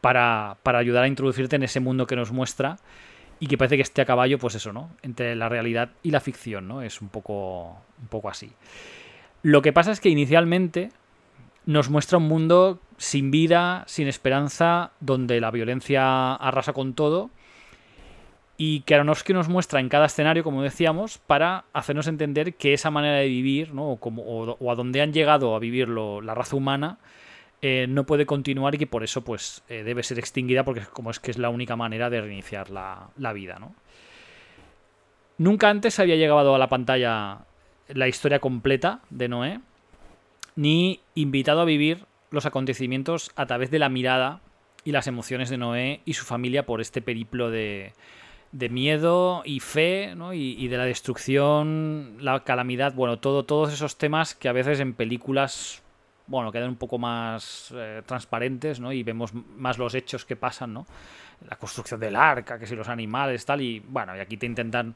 para, 0.00 0.56
para 0.64 0.80
ayudar 0.80 1.04
a 1.04 1.08
introducirte 1.08 1.54
en 1.54 1.62
ese 1.62 1.78
mundo 1.78 2.06
que 2.08 2.16
nos 2.16 2.32
muestra 2.32 2.78
y 3.38 3.46
que 3.46 3.56
parece 3.56 3.76
que 3.76 3.82
esté 3.82 4.02
a 4.02 4.06
caballo, 4.06 4.38
pues 4.38 4.56
eso, 4.56 4.72
¿no? 4.72 4.90
Entre 5.02 5.36
la 5.36 5.48
realidad 5.48 5.90
y 6.02 6.10
la 6.10 6.20
ficción, 6.20 6.66
¿no? 6.66 6.82
Es 6.82 7.00
un 7.00 7.10
poco, 7.10 7.78
un 8.00 8.08
poco 8.08 8.28
así. 8.28 8.50
Lo 9.42 9.62
que 9.62 9.72
pasa 9.72 9.92
es 9.92 10.00
que 10.00 10.08
inicialmente 10.08 10.90
nos 11.66 11.90
muestra 11.90 12.18
un 12.18 12.28
mundo 12.28 12.80
sin 12.98 13.30
vida, 13.30 13.84
sin 13.86 14.08
esperanza, 14.08 14.92
donde 15.00 15.40
la 15.40 15.50
violencia 15.50 16.34
arrasa 16.34 16.72
con 16.72 16.94
todo. 16.94 17.30
Y 18.56 18.80
que 18.80 18.94
Aronofsky 18.94 19.32
nos 19.32 19.48
muestra 19.48 19.80
en 19.80 19.88
cada 19.88 20.06
escenario, 20.06 20.44
como 20.44 20.62
decíamos, 20.62 21.18
para 21.18 21.64
hacernos 21.72 22.06
entender 22.06 22.54
que 22.54 22.72
esa 22.72 22.90
manera 22.90 23.18
de 23.18 23.26
vivir, 23.26 23.74
¿no? 23.74 23.90
o, 23.90 23.96
como, 23.96 24.22
o, 24.22 24.70
a 24.70 24.74
donde 24.76 25.00
han 25.00 25.12
llegado 25.12 25.56
a 25.56 25.58
vivir 25.58 25.88
la 25.88 26.34
raza 26.34 26.54
humana, 26.54 26.98
eh, 27.62 27.86
no 27.88 28.04
puede 28.04 28.26
continuar 28.26 28.74
y 28.74 28.78
que 28.78 28.86
por 28.86 29.02
eso 29.02 29.24
pues, 29.24 29.62
eh, 29.68 29.82
debe 29.82 30.02
ser 30.02 30.18
extinguida, 30.18 30.64
porque 30.64 30.82
como 30.92 31.10
es 31.10 31.18
que 31.18 31.30
es 31.30 31.38
la 31.38 31.48
única 31.48 31.74
manera 31.74 32.10
de 32.10 32.20
reiniciar 32.20 32.70
la, 32.70 33.08
la 33.16 33.32
vida. 33.32 33.58
¿no? 33.58 33.74
Nunca 35.38 35.68
antes 35.68 35.98
había 35.98 36.14
llegado 36.14 36.54
a 36.54 36.58
la 36.58 36.68
pantalla 36.68 37.38
la 37.88 38.06
historia 38.06 38.38
completa 38.38 39.00
de 39.10 39.28
Noé, 39.28 39.60
ni 40.56 41.00
invitado 41.14 41.60
a 41.60 41.64
vivir 41.64 42.06
los 42.34 42.46
acontecimientos 42.46 43.30
a 43.36 43.46
través 43.46 43.70
de 43.70 43.78
la 43.78 43.88
mirada 43.88 44.40
y 44.84 44.92
las 44.92 45.06
emociones 45.06 45.48
de 45.50 45.56
Noé 45.58 46.00
y 46.04 46.14
su 46.14 46.24
familia 46.24 46.66
por 46.66 46.80
este 46.80 47.00
periplo 47.00 47.50
de, 47.50 47.94
de 48.54 48.68
miedo 48.68 49.42
y 49.44 49.58
fe, 49.58 50.14
¿no? 50.14 50.32
Y, 50.32 50.68
de 50.68 50.76
la 50.76 50.84
destrucción, 50.84 52.18
la 52.20 52.44
calamidad, 52.44 52.94
bueno, 52.94 53.18
todo, 53.18 53.44
todos 53.44 53.72
esos 53.72 53.98
temas 53.98 54.36
que 54.36 54.48
a 54.48 54.52
veces 54.52 54.78
en 54.78 54.94
películas, 54.94 55.82
bueno, 56.28 56.52
quedan 56.52 56.68
un 56.68 56.76
poco 56.76 56.96
más 56.96 57.72
eh, 57.74 58.02
transparentes, 58.06 58.78
¿no? 58.78 58.92
Y 58.92 59.02
vemos 59.02 59.34
más 59.34 59.76
los 59.76 59.94
hechos 59.94 60.24
que 60.24 60.36
pasan, 60.36 60.72
¿no? 60.72 60.86
La 61.48 61.56
construcción 61.56 61.98
del 61.98 62.14
arca, 62.14 62.56
que 62.56 62.66
si 62.66 62.76
los 62.76 62.88
animales, 62.88 63.44
tal, 63.44 63.60
y 63.60 63.80
bueno, 63.80 64.16
y 64.16 64.20
aquí 64.20 64.36
te 64.36 64.46
intentan 64.46 64.94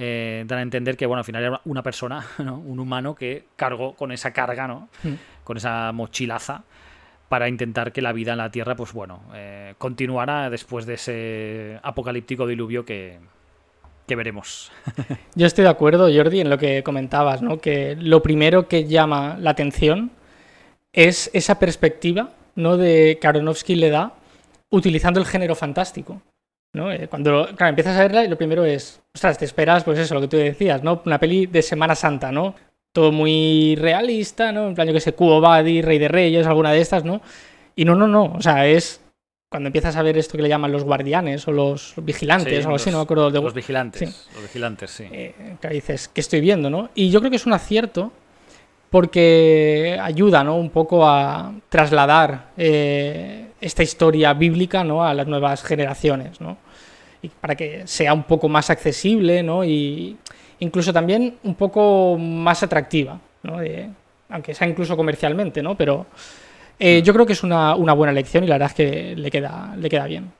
eh, 0.00 0.44
dar 0.46 0.60
a 0.60 0.62
entender 0.62 0.96
que, 0.96 1.06
bueno, 1.06 1.18
al 1.18 1.24
final 1.24 1.42
era 1.42 1.60
una 1.64 1.82
persona, 1.82 2.24
¿no? 2.38 2.56
Un 2.56 2.78
humano 2.78 3.16
que 3.16 3.46
cargó 3.56 3.94
con 3.96 4.12
esa 4.12 4.32
carga, 4.32 4.68
¿no? 4.68 4.88
Mm. 5.02 5.14
Con 5.42 5.56
esa 5.56 5.90
mochilaza 5.92 6.62
para 7.28 7.48
intentar 7.48 7.92
que 7.92 8.00
la 8.00 8.12
vida 8.12 8.32
en 8.32 8.38
la 8.38 8.50
Tierra, 8.50 8.76
pues 8.76 8.92
bueno, 8.92 9.22
eh, 9.34 9.74
continuara 9.76 10.48
después 10.50 10.86
de 10.86 10.94
ese 10.94 11.80
apocalíptico 11.82 12.46
diluvio 12.46 12.84
que, 12.84 13.18
que 14.06 14.14
veremos. 14.14 14.70
Yo 15.34 15.46
estoy 15.46 15.64
de 15.64 15.70
acuerdo, 15.70 16.08
Jordi, 16.14 16.40
en 16.40 16.48
lo 16.48 16.58
que 16.58 16.84
comentabas, 16.84 17.42
¿no? 17.42 17.58
Que 17.58 17.96
lo 17.96 18.22
primero 18.22 18.68
que 18.68 18.86
llama 18.86 19.36
la 19.40 19.50
atención 19.50 20.12
es 20.92 21.28
esa 21.34 21.58
perspectiva, 21.58 22.30
¿no? 22.54 22.76
De 22.76 23.18
Aronofsky 23.22 23.74
le 23.74 23.90
da 23.90 24.14
utilizando 24.70 25.18
el 25.18 25.26
género 25.26 25.56
fantástico. 25.56 26.22
¿No? 26.72 26.92
Eh, 26.92 27.08
cuando 27.08 27.48
empiezas 27.60 27.96
a 27.96 28.02
verla 28.02 28.24
lo 28.24 28.36
primero 28.36 28.64
es, 28.64 29.02
ostras, 29.14 29.38
te 29.38 29.44
esperas, 29.44 29.84
pues 29.84 29.98
eso, 29.98 30.14
lo 30.14 30.20
que 30.20 30.28
tú 30.28 30.36
decías, 30.36 30.82
¿no? 30.82 31.02
Una 31.04 31.18
peli 31.18 31.46
de 31.46 31.62
Semana 31.62 31.94
Santa, 31.94 32.30
¿no? 32.32 32.54
todo 32.92 33.12
muy 33.12 33.76
realista, 33.76 34.52
¿no? 34.52 34.68
En 34.68 34.74
plan, 34.74 34.88
yo 34.88 34.94
que 34.94 35.00
sé, 35.00 35.12
Cubo 35.12 35.40
Badi, 35.40 35.82
Rey 35.82 35.98
de 35.98 36.08
Reyes, 36.08 36.46
alguna 36.46 36.72
de 36.72 36.80
estas, 36.80 37.04
¿no? 37.04 37.20
Y 37.76 37.84
no, 37.84 37.94
no, 37.94 38.08
no, 38.08 38.32
o 38.36 38.42
sea, 38.42 38.66
es 38.66 39.00
cuando 39.50 39.68
empiezas 39.68 39.96
a 39.96 40.02
ver 40.02 40.18
esto 40.18 40.36
que 40.36 40.42
le 40.42 40.48
llaman 40.48 40.72
los 40.72 40.84
guardianes 40.84 41.46
o 41.48 41.52
los 41.52 41.94
vigilantes 41.98 42.64
o 42.64 42.68
algo 42.68 42.76
así, 42.76 42.90
no 42.90 42.98
me 42.98 43.04
acuerdo. 43.04 43.30
De... 43.30 43.40
Los 43.40 43.54
vigilantes, 43.54 44.28
los 44.34 44.42
vigilantes, 44.42 44.90
sí. 44.90 45.04
Eh, 45.10 45.56
que 45.60 45.68
dices, 45.68 46.08
¿qué 46.08 46.20
estoy 46.20 46.40
viendo, 46.40 46.70
no? 46.70 46.90
Y 46.94 47.10
yo 47.10 47.20
creo 47.20 47.30
que 47.30 47.36
es 47.36 47.46
un 47.46 47.52
acierto 47.52 48.12
porque 48.90 49.98
ayuda, 50.00 50.42
¿no? 50.44 50.56
Un 50.56 50.70
poco 50.70 51.06
a 51.06 51.52
trasladar 51.68 52.50
eh, 52.56 53.48
esta 53.60 53.82
historia 53.82 54.32
bíblica, 54.34 54.84
¿no? 54.84 55.04
A 55.04 55.12
las 55.14 55.26
nuevas 55.26 55.62
generaciones, 55.62 56.40
¿no? 56.40 56.56
Y 57.20 57.28
para 57.28 57.54
que 57.54 57.86
sea 57.86 58.14
un 58.14 58.22
poco 58.22 58.48
más 58.48 58.70
accesible, 58.70 59.42
¿no? 59.42 59.64
Y 59.64 60.16
incluso 60.60 60.92
también 60.92 61.38
un 61.42 61.54
poco 61.54 62.16
más 62.18 62.62
atractiva, 62.62 63.20
¿no? 63.42 63.58
aunque 64.30 64.52
sea 64.54 64.68
incluso 64.68 64.96
comercialmente, 64.96 65.62
¿no? 65.62 65.74
Pero 65.74 66.06
eh, 66.78 67.02
yo 67.02 67.12
creo 67.12 67.26
que 67.26 67.32
es 67.32 67.42
una, 67.42 67.74
buena 67.74 68.12
elección 68.12 68.44
y 68.44 68.46
la 68.46 68.56
verdad 68.56 68.68
es 68.68 68.74
que 68.74 69.16
le 69.16 69.30
queda, 69.30 69.74
le 69.76 69.88
queda 69.88 70.06
bien. 70.06 70.30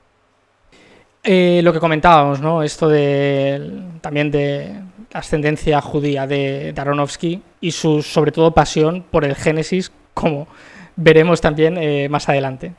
Eh, 1.23 1.61
lo 1.65 1.73
que 1.73 1.81
comentábamos, 1.81 2.41
¿no? 2.41 2.63
Esto 2.63 2.89
de 2.89 3.83
también 4.01 4.31
de 4.31 4.75
la 5.13 5.21
ascendencia 5.21 5.81
judía 5.81 6.27
de 6.27 6.73
Daronovsky 6.73 7.43
y 7.61 7.73
su 7.73 8.03
sobre 8.03 8.33
todo 8.33 8.53
pasión 8.53 9.05
por 9.11 9.25
el 9.25 9.35
Génesis, 9.35 9.93
como 10.15 10.49
veremos 10.97 11.41
también 11.41 11.77
eh, 11.79 12.09
más 12.09 12.29
adelante. 12.29 12.73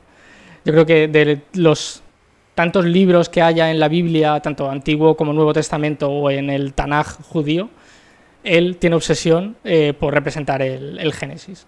Yo 0.64 0.72
creo 0.72 0.86
que 0.86 1.08
de 1.08 1.42
los 1.54 2.02
tantos 2.54 2.84
libros 2.84 3.28
que 3.28 3.40
haya 3.40 3.70
en 3.70 3.80
la 3.80 3.88
Biblia, 3.88 4.40
tanto 4.40 4.70
Antiguo 4.70 5.16
como 5.16 5.32
Nuevo 5.32 5.52
Testamento 5.52 6.10
o 6.10 6.30
en 6.30 6.50
el 6.50 6.74
Tanaj 6.74 7.22
judío, 7.22 7.70
él 8.44 8.76
tiene 8.76 8.96
obsesión 8.96 9.56
eh, 9.64 9.94
por 9.98 10.12
representar 10.14 10.62
el, 10.62 11.12
Génesis. 11.12 11.66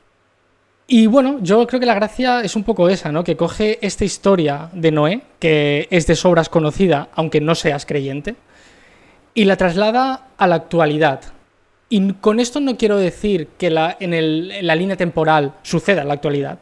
Y 0.87 1.07
bueno, 1.07 1.39
yo 1.41 1.67
creo 1.67 1.81
que 1.81 1.87
la 1.87 1.95
gracia 1.95 2.41
es 2.41 2.57
un 2.57 2.65
poco 2.65 2.89
esa, 2.89 3.13
¿no? 3.13 3.25
Que 3.25 3.37
coge 3.37 3.79
esta 3.81 4.05
historia 4.05 4.69
de 4.73 4.91
Noé, 4.91 5.23
que 5.39 5.89
es 5.91 6.07
de 6.07 6.17
sobras 6.17 6.49
conocida, 6.49 7.09
aunque 7.15 7.41
no 7.41 7.55
seas 7.55 7.87
creyente, 7.87 8.35
y 9.33 9.45
la 9.45 9.57
traslada 9.57 10.29
a 10.37 10.47
la 10.47 10.57
actualidad. 10.57 11.21
Y 11.93 12.15
con 12.15 12.41
esto 12.41 12.59
no 12.59 12.79
quiero 12.79 12.97
decir 12.97 13.49
que 13.59 13.69
la, 13.69 13.99
en, 14.01 14.67
la 14.67 14.75
línea 14.75 14.97
temporal 14.97 15.57
suceda 15.61 16.01
en 16.01 16.09
la 16.09 16.15
actualidad. 16.15 16.59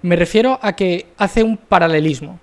Me 0.00 0.16
refiero 0.16 0.58
a 0.62 0.72
que 0.72 1.08
hace 1.18 1.42
un 1.42 1.58
paralelismo. 1.58 2.40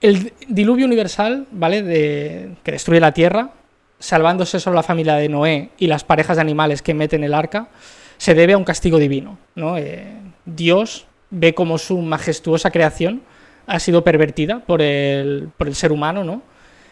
El 0.00 0.32
diluvio 0.48 0.86
universal, 0.86 1.46
¿vale? 1.50 1.82
De, 1.82 2.56
que 2.62 2.72
destruye 2.72 3.00
la 3.00 3.12
tierra, 3.12 3.50
salvándose 3.98 4.58
solo 4.58 4.76
la 4.76 4.82
familia 4.82 5.16
de 5.16 5.28
Noé 5.28 5.72
y 5.76 5.88
las 5.88 6.04
parejas 6.04 6.38
de 6.38 6.40
animales 6.40 6.80
que 6.80 6.94
meten 6.94 7.22
el 7.22 7.34
arca, 7.34 7.68
se 8.16 8.32
debe 8.32 8.54
a 8.54 8.56
un 8.56 8.64
castigo 8.64 8.98
divino. 8.98 9.36
¿no? 9.54 9.76
Eh, 9.76 10.16
Dios 10.46 11.06
ve 11.28 11.52
como 11.54 11.76
su 11.76 11.98
majestuosa 11.98 12.70
creación 12.70 13.20
ha 13.66 13.78
sido 13.78 14.02
pervertida 14.04 14.60
por 14.60 14.80
el, 14.80 15.50
por 15.58 15.68
el 15.68 15.74
ser 15.74 15.92
humano, 15.92 16.24
¿no? 16.24 16.40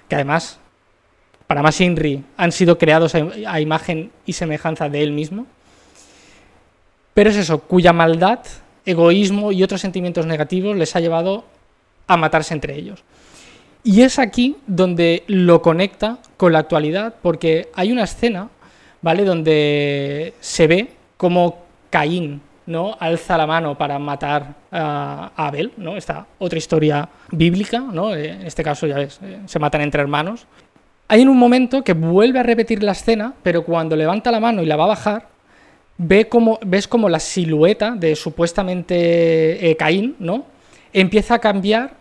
que 0.07 0.16
además, 0.16 0.61
para 1.47 1.62
más 1.62 1.80
Inri, 1.80 2.24
han 2.36 2.53
sido 2.53 2.78
creados 2.78 3.14
a 3.14 3.61
imagen 3.61 4.11
y 4.26 4.32
semejanza 4.32 4.88
de 4.88 5.03
él 5.03 5.12
mismo. 5.12 5.47
Pero 7.12 7.30
es 7.30 7.36
eso, 7.36 7.61
cuya 7.61 7.92
maldad, 7.92 8.40
egoísmo 8.84 9.53
y 9.53 9.62
otros 9.62 9.80
sentimientos 9.80 10.26
negativos 10.26 10.76
les 10.76 10.95
ha 10.97 11.01
llevado 11.01 11.45
a 12.07 12.16
matarse 12.16 12.55
entre 12.55 12.76
ellos. 12.76 13.05
Y 13.82 14.03
es 14.03 14.18
aquí 14.18 14.57
donde 14.66 15.24
lo 15.26 15.61
conecta 15.61 16.18
con 16.36 16.53
la 16.53 16.59
actualidad, 16.61 17.14
porque 17.20 17.68
hay 17.74 17.92
una 17.92 18.05
escena, 18.05 18.49
¿vale? 19.03 19.24
Donde 19.24 20.34
se 20.40 20.66
ve 20.66 20.90
como 21.18 21.64
Caín, 21.90 22.40
¿no? 22.66 22.97
Alza 22.99 23.36
la 23.36 23.47
mano 23.47 23.76
para 23.76 23.99
matar 23.99 24.55
a 24.72 25.30
Abel, 25.36 25.72
¿no? 25.76 25.97
Esta 25.97 26.26
otra 26.38 26.59
historia 26.59 27.09
bíblica, 27.30 27.80
¿no? 27.80 28.14
Eh, 28.14 28.30
en 28.30 28.47
este 28.47 28.62
caso, 28.62 28.86
ya 28.86 28.97
ves, 28.97 29.20
eh, 29.22 29.40
se 29.47 29.59
matan 29.59 29.82
entre 29.82 30.01
hermanos. 30.01 30.47
Hay 31.09 31.23
en 31.23 31.29
un 31.29 31.37
momento 31.39 31.85
que 31.85 31.93
vuelve 31.93 32.39
a 32.39 32.43
repetir 32.43 32.83
la 32.83 32.93
escena, 32.93 33.35
pero 33.43 33.65
cuando 33.65 33.97
levanta 33.97 34.31
la 34.31 34.41
mano 34.41 34.63
y 34.63 34.67
la 34.67 34.77
va 34.77 34.85
a 34.85 34.89
bajar, 34.89 35.29
ve 35.99 36.29
como, 36.29 36.59
ves 36.65 36.89
como 36.89 37.09
la 37.09 37.21
silueta 37.21 37.93
de 37.93 38.17
supuestamente 38.17 39.71
eh, 39.71 39.77
Caín, 39.77 40.17
¿no? 40.19 40.55
empieza 40.95 41.35
a 41.35 41.39
cambiar 41.41 41.93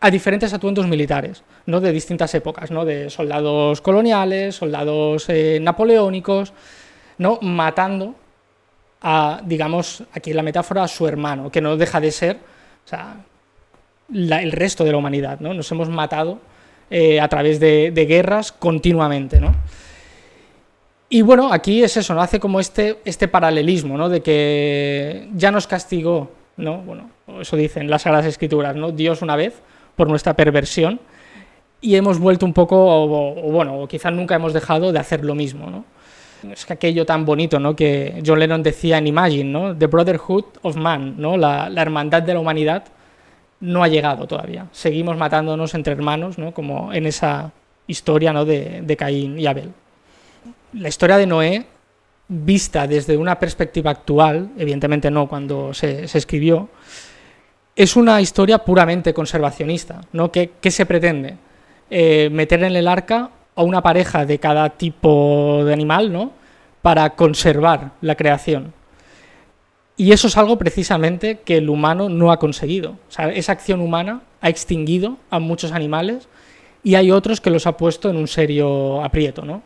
a 0.00 0.10
diferentes 0.10 0.52
atuendos 0.52 0.86
militares, 0.86 1.44
¿no? 1.66 1.80
De 1.80 1.92
distintas 1.92 2.34
épocas, 2.34 2.70
¿no? 2.70 2.84
De 2.84 3.10
soldados 3.10 3.80
coloniales, 3.80 4.56
soldados 4.56 5.28
eh, 5.28 5.58
napoleónicos, 5.60 6.52
¿no? 7.18 7.38
Matando 7.42 8.14
a, 9.02 9.40
digamos, 9.44 10.02
aquí 10.12 10.32
la 10.32 10.42
metáfora, 10.42 10.84
a 10.84 10.88
su 10.88 11.06
hermano, 11.06 11.50
que 11.50 11.60
no 11.60 11.76
deja 11.76 12.00
de 12.00 12.10
ser, 12.10 12.36
o 12.84 12.88
sea, 12.88 13.16
el 14.12 14.52
resto 14.52 14.84
de 14.84 14.92
la 14.92 14.98
humanidad, 14.98 15.40
¿no? 15.40 15.52
Nos 15.52 15.70
hemos 15.70 15.88
matado 15.88 16.38
eh, 16.90 17.20
a 17.20 17.28
través 17.28 17.60
de, 17.60 18.06
guerras 18.08 18.52
continuamente, 18.52 19.40
¿no? 19.40 19.54
Y 21.10 21.22
bueno, 21.22 21.52
aquí 21.52 21.82
es 21.82 21.96
eso, 21.96 22.14
¿no? 22.14 22.20
Hace 22.20 22.38
como 22.38 22.60
este, 22.60 22.98
este 23.04 23.28
paralelismo, 23.28 23.96
¿no? 23.96 24.08
De 24.08 24.20
que 24.20 25.28
ya 25.34 25.50
nos 25.50 25.66
castigó 25.66 26.30
¿no? 26.58 26.78
Bueno, 26.78 27.10
eso 27.40 27.56
dicen 27.56 27.88
las 27.88 28.02
Sagradas 28.02 28.26
Escrituras, 28.26 28.76
¿no? 28.76 28.92
Dios 28.92 29.22
una 29.22 29.36
vez 29.36 29.62
por 29.96 30.08
nuestra 30.08 30.34
perversión 30.34 31.00
y 31.80 31.94
hemos 31.94 32.18
vuelto 32.18 32.44
un 32.44 32.52
poco, 32.52 32.76
o, 32.76 33.50
bueno, 33.50 33.86
quizás 33.88 34.12
nunca 34.12 34.34
hemos 34.34 34.52
dejado 34.52 34.92
de 34.92 34.98
hacer 34.98 35.24
lo 35.24 35.34
mismo, 35.34 35.70
¿no? 35.70 35.84
Es 36.52 36.66
que 36.66 36.72
aquello 36.72 37.06
tan 37.06 37.24
bonito, 37.24 37.58
¿no? 37.58 37.74
Que 37.74 38.22
John 38.24 38.38
Lennon 38.38 38.62
decía 38.62 38.98
en 38.98 39.06
Imagine, 39.06 39.50
¿no? 39.50 39.76
The 39.76 39.86
Brotherhood 39.86 40.44
of 40.62 40.76
Man, 40.76 41.14
¿no? 41.16 41.36
La, 41.36 41.70
hermandad 41.76 42.22
de 42.22 42.34
la 42.34 42.40
humanidad 42.40 42.84
no 43.60 43.82
ha 43.82 43.88
llegado 43.88 44.26
todavía. 44.26 44.66
Seguimos 44.72 45.16
matándonos 45.16 45.74
entre 45.74 45.92
hermanos, 45.92 46.38
¿no? 46.38 46.52
Como 46.52 46.92
en 46.92 47.06
esa 47.06 47.52
historia, 47.86 48.32
¿no? 48.32 48.44
De, 48.44 48.82
de 48.82 48.96
Caín 48.96 49.38
y 49.38 49.46
Abel. 49.46 49.72
La 50.72 50.88
historia 50.88 51.16
de 51.16 51.26
Noé 51.26 51.66
vista 52.28 52.86
desde 52.86 53.16
una 53.16 53.38
perspectiva 53.38 53.90
actual, 53.90 54.50
evidentemente 54.58 55.10
no 55.10 55.28
cuando 55.28 55.72
se, 55.72 56.04
escribió, 56.04 56.68
es 57.74 57.96
una 57.96 58.20
historia 58.20 58.58
puramente 58.58 59.14
conservacionista. 59.14 60.02
¿no? 60.12 60.30
¿Qué, 60.30 60.50
se 60.70 60.86
pretende? 60.86 61.36
Eh, 61.90 62.28
meter 62.30 62.62
en 62.62 62.76
el 62.76 62.86
arca 62.86 63.30
a 63.54 63.62
una 63.62 63.82
pareja 63.82 64.26
de 64.26 64.38
cada 64.38 64.68
tipo 64.70 65.62
de 65.64 65.72
animal 65.72 66.12
¿no? 66.12 66.32
para 66.82 67.10
conservar 67.10 67.92
la 68.02 68.14
creación. 68.14 68.74
Y 69.98 70.12
eso 70.12 70.28
es 70.28 70.36
algo 70.38 70.56
precisamente 70.56 71.40
que 71.44 71.58
el 71.58 71.68
humano 71.68 72.08
no 72.08 72.32
ha 72.32 72.38
conseguido. 72.38 72.96
esa 73.34 73.52
acción 73.52 73.80
humana 73.80 74.22
ha 74.40 74.48
extinguido 74.48 75.18
a 75.28 75.40
muchos 75.40 75.72
animales 75.72 76.28
y 76.82 76.94
hay 76.94 77.10
otros 77.10 77.40
que 77.42 77.50
los 77.50 77.66
ha 77.66 77.76
puesto 77.76 78.08
en 78.08 78.16
un 78.16 78.28
serio 78.28 79.04
aprieto. 79.04 79.44
¿no? 79.44 79.62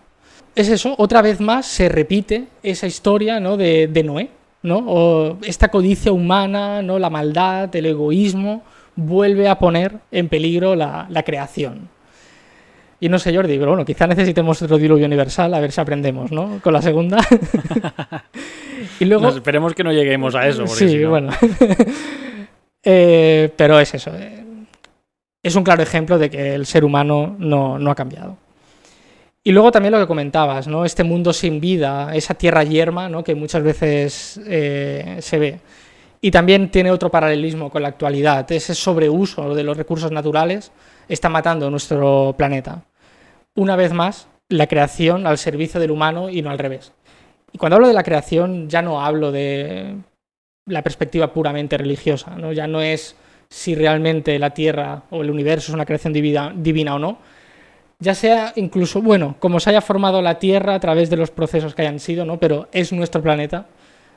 es 0.55 0.69
eso, 0.69 0.95
otra 0.99 1.23
vez 1.23 1.41
más 1.41 1.67
se 1.67 1.89
repite 1.89 2.47
esa 2.63 2.87
historia 2.87 3.41
¿no? 3.41 3.57
de, 3.57 4.03
Noé, 4.05 4.31
¿no? 4.63 4.79
O 4.87 5.39
esta 5.43 5.69
codicia 5.69 6.13
humana, 6.13 6.83
¿no? 6.83 6.99
la 6.99 7.11
maldad, 7.11 7.75
el 7.75 7.87
egoísmo, 7.87 8.63
vuelve 8.95 9.49
a 9.49 9.59
poner 9.59 9.99
en 10.11 10.29
peligro 10.29 10.75
la, 10.75 11.23
creación. 11.25 11.89
Y 13.03 13.09
no 13.09 13.19
sé, 13.19 13.35
Jordi, 13.35 13.59
pero 13.59 13.73
bueno, 13.73 13.85
quizá 13.85 14.07
necesitemos 14.07 14.63
otro 14.63 14.79
diluvio 14.79 15.07
universal, 15.07 15.53
a 15.55 15.59
ver 15.59 15.73
si 15.73 15.81
aprendemos, 15.81 16.31
¿no? 16.31 16.61
Con 16.63 16.73
la 16.73 16.81
segunda. 16.81 17.19
y 19.01 19.05
luego... 19.07 19.29
esperemos 19.31 19.75
que 19.75 19.83
no 19.83 19.93
lleguemos 19.93 20.37
a 20.37 20.47
eso. 20.47 20.69
sí, 20.69 21.05
bueno. 21.05 21.33
Eh, 22.85 23.53
pero 23.57 23.79
es 23.79 23.95
eso. 23.95 24.11
Eh, 24.17 24.45
es 25.41 25.55
un 25.55 25.63
claro 25.63 25.85
ejemplo 25.85 26.19
de 26.19 26.29
que 26.29 26.55
el 26.55 26.67
ser 26.67 26.85
humano 26.85 27.37
no, 27.39 27.91
ha 27.91 27.95
cambiado. 27.95 28.39
Y 29.45 29.53
luego 29.53 29.71
también 29.71 29.93
lo 29.93 30.01
que 30.01 30.09
comentabas, 30.09 30.67
¿no? 30.67 30.85
Este 30.85 31.05
mundo 31.05 31.33
sin 31.33 31.61
vida, 31.61 32.13
esa 32.13 32.35
tierra 32.35 32.65
yerma, 32.65 33.09
¿no? 33.09 33.23
Que 33.23 33.37
muchas 33.37 33.63
veces 33.63 34.41
eh, 34.49 35.19
se 35.21 35.39
ve. 35.39 35.61
Y 36.21 36.33
también 36.33 36.71
tiene 36.71 36.91
otro 36.91 37.09
paralelismo 37.09 37.71
con 37.71 37.83
la 37.83 37.89
actualidad. 37.89 38.51
Ese 38.51 38.75
sobreuso 38.75 39.55
de 39.55 39.63
los 39.63 39.77
recursos 39.77 40.11
naturales 40.11 40.73
está 41.09 41.29
matando 41.29 41.71
nuestro 41.71 42.35
planeta. 42.37 42.83
Una 43.55 43.77
vez 43.77 43.93
más, 43.93 44.29
la 44.49 44.67
creación 44.67 45.27
al 45.27 45.39
servicio 45.39 45.81
del 45.81 45.91
humano 45.91 46.31
y 46.31 46.43
no 46.43 46.51
al 46.51 46.59
revés. 46.59 46.93
Y 47.53 47.59
cuando 47.59 47.77
hablo 47.77 47.89
de 47.89 47.95
la 47.95 48.03
creación 48.03 48.69
ya 48.69 48.83
no 48.83 49.05
hablo 49.05 49.31
de 49.31 49.97
la 50.67 50.83
perspectiva 50.83 51.33
puramente 51.33 51.77
religiosa, 51.77 52.37
¿no? 52.37 52.53
ya 52.53 52.67
no 52.67 52.81
es 52.81 53.17
si 53.49 53.75
realmente 53.75 54.39
la 54.39 54.51
Tierra 54.51 55.03
o 55.11 55.23
el 55.23 55.31
universo 55.31 55.71
es 55.71 55.75
una 55.75 55.85
creación 55.85 56.13
divina, 56.13 56.53
divina 56.57 56.95
o 56.95 56.99
no, 56.99 57.19
ya 57.99 58.15
sea 58.15 58.53
incluso, 58.57 59.03
bueno, 59.03 59.37
como 59.39 59.61
se 59.61 59.71
haya 59.71 59.81
formado 59.81 60.23
la 60.23 60.39
Tierra 60.39 60.75
a 60.75 60.81
través 60.81 61.11
de 61.11 61.17
los 61.17 61.31
procesos 61.31 61.75
que 61.75 61.83
hayan 61.83 62.01
sido, 62.01 62.25
¿no? 62.25 62.39
pero 62.39 62.69
es 62.73 62.93
nuestro 62.93 63.23
planeta 63.23 63.67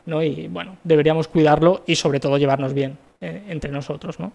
¿no? 0.05 0.23
y 0.23 0.47
bueno, 0.47 0.77
deberíamos 0.83 1.27
cuidarlo 1.27 1.83
y 1.85 1.95
sobre 1.95 2.19
todo 2.19 2.37
llevarnos 2.37 2.73
bien 2.73 2.97
eh, 3.19 3.43
entre 3.49 3.71
nosotros. 3.71 4.19
¿no? 4.19 4.31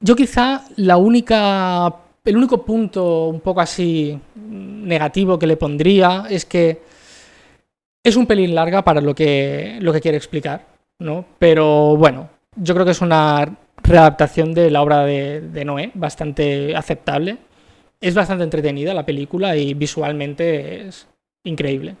Yo 0.00 0.16
quizá 0.16 0.64
la 0.76 0.96
única, 0.96 1.94
el 2.26 2.36
único 2.36 2.64
punto 2.64 3.28
un 3.28 3.40
poco 3.40 3.60
así 3.60 4.18
negativo 4.34 5.38
que 5.38 5.46
le 5.46 5.56
pondría 5.56 6.24
es 6.28 6.44
que 6.44 6.82
es 8.02 8.16
un 8.16 8.26
pelín 8.26 8.54
larga 8.54 8.82
para 8.82 9.00
lo 9.00 9.14
que, 9.14 9.78
lo 9.80 9.92
que 9.92 10.00
quiere 10.00 10.16
explicar, 10.16 10.66
¿no? 10.98 11.24
Pero 11.38 11.96
bueno, 11.96 12.28
yo 12.56 12.74
creo 12.74 12.84
que 12.84 12.92
es 12.92 13.00
una 13.00 13.56
readaptación 13.82 14.54
de 14.54 14.70
la 14.70 14.82
obra 14.82 15.04
de, 15.04 15.64
Noé, 15.64 15.90
bastante 15.94 16.74
aceptable. 16.76 17.38
Es 18.00 18.14
bastante 18.14 18.44
entretenida 18.44 18.92
la 18.92 19.06
película 19.06 19.56
y 19.56 19.74
visualmente 19.74 20.88
es 20.88 21.06
increíble. 21.44 21.96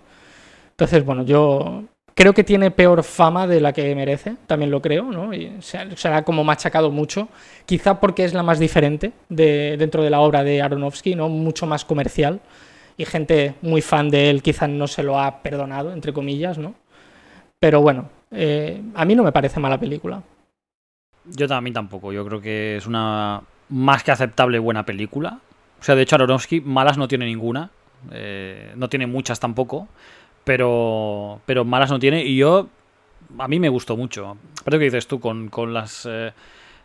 Entonces, 0.70 1.04
bueno, 1.04 1.24
yo 1.24 1.84
creo 2.16 2.32
que 2.32 2.42
tiene 2.42 2.70
peor 2.70 3.04
fama 3.04 3.46
de 3.46 3.60
la 3.60 3.72
que 3.72 3.94
merece, 3.94 4.36
también 4.46 4.70
lo 4.70 4.80
creo, 4.80 5.04
¿no? 5.12 5.34
Y 5.34 5.52
se, 5.60 6.08
ha, 6.08 6.22
como 6.24 6.42
machacado 6.42 6.90
mucho, 6.90 7.28
quizá 7.66 8.00
porque 8.00 8.24
es 8.24 8.32
la 8.32 8.42
más 8.42 8.58
diferente 8.58 9.12
de, 9.28 9.76
dentro 9.78 10.02
de 10.02 10.10
la 10.10 10.20
obra 10.20 10.42
de 10.42 10.62
Aronofsky, 10.62 11.14
¿no? 11.14 11.28
Mucho 11.28 11.66
más 11.66 11.84
comercial 11.84 12.40
y 12.96 13.04
gente 13.04 13.54
muy 13.60 13.82
fan 13.82 14.08
de 14.08 14.30
él 14.30 14.42
quizá 14.42 14.66
no 14.66 14.88
se 14.88 15.02
lo 15.02 15.20
ha 15.20 15.42
perdonado, 15.42 15.92
entre 15.92 16.14
comillas, 16.14 16.56
¿no? 16.56 16.74
Pero 17.60 17.82
bueno, 17.82 18.08
eh, 18.30 18.82
a 18.94 19.04
mí 19.04 19.14
no 19.14 19.22
me 19.22 19.32
parece 19.32 19.60
mala 19.60 19.78
película. 19.78 20.22
Yo 21.26 21.46
también 21.46 21.74
tampoco. 21.74 22.12
Yo 22.12 22.24
creo 22.24 22.40
que 22.40 22.76
es 22.76 22.86
una 22.86 23.42
más 23.68 24.02
que 24.02 24.12
aceptable 24.12 24.58
buena 24.58 24.86
película. 24.86 25.40
O 25.80 25.82
sea, 25.82 25.94
de 25.94 26.02
hecho, 26.02 26.16
Aronofsky 26.16 26.62
malas 26.62 26.96
no 26.96 27.08
tiene 27.08 27.26
ninguna. 27.26 27.70
Eh, 28.12 28.72
no 28.76 28.88
tiene 28.88 29.06
muchas 29.06 29.38
tampoco. 29.38 29.88
Pero, 30.46 31.40
pero 31.44 31.64
malas 31.64 31.90
no 31.90 31.98
tiene. 31.98 32.24
Y 32.24 32.36
yo, 32.36 32.68
a 33.36 33.48
mí 33.48 33.58
me 33.58 33.68
gustó 33.68 33.96
mucho. 33.96 34.38
Pero 34.64 34.78
que 34.78 34.84
dices 34.84 35.08
tú, 35.08 35.18
con, 35.18 35.50
las, 35.74 36.06
eh, 36.08 36.32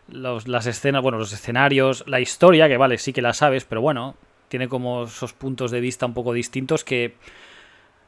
las 0.08 0.66
escenas, 0.66 1.00
bueno, 1.00 1.18
los 1.18 1.32
escenarios, 1.32 2.02
la 2.08 2.18
historia, 2.18 2.66
que 2.66 2.76
vale, 2.76 2.98
sí 2.98 3.12
que 3.12 3.22
la 3.22 3.32
sabes, 3.32 3.64
pero 3.64 3.80
bueno, 3.80 4.16
tiene 4.48 4.66
como 4.68 5.04
esos 5.04 5.32
puntos 5.32 5.70
de 5.70 5.80
vista 5.80 6.06
un 6.06 6.12
poco 6.12 6.32
distintos 6.32 6.82
que 6.82 7.14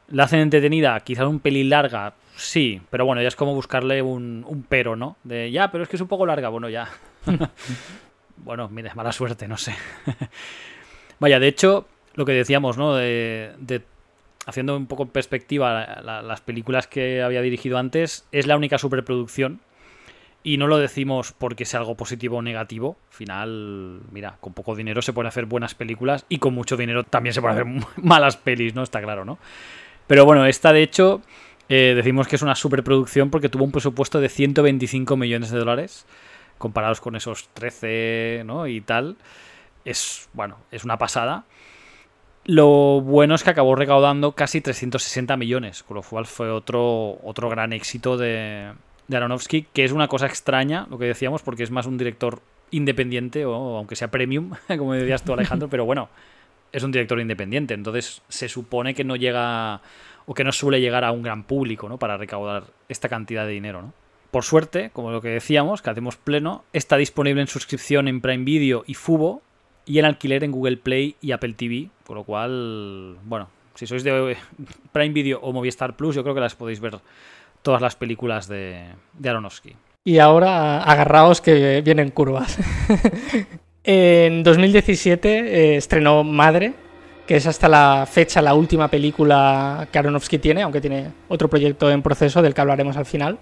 la 0.09 0.25
hacen 0.25 0.41
entretenida, 0.41 0.99
quizás 1.01 1.27
un 1.27 1.39
pelín 1.39 1.71
larga, 1.71 2.15
sí, 2.35 2.83
pero 2.91 3.07
bueno, 3.07 3.23
ya 3.23 3.29
es 3.29 3.37
como 3.37 3.55
buscarle 3.55 4.03
un, 4.03 4.45
un 4.47 4.65
pero, 4.65 4.97
¿no? 4.97 5.17
De 5.23 5.53
ya, 5.53 5.71
pero 5.71 5.85
es 5.85 5.89
que 5.89 5.97
es 5.97 6.03
un 6.03 6.09
poco 6.09 6.27
larga, 6.27 6.49
bueno, 6.49 6.69
ya. 6.69 6.89
bueno, 8.39 8.69
mire, 8.69 8.93
mala 8.95 9.13
suerte, 9.13 9.47
no 9.47 9.57
sé. 9.57 9.77
Vaya, 11.21 11.39
de 11.39 11.47
hecho, 11.47 11.87
lo 12.15 12.25
que 12.25 12.33
decíamos, 12.33 12.77
¿no? 12.77 12.95
De, 12.95 13.83
haciendo 14.47 14.77
un 14.77 14.87
poco 14.87 15.05
en 15.05 15.09
perspectiva 15.11 16.01
las 16.03 16.41
películas 16.41 16.87
que 16.87 17.23
había 17.23 17.43
dirigido 17.43 17.79
antes, 17.79 18.27
es 18.33 18.47
la 18.47 18.57
única 18.57 18.79
superproducción. 18.79 19.61
Y 20.47 20.59
no 20.59 20.67
lo 20.67 20.77
decimos 20.77 21.33
porque 21.33 21.65
sea 21.65 21.81
algo 21.81 21.97
positivo 21.97 22.37
o 22.37 22.43
negativo. 22.43 22.99
Al 23.09 23.15
final, 23.15 24.01
mira, 24.13 24.37
con 24.41 24.53
poco 24.53 24.77
dinero 24.77 25.01
se 25.01 25.15
pueden 25.15 25.29
hacer 25.29 25.47
buenas 25.47 25.75
películas 25.75 26.27
y 26.29 26.37
con 26.37 26.53
mucho 26.53 26.77
dinero 26.77 27.03
también 27.05 27.33
se 27.33 27.41
pueden 27.41 27.59
hacer 27.59 27.87
malas 28.05 28.37
pelis, 28.37 28.75
¿no? 28.75 28.83
Está 28.83 29.01
claro, 29.01 29.25
¿no? 29.25 29.39
Pero 30.07 30.27
bueno, 30.27 30.45
esta 30.45 30.75
de 30.75 30.83
hecho 30.83 31.23
eh, 31.69 31.95
decimos 31.97 32.29
que 32.29 32.37
es 32.37 32.43
una 32.43 32.55
superproducción 32.55 33.31
porque 33.31 33.49
tuvo 33.49 33.65
un 33.65 33.73
presupuesto 33.73 34.21
de 34.21 34.29
125 34.29 35.17
millones 35.17 35.51
de 35.51 35.59
dólares, 35.59 36.05
comparados 36.59 37.01
con 37.01 37.17
esos 37.17 37.49
13 37.55 38.43
¿no? 38.45 38.67
y 38.67 38.81
tal. 38.83 39.17
Es, 39.85 40.29
bueno, 40.35 40.59
es 40.71 40.85
una 40.85 40.99
pasada. 40.99 41.45
Lo 42.47 43.01
bueno 43.01 43.35
es 43.35 43.43
que 43.43 43.51
acabó 43.51 43.75
recaudando 43.75 44.33
casi 44.33 44.61
360 44.61 45.37
millones, 45.37 45.83
con 45.83 45.97
lo 45.97 46.03
cual 46.03 46.27
fue 46.27 46.51
otro, 46.51 47.19
otro 47.23 47.49
gran 47.49 47.73
éxito 47.73 48.19
de, 48.19 48.73
de 49.09 49.17
Aronofsky, 49.17 49.67
que 49.73 49.85
es 49.85 49.93
una 49.93 50.09
cosa 50.09 50.27
extraña, 50.27 50.87
lo 50.91 50.99
que 50.99 51.07
decíamos, 51.07 51.43
porque 51.43 51.63
es 51.63 51.71
más 51.71 51.87
un 51.87 51.97
director 51.97 52.41
independiente, 52.71 53.47
o 53.47 53.79
aunque 53.79 53.97
sea 53.97 54.11
premium, 54.11 54.53
como 54.79 54.93
decías 54.93 55.25
tú 55.25 55.33
Alejandro, 55.33 55.69
pero 55.69 55.87
bueno, 55.87 56.11
es 56.73 56.83
un 56.83 56.93
director 56.93 57.19
independiente, 57.19 57.73
entonces 57.73 58.21
se 58.29 58.49
supone 58.49 58.95
que 58.95 59.05
no 59.05 59.17
llega 59.17 59.81
o 60.27 60.35
que 60.35 60.45
no 60.45 60.53
suele 60.53 60.81
llegar 60.81 61.05
a 61.05 61.13
un 61.13 61.23
gran 61.23 61.45
público, 61.45 61.89
¿no? 61.89 61.99
Para 61.99 62.17
recaudar 62.17 62.65
esta 62.89 63.09
cantidad 63.09 63.47
de 63.47 63.53
dinero, 63.53 63.81
¿no? 63.83 63.93
Por 64.31 64.43
suerte, 64.43 64.91
como 64.93 65.13
lo 65.13 65.21
que 65.21 65.29
decíamos, 65.29 65.81
que 65.81 65.91
hacemos 65.91 66.17
pleno, 66.17 66.65
está 66.73 66.97
disponible 66.97 67.41
en 67.41 67.47
suscripción 67.47 68.09
en 68.09 68.21
Prime 68.21 68.45
Video 68.45 68.83
y 68.87 68.95
Fubo 68.95 69.43
y 69.87 69.99
en 69.99 70.05
alquiler 70.05 70.45
en 70.45 70.53
Google 70.53 70.77
Play 70.77 71.17
y 71.21 71.33
Apple 71.33 71.55
TV, 71.55 71.89
con 72.07 72.17
lo 72.17 72.25
cual, 72.25 73.17
bueno, 73.25 73.49
si 73.75 73.87
sois 73.87 74.05
de 74.05 74.37
Prime 74.93 75.15
Video 75.15 75.41
o 75.41 75.53
Movistar 75.53 75.97
Plus, 75.97 76.15
yo 76.15 76.23
creo 76.23 76.35
que 76.35 76.41
las 76.41 76.55
podéis 76.55 76.81
ver 76.81 76.99
todas 77.63 77.81
las 77.81 77.97
películas 77.97 78.49
de, 78.49 78.85
de 79.19 79.29
Aronofsky. 79.29 79.75
Y 80.05 80.19
ahora 80.19 80.83
agarraos 80.83 81.41
que 81.41 81.81
vienen 81.83 82.11
curvas. 82.11 82.59
en 83.85 84.43
2017 84.43 85.29
eh, 85.29 85.77
estrenó 85.77 86.23
Madre, 86.25 86.75
que 87.27 87.37
es 87.37 87.47
hasta 87.47 87.69
la 87.69 88.07
fecha 88.11 88.43
la 88.43 88.55
última 88.55 88.89
película 88.89 89.89
que 89.91 89.99
Aronofsky 89.99 90.39
tiene, 90.39 90.63
aunque 90.63 90.83
tiene 90.83 91.11
otro 91.29 91.49
proyecto 91.49 91.91
en 91.91 92.03
proceso 92.03 92.43
del 92.43 92.53
que 92.53 92.61
hablaremos 92.61 92.97
al 92.99 93.07
final. 93.07 93.39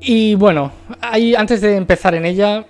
Y 0.00 0.34
bueno, 0.34 0.72
hay, 1.00 1.34
antes 1.34 1.62
de 1.62 1.76
empezar 1.76 2.14
en 2.14 2.26
ella, 2.26 2.66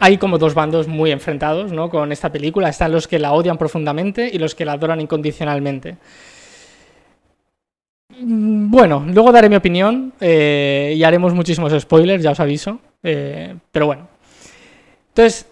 hay 0.00 0.16
como 0.16 0.38
dos 0.38 0.54
bandos 0.54 0.88
muy 0.88 1.12
enfrentados 1.12 1.72
¿no? 1.72 1.90
con 1.90 2.10
esta 2.10 2.32
película. 2.32 2.70
Están 2.70 2.90
los 2.90 3.06
que 3.06 3.18
la 3.18 3.32
odian 3.32 3.58
profundamente 3.58 4.30
y 4.32 4.38
los 4.38 4.54
que 4.54 4.64
la 4.64 4.72
adoran 4.72 5.00
incondicionalmente. 5.00 5.98
Mm, 8.18 8.70
bueno, 8.70 9.04
luego 9.06 9.30
daré 9.30 9.50
mi 9.50 9.56
opinión 9.56 10.14
eh, 10.18 10.94
y 10.96 11.04
haremos 11.04 11.34
muchísimos 11.34 11.78
spoilers, 11.78 12.22
ya 12.22 12.30
os 12.30 12.40
aviso. 12.40 12.80
Eh, 13.02 13.54
pero 13.70 13.86
bueno. 13.86 14.08
Entonces, 15.08 15.46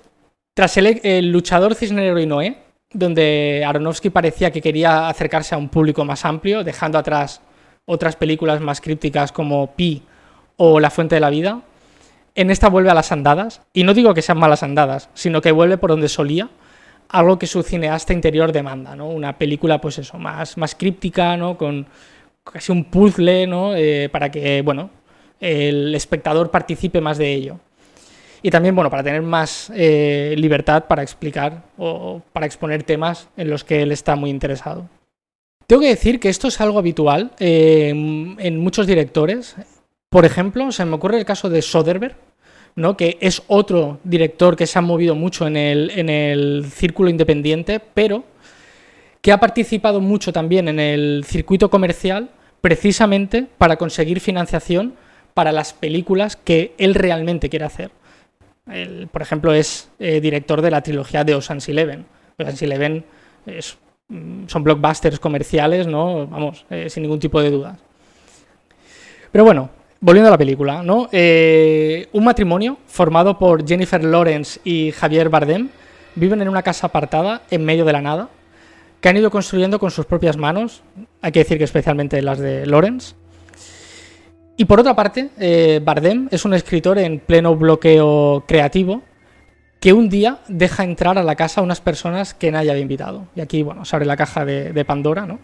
tras 0.54 0.76
el, 0.78 0.98
el 1.02 1.30
luchador 1.30 1.74
Cisnero 1.74 2.18
y 2.18 2.26
Noé, 2.26 2.56
donde 2.90 3.62
Aronofsky 3.66 4.08
parecía 4.08 4.50
que 4.50 4.62
quería 4.62 5.10
acercarse 5.10 5.54
a 5.54 5.58
un 5.58 5.68
público 5.68 6.06
más 6.06 6.24
amplio, 6.24 6.64
dejando 6.64 6.96
atrás 6.96 7.42
otras 7.84 8.16
películas 8.16 8.62
más 8.62 8.80
crípticas 8.80 9.30
como 9.30 9.74
Pi 9.74 10.02
o 10.56 10.80
La 10.80 10.88
Fuente 10.88 11.16
de 11.16 11.20
la 11.20 11.28
Vida. 11.28 11.60
En 12.38 12.52
esta 12.52 12.68
vuelve 12.68 12.88
a 12.88 12.94
las 12.94 13.10
andadas, 13.10 13.62
y 13.72 13.82
no 13.82 13.94
digo 13.94 14.14
que 14.14 14.22
sean 14.22 14.38
malas 14.38 14.62
andadas, 14.62 15.10
sino 15.12 15.40
que 15.40 15.50
vuelve 15.50 15.76
por 15.76 15.90
donde 15.90 16.08
solía, 16.08 16.48
algo 17.08 17.36
que 17.36 17.48
su 17.48 17.64
cineasta 17.64 18.12
interior 18.12 18.52
demanda, 18.52 18.94
¿no? 18.94 19.08
Una 19.08 19.36
película, 19.36 19.80
pues 19.80 19.98
eso, 19.98 20.18
más, 20.18 20.56
más 20.56 20.76
críptica, 20.76 21.36
¿no? 21.36 21.58
Con 21.58 21.88
casi 22.44 22.70
un 22.70 22.84
puzzle, 22.84 23.48
¿no? 23.48 23.74
Eh, 23.74 24.08
para 24.08 24.30
que, 24.30 24.62
bueno, 24.62 24.90
el 25.40 25.92
espectador 25.96 26.48
participe 26.52 27.00
más 27.00 27.18
de 27.18 27.34
ello 27.34 27.58
y 28.40 28.50
también, 28.52 28.76
bueno, 28.76 28.88
para 28.88 29.02
tener 29.02 29.22
más 29.22 29.72
eh, 29.74 30.36
libertad 30.38 30.84
para 30.84 31.02
explicar 31.02 31.64
o 31.76 32.22
para 32.32 32.46
exponer 32.46 32.84
temas 32.84 33.30
en 33.36 33.50
los 33.50 33.64
que 33.64 33.82
él 33.82 33.90
está 33.90 34.14
muy 34.14 34.30
interesado. 34.30 34.88
Tengo 35.66 35.82
que 35.82 35.88
decir 35.88 36.20
que 36.20 36.28
esto 36.28 36.46
es 36.46 36.60
algo 36.60 36.78
habitual 36.78 37.32
eh, 37.40 37.88
en 37.88 38.58
muchos 38.60 38.86
directores. 38.86 39.56
Por 40.08 40.24
ejemplo, 40.24 40.70
se 40.70 40.84
me 40.84 40.94
ocurre 40.94 41.18
el 41.18 41.24
caso 41.24 41.50
de 41.50 41.62
Soderbergh, 41.62 42.27
¿no? 42.78 42.96
que 42.96 43.18
es 43.20 43.42
otro 43.46 44.00
director 44.04 44.56
que 44.56 44.66
se 44.66 44.78
ha 44.78 44.82
movido 44.82 45.14
mucho 45.14 45.46
en 45.46 45.56
el, 45.56 45.90
en 45.94 46.08
el 46.08 46.66
círculo 46.70 47.10
independiente, 47.10 47.80
pero 47.80 48.24
que 49.20 49.32
ha 49.32 49.40
participado 49.40 50.00
mucho 50.00 50.32
también 50.32 50.68
en 50.68 50.80
el 50.80 51.24
circuito 51.26 51.70
comercial 51.70 52.30
precisamente 52.60 53.46
para 53.58 53.76
conseguir 53.76 54.20
financiación 54.20 54.94
para 55.34 55.52
las 55.52 55.72
películas 55.72 56.36
que 56.36 56.72
él 56.78 56.94
realmente 56.94 57.48
quiere 57.48 57.64
hacer 57.64 57.90
por 59.10 59.22
ejemplo, 59.22 59.52
es 59.52 59.90
eh, 59.98 60.20
director 60.20 60.60
de 60.60 60.70
la 60.70 60.82
trilogía 60.82 61.24
de 61.24 61.34
Ocean's 61.34 61.68
Eleven. 61.68 62.04
Ocean's 62.38 62.62
Eleven 62.62 63.04
mm, 64.08 64.46
son 64.46 64.62
blockbusters 64.62 65.18
comerciales, 65.18 65.86
¿no? 65.86 66.26
Vamos, 66.26 66.66
eh, 66.70 66.90
sin 66.90 67.02
ningún 67.02 67.18
tipo 67.18 67.40
de 67.40 67.50
dudas. 67.50 67.78
Pero 69.32 69.44
bueno, 69.44 69.70
volviendo 70.00 70.28
a 70.28 70.32
la 70.32 70.38
película, 70.38 70.82
¿no? 70.82 71.08
Eh, 71.12 72.08
un 72.12 72.24
matrimonio 72.24 72.78
formado 72.86 73.38
por 73.38 73.66
Jennifer 73.66 74.02
Lawrence 74.02 74.60
y 74.64 74.92
Javier 74.92 75.28
Bardem 75.28 75.68
viven 76.14 76.42
en 76.42 76.48
una 76.48 76.62
casa 76.62 76.88
apartada 76.88 77.42
en 77.50 77.64
medio 77.64 77.84
de 77.84 77.92
la 77.92 78.02
nada 78.02 78.28
que 79.00 79.08
han 79.08 79.16
ido 79.16 79.30
construyendo 79.30 79.78
con 79.78 79.90
sus 79.90 80.06
propias 80.06 80.36
manos, 80.36 80.82
hay 81.22 81.32
que 81.32 81.40
decir 81.40 81.58
que 81.58 81.64
especialmente 81.64 82.20
las 82.22 82.38
de 82.38 82.66
Lawrence. 82.66 83.14
Y 84.56 84.64
por 84.64 84.80
otra 84.80 84.96
parte, 84.96 85.30
eh, 85.38 85.80
Bardem 85.84 86.28
es 86.32 86.44
un 86.44 86.52
escritor 86.52 86.98
en 86.98 87.20
pleno 87.20 87.54
bloqueo 87.54 88.44
creativo 88.46 89.02
que 89.78 89.92
un 89.92 90.08
día 90.08 90.40
deja 90.48 90.82
entrar 90.82 91.16
a 91.16 91.22
la 91.22 91.36
casa 91.36 91.60
a 91.60 91.64
unas 91.64 91.80
personas 91.80 92.34
que 92.34 92.50
nadie 92.50 92.72
había 92.72 92.82
invitado. 92.82 93.28
Y 93.36 93.40
aquí, 93.40 93.62
bueno, 93.62 93.84
se 93.84 93.94
abre 93.94 94.06
la 94.06 94.16
caja 94.16 94.44
de, 94.44 94.72
de 94.72 94.84
Pandora, 94.84 95.26
¿no? 95.26 95.38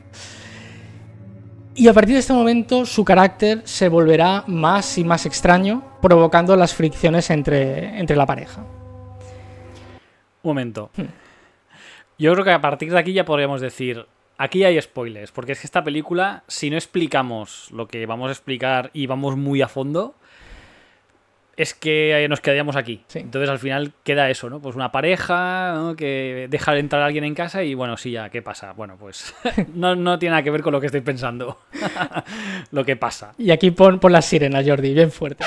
Y 1.77 1.89
a 1.89 1.93
partir 1.93 2.15
de 2.15 2.21
este 2.21 2.33
momento 2.33 2.87
su 2.87 3.05
carácter 3.05 3.63
se 3.65 3.89
volverá 3.89 4.45
más 4.47 4.97
y 4.97 5.03
más 5.03 5.27
extraño, 5.27 5.83
provocando 6.01 6.55
las 6.55 6.73
fricciones 6.73 7.31
entre, 7.31 7.99
entre 7.99 8.15
la 8.15 8.27
pareja. 8.27 8.63
Un 10.43 10.51
momento. 10.51 10.91
Yo 12.17 12.33
creo 12.33 12.45
que 12.45 12.53
a 12.53 12.61
partir 12.61 12.93
de 12.93 12.99
aquí 12.99 13.13
ya 13.13 13.25
podríamos 13.25 13.61
decir, 13.61 14.07
aquí 14.39 14.63
hay 14.63 14.81
spoilers, 14.81 15.33
porque 15.33 15.53
es 15.53 15.61
que 15.61 15.67
esta 15.67 15.83
película, 15.83 16.45
si 16.47 16.71
no 16.71 16.77
explicamos 16.77 17.71
lo 17.73 17.89
que 17.89 18.07
vamos 18.07 18.29
a 18.29 18.33
explicar 18.33 18.91
y 18.93 19.07
vamos 19.07 19.37
muy 19.37 19.61
a 19.61 19.69
fondo, 19.69 20.15
es 21.57 21.75
que 21.75 22.27
nos 22.29 22.41
quedaríamos 22.41 22.77
aquí. 22.77 23.05
Sí. 23.07 23.21
Entonces 23.21 23.49
al 23.49 23.59
final 23.59 23.93
queda 24.03 24.31
eso, 24.31 24.51
¿no? 24.51 24.61
Pues 24.61 24.77
una 24.77 24.93
pareja 24.93 25.75
¿no? 25.75 25.97
que 25.97 26.47
deja 26.51 26.77
entrar 26.77 27.03
a 27.03 27.07
alguien 27.07 27.25
en 27.25 27.35
casa 27.35 27.63
y 27.63 27.75
bueno, 27.75 27.97
sí, 27.97 28.13
ya, 28.13 28.29
¿qué 28.31 28.43
pasa? 28.43 28.73
Bueno, 28.73 28.97
pues 28.99 29.35
no, 29.75 29.95
no 29.95 30.19
tiene 30.19 30.33
nada 30.33 30.43
que 30.43 30.51
ver 30.51 30.63
con 30.63 30.73
lo 30.73 30.81
que 30.81 30.87
estoy 30.87 31.03
pensando. 31.03 31.59
lo 32.71 32.85
que 32.85 32.97
pasa. 32.97 33.33
Y 33.39 33.51
aquí 33.51 33.71
pon, 33.71 33.99
pon 33.99 34.13
las 34.13 34.27
sirenas, 34.27 34.65
Jordi, 34.67 34.95
bien 34.95 35.11
fuerte. 35.11 35.45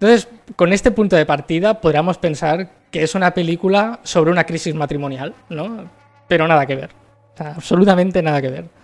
Entonces, 0.00 0.28
con 0.56 0.72
este 0.72 0.90
punto 0.92 1.14
de 1.14 1.26
partida 1.26 1.80
podríamos 1.80 2.16
pensar 2.16 2.70
que 2.90 3.02
es 3.02 3.14
una 3.14 3.34
película 3.34 4.00
sobre 4.02 4.30
una 4.30 4.44
crisis 4.44 4.74
matrimonial, 4.74 5.34
¿no? 5.50 5.90
Pero 6.26 6.48
nada 6.48 6.64
que 6.64 6.74
ver. 6.74 6.90
O 7.34 7.36
sea, 7.36 7.52
absolutamente 7.52 8.22
nada 8.22 8.40
que 8.40 8.48
ver. 8.48 8.79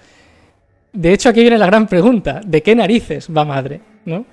De 0.97 1.12
hecho, 1.12 1.28
aquí 1.28 1.40
viene 1.40 1.59
la 1.59 1.66
gran 1.66 1.86
pregunta: 1.86 2.40
¿de 2.44 2.62
qué 2.62 2.74
narices 2.74 3.28
va 3.28 3.44
madre? 3.44 3.81
¿No? 4.06 4.24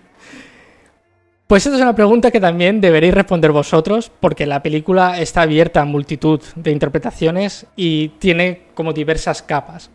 Pues 1.46 1.66
esta 1.66 1.76
es 1.76 1.84
una 1.84 1.94
pregunta 1.94 2.32
que 2.32 2.40
también 2.40 2.80
deberéis 2.80 3.14
responder 3.14 3.52
vosotros, 3.52 4.12
porque 4.20 4.46
la 4.46 4.64
película 4.64 5.20
está 5.20 5.42
abierta 5.42 5.82
a 5.82 5.86
multitud 5.86 6.42
de 6.56 6.72
interpretaciones 6.72 7.68
y 7.76 8.10
tiene 8.20 8.68
como 8.74 8.94
diversas 8.94 9.44
capas. 9.44 9.92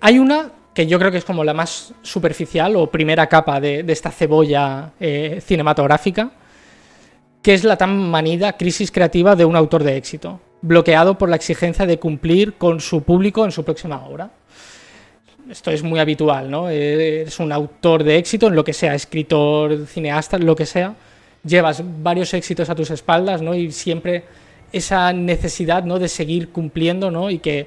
Hay 0.00 0.18
una 0.18 0.50
que 0.74 0.88
yo 0.88 0.98
creo 0.98 1.12
que 1.12 1.18
es 1.18 1.24
como 1.24 1.44
la 1.44 1.54
más 1.54 1.94
superficial 2.02 2.74
o 2.74 2.90
primera 2.90 3.28
capa 3.28 3.60
de, 3.60 3.84
esta 3.86 4.10
cebolla 4.10 4.90
eh, 4.98 5.40
cinematográfica, 5.40 6.32
que 7.40 7.54
es 7.54 7.62
la 7.62 7.76
tan 7.76 8.10
manida 8.10 8.56
crisis 8.56 8.90
creativa 8.90 9.36
de 9.36 9.44
un 9.44 9.54
autor 9.54 9.84
de 9.84 9.96
éxito, 9.96 10.40
bloqueado 10.62 11.16
por 11.16 11.28
la 11.28 11.36
exigencia 11.36 11.86
de 11.86 12.00
cumplir 12.00 12.54
con 12.54 12.80
su 12.80 13.02
público 13.02 13.44
en 13.44 13.52
su 13.52 13.64
próxima 13.64 14.04
obra. 14.04 14.30
Esto 15.50 15.70
es 15.70 15.82
muy 15.82 16.00
habitual, 16.00 16.50
¿no? 16.50 16.70
Es 16.70 17.38
un 17.38 17.52
autor 17.52 18.02
de 18.02 18.16
éxito 18.16 18.48
en 18.48 18.54
lo 18.54 18.64
que 18.64 18.72
sea, 18.72 18.94
escritor, 18.94 19.86
cineasta, 19.86 20.38
lo 20.38 20.56
que 20.56 20.64
sea. 20.64 20.94
Llevas 21.44 21.82
varios 22.02 22.32
éxitos 22.32 22.70
a 22.70 22.74
tus 22.74 22.90
espaldas, 22.90 23.42
¿no? 23.42 23.54
Y 23.54 23.70
siempre 23.70 24.24
esa 24.72 25.12
necesidad, 25.12 25.84
¿no? 25.84 25.98
De 25.98 26.08
seguir 26.08 26.48
cumpliendo, 26.48 27.10
¿no? 27.10 27.30
Y 27.30 27.38
que 27.38 27.66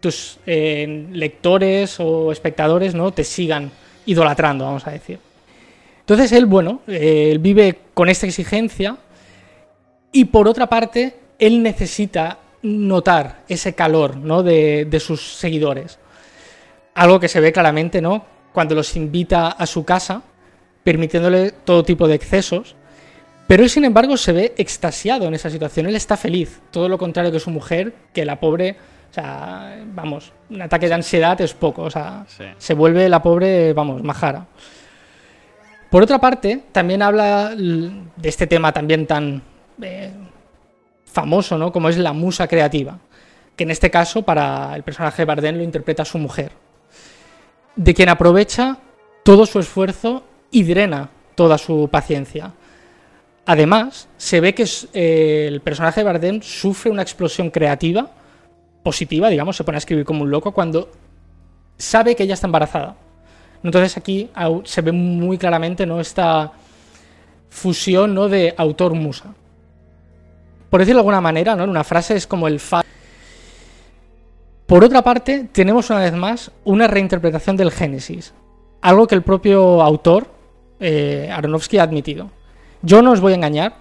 tus 0.00 0.38
eh, 0.46 1.06
lectores 1.12 2.00
o 2.00 2.32
espectadores 2.32 2.94
no 2.94 3.12
te 3.12 3.24
sigan 3.24 3.70
idolatrando, 4.06 4.64
vamos 4.64 4.86
a 4.86 4.90
decir. 4.90 5.18
Entonces 6.00 6.32
él, 6.32 6.46
bueno, 6.46 6.80
eh, 6.86 7.28
él 7.30 7.38
vive 7.38 7.78
con 7.92 8.08
esta 8.08 8.26
exigencia 8.26 8.96
y 10.12 10.24
por 10.26 10.48
otra 10.48 10.66
parte, 10.66 11.14
él 11.38 11.62
necesita 11.62 12.38
notar 12.62 13.42
ese 13.48 13.74
calor 13.74 14.16
¿no? 14.16 14.42
de, 14.42 14.86
de, 14.86 15.00
sus 15.00 15.22
seguidores. 15.22 15.98
Algo 16.98 17.20
que 17.20 17.28
se 17.28 17.40
ve 17.40 17.52
claramente 17.52 18.00
¿no? 18.00 18.24
cuando 18.52 18.74
los 18.74 18.96
invita 18.96 19.48
a 19.48 19.66
su 19.66 19.84
casa, 19.84 20.22
permitiéndole 20.82 21.52
todo 21.52 21.84
tipo 21.84 22.08
de 22.08 22.14
excesos. 22.14 22.74
Pero 23.46 23.62
él, 23.62 23.70
sin 23.70 23.84
embargo, 23.84 24.16
se 24.16 24.32
ve 24.32 24.54
extasiado 24.58 25.26
en 25.26 25.34
esa 25.34 25.48
situación. 25.48 25.86
Él 25.86 25.96
está 25.96 26.16
feliz. 26.16 26.60
Todo 26.70 26.88
lo 26.88 26.98
contrario 26.98 27.32
que 27.32 27.40
su 27.40 27.50
mujer, 27.50 27.94
que 28.12 28.24
la 28.24 28.40
pobre 28.40 28.76
o 29.10 29.14
sea, 29.14 29.78
vamos, 29.86 30.32
un 30.50 30.60
ataque 30.60 30.88
de 30.88 30.94
ansiedad 30.94 31.40
es 31.40 31.54
poco. 31.54 31.82
O 31.82 31.90
sea, 31.90 32.24
sí. 32.26 32.44
se 32.58 32.74
vuelve 32.74 33.08
la 33.08 33.22
pobre, 33.22 33.72
vamos, 33.72 34.02
majara. 34.02 34.46
Por 35.90 36.02
otra 36.02 36.18
parte, 36.18 36.64
también 36.72 37.00
habla 37.00 37.54
de 37.56 38.28
este 38.28 38.46
tema 38.46 38.72
también 38.72 39.06
tan 39.06 39.42
eh, 39.80 40.12
famoso, 41.06 41.56
¿no? 41.56 41.72
Como 41.72 41.88
es 41.88 41.96
la 41.96 42.12
musa 42.12 42.46
creativa. 42.46 42.98
Que 43.56 43.64
en 43.64 43.70
este 43.70 43.90
caso, 43.90 44.22
para 44.22 44.76
el 44.76 44.82
personaje 44.82 45.22
de 45.22 45.26
Bardem, 45.26 45.56
lo 45.56 45.62
interpreta 45.62 46.04
su 46.04 46.18
mujer. 46.18 46.52
De 47.78 47.94
quien 47.94 48.08
aprovecha 48.08 48.78
todo 49.22 49.46
su 49.46 49.60
esfuerzo 49.60 50.24
y 50.50 50.64
drena 50.64 51.10
toda 51.36 51.56
su 51.56 51.88
paciencia. 51.88 52.52
Además, 53.46 54.08
se 54.16 54.40
ve 54.40 54.52
que 54.52 54.66
eh, 54.92 55.46
el 55.46 55.60
personaje 55.60 56.00
de 56.00 56.04
Bardem 56.04 56.42
sufre 56.42 56.90
una 56.90 57.02
explosión 57.02 57.50
creativa 57.50 58.10
positiva, 58.82 59.28
digamos, 59.28 59.56
se 59.56 59.62
pone 59.62 59.76
a 59.76 59.78
escribir 59.78 60.04
como 60.04 60.24
un 60.24 60.30
loco 60.32 60.50
cuando 60.50 60.90
sabe 61.76 62.16
que 62.16 62.24
ella 62.24 62.34
está 62.34 62.48
embarazada. 62.48 62.96
Entonces 63.62 63.96
aquí 63.96 64.28
se 64.64 64.80
ve 64.82 64.90
muy 64.90 65.38
claramente 65.38 65.86
¿no? 65.86 66.00
esta 66.00 66.50
fusión 67.48 68.14
¿no? 68.14 68.28
de 68.28 68.52
autor-musa. 68.56 69.32
Por 70.70 70.80
decirlo 70.80 70.98
de 70.98 71.02
alguna 71.02 71.20
manera, 71.20 71.54
¿no? 71.54 71.62
en 71.62 71.70
una 71.70 71.84
frase 71.84 72.16
es 72.16 72.26
como 72.26 72.48
el 72.48 72.58
fa. 72.58 72.82
Por 74.68 74.84
otra 74.84 75.00
parte, 75.00 75.48
tenemos 75.50 75.88
una 75.88 76.00
vez 76.00 76.12
más 76.12 76.50
una 76.62 76.86
reinterpretación 76.86 77.56
del 77.56 77.70
Génesis, 77.70 78.34
algo 78.82 79.06
que 79.06 79.14
el 79.14 79.22
propio 79.22 79.80
autor, 79.80 80.26
eh, 80.78 81.30
Aronofsky, 81.32 81.78
ha 81.78 81.84
admitido. 81.84 82.30
Yo 82.82 83.00
no 83.00 83.12
os 83.12 83.22
voy 83.22 83.32
a 83.32 83.36
engañar, 83.36 83.76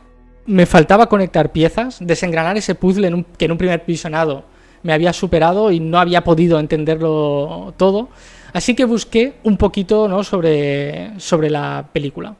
me 0.46 0.66
faltaba 0.66 1.10
conectar 1.10 1.52
piezas, 1.52 1.98
desengranar 2.00 2.56
ese 2.56 2.74
puzzle 2.74 3.26
que 3.38 3.46
en 3.46 3.52
un 3.52 3.58
primer 3.58 3.84
visionado 3.86 4.46
me 4.82 4.94
había 4.94 5.12
superado 5.12 5.72
y 5.72 5.82
no 5.82 6.00
había 6.00 6.24
podido 6.24 6.58
entenderlo 6.58 7.74
todo. 7.76 8.08
Así 8.54 8.74
que 8.74 8.86
busqué 8.86 9.34
un 9.44 9.58
poquito 9.58 10.24
sobre, 10.24 11.20
sobre 11.20 11.50
la 11.50 11.86
película. 11.92 12.38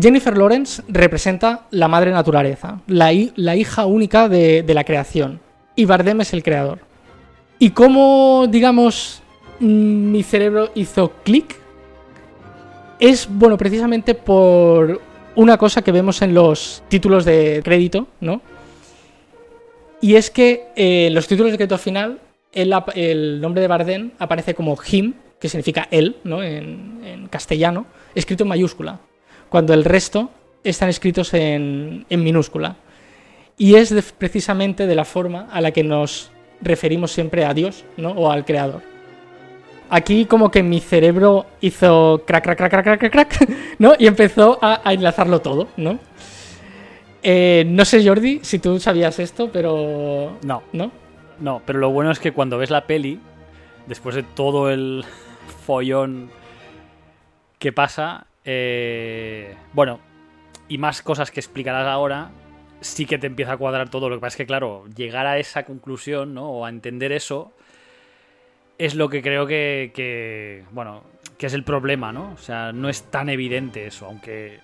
Jennifer 0.00 0.36
Lawrence 0.36 0.82
representa 0.88 1.66
la 1.72 1.88
madre 1.88 2.12
naturaleza, 2.12 2.80
la, 2.86 3.10
la 3.34 3.56
hija 3.56 3.84
única 3.86 4.28
de, 4.28 4.62
de, 4.62 4.74
la 4.74 4.84
creación, 4.84 5.40
y 5.74 5.86
Bardem 5.86 6.20
es 6.20 6.32
el 6.32 6.44
creador. 6.44 6.78
¿Y 7.58 7.70
cómo, 7.70 8.46
digamos, 8.48 9.22
mi 9.58 10.22
cerebro 10.22 10.70
hizo 10.76 11.12
clic? 11.24 11.56
Es, 13.00 13.28
bueno, 13.28 13.58
precisamente 13.58 14.14
por 14.14 15.00
una 15.34 15.56
cosa 15.56 15.82
que 15.82 15.90
vemos 15.90 16.22
en 16.22 16.32
los 16.32 16.82
títulos 16.88 17.24
de 17.24 17.60
crédito, 17.64 18.06
¿no? 18.20 18.40
Y 20.00 20.14
es 20.14 20.30
que 20.30 20.68
en 20.76 21.06
eh, 21.06 21.10
los 21.10 21.26
títulos 21.26 21.50
de 21.50 21.58
crédito 21.58 21.78
final, 21.78 22.20
el, 22.52 22.72
el, 22.94 23.40
nombre 23.40 23.60
de 23.60 23.66
Bardem 23.66 24.12
aparece 24.20 24.54
como 24.54 24.78
him, 24.88 25.14
que 25.40 25.48
significa 25.48 25.88
él, 25.90 26.16
¿no? 26.22 26.40
En, 26.40 27.00
en 27.04 27.26
castellano, 27.26 27.86
escrito 28.14 28.44
en 28.44 28.48
mayúscula 28.48 29.00
cuando 29.48 29.74
el 29.74 29.84
resto 29.84 30.30
están 30.64 30.88
escritos 30.88 31.34
en, 31.34 32.06
en 32.08 32.24
minúscula. 32.24 32.76
Y 33.56 33.74
es 33.74 33.90
de, 33.90 34.02
precisamente 34.02 34.86
de 34.86 34.94
la 34.94 35.04
forma 35.04 35.48
a 35.50 35.60
la 35.60 35.72
que 35.72 35.82
nos 35.82 36.30
referimos 36.60 37.12
siempre 37.12 37.44
a 37.44 37.54
Dios 37.54 37.84
¿no? 37.96 38.10
o 38.10 38.30
al 38.30 38.44
Creador. 38.44 38.82
Aquí 39.90 40.26
como 40.26 40.50
que 40.50 40.62
mi 40.62 40.80
cerebro 40.80 41.46
hizo 41.60 42.22
crack, 42.26 42.44
crack, 42.44 42.58
crack, 42.58 42.70
crack, 42.70 42.98
crack, 42.98 43.12
crack, 43.12 43.48
¿no? 43.78 43.94
Y 43.98 44.06
empezó 44.06 44.58
a, 44.60 44.82
a 44.84 44.92
enlazarlo 44.92 45.40
todo, 45.40 45.68
¿no? 45.76 45.98
Eh, 47.22 47.64
no 47.66 47.84
sé, 47.84 48.06
Jordi, 48.06 48.40
si 48.42 48.58
tú 48.58 48.78
sabías 48.78 49.18
esto, 49.18 49.50
pero... 49.52 50.38
No. 50.42 50.62
¿No? 50.72 50.92
No, 51.40 51.62
pero 51.64 51.78
lo 51.78 51.90
bueno 51.90 52.10
es 52.10 52.18
que 52.18 52.32
cuando 52.32 52.58
ves 52.58 52.70
la 52.70 52.86
peli, 52.86 53.20
después 53.86 54.14
de 54.14 54.22
todo 54.22 54.70
el 54.70 55.04
follón 55.66 56.30
que 57.58 57.72
pasa, 57.72 58.27
eh, 58.50 59.54
bueno, 59.74 60.00
y 60.68 60.78
más 60.78 61.02
cosas 61.02 61.30
que 61.30 61.38
explicarás 61.38 61.86
ahora, 61.86 62.30
sí 62.80 63.04
que 63.04 63.18
te 63.18 63.26
empieza 63.26 63.52
a 63.52 63.56
cuadrar 63.58 63.90
todo. 63.90 64.08
Lo 64.08 64.16
que 64.16 64.20
pasa 64.22 64.34
es 64.34 64.36
que, 64.38 64.46
claro, 64.46 64.86
llegar 64.96 65.26
a 65.26 65.38
esa 65.38 65.64
conclusión, 65.64 66.32
¿no? 66.32 66.48
O 66.50 66.64
a 66.64 66.70
entender 66.70 67.12
eso, 67.12 67.52
es 68.78 68.94
lo 68.94 69.10
que 69.10 69.20
creo 69.20 69.46
que, 69.46 70.64
bueno, 70.70 71.02
que 71.36 71.44
es 71.44 71.52
el 71.52 71.62
problema, 71.62 72.10
¿no? 72.10 72.32
O 72.32 72.38
sea, 72.38 72.72
no 72.72 72.88
es 72.88 73.02
tan 73.10 73.28
evidente 73.28 73.86
eso, 73.86 74.06
aunque 74.06 74.60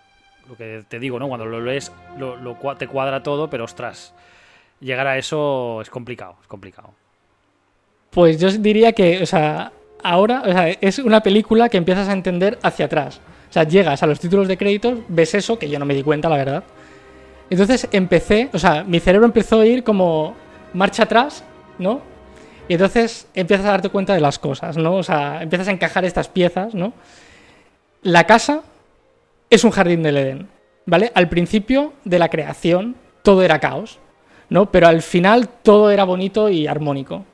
lo 0.49 0.57
que 0.57 0.83
te 0.89 0.99
digo, 0.99 1.19
¿no? 1.19 1.29
Cuando 1.29 1.45
lo 1.45 1.61
lees, 1.61 1.93
lo, 2.17 2.57
te 2.79 2.89
cuadra 2.89 3.23
todo, 3.23 3.51
pero 3.51 3.65
ostras, 3.65 4.15
llegar 4.81 5.07
a 5.07 5.19
eso 5.19 5.83
es 5.83 5.91
complicado, 5.91 6.37
es 6.41 6.49
complicado. 6.49 6.95
Pues 8.09 8.41
yo 8.41 8.51
diría 8.51 8.93
que, 8.95 9.23
o 9.23 9.27
sea, 9.27 9.73
ahora, 10.03 10.71
es 10.81 10.99
una 11.01 11.23
película 11.23 11.69
que 11.69 11.77
empiezas 11.77 12.09
a 12.09 12.15
entender 12.15 12.59
hacia 12.63 12.87
atrás. 12.87 13.21
Sea, 13.55 13.63
llegas 13.63 14.03
a 14.03 14.09
los 14.09 14.19
títulos 14.19 14.49
de 14.49 14.59
créditos, 14.59 14.99
ves 15.07 15.33
eso, 15.33 15.61
que 15.61 15.69
yo 15.69 15.79
no 15.79 15.85
me 15.85 15.95
di 15.95 16.03
cuenta, 16.03 16.29
la 16.29 16.39
verdad. 16.39 16.65
Entonces 17.49 17.87
empecé, 17.93 18.51
o 18.53 18.59
sea, 18.59 18.83
mi 18.83 18.99
cerebro 18.99 19.27
empezó 19.27 19.61
a 19.61 19.65
ir 19.67 19.85
como 19.85 20.35
marcha 20.73 21.05
atrás, 21.05 21.45
¿no? 21.79 22.01
Y 22.67 22.73
entonces 22.73 23.29
empiezas 23.33 23.67
a 23.67 23.71
darte 23.71 23.91
cuenta 23.91 24.13
de 24.13 24.21
las 24.21 24.41
cosas, 24.41 24.77
¿no? 24.77 24.97
O 24.97 25.05
sea, 25.05 25.41
empiezas 25.41 25.69
a 25.69 25.71
encajar 25.71 26.05
estas 26.05 26.27
piezas, 26.27 26.75
¿no? 26.75 26.95
La 28.03 28.25
casa 28.25 28.63
es 29.49 29.63
un 29.63 29.71
jardín 29.71 30.03
del 30.03 30.17
Edén, 30.17 30.49
¿vale? 30.85 31.13
Al 31.15 31.29
principio 31.29 31.93
de 32.05 32.19
la 32.19 32.31
creación 32.31 32.97
todo 33.23 33.45
era 33.45 33.61
caos, 33.61 34.01
¿no? 34.49 34.73
Pero 34.73 34.89
al 34.89 35.01
final 35.01 35.49
todo 35.63 35.93
era 35.93 36.03
bonito 36.03 36.49
y 36.49 36.67
armónico. 36.67 37.25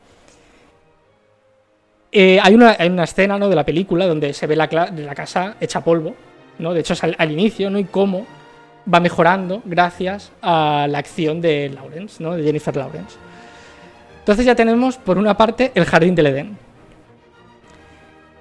Eh, 2.12 2.40
hay, 2.42 2.54
una, 2.54 2.72
escena 3.04 3.38
de 3.38 3.54
la 3.54 3.64
película 3.64 4.06
donde 4.06 4.32
se 4.32 4.46
ve 4.46 4.56
la, 4.56 4.68
casa 4.68 5.56
hecha 5.60 5.82
polvo, 5.82 6.14
¿no? 6.58 6.74
De 6.74 6.80
hecho, 6.80 6.94
es 6.94 7.04
al, 7.04 7.30
inicio. 7.30 7.76
Y 7.78 7.84
cómo 7.84 8.26
va 8.92 9.00
mejorando 9.00 9.62
gracias 9.64 10.32
a 10.42 10.86
la 10.88 10.98
acción 10.98 11.40
de 11.40 11.70
Lawrence, 11.70 12.22
¿no? 12.22 12.34
De 12.34 12.42
Jennifer 12.42 12.76
Lawrence. 12.76 13.16
Entonces 14.20 14.44
ya 14.44 14.54
tenemos, 14.54 14.96
por 14.96 15.18
una 15.18 15.36
parte, 15.36 15.72
el 15.74 15.84
jardín 15.84 16.14
del 16.14 16.26
Edén. 16.26 16.58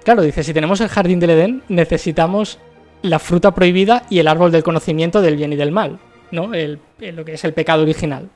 Claro, 0.04 0.22
dice, 0.22 0.44
si 0.44 0.54
tenemos 0.54 0.82
el 0.82 0.90
jardín 0.90 1.20
del 1.20 1.32
Edén, 1.32 1.64
necesitamos 1.68 2.58
la 3.02 3.20
fruta 3.20 3.54
prohibida 3.54 4.04
y 4.10 4.20
el 4.20 4.28
árbol 4.28 4.52
del 4.52 4.64
conocimiento 4.64 5.22
del 5.22 5.36
bien 5.36 5.54
y 5.54 5.56
del 5.56 5.72
mal, 5.72 6.00
¿no? 6.32 6.48
lo 6.48 7.26
que 7.26 7.34
es 7.34 7.44
el 7.44 7.54
pecado 7.54 7.84
original. 7.84 8.30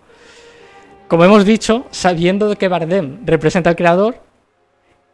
Como 1.07 1.26
hemos 1.26 1.45
dicho, 1.45 1.85
sabiendo 1.91 2.55
que 2.55 2.68
Bardem 2.68 3.26
representa 3.26 3.69
al 3.69 3.76
creador 3.76 4.22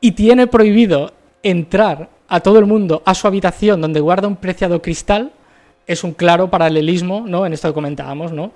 y 0.02 0.12
tiene 0.12 0.48
prohibido 0.48 1.14
entrar 1.44 2.10
a 2.28 2.40
todo 2.40 2.60
el 2.60 2.66
mundo 2.66 3.02
a 3.06 3.16
su 3.16 3.28
habitación 3.28 3.82
donde 3.82 4.00
guarda 4.00 4.28
un 4.28 4.36
preciado 4.36 4.82
cristal, 4.82 5.32
es 5.88 6.04
un 6.04 6.14
claro 6.14 6.50
paralelismo, 6.50 7.26
¿no? 7.28 7.46
En 7.46 7.54
esto 7.54 7.68
que 7.68 7.74
comentábamos, 7.74 8.32
¿no? 8.32 8.52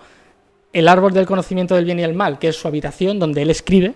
El 0.71 0.87
árbol 0.87 1.13
del 1.13 1.25
conocimiento 1.25 1.75
del 1.75 1.85
bien 1.85 1.99
y 1.99 2.03
el 2.03 2.13
mal, 2.13 2.39
que 2.39 2.49
es 2.49 2.55
su 2.55 2.67
habitación 2.67 3.19
donde 3.19 3.41
él 3.41 3.49
escribe, 3.49 3.95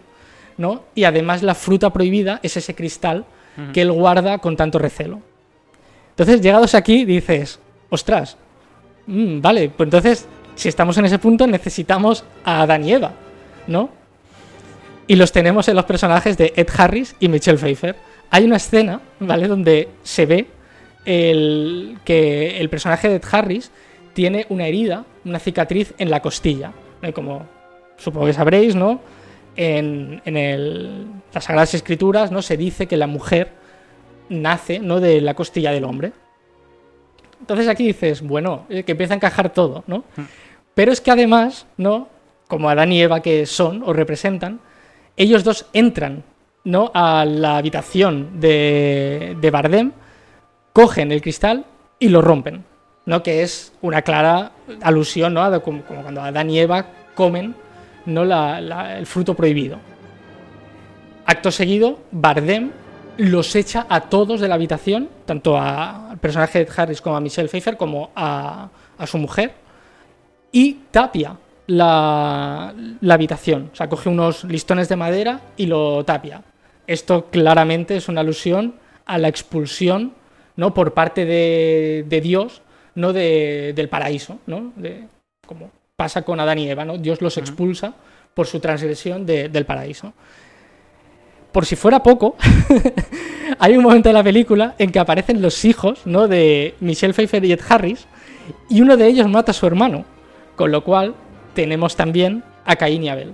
¿no? 0.58 0.84
Y 0.96 1.04
además 1.04 1.44
la 1.44 1.54
fruta 1.54 1.92
prohibida 1.92 2.40
es 2.44 2.58
ese 2.58 2.76
cristal 2.76 3.26
que 3.74 3.82
él 3.82 3.92
guarda 3.92 4.38
con 4.38 4.56
tanto 4.56 4.78
recelo. 4.78 5.20
Entonces, 6.12 6.42
llegados 6.42 6.76
aquí, 6.76 7.06
dices, 7.06 7.60
ostras, 7.90 8.38
mm, 9.08 9.42
vale, 9.42 9.70
pues 9.70 9.88
entonces, 9.88 10.28
si 10.56 10.70
estamos 10.70 10.98
en 10.98 11.06
ese 11.06 11.20
punto, 11.20 11.48
necesitamos 11.48 12.24
a 12.44 12.62
Adán 12.62 12.84
y 12.84 12.94
Eva, 12.94 13.14
¿no? 13.68 13.90
Y 15.08 15.16
los 15.16 15.32
tenemos 15.32 15.68
en 15.70 15.76
los 15.76 15.86
personajes 15.86 16.38
de 16.38 16.54
Ed 16.56 16.68
Harris 16.78 17.16
y 17.20 17.30
Michelle 17.30 17.58
Pfeiffer. 17.58 17.96
Hay 18.30 18.44
una 18.44 18.58
escena, 18.58 19.02
¿vale? 19.20 19.48
Donde 19.48 19.88
se 20.04 20.26
ve 20.26 20.48
el, 21.06 21.98
que 22.04 22.60
el 22.60 22.70
personaje 22.70 23.08
de 23.08 23.16
Ed 23.16 23.24
Harris 23.32 23.72
tiene 24.14 24.46
una 24.50 24.68
herida, 24.68 25.06
una 25.24 25.40
cicatriz 25.40 25.94
en 25.98 26.10
la 26.10 26.22
costilla. 26.22 26.74
Como 27.14 27.48
supongo 27.98 28.26
que 28.26 28.34
sabréis, 28.34 28.76
¿no? 28.76 29.00
En, 29.56 30.22
en 30.26 31.22
las 31.34 31.46
Sagradas 31.46 31.74
Escrituras, 31.74 32.32
¿no? 32.32 32.42
Se 32.42 32.58
dice 32.58 32.88
que 32.88 32.98
la 32.98 33.08
mujer 33.08 33.52
nace 34.30 34.80
¿no? 34.80 35.00
de 35.00 35.22
la 35.22 35.34
costilla 35.34 35.72
del 35.72 35.84
hombre. 35.84 36.12
Entonces 37.40 37.68
aquí 37.68 37.86
dices, 37.86 38.22
bueno, 38.22 38.66
eh, 38.70 38.84
que 38.84 38.94
empieza 38.94 39.14
a 39.14 39.18
encajar 39.18 39.54
todo, 39.54 39.84
¿no? 39.88 40.00
Hmm. 40.16 40.24
Pero 40.74 40.92
es 40.92 41.02
que 41.02 41.12
además, 41.12 41.68
¿no? 41.78 42.10
Como 42.48 42.70
Adán 42.70 42.92
y 42.92 43.02
Eva 43.02 43.22
que 43.22 43.46
son 43.46 43.84
o 43.84 43.94
representan, 43.94 44.60
ellos 45.18 45.44
dos 45.44 45.66
entran, 45.74 46.24
¿no? 46.64 46.92
A 46.94 47.26
la 47.26 47.58
habitación 47.58 48.40
de, 48.40 49.36
de 49.42 49.52
Bardem, 49.52 49.92
cogen 50.74 51.12
el 51.12 51.22
cristal 51.22 51.66
y 52.00 52.10
lo 52.10 52.22
rompen, 52.22 52.64
¿no? 53.06 53.24
Que 53.24 53.42
es 53.42 53.74
una 53.82 54.04
clara 54.04 54.52
alusión, 54.82 55.34
¿no? 55.34 55.62
como, 55.62 55.82
cuando 55.84 56.22
Adán 56.22 56.50
y 56.50 56.60
Eva 56.60 56.86
comen, 57.16 57.56
¿no? 58.06 58.24
el 58.24 59.06
fruto 59.06 59.34
prohibido. 59.34 59.80
Acto 61.26 61.52
seguido, 61.52 62.00
Bardem 62.12 62.72
los 63.18 63.56
echa 63.56 63.88
a 63.90 64.02
todos 64.02 64.40
de 64.40 64.48
la 64.48 64.56
habitación, 64.56 65.10
tanto 65.26 65.60
al 65.60 66.18
personaje 66.20 66.64
de 66.64 66.72
Harris 66.76 67.02
como 67.02 67.18
a 67.18 67.20
Michelle 67.20 67.50
Pfeiffer, 67.50 67.76
como 67.76 68.12
a, 68.16 68.70
su 69.06 69.18
mujer, 69.18 69.54
y 70.52 70.74
tapia 70.92 71.36
la, 71.68 72.74
habitación. 73.10 73.70
O 73.74 73.76
sea, 73.76 73.88
coge 73.88 74.10
unos 74.10 74.44
listones 74.46 74.90
de 74.90 74.96
madera 74.96 75.42
y 75.58 75.68
lo 75.68 76.04
tapia. 76.04 76.42
Esto 76.88 77.28
claramente 77.30 77.98
es 77.98 78.08
una 78.08 78.22
alusión 78.22 78.76
a 79.06 79.18
la 79.18 79.28
expulsión 79.28 80.14
¿no? 80.56 80.74
por 80.74 80.94
parte 80.94 81.26
de, 81.26 82.22
Dios 82.22 82.62
¿no? 82.96 83.14
del 83.14 83.90
paraíso, 83.90 84.40
¿no? 84.48 84.74
como 85.46 85.72
pasa 85.96 86.24
con 86.24 86.40
Adán 86.40 86.60
y 86.60 86.70
Eva, 86.70 86.86
¿no? 86.86 86.98
Dios 86.98 87.22
los 87.22 87.38
expulsa 87.38 87.94
por 88.34 88.48
su 88.48 88.60
transgresión 88.60 89.26
del 89.26 89.66
paraíso 89.66 90.14
por 91.58 91.66
si 91.66 91.76
fuera 91.76 92.04
poco, 92.04 92.36
hay 93.60 93.76
un 93.76 93.84
momento 93.84 94.10
de 94.10 94.14
la 94.14 94.24
película 94.24 94.76
en 94.78 94.92
que 94.92 95.00
aparecen 95.00 95.42
los 95.42 95.66
hijos 95.66 96.02
¿no? 96.06 96.28
de 96.28 96.76
Michelle 96.82 97.16
Pfeiffer 97.16 97.44
y 97.46 97.52
Ed 97.52 97.62
Harris, 97.68 98.06
y 98.70 98.82
uno 98.82 98.96
de 98.96 99.08
ellos 99.08 99.28
mata 99.28 99.50
a 99.50 99.54
su 99.56 99.66
hermano, 99.66 100.06
con 100.56 100.72
lo 100.72 100.84
cual 100.84 101.16
tenemos 101.58 101.96
también 101.96 102.44
a 102.66 102.76
Caín 102.76 103.04
y 103.04 103.10
Abel. 103.10 103.34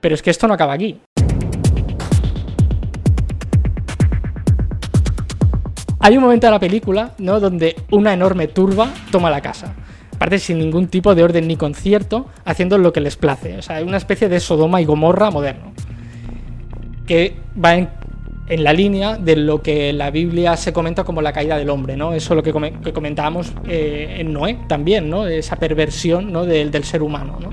Pero 0.00 0.16
es 0.16 0.22
que 0.22 0.30
esto 0.30 0.48
no 0.48 0.54
acaba 0.54 0.72
aquí. 0.72 1.00
Hay 6.00 6.16
un 6.16 6.24
momento 6.24 6.48
de 6.48 6.50
la 6.50 6.58
película 6.58 7.12
¿no? 7.18 7.38
donde 7.38 7.76
una 7.92 8.12
enorme 8.12 8.48
turba 8.48 8.92
toma 9.12 9.30
la 9.30 9.40
casa. 9.40 9.72
Aparte 10.16 10.40
sin 10.40 10.58
ningún 10.58 10.88
tipo 10.88 11.14
de 11.14 11.22
orden 11.22 11.46
ni 11.46 11.54
concierto, 11.56 12.26
haciendo 12.44 12.76
lo 12.76 12.92
que 12.92 13.00
les 13.00 13.16
place. 13.16 13.56
O 13.56 13.62
sea, 13.62 13.80
una 13.84 13.96
especie 13.96 14.28
de 14.28 14.40
Sodoma 14.40 14.80
y 14.80 14.84
Gomorra 14.84 15.30
moderno 15.30 15.72
que 17.06 17.36
va 17.62 17.76
en, 17.76 17.88
la 18.48 18.72
línea 18.72 19.16
de 19.16 19.36
lo 19.36 19.62
que 19.62 19.92
la 19.92 20.10
Biblia 20.10 20.56
se 20.56 20.72
comenta 20.72 21.04
como 21.04 21.22
la 21.22 21.32
caída 21.32 21.56
del 21.56 21.70
hombre, 21.70 21.96
¿no? 21.96 22.12
Eso 22.12 22.34
es 22.34 22.36
lo 22.36 22.42
que, 22.42 22.92
comentábamos 22.92 23.52
eh, 23.66 24.16
en 24.18 24.32
Noé 24.32 24.58
también, 24.68 25.08
¿no? 25.08 25.26
Esa 25.26 25.56
perversión 25.56 26.30
¿no? 26.30 26.44
del, 26.44 26.84
ser 26.84 27.02
humano, 27.02 27.38
¿no? 27.40 27.50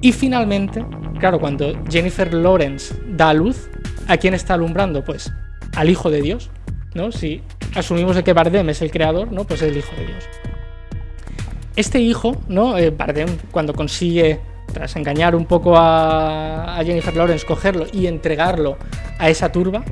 Y 0.00 0.12
finalmente, 0.12 0.84
claro, 1.18 1.40
cuando 1.40 1.72
Jennifer 1.90 2.32
Lawrence 2.32 2.94
da 3.08 3.30
a 3.30 3.34
luz, 3.34 3.70
¿a 4.06 4.16
quién 4.18 4.34
está 4.34 4.54
alumbrando? 4.54 5.02
Pues 5.04 5.32
al 5.74 5.88
Hijo 5.88 6.10
de 6.10 6.20
Dios, 6.20 6.50
¿no? 6.94 7.10
Si 7.10 7.40
asumimos 7.74 8.14
de 8.14 8.22
que 8.22 8.34
Bardem 8.34 8.68
es 8.68 8.82
el 8.82 8.90
creador, 8.90 9.32
¿no? 9.32 9.44
Pues 9.44 9.62
es 9.62 9.70
el 9.70 9.78
Hijo 9.78 9.96
de 9.96 10.06
Dios. 10.06 10.24
Este 11.76 12.00
hijo, 12.00 12.36
¿no? 12.48 12.76
Eh, 12.76 12.90
Bardem, 12.90 13.28
cuando 13.50 13.72
consigue 13.72 14.40
tras 14.72 14.96
engañar 14.96 15.34
un 15.34 15.46
poco 15.46 15.74
a, 15.76 16.80
Jennifer 16.84 17.14
Lawrence, 17.14 17.44
cogerlo 17.46 17.86
y 17.92 18.06
entregarlo 18.06 18.76
a 19.18 19.28
esa 19.28 19.50
turba, 19.50 19.84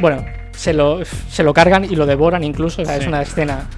bueno, 0.00 0.24
se 0.52 0.72
lo, 0.72 1.04
se 1.04 1.42
lo 1.42 1.52
cargan 1.52 1.84
y 1.84 1.94
lo 1.96 2.06
devoran 2.06 2.44
incluso, 2.44 2.82
es 2.82 3.06
una 3.06 3.22
escena 3.22 3.68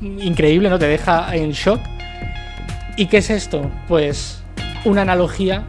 increíble, 0.00 0.68
¿no? 0.68 0.78
Te 0.78 0.86
deja 0.86 1.34
en 1.36 1.52
shock. 1.52 1.80
¿Y 2.96 3.06
qué 3.06 3.18
es 3.18 3.30
esto? 3.30 3.70
Pues 3.88 4.42
una 4.84 5.02
analogía 5.02 5.64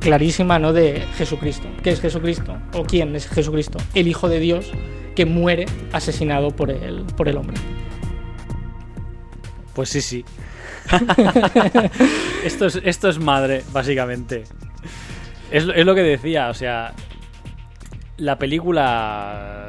clarísima, 0.00 0.58
¿no? 0.58 0.72
De 0.72 1.04
Jesucristo. 1.16 1.68
¿Qué 1.82 1.90
es 1.90 2.00
Jesucristo? 2.00 2.56
¿O 2.74 2.84
quién 2.84 3.14
es 3.16 3.28
Jesucristo? 3.28 3.78
El 3.94 4.08
Hijo 4.08 4.28
de 4.28 4.40
Dios 4.40 4.70
que 5.14 5.26
muere 5.26 5.66
asesinado 5.92 6.50
por 6.50 6.70
el, 6.70 7.04
por 7.16 7.28
el 7.28 7.36
hombre. 7.36 7.56
Pues 9.74 9.88
sí, 9.90 10.00
sí. 10.00 10.24
esto, 12.44 12.66
es, 12.66 12.80
esto 12.84 13.08
es 13.08 13.18
madre, 13.18 13.62
básicamente. 13.72 14.44
Es, 15.50 15.64
lo 15.64 15.94
que 15.94 16.02
decía, 16.02 16.48
o 16.48 16.54
sea, 16.54 16.92
la 18.18 18.38
película 18.38 19.66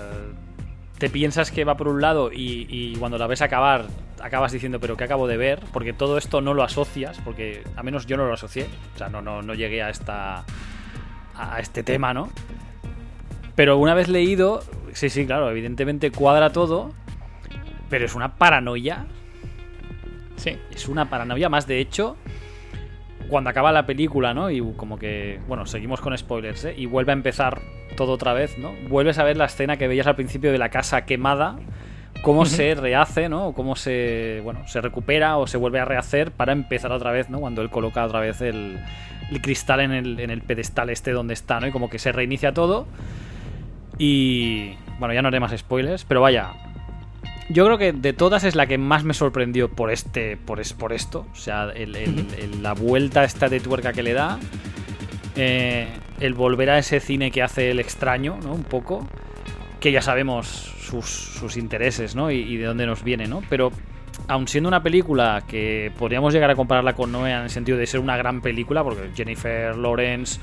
te 0.98 1.10
piensas 1.10 1.52
que 1.52 1.64
va 1.64 1.78
por 1.78 1.88
un 1.88 2.02
lado 2.02 2.32
y, 2.34 2.96
cuando 3.00 3.18
la 3.18 3.28
ves 3.28 3.42
acabar 3.42 3.86
acabas 4.22 4.52
diciendo 4.52 4.82
pero 4.82 4.98
¿qué 4.98 5.06
acabo 5.06 5.28
de 5.28 5.38
ver? 5.38 5.62
Porque 5.72 5.94
todo 5.94 6.18
esto 6.18 6.42
no 6.42 6.54
lo 6.54 6.64
asocias, 6.64 7.22
porque 7.24 7.64
a 7.78 7.84
menos 7.84 8.06
yo 8.06 8.18
no 8.18 8.26
lo 8.26 8.34
asocié, 8.34 8.68
o 8.96 8.98
sea, 8.98 9.08
no, 9.08 9.22
no, 9.22 9.42
no 9.42 9.54
llegué 9.54 9.82
a, 9.82 9.90
esta, 9.90 10.44
a 11.36 11.60
este 11.62 11.84
tema, 11.84 12.14
¿no? 12.14 12.30
Pero 13.56 13.78
una 13.78 13.94
vez 13.94 14.10
leído, 14.10 14.62
sí, 14.92 15.10
sí, 15.10 15.26
claro, 15.26 15.50
evidentemente 15.50 16.12
cuadra 16.12 16.52
todo, 16.52 16.92
pero 17.90 18.06
es 18.06 18.14
una 18.14 18.36
paranoia 18.36 19.06
Sí. 20.40 20.58
Es 20.72 20.88
una 20.88 21.10
paranoia 21.10 21.50
más, 21.50 21.68
de 21.68 21.80
hecho, 21.80 22.16
cuando 23.28 23.50
acaba 23.50 23.72
la 23.72 23.86
película, 23.86 24.34
¿no? 24.34 24.50
Y 24.50 24.62
como 24.76 24.98
que, 24.98 25.40
bueno, 25.48 25.66
seguimos 25.66 26.02
con 26.02 26.18
spoilers, 26.18 26.66
¿eh? 26.66 26.74
Y 26.78 26.86
vuelve 26.86 27.12
a 27.12 27.14
empezar 27.14 27.62
todo 27.96 28.14
otra 28.14 28.34
vez, 28.34 28.58
¿no? 28.58 28.74
Vuelves 28.88 29.20
a 29.20 29.24
ver 29.24 29.38
la 29.38 29.46
escena 29.46 29.78
que 29.78 29.88
veías 29.88 30.08
al 30.08 30.16
principio 30.16 30.52
de 30.52 30.58
la 30.58 30.70
casa 30.70 31.06
quemada, 31.06 31.58
cómo 32.22 32.46
se 32.46 32.74
rehace, 32.76 33.30
¿no? 33.30 33.54
Cómo 33.54 33.76
se, 33.76 34.42
bueno, 34.44 34.68
se 34.68 34.82
recupera 34.82 35.38
o 35.38 35.48
se 35.48 35.58
vuelve 35.58 35.80
a 35.80 35.86
rehacer 35.86 36.32
para 36.32 36.54
empezar 36.54 36.92
otra 36.92 37.12
vez, 37.12 37.30
¿no? 37.30 37.40
Cuando 37.40 37.62
él 37.62 37.70
coloca 37.70 38.06
otra 38.06 38.22
vez 38.22 38.42
el, 38.42 38.80
el 39.30 39.42
cristal 39.42 39.82
en 39.82 39.92
el, 39.92 40.20
en 40.20 40.30
el 40.30 40.42
pedestal 40.42 40.90
este 40.90 41.12
donde 41.12 41.34
está, 41.34 41.60
¿no? 41.60 41.68
Y 41.68 41.72
como 41.72 41.90
que 41.90 42.00
se 42.00 42.12
reinicia 42.12 42.54
todo. 42.54 42.88
Y 43.98 44.76
bueno, 44.98 45.14
ya 45.14 45.22
no 45.22 45.28
haré 45.28 45.40
más 45.40 45.56
spoilers, 45.58 46.06
pero 46.06 46.22
vaya, 46.22 46.54
yo 47.50 47.66
creo 47.66 47.78
que 47.78 47.92
de 47.92 48.14
todas 48.14 48.44
es 48.44 48.56
la 48.56 48.68
que 48.68 48.78
más 48.78 49.04
me 49.04 49.14
sorprendió 49.14 49.70
por 49.70 49.92
este. 49.92 50.38
por, 50.38 50.60
es, 50.60 50.74
por 50.74 50.94
esto. 50.94 51.26
O 51.32 51.36
sea, 51.36 51.72
el, 51.76 51.96
el, 51.96 52.28
el, 52.38 52.64
la 52.64 52.74
vuelta 52.74 53.24
esta 53.24 53.50
de 53.50 53.60
tuerca 53.60 53.92
que 53.92 54.04
le 54.04 54.14
da. 54.14 54.40
Eh, 55.36 55.88
el 56.20 56.34
volver 56.34 56.70
a 56.70 56.78
ese 56.78 57.00
cine 57.00 57.32
que 57.32 57.42
hace 57.42 57.72
el 57.72 57.80
extraño, 57.80 58.38
¿no? 58.44 58.54
Un 58.54 58.64
poco. 58.64 59.08
Que 59.80 59.92
ya 59.92 60.02
sabemos 60.02 60.48
sus, 60.48 61.06
sus 61.06 61.58
intereses, 61.58 62.16
¿no? 62.16 62.30
Y, 62.32 62.38
y, 62.38 62.58
de 62.58 62.66
dónde 62.66 62.86
nos 62.86 63.04
viene, 63.04 63.28
¿no? 63.28 63.42
Pero 63.50 63.72
aun 64.28 64.48
siendo 64.48 64.68
una 64.68 64.84
película 64.84 65.44
que 65.48 65.92
podríamos 65.98 66.34
llegar 66.34 66.52
a 66.52 66.56
compararla 66.56 66.94
con 66.94 67.12
Noé 67.12 67.32
en 67.32 67.42
el 67.44 67.50
sentido 67.50 67.78
de 67.78 67.88
ser 67.88 68.00
una 68.00 68.18
gran 68.18 68.42
película, 68.42 68.84
porque 68.84 69.10
Jennifer 69.16 69.76
Lawrence 69.76 70.40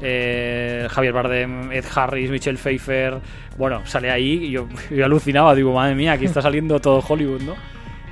eh, 0.00 0.86
Javier 0.90 1.12
Bardem, 1.12 1.72
Ed 1.72 1.84
Harris, 1.94 2.30
Michelle 2.30 2.58
Pfeiffer. 2.58 3.20
Bueno, 3.56 3.84
sale 3.86 4.10
ahí 4.10 4.44
y 4.44 4.50
yo, 4.50 4.68
yo, 4.90 5.04
alucinaba, 5.04 5.54
digo, 5.54 5.72
madre 5.72 5.94
mía, 5.94 6.12
aquí 6.12 6.24
está 6.24 6.42
saliendo 6.42 6.80
todo 6.80 7.02
Hollywood, 7.06 7.42
¿no? 7.42 7.54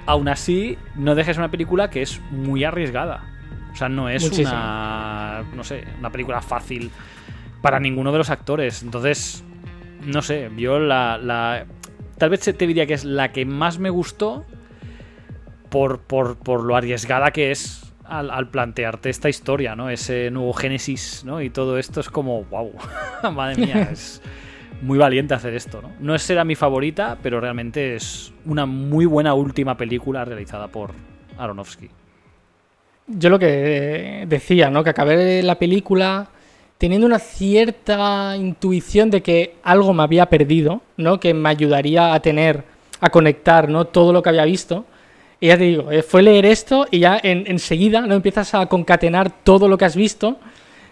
Aún 0.06 0.28
así, 0.28 0.76
no 0.96 1.14
dejes 1.14 1.38
una 1.38 1.50
película 1.50 1.88
que 1.90 2.02
es 2.02 2.20
muy 2.30 2.64
arriesgada. 2.64 3.22
O 3.72 3.76
sea, 3.76 3.88
no 3.88 4.08
es 4.08 4.22
Muchísimo. 4.22 4.50
una. 4.50 5.44
No 5.54 5.64
sé, 5.64 5.84
una 5.98 6.10
película 6.10 6.40
fácil 6.40 6.90
para 7.60 7.80
ninguno 7.80 8.12
de 8.12 8.18
los 8.18 8.30
actores. 8.30 8.82
Entonces, 8.82 9.42
no 10.04 10.22
sé, 10.22 10.50
yo 10.56 10.78
la. 10.78 11.18
la 11.18 11.66
tal 12.18 12.30
vez 12.30 12.40
te 12.40 12.66
diría 12.66 12.86
que 12.86 12.94
es 12.94 13.04
la 13.04 13.32
que 13.32 13.44
más 13.44 13.78
me 13.78 13.90
gustó 13.90 14.44
por, 15.70 16.02
por, 16.02 16.36
por 16.36 16.62
lo 16.62 16.76
arriesgada 16.76 17.32
que 17.32 17.50
es 17.50 17.83
al, 18.18 18.30
al, 18.30 18.48
plantearte 18.48 19.10
esta 19.10 19.28
historia, 19.28 19.74
¿no? 19.74 19.90
Ese 19.90 20.30
nuevo 20.30 20.52
Génesis, 20.52 21.22
¿no? 21.24 21.40
Y 21.40 21.50
todo 21.50 21.78
esto 21.78 22.00
es 22.00 22.08
como, 22.08 22.44
wow, 22.44 22.72
madre 23.32 23.66
mía, 23.66 23.88
es 23.92 24.22
muy 24.82 24.98
valiente 24.98 25.34
hacer 25.34 25.54
esto, 25.54 25.80
¿no? 25.82 25.92
No 26.00 26.14
es 26.14 26.22
será 26.22 26.44
mi 26.44 26.54
favorita, 26.54 27.18
pero 27.22 27.40
realmente 27.40 27.94
es 27.94 28.32
una 28.44 28.66
muy 28.66 29.06
buena 29.06 29.34
última 29.34 29.76
película 29.76 30.24
realizada 30.24 30.68
por 30.68 30.92
Aronofsky. 31.38 31.90
Yo 33.06 33.28
lo 33.30 33.38
que 33.38 34.24
decía, 34.26 34.70
¿no? 34.70 34.82
Que 34.82 34.90
acabé 34.90 35.42
la 35.42 35.58
película 35.58 36.28
teniendo 36.78 37.06
una 37.06 37.18
cierta 37.18 38.36
intuición 38.36 39.10
de 39.10 39.22
que 39.22 39.56
algo 39.62 39.92
me 39.92 40.02
había 40.02 40.26
perdido, 40.26 40.82
¿no? 40.96 41.20
Que 41.20 41.34
me 41.34 41.48
ayudaría 41.48 42.14
a 42.14 42.20
tener, 42.20 42.64
a 43.00 43.10
conectar, 43.10 43.68
¿no? 43.68 43.86
Todo 43.86 44.12
lo 44.12 44.22
que 44.22 44.30
había 44.30 44.44
visto 44.44 44.84
y 45.40 45.48
ya 45.48 45.58
te 45.58 45.64
digo, 45.64 45.90
eh, 45.90 46.02
fue 46.02 46.22
leer 46.22 46.46
esto 46.46 46.86
y 46.90 47.00
ya 47.00 47.18
en, 47.22 47.44
enseguida 47.46 48.00
no 48.02 48.14
empiezas 48.14 48.54
a 48.54 48.66
concatenar 48.66 49.30
todo 49.42 49.68
lo 49.68 49.76
que 49.76 49.84
has 49.84 49.96
visto, 49.96 50.38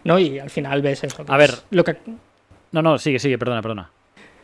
¿no? 0.05 0.19
Y 0.19 0.39
al 0.39 0.51
final 0.51 0.82
ves 0.82 1.05
eso. 1.05 1.24
A 1.28 1.36
ver. 1.36 1.55
Lo 1.70 1.85
que... 1.85 1.97
No, 2.73 2.82
no, 2.82 2.98
sigue, 2.98 3.19
sigue, 3.19 3.39
perdona, 3.39 3.62
perdona. 3.62 3.90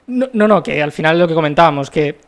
No, 0.06 0.28
no, 0.32 0.48
no, 0.48 0.62
que 0.62 0.82
al 0.82 0.92
final 0.92 1.18
lo 1.18 1.28
que 1.28 1.34
comentábamos, 1.34 1.90
que 1.90 2.18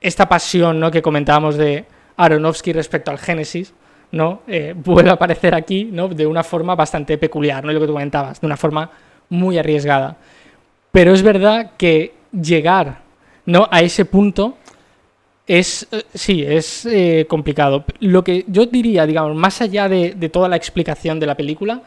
esta 0.00 0.28
pasión 0.28 0.78
¿no? 0.78 0.90
que 0.90 1.02
comentábamos 1.02 1.56
de 1.56 1.84
Aronofsky 2.16 2.72
respecto 2.72 3.10
al 3.10 3.18
Génesis, 3.18 3.74
¿no? 4.12 4.42
Eh, 4.46 4.74
vuelve 4.76 5.10
a 5.10 5.14
aparecer 5.14 5.54
aquí, 5.54 5.84
¿no? 5.84 6.08
De 6.08 6.26
una 6.26 6.42
forma 6.42 6.74
bastante 6.74 7.18
peculiar, 7.18 7.64
¿no? 7.64 7.72
Lo 7.72 7.80
que 7.80 7.86
tú 7.86 7.92
comentabas, 7.92 8.40
de 8.40 8.46
una 8.46 8.56
forma 8.56 8.90
muy 9.28 9.58
arriesgada. 9.58 10.16
Pero 10.90 11.12
es 11.12 11.22
verdad 11.22 11.72
que 11.76 12.14
llegar 12.32 13.02
¿no? 13.46 13.68
a 13.70 13.80
ese 13.80 14.04
punto 14.04 14.56
es, 15.48 15.88
sí, 16.14 16.44
es 16.46 16.84
eh, 16.86 17.26
complicado. 17.28 17.84
Lo 18.00 18.22
que 18.22 18.44
yo 18.46 18.66
diría, 18.66 19.06
digamos, 19.06 19.34
más 19.34 19.60
allá 19.62 19.88
de, 19.88 20.14
de, 20.14 20.28
toda 20.28 20.48
la 20.48 20.56
explicación 20.56 21.18
de 21.18 21.26
la 21.26 21.36
película, 21.36 21.82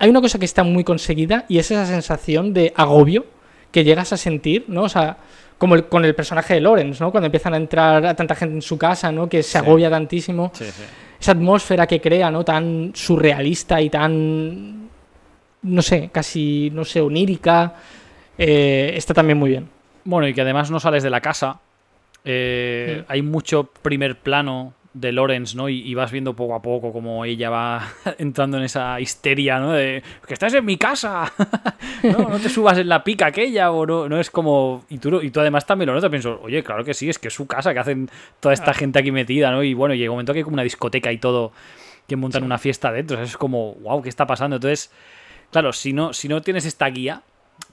hay 0.00 0.10
una 0.10 0.20
cosa 0.20 0.38
que 0.38 0.44
está 0.44 0.64
muy 0.64 0.82
conseguida 0.84 1.44
y 1.48 1.58
es 1.58 1.70
esa 1.70 1.86
sensación 1.86 2.52
de 2.52 2.72
agobio 2.76 3.26
que 3.70 3.84
llegas 3.84 4.12
a 4.12 4.16
sentir, 4.16 4.64
¿no? 4.66 4.82
O 4.82 4.88
sea, 4.88 5.18
como 5.56 5.76
el, 5.76 5.86
con 5.86 6.04
el 6.04 6.14
personaje 6.14 6.54
de 6.54 6.60
Lawrence, 6.60 7.02
¿no? 7.02 7.12
Cuando 7.12 7.26
empiezan 7.26 7.54
a 7.54 7.56
entrar 7.58 8.04
a 8.04 8.14
tanta 8.14 8.34
gente 8.34 8.56
en 8.56 8.62
su 8.62 8.76
casa, 8.76 9.12
¿no? 9.12 9.28
Que 9.28 9.42
se 9.42 9.52
sí. 9.52 9.58
agobia 9.58 9.88
tantísimo. 9.88 10.50
Sí, 10.54 10.64
sí. 10.64 10.82
Esa 11.20 11.32
atmósfera 11.32 11.86
que 11.86 12.00
crea, 12.00 12.30
¿no? 12.30 12.44
Tan 12.44 12.92
surrealista 12.94 13.80
y 13.80 13.90
tan, 13.90 14.88
no 15.62 15.82
sé, 15.82 16.10
casi, 16.12 16.70
no 16.72 16.84
sé, 16.84 17.00
onírica, 17.00 17.74
eh, 18.36 18.92
está 18.94 19.14
también 19.14 19.38
muy 19.38 19.50
bien. 19.50 19.68
Bueno, 20.04 20.26
y 20.26 20.34
que 20.34 20.40
además 20.40 20.70
no 20.70 20.80
sales 20.80 21.02
de 21.02 21.10
la 21.10 21.20
casa, 21.20 21.60
eh, 22.30 22.96
sí. 22.98 23.04
Hay 23.08 23.22
mucho 23.22 23.64
primer 23.64 24.18
plano 24.18 24.74
de 24.92 25.12
Lawrence, 25.12 25.56
¿no? 25.56 25.68
Y, 25.68 25.80
y, 25.80 25.94
vas 25.94 26.10
viendo 26.10 26.34
poco 26.34 26.54
a 26.54 26.60
poco 26.60 26.92
cómo 26.92 27.24
ella 27.24 27.48
va 27.48 27.88
entrando 28.18 28.58
en 28.58 28.64
esa 28.64 29.00
histeria, 29.00 29.58
¿no? 29.58 29.72
De 29.72 30.02
que 30.26 30.34
estás 30.34 30.52
en 30.52 30.64
mi 30.64 30.76
casa, 30.76 31.32
¿no? 32.02 32.28
No 32.28 32.38
te 32.38 32.48
subas 32.48 32.76
en 32.76 32.88
la 32.88 33.02
pica 33.02 33.26
aquella, 33.26 33.70
o 33.70 33.86
no, 33.86 34.08
no 34.08 34.20
es 34.20 34.30
como. 34.30 34.84
Y 34.90 34.98
tú, 34.98 35.20
y 35.22 35.30
tú 35.30 35.40
además 35.40 35.66
también 35.66 35.86
lo 35.86 35.94
notas, 35.94 36.10
pienso, 36.10 36.38
oye, 36.42 36.62
claro 36.62 36.84
que 36.84 36.92
sí, 36.94 37.08
es 37.08 37.18
que 37.18 37.28
es 37.28 37.34
su 37.34 37.46
casa, 37.46 37.72
que 37.72 37.78
hacen 37.78 38.10
toda 38.40 38.52
esta 38.52 38.74
gente 38.74 38.98
aquí 38.98 39.10
metida, 39.10 39.50
¿no? 39.50 39.62
Y 39.62 39.72
bueno, 39.72 39.94
llega 39.94 40.10
un 40.10 40.16
momento 40.16 40.32
que 40.32 40.40
hay 40.40 40.44
como 40.44 40.54
una 40.54 40.64
discoteca 40.64 41.12
y 41.12 41.18
todo, 41.18 41.52
que 42.06 42.16
montan 42.16 42.42
sí. 42.42 42.46
una 42.46 42.58
fiesta 42.58 42.92
dentro, 42.92 43.16
o 43.16 43.18
sea, 43.20 43.24
es 43.24 43.36
como, 43.36 43.74
wow, 43.76 44.02
¿qué 44.02 44.08
está 44.10 44.26
pasando? 44.26 44.56
Entonces, 44.56 44.90
claro, 45.50 45.72
si 45.72 45.94
no, 45.94 46.12
si 46.12 46.28
no 46.28 46.42
tienes 46.42 46.66
esta 46.66 46.86
guía, 46.88 47.22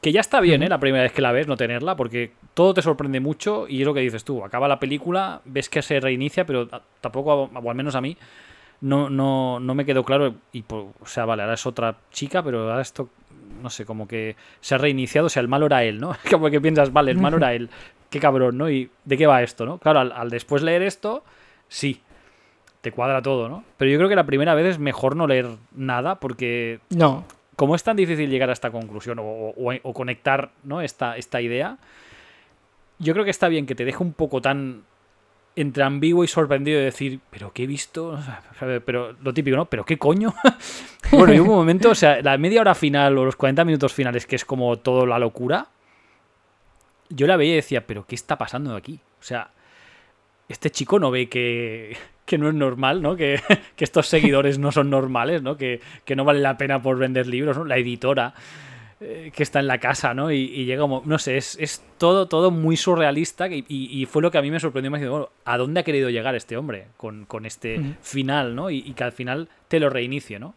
que 0.01 0.11
ya 0.11 0.21
está 0.21 0.39
bien, 0.39 0.63
¿eh? 0.63 0.69
La 0.69 0.79
primera 0.79 1.03
vez 1.03 1.13
que 1.13 1.21
la 1.21 1.31
ves, 1.31 1.47
no 1.47 1.57
tenerla, 1.57 1.95
porque 1.95 2.31
todo 2.53 2.73
te 2.73 2.81
sorprende 2.81 3.19
mucho 3.19 3.67
y 3.67 3.81
es 3.81 3.87
lo 3.87 3.93
que 3.93 4.01
dices 4.01 4.23
tú. 4.23 4.43
Acaba 4.43 4.67
la 4.67 4.79
película, 4.79 5.41
ves 5.45 5.69
que 5.69 5.81
se 5.81 5.99
reinicia, 5.99 6.45
pero 6.45 6.67
tampoco, 7.01 7.49
o 7.53 7.69
al 7.69 7.75
menos 7.75 7.95
a 7.95 8.01
mí, 8.01 8.17
no, 8.81 9.09
no, 9.09 9.59
no 9.59 9.75
me 9.75 9.85
quedó 9.85 10.03
claro. 10.03 10.35
Y, 10.53 10.63
o 10.69 10.93
sea, 11.05 11.25
vale, 11.25 11.43
ahora 11.43 11.55
es 11.55 11.65
otra 11.65 11.97
chica, 12.11 12.43
pero 12.43 12.69
ahora 12.69 12.81
esto, 12.81 13.09
no 13.61 13.69
sé, 13.69 13.85
como 13.85 14.07
que 14.07 14.35
se 14.61 14.75
ha 14.75 14.77
reiniciado. 14.77 15.27
O 15.27 15.29
sea, 15.29 15.41
el 15.41 15.47
malo 15.47 15.65
era 15.65 15.83
él, 15.83 15.99
¿no? 15.99 16.15
Como 16.29 16.49
que 16.49 16.61
piensas, 16.61 16.93
vale, 16.93 17.11
el 17.11 17.17
malo 17.17 17.37
era 17.37 17.53
él. 17.53 17.69
Qué 18.09 18.19
cabrón, 18.19 18.57
¿no? 18.57 18.69
¿Y 18.69 18.91
de 19.03 19.17
qué 19.17 19.25
va 19.25 19.41
esto, 19.41 19.65
no? 19.65 19.79
Claro, 19.79 19.99
al, 19.99 20.11
al 20.11 20.29
después 20.29 20.61
leer 20.61 20.83
esto, 20.83 21.23
sí, 21.67 22.01
te 22.81 22.91
cuadra 22.91 23.21
todo, 23.21 23.49
¿no? 23.49 23.63
Pero 23.77 23.91
yo 23.91 23.97
creo 23.97 24.07
que 24.07 24.15
la 24.15 24.27
primera 24.27 24.53
vez 24.53 24.67
es 24.67 24.79
mejor 24.79 25.15
no 25.15 25.25
leer 25.27 25.47
nada 25.73 26.19
porque... 26.19 26.79
No 26.91 27.25
como 27.55 27.75
es 27.75 27.83
tan 27.83 27.95
difícil 27.95 28.29
llegar 28.29 28.49
a 28.49 28.53
esta 28.53 28.71
conclusión 28.71 29.19
o, 29.21 29.93
conectar 29.93 30.51
¿no? 30.63 30.81
esta, 30.81 31.17
esta 31.17 31.41
idea, 31.41 31.77
yo 32.99 33.13
creo 33.13 33.25
que 33.25 33.31
está 33.31 33.47
bien 33.47 33.65
que 33.65 33.75
te 33.75 33.85
deje 33.85 34.01
un 34.01 34.13
poco 34.13 34.41
tan 34.41 34.83
entre 35.55 35.83
ambiguo 35.83 36.23
y 36.23 36.27
sorprendido 36.27 36.79
de 36.79 36.85
decir, 36.85 37.19
pero 37.29 37.53
qué 37.53 37.63
he 37.63 37.67
visto, 37.67 38.19
pero 38.85 39.15
lo 39.21 39.33
típico, 39.33 39.55
¿no? 39.55 39.65
Pero 39.65 39.85
qué 39.85 39.97
coño. 39.97 40.33
bueno, 41.11 41.33
y 41.33 41.39
un 41.39 41.47
momento, 41.47 41.91
o 41.91 41.95
sea, 41.95 42.21
la 42.21 42.37
media 42.37 42.61
hora 42.61 42.75
final 42.75 43.17
o 43.17 43.25
los 43.25 43.35
40 43.35 43.63
minutos 43.63 43.93
finales, 43.93 44.25
que 44.25 44.35
es 44.35 44.43
como 44.43 44.77
todo 44.77 45.05
la 45.05 45.17
locura, 45.17 45.67
yo 47.09 47.27
la 47.27 47.37
veía 47.37 47.53
y 47.53 47.57
decía, 47.57 47.87
pero 47.87 48.05
¿qué 48.05 48.15
está 48.15 48.37
pasando 48.37 48.75
aquí? 48.75 48.99
O 49.19 49.23
sea, 49.23 49.51
este 50.49 50.69
chico 50.71 50.99
no 50.99 51.09
ve 51.09 51.29
que, 51.29 51.95
que 52.25 52.37
no 52.37 52.49
es 52.49 52.55
normal, 52.55 53.01
¿no? 53.01 53.15
Que, 53.15 53.39
que, 53.75 53.83
estos 53.83 54.07
seguidores 54.07 54.59
no 54.59 54.71
son 54.71 54.89
normales, 54.89 55.41
¿no? 55.41 55.57
Que, 55.57 55.79
que, 56.03 56.15
no 56.15 56.25
vale 56.25 56.39
la 56.39 56.57
pena 56.57 56.81
por 56.81 56.97
vender 56.97 57.27
libros, 57.27 57.57
¿no? 57.57 57.65
La 57.65 57.77
editora 57.77 58.33
eh, 59.01 59.31
que 59.35 59.43
está 59.43 59.59
en 59.59 59.67
la 59.67 59.77
casa, 59.77 60.13
¿no? 60.13 60.31
Y, 60.31 60.37
y 60.37 60.63
llega 60.63 60.81
como, 60.81 61.03
no 61.05 61.19
sé, 61.19 61.35
es, 61.35 61.57
es, 61.59 61.83
todo, 61.97 62.27
todo 62.27 62.49
muy 62.49 62.77
surrealista 62.77 63.47
y, 63.47 63.65
y, 63.67 64.05
fue 64.05 64.21
lo 64.21 64.31
que 64.31 64.37
a 64.37 64.41
mí 64.41 64.49
me 64.49 64.59
sorprendió 64.59 64.89
más. 64.89 65.01
Bueno, 65.01 65.29
¿a 65.43 65.57
dónde 65.57 65.81
ha 65.81 65.83
querido 65.83 66.09
llegar 66.09 66.33
este 66.33 66.55
hombre 66.55 66.87
con, 66.95 67.25
con 67.25 67.45
este 67.45 67.77
mm. 67.77 67.97
final, 68.01 68.55
¿no? 68.55 68.69
Y, 68.69 68.81
que 68.93 69.03
al 69.03 69.11
final 69.11 69.49
te 69.67 69.79
lo 69.79 69.89
reinicie, 69.89 70.39
¿no? 70.39 70.55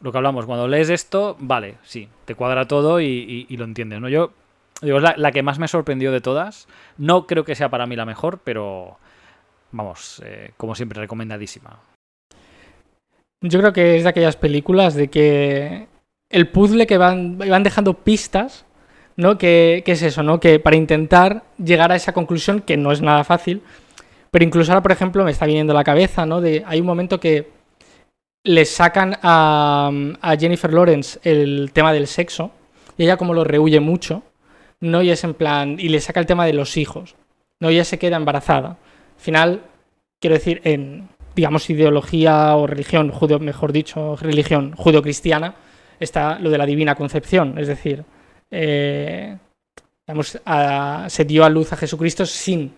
Lo 0.00 0.10
que 0.10 0.18
hablamos, 0.18 0.44
cuando 0.44 0.66
lees 0.66 0.90
esto, 0.90 1.36
vale, 1.38 1.76
sí, 1.84 2.08
te 2.24 2.34
cuadra 2.34 2.66
todo 2.66 3.00
y, 3.00 3.46
lo 3.48 3.64
entiendes, 3.64 4.00
¿no? 4.00 4.08
Yo 4.08 4.32
digo, 4.80 4.96
es 4.96 5.02
la, 5.04 5.14
la 5.16 5.30
que 5.30 5.44
más 5.44 5.60
me 5.60 5.68
sorprendió 5.68 6.10
de 6.10 6.20
todas. 6.20 6.66
No 6.98 7.28
creo 7.28 7.44
que 7.44 7.54
sea 7.54 7.68
para 7.68 7.86
mí 7.86 7.94
la 7.94 8.04
mejor, 8.04 8.40
pero 8.42 8.98
vamos, 9.72 10.22
eh, 10.24 10.52
como 10.56 10.74
siempre, 10.74 11.00
recomendadísima. 11.00 11.80
Yo 13.40 13.58
creo 13.58 13.72
que 13.72 13.96
es 13.96 14.04
de 14.04 14.08
aquellas 14.08 14.36
películas 14.36 14.94
de 14.94 15.08
que 15.08 15.88
el 16.30 16.48
puzzle 16.48 16.86
que 16.86 16.96
van, 16.96 17.38
van 17.38 17.62
dejando 17.62 17.94
pistas, 17.94 18.64
¿no? 19.16 19.36
Que, 19.36 19.82
que, 19.84 19.92
es 19.92 20.02
eso, 20.02 20.22
¿no? 20.22 20.38
Que 20.38 20.60
para 20.60 20.76
intentar 20.76 21.42
llegar 21.58 21.90
a 21.90 21.96
esa 21.96 22.12
conclusión, 22.12 22.60
que 22.60 22.76
no 22.76 22.92
es 22.92 23.02
nada 23.02 23.24
fácil, 23.24 23.62
pero 24.30 24.44
incluso 24.44 24.72
ahora, 24.72 24.82
por 24.82 24.92
ejemplo, 24.92 25.24
me 25.24 25.32
está 25.32 25.46
viniendo 25.46 25.72
a 25.72 25.76
la 25.76 25.84
cabeza, 25.84 26.24
¿no? 26.24 26.40
Hay 26.64 26.80
un 26.80 26.86
momento 26.86 27.18
que 27.18 27.50
le 28.44 28.64
sacan 28.64 29.18
a, 29.22 29.90
a 30.20 30.36
Jennifer 30.36 30.72
Lawrence 30.72 31.20
el 31.22 31.70
tema 31.72 31.92
del 31.92 32.06
sexo, 32.06 32.52
y 32.96 33.04
ella 33.04 33.16
como 33.16 33.34
lo 33.34 33.44
rehuye 33.44 33.80
mucho, 33.80 34.22
¿no? 34.80 35.02
Y 35.02 35.10
es 35.10 35.24
en 35.24 35.34
plan, 35.34 35.76
y 35.78 35.88
le 35.88 36.00
saca 36.00 36.20
el 36.20 36.26
tema 36.26 36.46
de 36.46 36.52
los 36.52 36.76
hijos, 36.76 37.14
¿no? 37.60 37.70
Y 37.70 37.74
ella 37.74 37.84
se 37.84 37.98
queda 37.98 38.16
embarazada. 38.16 38.78
Al 39.22 39.24
final, 39.24 39.60
quiero 40.20 40.34
decir, 40.34 40.60
en, 40.64 41.08
digamos, 41.36 41.70
ideología 41.70 42.56
o 42.56 42.66
religión, 42.66 43.12
judeo, 43.12 43.38
mejor 43.38 43.70
dicho, 43.70 44.16
religión 44.16 44.74
judeocristiana, 44.74 45.54
está 46.00 46.40
lo 46.40 46.50
de 46.50 46.58
la 46.58 46.66
divina 46.66 46.96
concepción, 46.96 47.56
es 47.56 47.68
decir, 47.68 48.02
eh, 48.50 49.38
digamos, 50.04 50.40
se 51.06 51.24
dio 51.24 51.44
a 51.44 51.48
luz 51.50 51.72
a 51.72 51.76
Jesucristo 51.76 52.26
sin, 52.26 52.72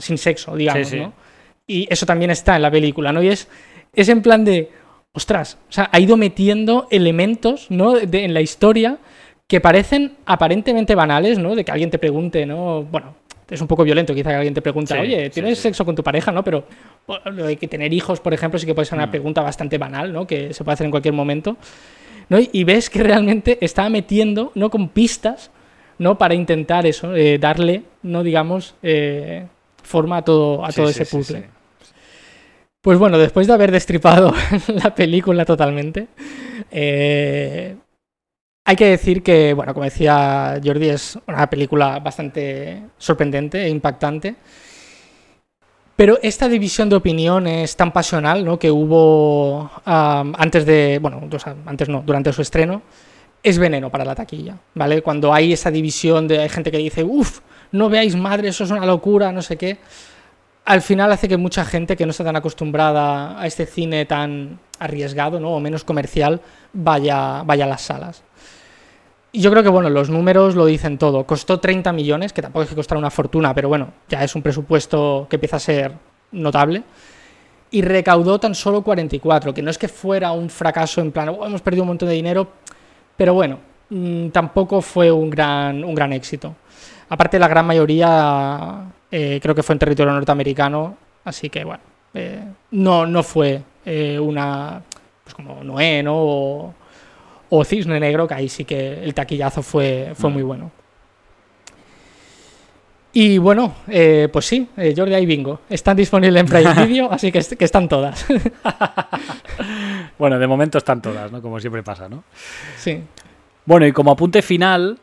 sin 0.00 0.18
sexo, 0.18 0.54
digamos, 0.54 0.92
¿no? 0.92 1.14
Y 1.66 1.86
eso 1.90 2.04
también 2.04 2.30
está 2.30 2.56
en 2.56 2.60
la 2.60 2.70
película, 2.70 3.10
¿no? 3.10 3.22
Y 3.22 3.28
es, 3.28 3.48
es 3.94 4.10
en 4.10 4.20
plan 4.20 4.44
de, 4.44 4.70
ostras, 5.12 5.56
o 5.66 5.72
sea, 5.72 5.88
ha 5.90 5.98
ido 5.98 6.18
metiendo 6.18 6.88
elementos, 6.90 7.70
¿no? 7.70 7.96
en 7.96 8.34
la 8.34 8.42
historia 8.42 8.98
que 9.46 9.62
parecen 9.62 10.12
aparentemente 10.26 10.94
banales, 10.94 11.38
¿no? 11.38 11.54
De 11.54 11.64
que 11.64 11.72
alguien 11.72 11.90
te 11.90 11.98
pregunte, 11.98 12.44
¿no? 12.44 12.82
Bueno, 12.82 13.14
es 13.48 13.60
un 13.60 13.66
poco 13.66 13.84
violento 13.84 14.14
quizá 14.14 14.30
que 14.30 14.36
alguien 14.36 14.54
te 14.54 14.62
pregunte, 14.62 14.98
oye, 14.98 15.30
¿tienes 15.30 15.58
sexo 15.58 15.84
con 15.84 15.94
tu 15.94 16.02
pareja, 16.02 16.32
no? 16.32 16.42
Pero 16.42 16.64
lo 17.26 17.46
de 17.46 17.56
que 17.56 17.68
tener 17.68 17.92
hijos, 17.92 18.20
por 18.20 18.32
ejemplo, 18.32 18.58
sí 18.58 18.66
que 18.66 18.74
puede 18.74 18.86
ser 18.86 18.96
una 18.96 19.06
mm. 19.06 19.10
pregunta 19.10 19.42
bastante 19.42 19.78
banal, 19.78 20.12
¿no? 20.12 20.26
Que 20.26 20.54
se 20.54 20.64
puede 20.64 20.74
hacer 20.74 20.86
en 20.86 20.90
cualquier 20.90 21.14
momento. 21.14 21.56
¿no? 22.28 22.38
Y 22.40 22.64
ves 22.64 22.88
que 22.88 23.02
realmente 23.02 23.58
está 23.60 23.88
metiendo, 23.90 24.52
¿no? 24.54 24.70
Con 24.70 24.88
pistas, 24.88 25.50
¿no? 25.98 26.16
Para 26.16 26.34
intentar 26.34 26.86
eso, 26.86 27.14
eh, 27.14 27.38
darle, 27.38 27.82
¿no? 28.02 28.22
Digamos, 28.22 28.74
eh, 28.82 29.46
forma 29.82 30.18
a 30.18 30.22
todo, 30.22 30.64
a 30.64 30.72
todo 30.72 30.88
ese 30.88 31.04
puzzle. 31.04 31.44
Pues 32.80 32.98
bueno, 32.98 33.18
después 33.18 33.46
de 33.46 33.52
haber 33.52 33.70
destripado 33.70 34.34
la 34.68 34.94
película 34.94 35.44
totalmente, 35.44 36.08
eh, 36.70 37.76
hay 38.64 38.76
que 38.76 38.86
decir 38.86 39.22
que, 39.22 39.54
bueno, 39.54 39.74
como 39.74 39.84
decía 39.84 40.60
Jordi, 40.62 40.90
es 40.90 41.18
una 41.26 41.48
película 41.50 41.98
bastante 41.98 42.82
sorprendente 42.96 43.64
e 43.64 43.68
impactante. 43.68 44.36
Pero 45.96 46.18
esta 46.22 46.48
división 46.48 46.88
de 46.88 46.96
opiniones 46.96 47.76
tan 47.76 47.92
pasional 47.92 48.44
¿no? 48.44 48.58
que 48.58 48.70
hubo 48.70 49.70
antes 49.84 50.64
de, 50.64 50.98
bueno, 51.00 51.28
antes 51.66 51.88
no, 51.88 52.02
durante 52.02 52.32
su 52.32 52.42
estreno, 52.42 52.82
es 53.42 53.58
veneno 53.58 53.90
para 53.90 54.04
la 54.04 54.14
taquilla, 54.14 54.56
¿vale? 54.74 55.02
Cuando 55.02 55.34
hay 55.34 55.52
esa 55.52 55.70
división 55.70 56.28
de 56.28 56.40
hay 56.40 56.48
gente 56.48 56.70
que 56.70 56.78
dice, 56.78 57.02
uff, 57.02 57.40
no 57.72 57.88
veáis 57.88 58.14
madre, 58.14 58.48
eso 58.48 58.64
es 58.64 58.70
una 58.70 58.86
locura, 58.86 59.32
no 59.32 59.42
sé 59.42 59.56
qué, 59.56 59.78
al 60.64 60.80
final 60.80 61.10
hace 61.10 61.28
que 61.28 61.36
mucha 61.36 61.64
gente 61.64 61.96
que 61.96 62.06
no 62.06 62.12
está 62.12 62.24
tan 62.24 62.36
acostumbrada 62.36 63.40
a 63.40 63.46
este 63.46 63.66
cine 63.66 64.06
tan 64.06 64.60
arriesgado, 64.78 65.40
¿no? 65.40 65.50
O 65.50 65.60
menos 65.60 65.82
comercial, 65.82 66.40
vaya, 66.72 67.42
vaya 67.42 67.64
a 67.64 67.68
las 67.68 67.82
salas. 67.82 68.22
Yo 69.34 69.50
creo 69.50 69.62
que, 69.62 69.70
bueno, 69.70 69.88
los 69.88 70.10
números 70.10 70.54
lo 70.54 70.66
dicen 70.66 70.98
todo. 70.98 71.24
Costó 71.24 71.58
30 71.58 71.90
millones, 71.92 72.34
que 72.34 72.42
tampoco 72.42 72.64
es 72.64 72.68
que 72.68 72.74
costara 72.74 72.98
una 72.98 73.10
fortuna, 73.10 73.54
pero 73.54 73.68
bueno, 73.68 73.88
ya 74.08 74.22
es 74.22 74.34
un 74.34 74.42
presupuesto 74.42 75.26
que 75.30 75.36
empieza 75.36 75.56
a 75.56 75.60
ser 75.60 75.92
notable. 76.32 76.82
Y 77.70 77.80
recaudó 77.80 78.38
tan 78.38 78.54
solo 78.54 78.82
44, 78.82 79.54
que 79.54 79.62
no 79.62 79.70
es 79.70 79.78
que 79.78 79.88
fuera 79.88 80.32
un 80.32 80.50
fracaso 80.50 81.00
en 81.00 81.12
plan, 81.12 81.30
oh, 81.30 81.46
hemos 81.46 81.62
perdido 81.62 81.84
un 81.84 81.88
montón 81.88 82.10
de 82.10 82.14
dinero, 82.14 82.46
pero 83.16 83.32
bueno, 83.32 83.58
mm, 83.88 84.28
tampoco 84.28 84.82
fue 84.82 85.10
un 85.10 85.30
gran, 85.30 85.82
un 85.82 85.94
gran 85.94 86.12
éxito. 86.12 86.54
Aparte, 87.08 87.38
la 87.38 87.48
gran 87.48 87.64
mayoría 87.66 88.84
eh, 89.10 89.40
creo 89.42 89.54
que 89.54 89.62
fue 89.62 89.74
en 89.74 89.78
territorio 89.78 90.12
norteamericano, 90.12 90.96
así 91.24 91.48
que 91.48 91.64
bueno, 91.64 91.82
eh, 92.12 92.44
no, 92.72 93.06
no 93.06 93.22
fue 93.22 93.62
eh, 93.86 94.18
una, 94.18 94.82
pues 95.24 95.34
como 95.34 95.64
Noé, 95.64 96.02
¿no? 96.02 96.16
o 96.16 96.74
Cisne 97.64 98.00
Negro, 98.00 98.26
que 98.26 98.34
ahí 98.34 98.48
sí 98.48 98.64
que 98.64 99.04
el 99.04 99.12
taquillazo 99.12 99.62
fue, 99.62 100.12
fue 100.14 100.30
muy 100.30 100.42
bueno. 100.42 100.70
Y 103.14 103.36
bueno, 103.36 103.74
eh, 103.88 104.28
pues 104.32 104.46
sí, 104.46 104.68
eh, 104.76 104.94
Jordi 104.96 105.14
y 105.14 105.26
Bingo. 105.26 105.60
Están 105.68 105.96
disponibles 105.96 106.40
en 106.40 106.46
Prime 106.46 106.86
Video, 106.86 107.12
así 107.12 107.30
que, 107.30 107.38
están 107.40 107.88
todas. 107.88 108.26
bueno, 110.18 110.38
de 110.38 110.46
momento 110.46 110.78
están 110.78 111.02
todas, 111.02 111.30
¿no? 111.30 111.42
Como 111.42 111.60
siempre 111.60 111.82
pasa, 111.82 112.08
¿no? 112.08 112.24
Sí. 112.78 113.02
Bueno, 113.66 113.86
y 113.86 113.92
como 113.92 114.12
apunte 114.12 114.40
final, 114.40 114.98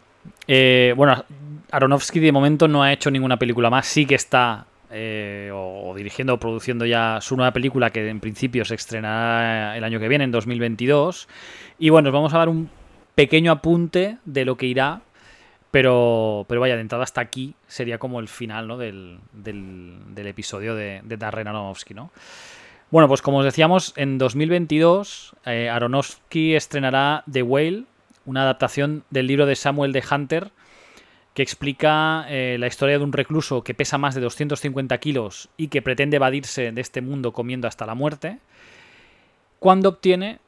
eh, 0.48 0.94
bueno, 0.98 1.24
Aronofsky 1.72 2.20
de 2.20 2.32
momento 2.32 2.68
no 2.68 2.82
ha 2.82 2.92
hecho 2.92 3.12
ninguna 3.12 3.38
película 3.38 3.70
más, 3.70 3.86
sí 3.86 4.08
que 4.08 4.16
está 4.16 4.66
o, 4.92 5.94
dirigiendo 5.96 6.34
o 6.34 6.40
produciendo 6.40 6.86
ya 6.86 7.20
su 7.22 7.36
nueva 7.36 7.54
película 7.54 7.92
que 7.92 8.10
en 8.10 8.20
principio 8.20 8.66
se 8.66 8.76
estrenará 8.76 9.78
el 9.78 9.84
año 9.84 10.00
que 10.00 10.08
viene, 10.08 10.24
en 10.24 10.32
2022. 10.32 11.28
Y 11.78 11.90
bueno, 11.90 12.10
os 12.10 12.14
vamos 12.14 12.34
a 12.34 12.40
dar 12.40 12.50
un 12.50 12.70
pequeño 13.16 13.52
apunte 13.52 14.18
de 14.26 14.46
lo 14.46 14.58
que 14.58 14.66
irá, 14.66 15.02
pero, 15.72 16.46
pero 16.48 16.62
vaya, 16.62 16.76
de 16.76 16.82
entrada 16.82 17.04
hasta 17.04 17.22
aquí 17.22 17.54
sería 17.68 17.98
como 17.98 18.20
el 18.20 18.28
final 18.28 18.68
¿no? 18.68 18.78
del, 18.78 19.20
del, 19.34 20.28
episodio 20.28 20.76
de, 20.76 21.02
de 21.04 21.18
Darren 21.18 21.48
Aronofsky, 21.48 21.94
¿no? 21.94 22.12
Bueno, 22.92 23.08
pues 23.08 23.22
como 23.22 23.38
os 23.38 23.46
decíamos, 23.46 23.94
en 23.98 24.18
2022 24.18 25.36
eh, 25.46 25.70
Aronofsky 25.70 26.56
estrenará 26.56 27.24
The 27.32 27.44
Whale, 27.44 27.84
una 28.26 28.42
adaptación 28.42 29.04
del 29.12 29.28
libro 29.28 29.46
de 29.46 29.56
Samuel 29.56 29.92
de 29.92 30.04
Hunter, 30.10 30.50
que 31.34 31.44
explica 31.44 32.26
eh, 32.30 32.58
la 32.60 32.68
historia 32.68 32.98
de 32.98 33.04
un 33.04 33.14
recluso 33.14 33.64
que 33.64 33.74
pesa 33.74 33.98
más 33.98 34.16
de 34.16 34.22
250 34.22 34.98
kilos 34.98 35.50
y 35.58 35.68
que 35.68 35.82
pretende 35.82 36.18
evadirse 36.18 36.72
de 36.72 36.82
este 36.82 37.02
mundo 37.02 37.34
comiendo 37.34 37.68
hasta 37.68 37.86
la 37.86 37.96
muerte, 37.96 38.40
cuando 39.60 39.90
obtiene 39.90 40.40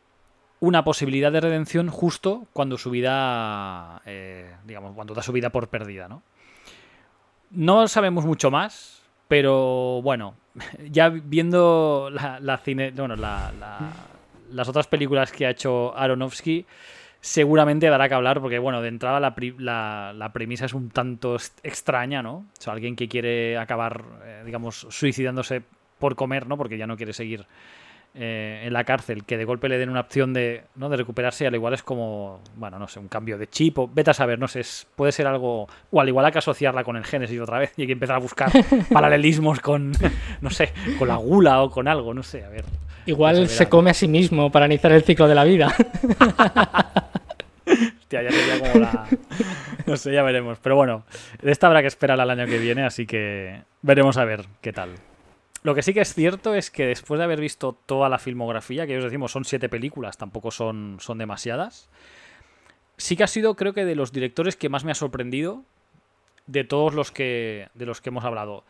una 0.60 0.84
posibilidad 0.84 1.32
de 1.32 1.42
redención 1.42 1.90
justo 1.90 2.46
cuando 2.54 2.78
su 2.78 2.92
vida, 2.92 4.02
eh, 4.06 4.56
digamos, 4.66 4.94
cuando 4.94 5.14
da 5.14 5.24
su 5.24 5.32
vida 5.32 5.50
por 5.50 5.70
perdida, 5.70 6.08
¿no? 6.08 6.22
No 7.50 7.88
sabemos 7.88 8.26
mucho 8.26 8.52
más, 8.52 9.02
pero 9.28 10.02
bueno, 10.02 10.36
ya 10.90 11.10
viendo 11.10 12.10
la, 12.12 12.58
cine, 12.60 12.92
bueno, 12.92 13.16
las 13.16 14.70
otras 14.70 14.88
películas 14.88 15.32
que 15.32 15.46
ha 15.46 15.50
hecho 15.50 15.98
Aronofsky, 15.98 16.66
seguramente 17.22 17.88
dará 17.88 18.10
que 18.10 18.16
hablar, 18.16 18.42
porque 18.42 18.60
bueno, 18.60 18.82
de 18.82 18.90
entrada 18.90 19.20
la, 19.20 20.14
la 20.14 20.34
premisa 20.34 20.66
es 20.66 20.74
un 20.74 20.90
tanto 20.90 21.38
extraña, 21.64 22.22
¿no? 22.22 22.34
O 22.34 22.62
sea, 22.62 22.74
alguien 22.74 22.96
que 22.96 23.08
quiere 23.08 23.58
acabar, 23.58 24.04
eh, 24.26 24.42
digamos, 24.46 24.88
suicidándose 24.90 25.62
por 26.00 26.16
comer, 26.16 26.48
¿no? 26.48 26.58
Porque 26.58 26.78
ya 26.78 26.88
no 26.88 26.98
quiere 26.98 27.14
seguir 27.14 27.46
eh, 28.14 28.64
en 28.66 28.74
la 28.74 28.84
cárcel 28.84 29.24
que 29.24 29.38
de 29.38 29.46
golpe 29.46 29.70
le 29.70 29.78
den 29.78 29.90
una 29.90 30.02
opción 30.02 30.34
de, 30.34 30.64
¿no? 30.76 30.90
de 30.90 30.98
recuperarse, 30.98 31.48
al 31.48 31.56
igual 31.56 31.74
es 31.74 31.82
como, 31.82 32.42
bueno, 32.58 32.78
no 32.78 32.90
sé, 32.90 33.00
un 33.00 33.08
cambio 33.08 33.38
de 33.38 33.48
chip 33.48 33.80
o 33.80 33.88
vete 33.88 34.12
a 34.12 34.14
saber, 34.14 34.38
no 34.38 34.50
sé, 34.50 34.64
puede 34.98 35.14
ser 35.14 35.28
algo, 35.28 35.70
o 35.92 36.02
al 36.02 36.10
igual 36.10 36.26
hay 36.26 36.34
que 36.34 36.40
asociarla 36.40 36.84
con 36.84 36.98
el 36.98 37.06
Génesis 37.06 37.40
otra 37.40 37.58
vez 37.58 37.72
y 37.78 37.84
hay 37.84 37.88
que 37.88 37.94
empezar 37.94 38.18
a 38.18 38.20
buscar 38.20 38.52
paralelismos 38.92 39.62
con, 39.62 39.94
no 40.42 40.50
sé, 40.50 40.74
con 41.00 41.08
la 41.08 41.16
gula 41.16 41.62
o 41.62 41.70
con 41.70 41.88
algo, 41.88 42.14
no 42.14 42.22
sé, 42.22 42.44
a 42.44 42.50
ver. 42.50 42.66
Igual 43.06 43.48
se 43.48 43.70
come 43.70 43.92
a 43.92 43.94
sí 43.94 44.10
mismo 44.10 44.52
para 44.52 44.66
iniciar 44.66 44.92
el 44.92 45.04
ciclo 45.04 45.30
de 45.30 45.36
la 45.36 45.46
vida. 45.46 45.74
Hostia, 48.12 48.24
ya 48.24 48.32
sería 48.32 48.60
como 48.60 48.82
la... 48.82 49.08
No 49.86 49.96
sé, 49.96 50.12
ya 50.12 50.22
veremos. 50.22 50.60
Pero 50.60 50.76
bueno, 50.76 51.06
esta 51.42 51.68
habrá 51.68 51.80
que 51.80 51.88
esperar 51.88 52.20
al 52.20 52.30
año 52.30 52.46
que 52.46 52.58
viene, 52.58 52.84
así 52.84 53.06
que 53.06 53.64
veremos 53.82 54.18
a 54.18 54.26
ver 54.26 54.48
qué 54.60 54.74
tal. 54.74 54.96
Lo 55.64 55.74
que 55.76 55.82
sí 55.82 55.94
que 55.94 56.02
es 56.02 56.14
cierto 56.14 56.54
es 56.54 56.72
que 56.72 56.88
después 56.88 57.20
de 57.20 57.24
haber 57.24 57.40
visto 57.40 57.78
toda 57.86 58.10
la 58.10 58.20
filmografía, 58.20 58.86
que 58.86 58.98
os 58.98 59.04
decimos 59.06 59.32
son 59.32 59.46
siete 59.46 59.70
películas, 59.70 60.18
tampoco 60.18 60.52
son, 60.52 60.98
son 61.00 61.20
demasiadas, 61.20 61.90
sí 62.98 63.16
que 63.16 63.24
ha 63.24 63.28
sido 63.28 63.56
creo 63.56 63.74
que 63.74 63.86
de 63.86 63.96
los 63.96 64.12
directores 64.12 64.58
que 64.58 64.68
más 64.68 64.84
me 64.84 64.92
ha 64.92 64.96
sorprendido 64.96 65.64
de 66.48 66.66
todos 66.66 66.94
los 66.94 67.12
que, 67.12 67.70
de 67.76 67.86
los 67.86 68.02
que 68.02 68.10
hemos 68.10 68.26
hablado. 68.26 68.66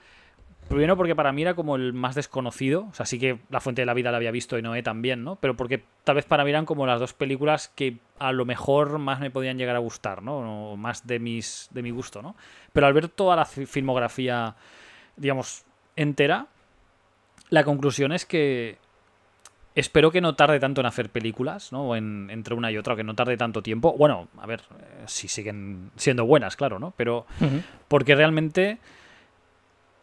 Primero 0.71 0.95
porque 0.95 1.17
para 1.17 1.33
mí 1.33 1.41
era 1.41 1.53
como 1.53 1.75
el 1.75 1.91
más 1.91 2.15
desconocido, 2.15 2.87
o 2.89 2.93
sea, 2.93 3.05
sí 3.05 3.19
que 3.19 3.39
La 3.49 3.59
Fuente 3.59 3.81
de 3.81 3.85
la 3.85 3.93
Vida 3.93 4.09
la 4.09 4.15
había 4.15 4.31
visto 4.31 4.57
y 4.57 4.61
Noé 4.61 4.81
también, 4.81 5.21
¿no? 5.21 5.35
Pero 5.35 5.57
porque 5.57 5.83
tal 6.05 6.15
vez 6.15 6.23
para 6.23 6.45
mí 6.45 6.49
eran 6.49 6.65
como 6.65 6.87
las 6.87 6.97
dos 6.97 7.11
películas 7.11 7.67
que 7.75 7.97
a 8.19 8.31
lo 8.31 8.45
mejor 8.45 8.97
más 8.97 9.19
me 9.19 9.29
podían 9.29 9.57
llegar 9.57 9.75
a 9.75 9.79
gustar, 9.79 10.23
¿no? 10.23 10.71
O 10.71 10.77
más 10.77 11.05
de, 11.05 11.19
mis, 11.19 11.67
de 11.71 11.81
mi 11.81 11.91
gusto, 11.91 12.21
¿no? 12.21 12.37
Pero 12.71 12.87
al 12.87 12.93
ver 12.93 13.09
toda 13.09 13.35
la 13.35 13.43
filmografía, 13.43 14.55
digamos, 15.17 15.65
entera, 15.97 16.47
la 17.49 17.65
conclusión 17.65 18.13
es 18.13 18.25
que 18.25 18.77
espero 19.75 20.09
que 20.09 20.21
no 20.21 20.35
tarde 20.35 20.57
tanto 20.61 20.79
en 20.79 20.87
hacer 20.87 21.09
películas, 21.09 21.73
¿no? 21.73 21.97
En, 21.97 22.29
entre 22.29 22.55
una 22.55 22.71
y 22.71 22.77
otra, 22.77 22.95
que 22.95 23.03
no 23.03 23.13
tarde 23.13 23.35
tanto 23.35 23.61
tiempo. 23.61 23.93
Bueno, 23.97 24.29
a 24.37 24.47
ver, 24.47 24.61
eh, 24.79 25.03
si 25.07 25.27
siguen 25.27 25.91
siendo 25.97 26.25
buenas, 26.25 26.55
claro, 26.55 26.79
¿no? 26.79 26.93
Pero 26.95 27.25
porque 27.89 28.15
realmente 28.15 28.79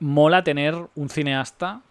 mola 0.00 0.44
tener 0.44 0.74
un 0.94 1.08
cineasta 1.08 1.82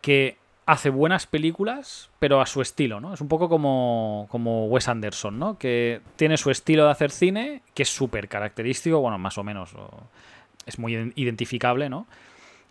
que 0.00 0.36
hace 0.66 0.90
buenas 0.90 1.26
películas, 1.26 2.10
pero 2.18 2.40
a 2.40 2.46
su 2.46 2.62
estilo, 2.62 3.00
¿no? 3.00 3.12
Es 3.12 3.20
un 3.20 3.28
poco 3.28 3.48
como, 3.48 4.26
como 4.30 4.66
Wes 4.66 4.88
Anderson, 4.88 5.38
¿no? 5.38 5.58
Que 5.58 6.00
tiene 6.16 6.36
su 6.36 6.50
estilo 6.50 6.84
de 6.84 6.90
hacer 6.92 7.10
cine, 7.10 7.62
que 7.74 7.82
es 7.82 7.88
súper 7.88 8.28
característico, 8.28 9.00
bueno, 9.00 9.18
más 9.18 9.36
o 9.36 9.44
menos, 9.44 9.72
es 10.66 10.78
muy 10.78 11.12
identificable, 11.16 11.88
¿no? 11.88 12.06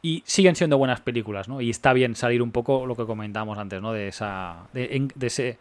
y 0.02 0.24
siguen 0.26 0.56
siendo 0.56 0.78
buenas 0.78 1.02
películas, 1.02 1.50
¿no? 1.50 1.62
Y 1.62 1.70
está 1.70 1.94
bien 1.94 2.16
salir 2.16 2.42
un 2.42 2.52
poco 2.52 2.86
lo 2.86 2.96
que 2.96 3.06
comentábamos 3.06 3.58
antes, 3.58 3.82
¿no? 3.82 3.92
De 3.92 4.08
esa. 4.08 4.68
de, 4.74 5.10
ese. 5.22 5.58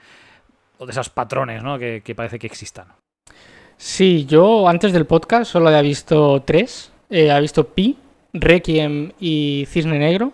o 0.78 0.86
de 0.86 0.93
esos 0.93 1.10
patrones, 1.10 1.62
¿no? 1.62 1.78
Que, 1.78 2.14
parece 2.16 2.39
que 2.39 2.47
existan. 2.47 2.86
Sí, 3.76 4.26
yo 4.26 4.68
antes 4.68 4.93
del 4.93 5.06
podcast 5.06 5.51
solo 5.51 5.68
había 5.68 5.82
visto 5.82 6.43
tres. 6.43 6.93
Eh, 7.10 7.36
visto 7.40 7.66
Pi, 7.66 7.97
Requiem 8.32 9.12
y 9.20 9.66
Cisne 9.68 9.98
Negro. 9.98 10.32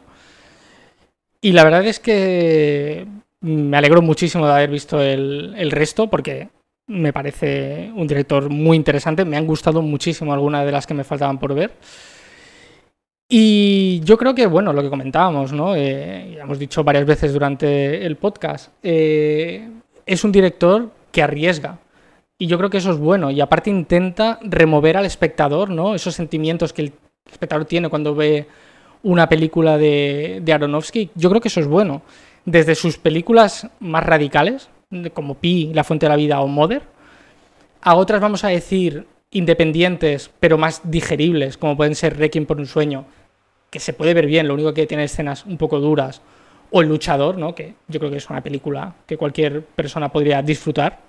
Y 1.41 1.53
la 1.53 1.65
verdad 1.65 1.85
es 1.87 2.01
que 2.01 3.07
me 3.41 3.77
alegro 3.77 4.01
muchísimo 4.03 4.47
de 4.47 4.53
haber 4.53 4.71
visto 4.71 5.01
el, 5.01 5.55
el 5.57 5.71
resto 5.71 6.09
porque 6.09 6.49
me 6.87 7.13
parece 7.13 7.91
un 7.95 8.07
director 8.07 8.51
muy 8.51 8.77
interesante. 8.77 9.25
Me 9.25 9.37
han 9.37 9.47
gustado 9.47 9.83
muchísimo 9.83 10.33
algunas 10.33 10.65
de 10.65 10.73
las 10.73 10.87
que 10.87 10.95
me 10.95 11.05
faltaban 11.05 11.39
por 11.39 11.55
ver. 11.55 11.73
Y 13.29 14.01
yo 14.05 14.19
creo 14.19 14.35
que, 14.35 14.47
bueno, 14.47 14.73
lo 14.73 14.83
que 14.83 14.91
comentábamos, 14.91 15.53
¿no? 15.53 15.75
Eh, 15.75 16.39
hemos 16.39 16.59
dicho 16.59 16.85
varias 16.85 17.07
veces 17.07 17.33
durante 17.33 18.05
el 18.05 18.17
podcast, 18.17 18.73
eh, 18.83 19.69
es 20.05 20.25
un 20.25 20.33
director 20.33 20.91
que 21.11 21.23
arriesga. 21.23 21.79
Y 22.39 22.47
yo 22.47 22.59
creo 22.59 22.69
que 22.69 22.79
eso 22.79 22.91
es 22.91 22.99
bueno. 22.99 23.31
Y 23.31 23.41
aparte 23.41 23.71
intenta 23.71 24.39
remover 24.43 24.97
al 24.97 25.07
espectador, 25.07 25.71
¿no? 25.71 25.95
Esos 25.95 26.15
sentimientos 26.15 26.73
que 26.73 26.83
el 26.83 26.93
espectador 27.31 27.65
tiene 27.65 27.89
cuando 27.89 28.15
ve 28.15 28.47
una 29.03 29.29
película 29.29 29.77
de, 29.77 30.41
de 30.43 30.53
Aronofsky. 30.53 31.11
Yo 31.15 31.29
creo 31.29 31.41
que 31.41 31.49
eso 31.49 31.61
es 31.61 31.67
bueno. 31.67 32.03
Desde 32.45 32.75
sus 32.75 32.99
películas 32.99 33.69
más 33.81 34.05
radicales, 34.05 34.69
como 35.13 35.35
Pi, 35.35 35.73
La 35.75 35.85
Fuente 35.85 36.07
de 36.07 36.11
la 36.11 36.17
Vida 36.17 36.41
o 36.41 36.47
Mother, 36.47 36.83
a 37.83 37.97
otras, 37.97 38.21
vamos 38.21 38.45
a 38.45 38.49
decir, 38.49 39.07
independientes, 39.31 40.31
pero 40.41 40.57
más 40.57 40.81
digeribles, 40.85 41.59
como 41.59 41.77
pueden 41.77 41.95
ser 41.95 42.17
Requiem 42.17 42.47
por 42.47 42.59
un 42.59 42.67
sueño, 42.67 43.05
que 43.71 43.81
se 43.81 43.93
puede 43.93 44.15
ver 44.15 44.27
bien, 44.27 44.49
lo 44.49 44.55
único 44.55 44.73
que 44.73 44.87
tiene 44.87 45.05
escenas 45.05 45.45
un 45.45 45.59
poco 45.59 45.81
duras, 45.81 46.23
o 46.71 46.81
El 46.81 46.89
luchador, 46.89 47.37
¿no? 47.37 47.55
que 47.55 47.75
yo 47.89 48.01
creo 48.01 48.11
que 48.11 48.17
es 48.17 48.31
una 48.31 48.43
película 48.43 48.95
que 49.07 49.17
cualquier 49.17 49.63
persona 49.63 50.11
podría 50.11 50.43
disfrutar, 50.43 51.01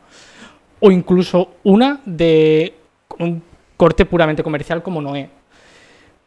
o 0.80 0.92
incluso 0.92 1.56
una 1.64 2.02
de 2.06 2.74
un 3.20 3.42
corte 3.78 4.06
puramente 4.06 4.44
comercial 4.44 4.84
como 4.84 5.02
Noé. 5.02 5.30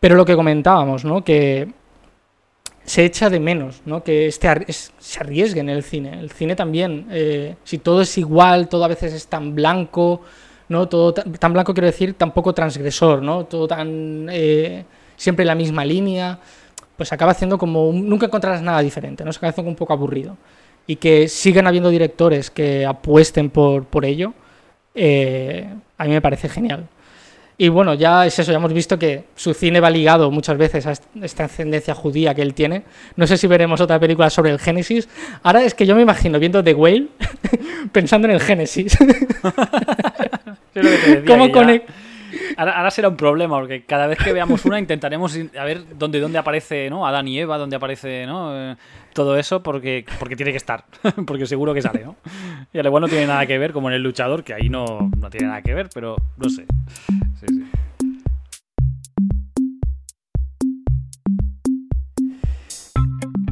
Pero 0.00 0.14
lo 0.14 0.24
que 0.24 0.36
comentábamos, 0.36 1.04
¿no? 1.04 1.24
que 1.24 1.68
se 2.84 3.04
echa 3.04 3.28
de 3.28 3.40
menos, 3.40 3.82
¿no? 3.84 4.02
que 4.02 4.26
este 4.26 4.48
se 4.70 5.20
arriesgue 5.20 5.60
en 5.60 5.68
el 5.68 5.82
cine. 5.82 6.18
El 6.18 6.30
cine 6.30 6.56
también, 6.56 7.06
eh, 7.10 7.56
si 7.64 7.78
todo 7.78 8.02
es 8.02 8.16
igual, 8.16 8.68
todo 8.68 8.84
a 8.84 8.88
veces 8.88 9.12
es 9.12 9.26
tan 9.26 9.54
blanco, 9.54 10.22
¿no? 10.68 10.88
Todo 10.88 11.12
tan, 11.12 11.52
blanco 11.52 11.74
quiero 11.74 11.86
decir, 11.86 12.14
tampoco 12.14 12.54
transgresor, 12.54 13.22
¿no? 13.22 13.44
Todo 13.46 13.66
tan 13.66 14.28
eh, 14.30 14.84
siempre 15.16 15.44
la 15.44 15.54
misma 15.54 15.84
línea, 15.84 16.38
pues 16.96 17.12
acaba 17.12 17.32
haciendo 17.32 17.58
como 17.58 17.92
nunca 17.92 18.26
encontrarás 18.26 18.62
nada 18.62 18.80
diferente, 18.80 19.24
¿no? 19.24 19.32
Se 19.32 19.38
acaba 19.38 19.50
haciendo 19.50 19.70
un 19.70 19.76
poco 19.76 19.92
aburrido. 19.92 20.36
Y 20.86 20.96
que 20.96 21.28
sigan 21.28 21.66
habiendo 21.66 21.90
directores 21.90 22.50
que 22.50 22.86
apuesten 22.86 23.50
por, 23.50 23.84
por 23.84 24.04
ello, 24.04 24.32
eh, 24.94 25.68
a 25.98 26.04
mí 26.04 26.10
me 26.10 26.22
parece 26.22 26.48
genial. 26.48 26.88
Y 27.60 27.70
bueno, 27.70 27.94
ya 27.94 28.24
es 28.24 28.38
eso, 28.38 28.52
ya 28.52 28.58
hemos 28.58 28.72
visto 28.72 29.00
que 29.00 29.24
su 29.34 29.52
cine 29.52 29.80
va 29.80 29.90
ligado 29.90 30.30
muchas 30.30 30.56
veces 30.56 30.86
a 30.86 30.92
esta 30.92 31.44
ascendencia 31.44 31.92
judía 31.92 32.32
que 32.32 32.42
él 32.42 32.54
tiene. 32.54 32.84
No 33.16 33.26
sé 33.26 33.36
si 33.36 33.48
veremos 33.48 33.80
otra 33.80 33.98
película 33.98 34.30
sobre 34.30 34.52
el 34.52 34.60
Génesis. 34.60 35.08
Ahora 35.42 35.64
es 35.64 35.74
que 35.74 35.84
yo 35.84 35.96
me 35.96 36.02
imagino 36.02 36.38
viendo 36.38 36.62
The 36.62 36.74
Whale 36.74 37.08
pensando 37.92 38.28
en 38.28 38.34
el 38.34 38.40
Génesis. 38.40 38.96
¿Cómo 41.26 41.50
conecta? 41.50 41.92
Ahora, 42.56 42.90
será 42.90 43.08
un 43.08 43.16
problema, 43.16 43.58
porque 43.58 43.84
cada 43.84 44.06
vez 44.06 44.18
que 44.18 44.32
veamos 44.32 44.64
una 44.64 44.78
intentaremos 44.78 45.38
a 45.58 45.64
ver 45.64 45.84
dónde, 45.96 46.20
dónde 46.20 46.38
aparece 46.38 46.90
¿no? 46.90 47.06
Adán 47.06 47.28
y 47.28 47.38
Eva, 47.38 47.56
dónde 47.56 47.76
aparece 47.76 48.26
¿no? 48.26 48.54
Eh, 48.54 48.76
todo 49.14 49.38
eso, 49.38 49.62
porque, 49.62 50.04
porque 50.18 50.36
tiene 50.36 50.52
que 50.52 50.58
estar, 50.58 50.84
porque 51.26 51.46
seguro 51.46 51.74
que 51.74 51.82
sale. 51.82 52.04
¿no? 52.04 52.16
Y 52.72 52.78
al 52.78 52.86
igual 52.86 53.02
no 53.02 53.08
tiene 53.08 53.26
nada 53.26 53.46
que 53.46 53.58
ver, 53.58 53.72
como 53.72 53.88
en 53.88 53.96
El 53.96 54.02
Luchador, 54.02 54.44
que 54.44 54.54
ahí 54.54 54.68
no, 54.68 55.10
no 55.18 55.30
tiene 55.30 55.48
nada 55.48 55.62
que 55.62 55.74
ver, 55.74 55.88
pero 55.92 56.16
no 56.36 56.48
sé. 56.48 56.66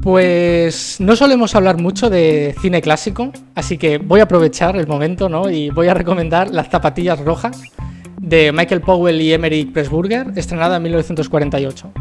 Pues 0.03 1.01
no 1.01 1.17
solemos 1.17 1.57
hablar 1.57 1.79
mucho 1.79 2.09
de 2.09 2.55
cine 2.61 2.81
clásico, 2.81 3.33
así 3.57 3.77
que 3.77 3.99
voy 3.99 4.21
a 4.21 4.25
aprovechar 4.25 4.77
el 4.77 4.87
momento 4.87 5.29
¿no? 5.29 5.51
y 5.51 5.71
voy 5.71 5.89
a 5.89 5.95
recomendar 5.95 6.49
Las 6.51 6.69
zapatillas 6.69 7.19
rojas 7.19 7.61
de 8.21 8.53
Michael 8.53 8.83
Powell 8.83 9.21
y 9.21 9.33
Emery 9.33 9.65
Pressburger, 9.65 10.33
estrenada 10.37 10.77
en 10.77 10.83
1948. 10.85 11.93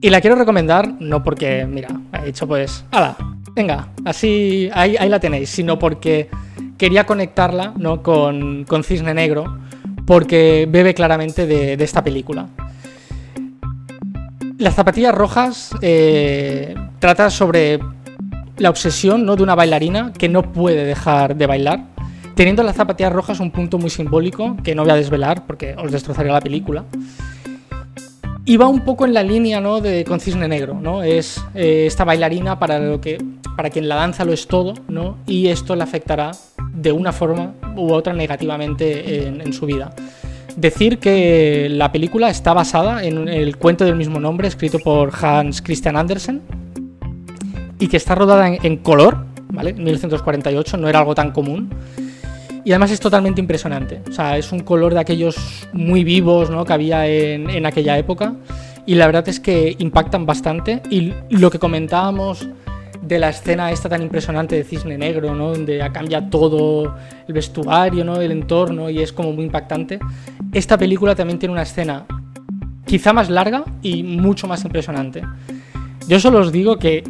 Y 0.00 0.10
la 0.10 0.20
quiero 0.20 0.36
recomendar 0.36 0.94
no 1.00 1.22
porque, 1.22 1.66
mira, 1.66 1.88
he 2.18 2.26
dicho 2.26 2.46
pues, 2.46 2.84
¡hala! 2.90 3.16
Venga, 3.54 3.88
así, 4.06 4.70
ahí, 4.72 5.08
la 5.08 5.20
tenéis, 5.20 5.50
sino 5.50 5.78
porque 5.78 6.30
quería 6.78 7.04
conectarla 7.04 7.74
¿no? 7.76 8.02
con, 8.02 8.64
Cisne 8.82 9.12
Negro, 9.12 9.58
porque 10.06 10.66
bebe 10.68 10.94
claramente 10.94 11.46
de, 11.46 11.74
esta 11.74 12.02
película. 12.02 12.48
Las 14.58 14.74
zapatillas 14.74 15.14
rojas 15.14 15.70
eh, 15.80 16.74
trata 16.98 17.30
sobre 17.30 17.80
la 18.56 18.70
obsesión 18.70 19.24
¿no? 19.24 19.34
de 19.36 19.42
una 19.42 19.54
bailarina 19.54 20.12
que 20.12 20.28
no 20.28 20.52
puede 20.52 20.84
dejar 20.84 21.36
de 21.36 21.46
bailar 21.46 21.92
teniendo 22.34 22.62
las 22.62 22.76
zapatillas 22.76 23.12
rojas 23.12 23.40
un 23.40 23.50
punto 23.50 23.78
muy 23.78 23.90
simbólico 23.90 24.56
que 24.62 24.74
no 24.74 24.82
voy 24.82 24.92
a 24.92 24.96
desvelar 24.96 25.46
porque 25.46 25.74
os 25.76 25.90
destrozaría 25.92 26.32
la 26.32 26.40
película. 26.40 26.84
Y 28.44 28.56
va 28.56 28.66
un 28.66 28.80
poco 28.80 29.06
en 29.06 29.14
la 29.14 29.22
línea 29.22 29.60
¿no? 29.60 29.80
de 29.80 30.04
con 30.04 30.18
Cisne 30.18 30.48
Negro, 30.48 30.74
¿no? 30.74 31.02
Es 31.04 31.42
eh, 31.54 31.84
esta 31.86 32.04
bailarina 32.04 32.58
para, 32.58 32.80
lo 32.80 33.00
que, 33.00 33.22
para 33.56 33.70
quien 33.70 33.88
la 33.88 33.94
danza 33.94 34.24
lo 34.24 34.32
es 34.32 34.48
todo, 34.48 34.74
¿no? 34.88 35.18
Y 35.26 35.46
esto 35.46 35.76
le 35.76 35.84
afectará 35.84 36.32
de 36.74 36.90
una 36.90 37.12
forma 37.12 37.54
u 37.76 37.92
otra 37.92 38.12
negativamente 38.12 39.28
en, 39.28 39.52
su 39.52 39.66
vida. 39.66 39.94
Decir 40.56 40.98
que 40.98 41.68
la 41.70 41.92
película 41.92 42.30
está 42.30 42.52
basada 42.52 43.04
en 43.04 43.28
el 43.28 43.56
cuento 43.58 43.84
del 43.84 43.94
mismo 43.94 44.18
nombre, 44.18 44.48
escrito 44.48 44.80
por 44.80 45.12
Hans 45.24 45.62
Christian 45.62 45.96
Andersen, 45.96 46.42
y 47.78 47.86
que 47.86 47.96
está 47.96 48.16
rodada 48.16 48.48
en, 48.48 48.58
en 48.64 48.76
color, 48.78 49.24
¿vale? 49.50 49.72
1948, 49.72 50.76
no 50.78 50.88
era 50.88 50.98
algo 50.98 51.14
tan 51.14 51.30
común. 51.30 51.70
Y 52.64 52.72
además 52.72 52.90
es 52.92 53.00
totalmente 53.00 53.40
impresionante. 53.40 54.02
O 54.08 54.12
sea, 54.12 54.38
es 54.38 54.52
un 54.52 54.60
color 54.60 54.94
de 54.94 55.00
aquellos 55.00 55.36
muy 55.72 56.04
vivos 56.04 56.50
¿no? 56.50 56.64
que 56.64 56.72
había 56.72 57.06
en, 57.06 57.50
en 57.50 57.66
aquella 57.66 57.98
época. 57.98 58.34
Y 58.86 58.94
la 58.94 59.06
verdad 59.06 59.28
es 59.28 59.40
que 59.40 59.74
impactan 59.78 60.26
bastante. 60.26 60.80
Y 60.90 61.12
lo 61.30 61.50
que 61.50 61.58
comentábamos 61.58 62.48
de 63.02 63.18
la 63.18 63.30
escena 63.30 63.72
esta 63.72 63.88
tan 63.88 64.00
impresionante 64.00 64.54
de 64.54 64.64
Cisne 64.64 64.96
Negro, 64.96 65.34
¿no? 65.34 65.50
donde 65.50 65.78
cambia 65.92 66.30
todo 66.30 66.94
el 67.26 67.34
vestuario, 67.34 68.04
¿no? 68.04 68.20
el 68.20 68.30
entorno 68.30 68.88
y 68.88 69.00
es 69.00 69.12
como 69.12 69.32
muy 69.32 69.44
impactante. 69.44 69.98
Esta 70.52 70.78
película 70.78 71.14
también 71.14 71.38
tiene 71.38 71.52
una 71.52 71.62
escena 71.62 72.06
quizá 72.86 73.12
más 73.12 73.28
larga 73.28 73.64
y 73.82 74.02
mucho 74.02 74.46
más 74.46 74.64
impresionante. 74.64 75.22
Yo 76.06 76.20
solo 76.20 76.38
os 76.38 76.52
digo 76.52 76.78
que 76.78 77.02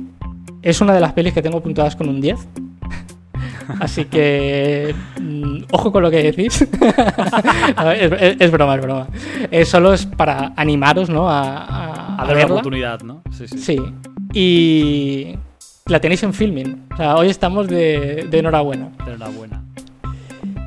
es 0.62 0.80
una 0.80 0.94
de 0.94 1.00
las 1.00 1.12
pelis 1.12 1.34
que 1.34 1.42
tengo 1.42 1.60
puntuadas 1.60 1.96
con 1.96 2.08
un 2.08 2.20
10. 2.20 2.38
Así 3.80 4.04
que 4.04 4.94
mm, 5.20 5.64
ojo 5.72 5.92
con 5.92 6.02
lo 6.02 6.10
que 6.10 6.22
decís. 6.22 6.62
es, 8.40 8.50
broma, 8.50 8.74
es 8.76 8.82
broma. 8.82 9.08
solo 9.64 9.92
es 9.92 10.06
para 10.06 10.52
animaros, 10.56 11.08
¿no? 11.10 11.28
A, 11.28 12.20
a, 12.20 12.26
dar 12.26 12.36
la 12.36 12.46
oportunidad, 12.46 13.00
¿no? 13.02 13.22
Sí, 13.30 13.48
sí. 13.48 13.58
Sí. 13.58 13.78
Y 14.34 15.36
la 15.86 16.00
tenéis 16.00 16.22
en 16.22 16.32
filming. 16.32 16.86
O 16.92 16.96
sea, 16.96 17.16
hoy 17.16 17.28
estamos 17.28 17.68
de, 17.68 18.28
enhorabuena. 18.32 18.90
De 19.04 19.12
enhorabuena. 19.12 19.62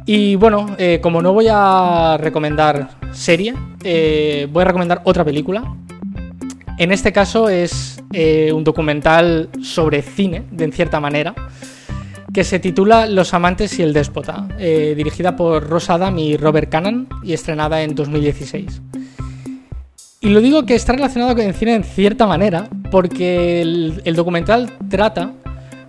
Y 0.06 0.36
bueno, 0.36 0.76
eh, 0.77 0.99
como 1.02 1.22
no 1.22 1.34
voy 1.34 1.48
a 1.49 2.18
recomendar 2.19 2.90
serie, 3.11 3.56
eh, 3.84 4.48
voy 4.52 4.61
a 4.61 4.65
recomendar 4.65 5.02
otra 5.03 5.23
película. 5.23 5.76
En 6.77 6.91
este 6.91 7.11
caso 7.11 7.49
es 7.49 8.03
eh, 8.11 8.52
un 8.53 8.64
documental 8.64 9.49
sobre 9.64 10.02
cine, 10.02 10.44
de 10.52 10.65
en 10.65 10.73
cierta 10.73 10.99
manera 10.99 11.34
que 12.35 12.43
se 12.43 12.59
titula 12.59 13.07
Los 13.07 13.33
amantes 13.33 13.79
y 13.79 13.81
el 13.81 13.93
déspota, 13.93 14.49
eh, 14.59 14.93
dirigida 14.97 15.37
por 15.37 15.69
Ross 15.69 15.89
Adam 15.89 16.19
y 16.19 16.35
Robert 16.35 16.69
Cannon 16.69 17.07
y 17.23 17.31
estrenada 17.31 17.81
en 17.81 17.95
2016. 17.95 18.81
Y 20.19 20.29
lo 20.31 20.41
digo 20.41 20.65
que 20.65 20.75
está 20.75 20.91
relacionado 20.91 21.33
con 21.33 21.45
el 21.45 21.53
cine 21.53 21.75
en 21.75 21.85
cierta 21.85 22.27
manera, 22.27 22.67
porque 22.91 23.61
el, 23.61 24.15
documental 24.17 24.69
trata 24.89 25.31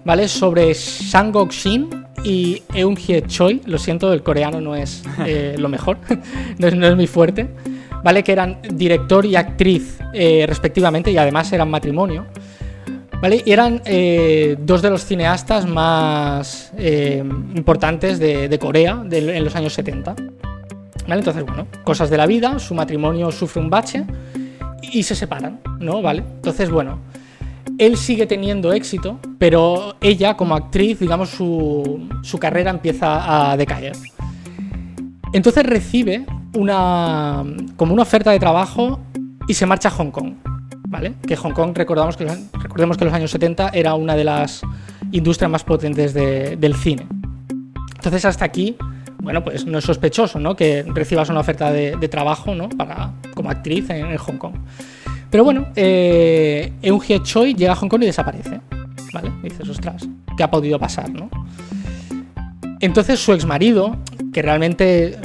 ¿vale? 0.04 0.28
sobre 0.28 0.72
Sang-ok 0.74 1.50
Shin 1.50 1.90
y 2.22 2.62
Eun 2.72 2.96
Hye 2.96 3.22
Choi. 3.26 3.62
Lo 3.66 3.76
siento, 3.76 4.12
el 4.12 4.22
coreano 4.22 4.60
no 4.60 4.76
es 4.76 5.02
eh, 5.26 5.56
lo 5.58 5.68
mejor, 5.68 5.98
no, 6.58 6.68
es, 6.68 6.76
no, 6.76 6.86
es, 6.86 6.94
muy 6.94 7.08
fuerte. 7.08 7.48
¿Vale? 8.04 8.22
Que 8.22 8.30
eran 8.30 8.60
director 8.72 9.26
y 9.26 9.34
actriz 9.34 9.98
eh, 10.12 10.44
respectivamente 10.46 11.10
y 11.10 11.16
además 11.16 11.52
eran 11.52 11.68
matrimonio. 11.68 12.24
¿Vale? 13.20 13.42
Y 13.44 13.52
eran 13.52 13.80
eh, 13.86 14.56
dos 14.60 14.82
de 14.82 14.90
los 14.90 15.04
cineastas 15.04 15.66
más 15.66 16.72
eh, 16.76 17.22
importantes 17.54 18.18
de, 18.18 18.58
Corea 18.58 19.02
en 19.10 19.44
los 19.44 19.56
años 19.56 19.72
70. 19.72 20.14
¿Vale? 21.08 21.20
Entonces, 21.20 21.44
bueno, 21.44 21.66
cosas 21.84 22.10
de 22.10 22.16
la 22.16 22.26
vida, 22.26 22.58
su 22.58 22.74
matrimonio 22.74 23.30
sufre 23.30 23.62
un 23.62 23.70
bache 23.70 24.04
y 24.82 25.02
se 25.02 25.14
separan, 25.14 25.60
¿no? 25.78 26.02
¿Vale? 26.02 26.24
Entonces, 26.36 26.70
bueno, 26.70 26.98
él 27.78 27.96
sigue 27.96 28.26
teniendo 28.26 28.72
éxito, 28.72 29.18
pero 29.38 29.96
ella 30.00 30.36
como 30.36 30.54
actriz, 30.54 30.98
digamos, 30.98 31.30
su, 31.30 32.08
su 32.22 32.38
carrera 32.38 32.70
empieza 32.70 33.50
a 33.50 33.56
decaer. 33.56 33.94
Entonces 35.32 35.64
recibe 35.64 36.24
una, 36.56 37.44
como 37.76 37.92
una 37.92 38.02
oferta 38.02 38.30
de 38.30 38.38
trabajo 38.38 39.00
y 39.48 39.54
se 39.54 39.66
marcha 39.66 39.88
a 39.88 39.92
Hong 39.92 40.10
Kong. 40.10 40.34
¿Vale? 40.88 41.14
Que 41.26 41.36
Hong 41.36 41.52
Kong, 41.52 41.72
recordamos 41.74 42.16
que, 42.16 42.26
recordemos 42.60 42.96
que 42.96 43.04
en 43.04 43.10
los 43.10 43.16
años 43.16 43.30
70 43.30 43.70
era 43.70 43.94
una 43.94 44.14
de 44.14 44.24
las 44.24 44.62
industrias 45.12 45.50
más 45.50 45.64
potentes 45.64 46.14
del 46.14 46.74
cine. 46.74 47.06
Entonces 47.96 48.24
hasta 48.24 48.44
aquí, 48.44 48.76
bueno, 49.18 49.42
pues 49.42 49.66
no 49.66 49.78
es 49.78 49.84
sospechoso, 49.84 50.38
¿no? 50.38 50.54
Que 50.54 50.84
recibas 50.86 51.28
una 51.28 51.40
oferta 51.40 51.72
de, 51.72 52.08
trabajo, 52.08 52.54
¿no? 52.54 52.68
Para, 52.68 53.12
como 53.34 53.50
actriz 53.50 53.90
en, 53.90 54.16
Hong 54.16 54.38
Kong. 54.38 54.54
Pero 55.30 55.44
bueno, 55.44 55.66
eh, 55.74 56.72
Eun 56.82 57.00
Hye 57.00 57.22
Choi 57.22 57.54
llega 57.54 57.72
a 57.72 57.76
Hong 57.76 57.88
Kong 57.88 58.02
y 58.04 58.06
desaparece, 58.06 58.60
¿vale? 59.12 59.32
dices, 59.42 59.68
ostras, 59.68 60.08
¿qué 60.36 60.44
ha 60.44 60.50
podido 60.50 60.78
pasar, 60.78 61.10
no? 61.10 61.28
Entonces 62.80 63.18
su 63.18 63.32
ex 63.32 63.44
marido, 63.44 63.96
que 64.32 64.42
realmente 64.42 65.18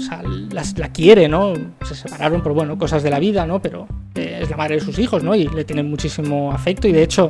la 0.51 0.89
quiere, 0.89 1.27
¿no? 1.27 1.53
Se 1.83 1.95
separaron 1.95 2.41
por, 2.41 2.53
bueno, 2.53 2.77
cosas 2.77 3.03
de 3.03 3.09
la 3.09 3.19
vida, 3.19 3.45
¿no? 3.45 3.61
Pero 3.61 3.87
eh, 4.15 4.39
es 4.41 4.49
la 4.49 4.57
madre 4.57 4.75
de 4.75 4.81
sus 4.81 4.99
hijos, 4.99 5.23
¿no? 5.23 5.35
Y 5.35 5.47
le 5.47 5.63
tiene 5.63 5.83
muchísimo 5.83 6.51
afecto 6.51 6.87
y 6.87 6.91
de 6.91 7.03
hecho 7.03 7.27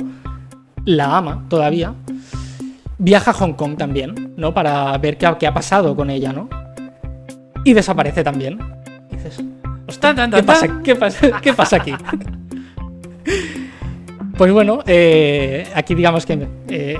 la 0.85 1.18
ama 1.18 1.45
todavía. 1.49 1.93
Viaja 2.98 3.31
a 3.31 3.34
Hong 3.34 3.53
Kong 3.53 3.77
también, 3.77 4.34
¿no? 4.38 4.53
Para 4.53 4.98
ver 4.98 5.18
qué, 5.18 5.26
ha 5.26 5.53
pasado 5.53 5.95
con 5.95 6.10
ella, 6.10 6.34
¿no? 6.34 6.49
Y 7.64 7.73
desaparece 7.73 8.23
también. 8.23 8.60
dices, 9.11 9.43
¿qué 9.88 10.43
pasa, 10.43 10.81
qué 10.84 10.95
pasa, 10.95 11.31
qué 11.41 11.53
pasa 11.53 11.76
aquí? 11.77 11.93
Pues 14.38 14.52
bueno, 14.52 14.80
eh, 14.88 15.68
aquí 15.76 15.93
digamos 15.93 16.26
que 16.26 16.48
eh, 16.68 16.98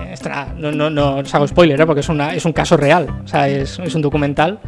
no, 0.58 0.72
no, 0.72 0.90
no, 0.92 1.16
os 1.18 1.34
hago 1.34 1.48
spoiler, 1.48 1.82
¿eh? 1.82 1.86
porque 1.88 2.02
es, 2.02 2.10
una, 2.10 2.36
es 2.36 2.46
un 2.46 2.54
caso 2.54 2.78
real, 2.78 3.08
o 3.24 3.28
sea, 3.28 3.48
es, 3.48 3.80
es, 3.80 3.96
un 3.96 4.04
documental. 4.04 4.60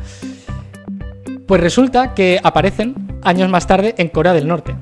Pues 1.47 1.61
resulta 1.61 2.13
que 2.13 2.39
aparecen 2.43 2.95
años 3.21 3.49
más 3.49 3.67
tarde 3.67 3.95
en 3.97 4.09
Corea 4.09 4.33
del 4.33 4.47
Norte. 4.47 4.75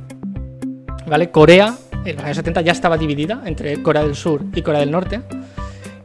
¿Vale? 1.08 1.32
Corea, 1.32 1.76
en 2.06 2.16
los 2.16 2.24
años 2.24 2.38
70 2.38 2.62
ya 2.62 2.72
estaba 2.72 2.98
dividida 2.98 3.42
entre 3.46 3.82
Corea 3.82 4.04
del 4.04 4.16
Sur 4.16 4.44
y 4.54 4.62
Corea 4.62 4.82
del 4.82 4.92
Norte. 4.92 5.22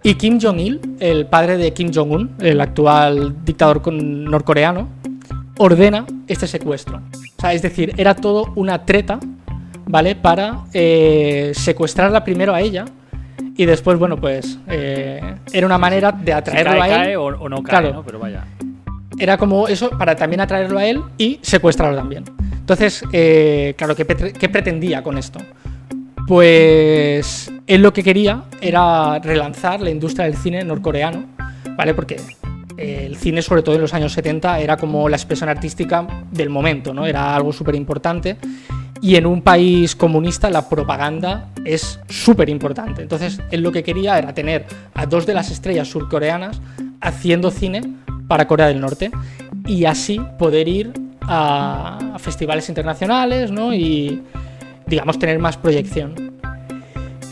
Y 0.03 0.15
Kim 0.15 0.39
Jong-il, 0.41 0.81
el 1.01 1.27
padre 1.27 1.57
de 1.57 1.73
Kim 1.73 1.91
Jong-un, 1.93 2.37
el 2.41 2.61
actual 2.61 3.45
dictador 3.45 3.93
norcoreano, 3.93 4.89
ordena 5.59 6.07
este 6.27 6.47
secuestro. 6.47 6.99
O 6.99 7.41
sea, 7.41 7.53
es 7.53 7.62
decir, 7.62 7.93
era 7.97 8.15
todo 8.15 8.53
una 8.55 8.85
treta 8.85 9.19
¿vale? 9.87 10.15
Para 10.16 10.65
eh, 10.73 11.53
secuestrarla 11.55 12.23
primero 12.24 12.55
a 12.55 12.61
ella 12.61 12.85
y 13.57 13.65
después, 13.65 13.99
bueno, 13.99 14.16
pues 14.19 14.59
eh, 14.69 15.37
era 15.53 15.66
una 15.66 15.78
manera 15.78 16.12
de 16.12 16.33
atraerlo 16.33 16.83
a 16.83 17.05
él. 17.07 17.16
o, 17.16 17.49
no 17.49 17.62
cae, 17.62 17.93
¿no? 17.93 18.03
Pero 18.03 18.19
vaya. 18.19 18.45
Era 19.18 19.38
como 19.38 19.68
eso 19.68 19.90
para 19.90 20.14
también 20.14 20.40
atraerlo 20.40 20.78
a 20.78 20.86
él 20.86 21.02
y 21.16 21.38
secuestrarlo 21.43 21.97
también. 21.97 22.24
Entonces, 22.52 23.05
eh, 23.12 23.74
claro, 23.78 23.94
¿qué, 23.94 24.05
pretendía 24.48 25.02
con 25.02 25.16
esto? 25.18 25.38
Pues 26.26 27.52
él 27.66 27.82
lo 27.82 27.93
que 27.93 28.02
quería 28.02 28.44
era 28.60 29.18
relanzar 29.20 29.80
la 29.80 29.90
industria 29.90 30.26
del 30.26 30.36
cine 30.36 30.64
norcoreano, 30.64 31.26
¿vale? 31.76 31.94
Porque 31.94 32.20
el 32.76 33.16
cine, 33.16 33.40
sobre 33.40 33.62
todo 33.62 33.76
en 33.76 33.82
los 33.82 33.94
años 33.94 34.12
70, 34.12 34.59
era 34.60 34.76
como 34.76 35.09
la 35.09 35.16
expresión 35.16 35.48
artística 35.48 36.06
del 36.30 36.51
momento, 36.51 36.93
¿no? 36.93 37.06
Era 37.06 37.34
algo 37.34 37.52
súper 37.52 37.74
importante 37.74 38.36
y 39.01 39.16
en 39.16 39.26
un 39.26 39.43
país 39.43 39.94
comunista 39.94 40.51
la 40.51 40.68
propaganda 40.68 41.51
es 41.64 42.01
súper 42.09 42.48
importante. 42.48 43.02
Entonces, 43.02 43.40
él 43.51 43.62
lo 43.62 43.72
que 43.72 43.82
quería 43.82 44.18
era 44.18 44.34
tener 44.34 44.66
a 44.94 45.06
dos 45.06 45.26
de 45.26 45.34
las 45.34 45.51
estrellas 45.51 45.88
surcoreanas 45.88 46.60
haciendo 47.01 47.51
cine 47.51 47.82
para 48.28 48.47
Corea 48.47 48.68
del 48.68 48.81
Norte 48.81 49.10
y 49.66 49.85
así 49.85 50.20
poder 50.39 50.68
ir 50.68 50.93
a, 51.23 52.16
festivales 52.18 52.68
internacionales 52.68 53.51
¿no? 53.51 53.74
y, 53.74 54.23
digamos, 54.86 55.18
tener 55.18 55.39
más 55.39 55.56
proyección. 55.56 56.32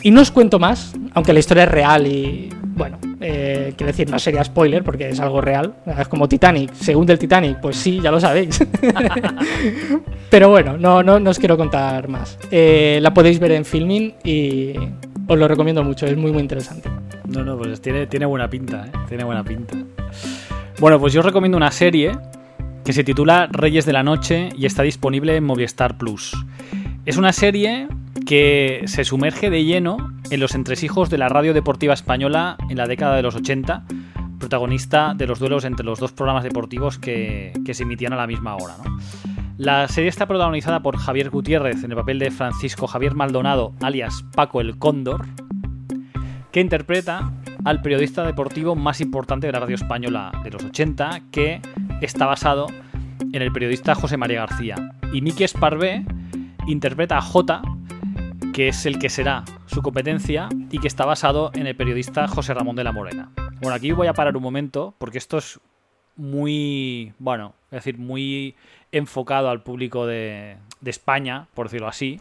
Y 0.03 0.11
no 0.11 0.20
os 0.20 0.31
cuento 0.31 0.59
más, 0.59 0.93
aunque 1.15 1.32
la 1.32 1.39
historia 1.39 1.65
es 1.65 1.70
real 1.70 2.07
y, 2.07 2.51
bueno, 2.62 2.99
eh, 3.20 3.73
quiero 3.77 3.91
decir, 3.91 4.11
no 4.11 4.19
sería 4.19 4.45
spoiler 4.45 4.85
porque 4.85 5.09
es 5.09 5.19
algo 5.19 5.41
real. 5.41 5.74
Es 5.99 6.09
como 6.09 6.28
Titanic. 6.28 6.74
Según 6.74 7.07
del 7.07 7.19
Titanic, 7.19 7.59
pues 7.61 7.77
sí, 7.77 8.01
ya 8.03 8.11
lo 8.11 8.20
sabéis. 8.20 8.59
Pero 10.31 10.51
bueno, 10.51 10.77
no, 10.77 11.03
no, 11.03 11.31
os 11.31 11.39
quiero 11.39 11.57
contar 11.57 12.09
más. 12.09 12.39
Eh, 12.51 12.99
la 13.01 13.15
podéis 13.15 13.39
ver 13.39 13.53
en 13.53 13.65
Filming 13.65 14.15
y 14.23 14.74
os 15.27 15.39
lo 15.39 15.49
recomiendo 15.49 15.83
mucho. 15.83 16.07
Es 16.07 16.17
muy, 16.17 16.33
muy 16.33 16.43
interesante. 16.43 16.91
No, 17.27 17.45
no, 17.45 17.57
pues 17.57 17.81
tiene, 17.81 18.07
tiene 18.07 18.27
buena 18.27 18.49
pinta, 18.49 18.87
¿eh? 18.87 18.93
Tiene 19.09 19.25
buena 19.25 19.45
pinta. 19.45 19.77
Bueno, 20.79 20.99
pues 21.01 21.13
yo 21.13 21.21
os 21.21 21.27
recomiendo 21.27 21.57
una 21.57 21.71
serie 21.71 22.13
que 22.85 22.93
se 22.93 23.05
titula 23.05 23.49
Reyes 23.51 23.87
de 23.87 23.93
la 23.93 24.03
Noche 24.03 24.51
y 24.57 24.67
está 24.67 24.83
disponible 24.83 25.37
en 25.37 25.45
Movistar 25.45 25.97
Plus. 25.97 26.37
Es 27.07 27.17
una 27.17 27.33
serie 27.33 27.89
que 28.27 28.83
se 28.87 29.05
sumerge 29.05 29.51
de 29.51 29.65
lleno 29.65 30.13
en 30.31 30.41
los 30.41 30.55
entresijos 30.55 31.11
de 31.11 31.19
la 31.19 31.29
radio 31.29 31.55
deportiva 31.55 31.95
española 31.95 32.57
en 32.69 32.77
la 32.77 32.87
década 32.87 33.17
de 33.17 33.23
los 33.23 33.35
80, 33.35 33.85
protagonista 34.39 35.15
de 35.15 35.27
los 35.27 35.39
duelos 35.39 35.65
entre 35.65 35.87
los 35.87 35.99
dos 35.99 36.13
programas 36.13 36.45
deportivos 36.45 36.99
que, 36.99 37.53
se 37.73 37.83
emitían 37.83 38.13
a 38.13 38.17
la 38.17 38.27
misma 38.27 38.57
hora. 38.57 38.75
La 39.56 39.86
serie 39.86 40.09
está 40.09 40.26
protagonizada 40.26 40.82
por 40.82 40.97
Javier 40.97 41.31
Gutiérrez 41.31 41.85
en 41.85 41.93
el 41.93 41.97
papel 41.97 42.18
de 42.18 42.32
Francisco 42.32 42.89
Javier 42.89 43.14
Maldonado, 43.14 43.72
alias 43.82 44.24
Paco 44.35 44.60
el 44.60 44.81
Cóndor, 44.81 45.26
que 46.51 46.60
interpreta 46.60 47.32
al 47.64 47.81
periodista 47.81 48.26
deportivo 48.26 48.74
más 48.74 49.01
importante 49.01 49.47
de 49.47 49.52
la 49.52 49.60
radio 49.60 49.76
española 49.76 50.32
de 50.43 50.51
los 50.51 50.64
80, 50.64 51.22
que 51.31 51.60
está 52.01 52.26
basado 52.26 52.66
en 53.32 53.43
el 53.43 53.52
periodista 53.52 53.94
José 53.94 54.16
María 54.16 54.40
García. 54.40 54.93
Y 55.12 55.22
Miki 55.22 55.44
Esparvé 55.44 56.05
interpreta 56.66 57.18
a 57.18 57.22
J, 57.22 57.62
que 58.52 58.66
es 58.66 58.86
el 58.86 58.98
que 58.98 59.09
será 59.09 59.44
su 59.66 59.82
competencia 59.82 60.48
y 60.72 60.81
que 60.81 60.89
está 60.89 61.05
basado 61.05 61.52
en 61.55 61.68
el 61.68 61.76
periodista 61.76 62.26
José 62.26 62.55
Ramón 62.55 62.74
de 62.74 62.82
la 62.82 62.93
Morena. 62.93 63.31
Bueno, 63.60 63.76
aquí 63.76 63.93
voy 63.93 64.09
a 64.09 64.14
parar 64.14 64.36
un 64.36 64.43
momento 64.43 64.97
porque 64.98 65.18
esto 65.18 65.39
es 65.39 65.60
muy, 66.16 67.12
bueno, 67.18 67.55
es 67.70 67.85
decir, 67.85 67.98
muy 67.98 68.55
enfocado 68.97 69.51
al 69.51 69.62
público 69.62 70.07
de, 70.07 70.57
España, 70.85 71.47
por 71.55 71.66
decirlo 71.66 71.89
así. 71.89 72.21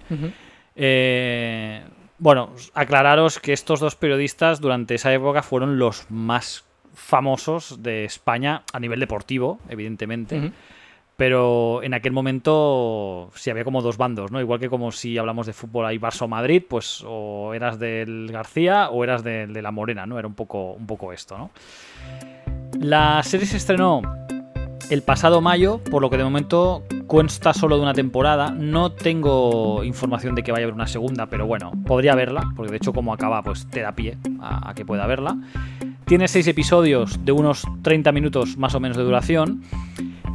Eh, 0.76 1.82
bueno, 2.18 2.52
aclararos 2.74 3.40
que 3.40 3.54
estos 3.54 3.80
dos 3.80 3.96
periodistas 3.96 4.62
durante 4.62 4.96
esa 4.96 5.14
época 5.14 5.44
fueron 5.44 5.80
los 5.80 6.10
más 6.10 6.66
famosos 6.94 7.84
de 7.84 8.06
España 8.06 8.64
a 8.72 8.80
nivel 8.80 9.00
deportivo, 9.00 9.60
evidentemente 9.70 10.52
pero 11.16 11.84
en 11.84 11.94
aquel 11.94 12.12
momento 12.12 13.32
sí 13.36 13.50
había 13.50 13.64
como 13.64 13.82
dos 13.82 13.98
bandos, 13.98 14.32
¿no? 14.32 14.42
Igual 14.42 14.60
que 14.60 14.70
como 14.70 14.92
si 14.92 15.18
hablamos 15.18 15.46
de 15.46 15.54
fútbol 15.54 15.86
hay 15.86 15.98
Barça 15.98 16.24
o 16.24 16.28
Madrid, 16.28 16.64
pues 16.68 17.04
o 17.06 17.54
eras 17.54 17.78
del 17.78 18.30
García 18.32 18.90
o 18.90 19.04
eras 19.04 19.24
de, 19.24 19.48
la 19.48 19.72
Morena, 19.72 20.06
¿no? 20.06 20.18
Era 20.18 20.28
un 20.28 20.34
poco, 20.34 20.74
un 20.74 20.88
poco 20.88 21.14
esto, 21.14 21.38
¿no? 21.38 21.52
La 22.80 23.22
serie 23.24 23.46
se 23.46 23.58
estrenó 23.58 24.02
el 24.94 25.02
pasado 25.02 25.42
mayo, 25.42 25.80
por 25.90 26.04
lo 26.04 26.12
que 26.12 26.18
de 26.18 26.24
momento 26.24 26.84
consta 27.08 27.52
solo 27.52 27.78
de 27.78 27.82
una 27.82 27.96
temporada. 27.96 28.52
No 28.52 28.92
tengo 28.92 29.84
información 29.84 30.36
de 30.36 30.44
que 30.44 30.52
vaya 30.52 30.66
a 30.66 30.68
haber 30.68 30.76
una 30.76 30.86
segunda, 30.86 31.26
pero 31.26 31.48
bueno, 31.48 31.72
podría 31.88 32.14
verla, 32.14 32.54
porque 32.56 32.70
de 32.70 32.78
hecho 32.78 32.94
como 32.94 33.12
acaba, 33.12 33.42
pues 33.42 33.68
te 33.72 33.82
da 33.82 33.94
pie 33.94 34.20
a, 34.40 34.72
que 34.76 34.86
pueda 34.86 35.08
verla. 35.08 35.36
Tiene 36.06 36.28
seis 36.28 36.48
episodios 36.48 37.26
de 37.26 37.32
unos 37.32 37.64
30 37.82 38.12
minutos 38.12 38.56
más 38.58 38.76
o 38.76 38.80
menos 38.80 38.96
de 38.96 39.04
duración 39.04 39.64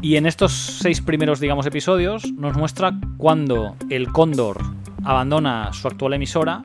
y 0.03 0.17
en 0.17 0.27
estos 0.27 0.53
seis 0.53 1.03
primeros, 1.03 1.39
digamos, 1.39 1.65
episodios 1.65 2.33
nos 2.33 2.57
muestra 2.57 2.99
cuando 3.17 3.77
el 3.91 4.09
cóndor 4.09 4.59
abandona 5.05 5.73
su 5.73 5.87
actual 5.87 6.15
emisora 6.15 6.65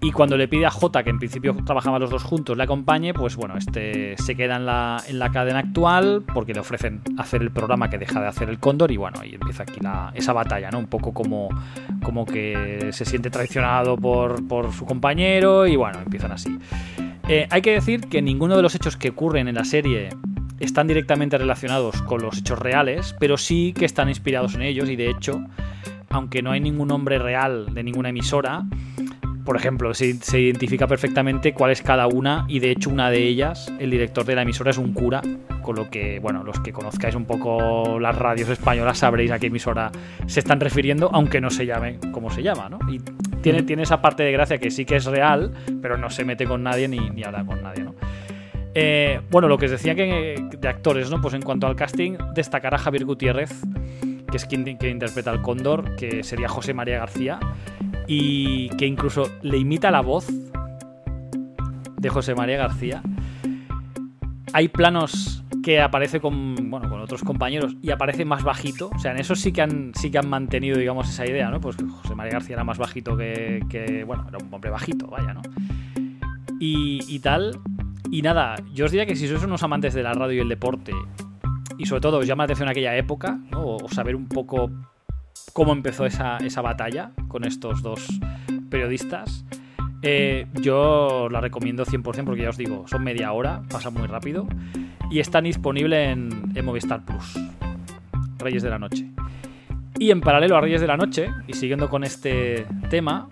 y 0.00 0.12
cuando 0.12 0.36
le 0.36 0.46
pide 0.46 0.64
a 0.66 0.70
J, 0.70 1.02
que 1.02 1.10
en 1.10 1.18
principio 1.18 1.56
trabajaban 1.64 2.00
los 2.00 2.10
dos 2.10 2.22
juntos, 2.22 2.56
le 2.56 2.62
acompañe, 2.62 3.12
pues 3.14 3.34
bueno, 3.34 3.56
este 3.56 4.16
se 4.18 4.36
queda 4.36 4.56
en 4.56 4.66
la, 4.66 5.02
en 5.08 5.18
la 5.18 5.30
cadena 5.30 5.58
actual 5.58 6.22
porque 6.32 6.54
le 6.54 6.60
ofrecen 6.60 7.00
hacer 7.18 7.42
el 7.42 7.50
programa 7.50 7.90
que 7.90 7.98
deja 7.98 8.20
de 8.20 8.28
hacer 8.28 8.48
el 8.48 8.60
cóndor 8.60 8.92
y 8.92 8.96
bueno, 8.96 9.18
ahí 9.20 9.34
empieza 9.34 9.64
aquí 9.64 9.80
esa 10.14 10.32
batalla, 10.32 10.70
¿no? 10.70 10.78
Un 10.78 10.86
poco 10.86 11.12
como, 11.12 11.48
como 12.02 12.26
que 12.26 12.90
se 12.92 13.04
siente 13.04 13.30
traicionado 13.30 13.96
por, 13.96 14.46
por 14.46 14.72
su 14.72 14.86
compañero 14.86 15.66
y 15.66 15.74
bueno, 15.74 15.98
empiezan 15.98 16.30
así. 16.30 16.56
Eh, 17.28 17.48
hay 17.50 17.60
que 17.60 17.72
decir 17.72 18.08
que 18.08 18.22
ninguno 18.22 18.56
de 18.56 18.62
los 18.62 18.74
hechos 18.74 18.96
que 18.96 19.10
ocurren 19.10 19.48
en 19.48 19.56
la 19.56 19.64
serie 19.64 20.10
están 20.60 20.86
directamente 20.86 21.38
relacionados 21.38 22.02
con 22.02 22.22
los 22.22 22.38
hechos 22.38 22.58
reales, 22.58 23.16
pero 23.18 23.36
sí 23.36 23.74
que 23.76 23.84
están 23.84 24.08
inspirados 24.08 24.54
en 24.54 24.62
ellos 24.62 24.88
y 24.88 24.96
de 24.96 25.10
hecho, 25.10 25.44
aunque 26.08 26.40
no 26.40 26.52
hay 26.52 26.60
ningún 26.60 26.88
nombre 26.88 27.18
real 27.18 27.74
de 27.74 27.82
ninguna 27.82 28.08
emisora, 28.08 28.64
por 29.48 29.56
ejemplo, 29.56 29.94
se, 29.94 30.10
identifica 30.38 30.86
perfectamente 30.86 31.54
cuál 31.54 31.70
es 31.70 31.80
cada 31.80 32.06
una 32.06 32.44
y 32.48 32.58
de 32.58 32.70
hecho 32.70 32.90
una 32.90 33.08
de 33.08 33.22
ellas, 33.22 33.72
el 33.78 33.90
director 33.90 34.26
de 34.26 34.34
la 34.34 34.42
emisora 34.42 34.72
es 34.72 34.76
un 34.76 34.92
cura, 34.92 35.22
con 35.62 35.74
lo 35.74 35.88
que, 35.88 36.18
bueno, 36.18 36.44
los 36.44 36.60
que 36.60 36.70
conozcáis 36.70 37.14
un 37.14 37.24
poco 37.24 37.98
las 37.98 38.14
radios 38.14 38.50
españolas 38.50 38.98
sabréis 38.98 39.30
a 39.30 39.38
qué 39.38 39.46
emisora 39.46 39.90
se 40.26 40.40
están 40.40 40.60
refiriendo, 40.60 41.08
aunque 41.14 41.40
no 41.40 41.48
se 41.48 41.64
llame 41.64 41.98
como 42.12 42.28
se 42.28 42.42
llama, 42.42 42.68
¿no? 42.68 42.78
Y 42.92 43.00
tiene, 43.40 43.62
tiene 43.62 43.84
esa 43.84 44.02
parte 44.02 44.22
de 44.22 44.32
gracia 44.32 44.58
que 44.58 44.70
sí 44.70 44.84
que 44.84 44.96
es 44.96 45.06
real, 45.06 45.54
pero 45.80 45.96
no 45.96 46.10
se 46.10 46.26
mete 46.26 46.44
con 46.44 46.62
nadie 46.62 46.86
ni, 46.86 47.08
ni 47.08 47.24
habla 47.24 47.42
con 47.46 47.62
nadie, 47.62 47.84
¿no? 47.84 47.94
Eh, 48.74 49.22
bueno, 49.30 49.48
lo 49.48 49.56
que 49.56 49.64
os 49.64 49.70
decía 49.70 49.94
que 49.94 50.44
de 50.58 50.68
actores, 50.68 51.10
¿no? 51.10 51.22
Pues 51.22 51.32
en 51.32 51.40
cuanto 51.40 51.66
al 51.66 51.74
casting, 51.74 52.18
destacar 52.34 52.74
a 52.74 52.78
Javier 52.78 53.06
Gutiérrez, 53.06 53.62
que 54.30 54.36
es 54.36 54.44
quien, 54.44 54.68
interpreta 54.68 55.30
al 55.30 55.40
Cóndor, 55.40 55.96
que 55.96 56.22
sería 56.22 56.48
José 56.48 56.74
María 56.74 56.98
García. 56.98 57.40
Y 58.08 58.70
que 58.70 58.86
incluso 58.86 59.30
le 59.42 59.58
imita 59.58 59.90
la 59.90 60.00
voz 60.00 60.26
de 61.96 62.08
José 62.08 62.34
María 62.34 62.56
García. 62.56 63.02
Hay 64.54 64.68
planos 64.68 65.44
que 65.62 65.80
aparece 65.80 66.18
con, 66.20 66.70
bueno, 66.70 66.88
con 66.88 67.00
otros 67.00 67.22
compañeros 67.22 67.76
y 67.82 67.90
aparece 67.90 68.24
más 68.24 68.42
bajito. 68.42 68.90
O 68.94 68.98
sea, 68.98 69.12
en 69.12 69.18
eso 69.18 69.34
sí 69.34 69.52
que 69.52 69.60
han, 69.60 69.92
sí 69.94 70.10
que 70.10 70.16
han 70.16 70.28
mantenido, 70.28 70.78
digamos, 70.78 71.08
esa 71.10 71.26
idea, 71.26 71.50
¿no? 71.50 71.60
Pues 71.60 71.76
José 71.76 72.14
María 72.14 72.32
García 72.32 72.54
era 72.54 72.64
más 72.64 72.78
bajito 72.78 73.16
que, 73.16 73.60
que 73.68 74.04
bueno, 74.04 74.24
era 74.26 74.38
un 74.38 74.52
hombre 74.52 74.70
bajito, 74.70 75.08
vaya, 75.08 75.34
¿no? 75.34 75.42
Y, 76.58 77.04
y 77.06 77.18
tal. 77.18 77.60
Y 78.10 78.22
nada, 78.22 78.54
yo 78.72 78.86
os 78.86 78.90
diría 78.90 79.04
que 79.04 79.16
si 79.16 79.28
sois 79.28 79.44
unos 79.44 79.62
amantes 79.62 79.92
de 79.92 80.02
la 80.02 80.14
radio 80.14 80.38
y 80.38 80.40
el 80.40 80.48
deporte, 80.48 80.92
y 81.76 81.84
sobre 81.84 82.00
todo 82.00 82.18
os 82.18 82.26
llama 82.26 82.44
la 82.44 82.46
atención 82.46 82.68
aquella 82.70 82.96
época, 82.96 83.38
¿no? 83.50 83.66
o 83.66 83.88
saber 83.90 84.16
un 84.16 84.28
poco 84.28 84.70
cómo 85.52 85.72
empezó 85.72 86.06
esa, 86.06 86.38
esa 86.38 86.62
batalla 86.62 87.12
con 87.28 87.44
estos 87.44 87.82
dos 87.82 88.06
periodistas, 88.70 89.44
eh, 90.02 90.46
yo 90.54 91.28
la 91.30 91.40
recomiendo 91.40 91.84
100% 91.84 92.24
porque 92.24 92.42
ya 92.42 92.50
os 92.50 92.56
digo, 92.56 92.86
son 92.86 93.02
media 93.02 93.32
hora, 93.32 93.62
pasa 93.68 93.90
muy 93.90 94.06
rápido 94.06 94.46
y 95.10 95.20
están 95.20 95.44
disponibles 95.44 96.08
en, 96.10 96.52
en 96.54 96.64
Movistar 96.64 97.04
Plus. 97.04 97.38
Reyes 98.38 98.62
de 98.62 98.70
la 98.70 98.78
Noche. 98.78 99.10
Y 99.98 100.10
en 100.10 100.20
paralelo 100.20 100.56
a 100.56 100.60
Reyes 100.60 100.80
de 100.80 100.86
la 100.86 100.96
Noche, 100.96 101.30
y 101.46 101.54
siguiendo 101.54 101.90
con 101.90 102.04
este 102.04 102.66
tema, 102.88 103.28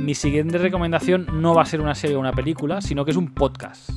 mi 0.00 0.14
siguiente 0.14 0.58
recomendación 0.58 1.26
no 1.40 1.54
va 1.54 1.62
a 1.62 1.66
ser 1.66 1.80
una 1.80 1.94
serie 1.94 2.16
o 2.16 2.20
una 2.20 2.32
película, 2.32 2.80
sino 2.80 3.04
que 3.04 3.10
es 3.10 3.16
un 3.16 3.34
podcast 3.34 3.90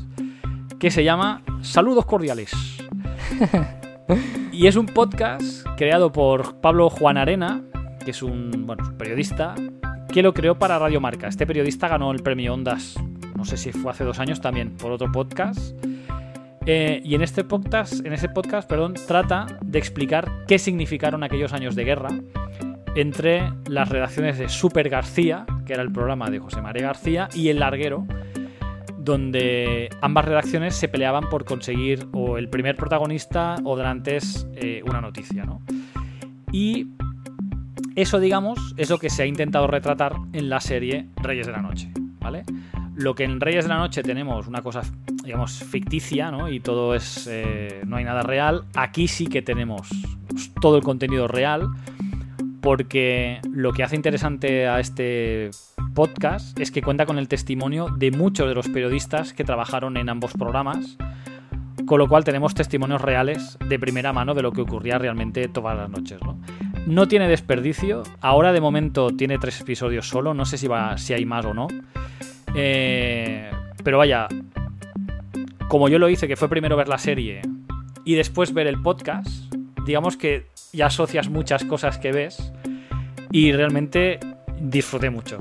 que 0.79 0.89
se 0.89 1.03
llama 1.03 1.41
Saludos 1.61 2.05
Cordiales. 2.05 2.51
y 4.51 4.67
es 4.67 4.75
un 4.75 4.85
podcast 4.85 5.65
creado 5.77 6.11
por 6.11 6.59
Pablo 6.61 6.89
Juan 6.89 7.17
Arena, 7.17 7.63
que 8.03 8.11
es 8.11 8.21
un, 8.21 8.65
bueno, 8.65 8.95
periodista, 8.97 9.55
que 10.11 10.21
lo 10.21 10.33
creó 10.33 10.57
para 10.57 10.79
Radio 10.79 11.01
Marca. 11.01 11.27
Este 11.27 11.45
periodista 11.47 11.87
ganó 11.87 12.11
el 12.11 12.21
premio 12.21 12.53
Ondas, 12.53 12.95
no 13.35 13.45
sé 13.45 13.57
si 13.57 13.71
fue 13.71 13.91
hace 13.91 14.03
dos 14.03 14.19
años 14.19 14.41
también, 14.41 14.77
por 14.77 14.91
otro 14.91 15.11
podcast. 15.11 15.75
Eh, 16.65 17.01
y 17.03 17.15
en 17.15 17.21
este 17.21 17.43
podcast, 17.43 18.05
en 18.05 18.13
ese 18.13 18.29
podcast, 18.29 18.67
perdón, 18.67 18.95
trata 19.07 19.45
de 19.61 19.77
explicar 19.77 20.31
qué 20.47 20.57
significaron 20.57 21.23
aquellos 21.23 21.53
años 21.53 21.75
de 21.75 21.83
guerra 21.83 22.09
entre 22.95 23.51
las 23.67 23.89
redacciones 23.89 24.37
de 24.39 24.49
Super 24.49 24.89
García, 24.89 25.45
que 25.65 25.73
era 25.73 25.83
el 25.83 25.91
programa 25.91 26.29
de 26.29 26.39
José 26.39 26.61
María 26.61 26.87
García, 26.87 27.29
y 27.35 27.49
El 27.49 27.59
Larguero, 27.59 28.07
donde 29.05 29.89
ambas 30.01 30.25
redacciones 30.25 30.75
se 30.75 30.89
peleaban 30.89 31.29
por 31.29 31.45
conseguir 31.45 32.07
o 32.11 32.37
el 32.37 32.49
primer 32.49 32.75
protagonista 32.75 33.55
o 33.63 33.77
delante 33.77 34.17
eh, 34.55 34.81
una 34.85 34.99
noticia, 34.99 35.45
¿no? 35.45 35.61
Y 36.51 36.87
eso, 37.95 38.19
digamos, 38.19 38.73
es 38.77 38.89
lo 38.89 38.97
que 38.97 39.09
se 39.09 39.23
ha 39.23 39.25
intentado 39.25 39.67
retratar 39.67 40.15
en 40.33 40.49
la 40.49 40.59
serie 40.59 41.07
Reyes 41.17 41.45
de 41.45 41.53
la 41.53 41.61
Noche, 41.61 41.91
¿vale? 42.19 42.43
Lo 42.95 43.13
que 43.13 43.23
en 43.23 43.39
Reyes 43.39 43.65
de 43.65 43.69
la 43.69 43.77
Noche 43.77 44.01
tenemos 44.03 44.47
una 44.47 44.61
cosa, 44.61 44.81
digamos, 45.23 45.63
ficticia, 45.63 46.31
¿no? 46.31 46.49
Y 46.49 46.59
todo 46.59 46.95
es. 46.95 47.27
Eh, 47.29 47.81
no 47.85 47.97
hay 47.97 48.05
nada 48.05 48.23
real. 48.23 48.63
Aquí 48.73 49.07
sí 49.07 49.27
que 49.27 49.41
tenemos 49.41 49.89
todo 50.61 50.77
el 50.77 50.83
contenido 50.83 51.27
real. 51.27 51.67
Porque 52.61 53.41
lo 53.51 53.73
que 53.73 53.83
hace 53.83 53.95
interesante 53.95 54.67
a 54.67 54.79
este 54.79 55.51
podcast 55.95 56.59
es 56.59 56.69
que 56.69 56.83
cuenta 56.83 57.07
con 57.07 57.17
el 57.17 57.27
testimonio 57.27 57.87
de 57.87 58.11
muchos 58.11 58.47
de 58.47 58.53
los 58.53 58.67
periodistas 58.67 59.33
que 59.33 59.43
trabajaron 59.43 59.97
en 59.97 60.09
ambos 60.09 60.33
programas. 60.33 60.97
Con 61.87 61.99
lo 61.99 62.07
cual 62.07 62.23
tenemos 62.23 62.53
testimonios 62.53 63.01
reales 63.01 63.57
de 63.67 63.79
primera 63.79 64.13
mano 64.13 64.33
de 64.33 64.41
lo 64.41 64.51
que 64.51 64.61
ocurría 64.61 64.97
realmente 64.97 65.47
todas 65.47 65.77
las 65.77 65.89
noches, 65.89 66.19
¿no? 66.21 66.39
No 66.85 67.07
tiene 67.07 67.27
desperdicio. 67.27 68.03
Ahora 68.21 68.53
de 68.53 68.61
momento 68.61 69.11
tiene 69.11 69.37
tres 69.37 69.61
episodios 69.61 70.07
solo. 70.07 70.33
No 70.33 70.45
sé 70.45 70.57
si, 70.57 70.67
va, 70.67 70.97
si 70.97 71.13
hay 71.13 71.25
más 71.25 71.45
o 71.45 71.53
no. 71.53 71.67
Eh, 72.53 73.49
pero 73.83 73.97
vaya, 73.97 74.27
como 75.67 75.89
yo 75.89 75.97
lo 75.97 76.09
hice, 76.09 76.27
que 76.27 76.35
fue 76.35 76.49
primero 76.49 76.75
ver 76.75 76.87
la 76.87 76.97
serie 76.97 77.41
y 78.03 78.15
después 78.15 78.53
ver 78.53 78.67
el 78.67 78.81
podcast, 78.81 79.53
digamos 79.85 80.17
que 80.17 80.47
ya 80.73 80.87
asocias 80.87 81.29
muchas 81.29 81.63
cosas 81.63 81.97
que 81.97 82.11
ves 82.11 82.51
y 83.31 83.51
realmente 83.53 84.19
disfruté 84.59 85.09
mucho. 85.09 85.39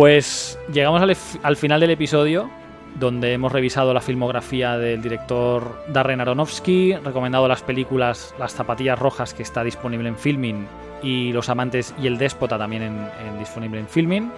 Pues 0.00 0.58
llegamos 0.72 1.02
al, 1.42 1.56
final 1.56 1.78
del 1.78 1.90
episodio, 1.90 2.48
donde 2.98 3.34
hemos 3.34 3.52
revisado 3.52 3.92
la 3.92 4.00
filmografía 4.00 4.78
del 4.78 5.02
director 5.02 5.84
Darren 5.88 6.22
Aronofsky, 6.22 6.94
recomendado 6.94 7.46
las 7.46 7.60
películas 7.60 8.34
Las 8.38 8.54
zapatillas 8.54 8.98
rojas, 8.98 9.34
que 9.34 9.42
está 9.42 9.62
disponible 9.62 10.08
en 10.08 10.16
Filming, 10.16 10.66
y 11.02 11.34
Los 11.34 11.50
amantes 11.50 11.94
y 12.00 12.06
el 12.06 12.16
déspota 12.16 12.56
también 12.56 12.82
en, 12.82 13.38
disponible 13.38 13.78
en 13.78 13.88
Filming. 13.88 14.32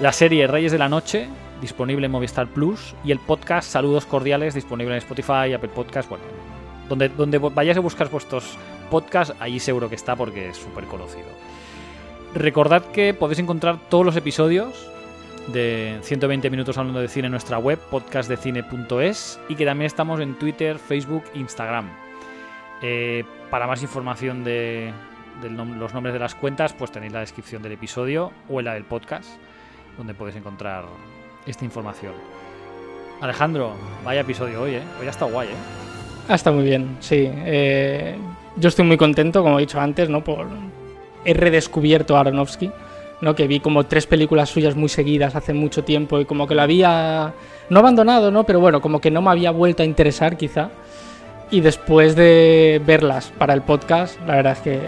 La 0.00 0.12
serie 0.12 0.46
Reyes 0.46 0.72
de 0.72 0.78
la 0.78 0.88
Noche, 0.88 1.28
disponible 1.60 2.06
en 2.06 2.12
Movistar 2.12 2.46
Plus, 2.46 2.94
y 3.04 3.12
el 3.12 3.18
podcast 3.18 3.70
Saludos 3.70 4.06
Cordiales, 4.06 4.54
disponible 4.54 4.94
en 4.94 4.98
Spotify, 5.00 5.52
Apple 5.52 5.72
Podcast, 5.74 6.08
bueno, 6.08 6.24
donde, 6.88 7.10
donde 7.10 7.36
vayáis 7.36 7.76
a 7.76 7.80
buscar 7.80 8.08
vuestros 8.08 8.56
podcasts, 8.90 9.34
allí 9.40 9.60
seguro 9.60 9.90
que 9.90 9.96
está 9.96 10.16
porque 10.16 10.48
es 10.48 10.56
súper 10.56 10.86
conocido. 10.86 11.49
Recordad 12.34 12.84
que 12.92 13.12
podéis 13.12 13.40
encontrar 13.40 13.78
todos 13.88 14.06
los 14.06 14.16
episodios 14.16 14.88
de 15.48 15.98
120 16.02 16.48
minutos 16.48 16.78
hablando 16.78 17.00
de 17.00 17.08
cine 17.08 17.26
en 17.26 17.32
nuestra 17.32 17.58
web, 17.58 17.78
podcastdecine.es, 17.90 19.40
y 19.48 19.56
que 19.56 19.64
también 19.64 19.86
estamos 19.86 20.20
en 20.20 20.38
Twitter, 20.38 20.78
Facebook, 20.78 21.24
Instagram. 21.34 21.90
Eh, 22.82 23.24
para 23.50 23.66
más 23.66 23.82
información 23.82 24.44
de, 24.44 24.92
los 25.42 25.92
nombres 25.92 26.12
de 26.12 26.20
las 26.20 26.36
cuentas, 26.36 26.72
pues 26.72 26.92
tenéis 26.92 27.12
la 27.12 27.20
descripción 27.20 27.62
del 27.62 27.72
episodio 27.72 28.30
o 28.48 28.60
en 28.60 28.66
la 28.66 28.74
del 28.74 28.84
podcast, 28.84 29.28
donde 29.98 30.14
podéis 30.14 30.36
encontrar 30.36 30.84
esta 31.46 31.64
información. 31.64 32.12
Alejandro, 33.20 33.74
vaya 34.04 34.20
episodio 34.20 34.62
hoy, 34.62 34.76
¿eh? 34.76 34.82
Hoy 35.00 35.08
ha 35.08 35.10
estado 35.10 35.32
guay, 35.32 35.48
¿eh? 35.48 36.28
Ha 36.28 36.36
estado 36.36 36.56
muy 36.56 36.64
bien, 36.64 36.96
sí. 37.00 37.28
Eh, 37.28 38.16
yo 38.56 38.68
estoy 38.68 38.84
muy 38.84 38.96
contento, 38.96 39.42
como 39.42 39.58
he 39.58 39.62
dicho 39.62 39.80
antes, 39.80 40.08
¿no? 40.08 40.22
Por, 40.22 40.46
he 41.24 41.34
redescubierto 41.34 42.16
a 42.16 42.20
Aronofsky, 42.20 42.70
¿no? 43.20 43.34
que 43.34 43.46
vi 43.46 43.60
como 43.60 43.84
tres 43.84 44.06
películas 44.06 44.48
suyas 44.48 44.76
muy 44.76 44.88
seguidas 44.88 45.36
hace 45.36 45.52
mucho 45.52 45.84
tiempo 45.84 46.20
y 46.20 46.24
como 46.24 46.46
que 46.46 46.54
lo 46.54 46.62
había, 46.62 47.32
no 47.68 47.78
abandonado, 47.78 48.30
¿no? 48.30 48.44
pero 48.44 48.60
bueno, 48.60 48.80
como 48.80 49.00
que 49.00 49.10
no 49.10 49.22
me 49.22 49.30
había 49.30 49.50
vuelto 49.50 49.82
a 49.82 49.86
interesar 49.86 50.36
quizá. 50.36 50.70
Y 51.52 51.60
después 51.60 52.14
de 52.14 52.80
verlas 52.84 53.32
para 53.36 53.54
el 53.54 53.62
podcast, 53.62 54.20
la 54.24 54.36
verdad 54.36 54.52
es 54.52 54.60
que 54.60 54.80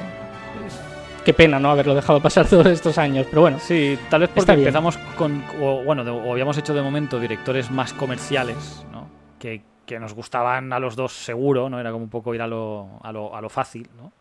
qué 1.24 1.32
pena 1.32 1.58
no 1.58 1.70
haberlo 1.70 1.94
dejado 1.94 2.20
pasar 2.20 2.46
todos 2.50 2.66
estos 2.66 2.98
años, 2.98 3.26
pero 3.28 3.42
bueno. 3.42 3.58
Sí, 3.58 3.98
tal 4.10 4.22
vez 4.22 4.30
porque 4.34 4.52
empezamos 4.52 4.98
con, 5.16 5.44
o, 5.60 5.82
bueno, 5.84 6.02
o 6.02 6.32
habíamos 6.32 6.56
hecho 6.58 6.74
de 6.74 6.82
momento 6.82 7.18
directores 7.18 7.70
más 7.70 7.92
comerciales, 7.92 8.84
¿no? 8.92 9.08
que, 9.38 9.62
que, 9.86 9.98
nos 9.98 10.14
gustaban 10.14 10.72
a 10.72 10.78
los 10.78 10.96
dos 10.96 11.12
seguro, 11.12 11.68
¿no? 11.68 11.80
Era 11.80 11.90
como 11.90 12.04
un 12.04 12.10
poco 12.10 12.34
ir 12.34 12.42
a 12.42 12.46
lo, 12.46 13.00
a 13.02 13.12
lo, 13.12 13.34
a 13.34 13.40
lo 13.40 13.48
fácil, 13.48 13.88
¿no? 13.96 14.12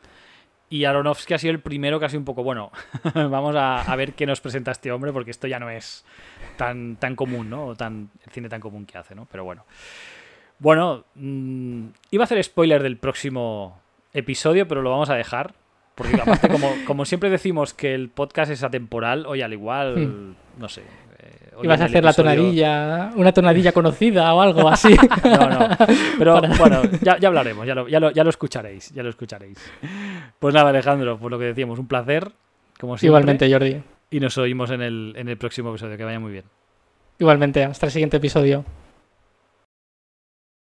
Y 0.72 0.86
Aronofsky 0.86 1.34
ha 1.34 1.38
sido 1.38 1.52
el 1.52 1.60
primero 1.60 2.00
que 2.00 2.06
ha 2.06 2.10
sido 2.10 2.22
un 2.22 2.26
poco, 2.26 2.44
bueno, 2.44 2.72
vamos 3.14 3.54
a, 3.58 3.94
ver 3.98 4.14
qué 4.14 4.26
nos 4.26 4.40
presenta 4.40 4.72
este 4.72 4.90
hombre, 4.90 5.12
porque 5.12 5.30
esto 5.30 5.46
ya 5.46 5.60
no 5.60 5.70
es 5.70 6.06
tan, 6.56 6.96
tan 6.96 7.18
común, 7.18 7.50
¿no? 7.50 7.66
O 7.66 7.76
tan, 7.76 8.10
el 8.26 8.32
cine 8.32 8.48
tan 8.48 8.62
común 8.62 8.86
que 8.86 8.98
hace, 8.98 9.14
¿no? 9.14 9.28
Pero 9.30 9.44
bueno. 9.44 9.66
Bueno, 10.60 11.04
mm, 11.16 11.88
iba 12.12 12.24
a 12.24 12.26
hacer 12.26 12.42
spoiler 12.42 12.82
del 12.82 12.96
próximo 12.96 13.82
episodio, 14.14 14.66
pero 14.66 14.82
lo 14.82 14.92
vamos 14.92 15.10
a 15.10 15.16
dejar. 15.16 15.54
Porque 15.94 16.16
aparte, 16.16 16.48
como, 16.48 16.74
como 16.88 17.04
siempre 17.04 17.30
decimos 17.30 17.74
que 17.74 17.94
el 17.94 18.08
podcast 18.08 18.50
es 18.50 18.64
atemporal, 18.64 19.26
hoy 19.26 19.42
al 19.42 19.52
igual, 19.52 19.98
hmm. 19.98 20.36
no 20.58 20.70
sé, 20.70 20.84
y 21.62 21.68
vas 21.68 21.82
a 21.82 21.86
hacer 21.86 22.04
la 22.04 22.14
tonadilla, 22.14 23.12
una 23.16 23.32
tonadilla 23.32 23.72
conocida 23.72 24.34
o 24.34 24.42
algo 24.42 24.68
así. 24.70 24.96
no, 25.24 25.50
no. 25.50 25.70
Pero 26.18 26.42
bueno, 26.58 26.82
ya, 27.02 27.18
hablaremos, 27.28 27.66
ya 27.68 27.76
lo, 27.76 27.88
ya, 27.88 28.00
lo, 28.00 28.30
escucharéis, 28.30 28.92
ya 28.92 29.04
lo 29.04 29.10
escucharéis. 29.10 29.58
Pues 30.40 30.54
nada, 30.54 30.70
Alejandro, 30.70 31.18
pues 31.18 31.32
lo 31.32 31.38
que 31.38 31.46
decíamos, 31.46 31.80
un 31.80 31.88
placer, 31.88 32.32
como 32.80 32.98
siempre. 32.98 33.08
Igualmente, 33.08 33.52
Jordi. 33.52 33.82
Y 34.10 34.20
nos 34.20 34.38
oímos 34.38 34.72
en 34.72 34.82
el, 34.82 35.14
en 35.18 35.30
el 35.30 35.38
próximo 35.38 35.70
episodio, 35.70 35.98
que 35.98 36.04
vaya 36.04 36.20
muy 36.20 36.32
bien. 36.32 36.46
Igualmente, 37.20 37.64
hasta 37.64 37.86
el 37.86 37.92
siguiente 37.92 38.18
episodio. 38.18 38.66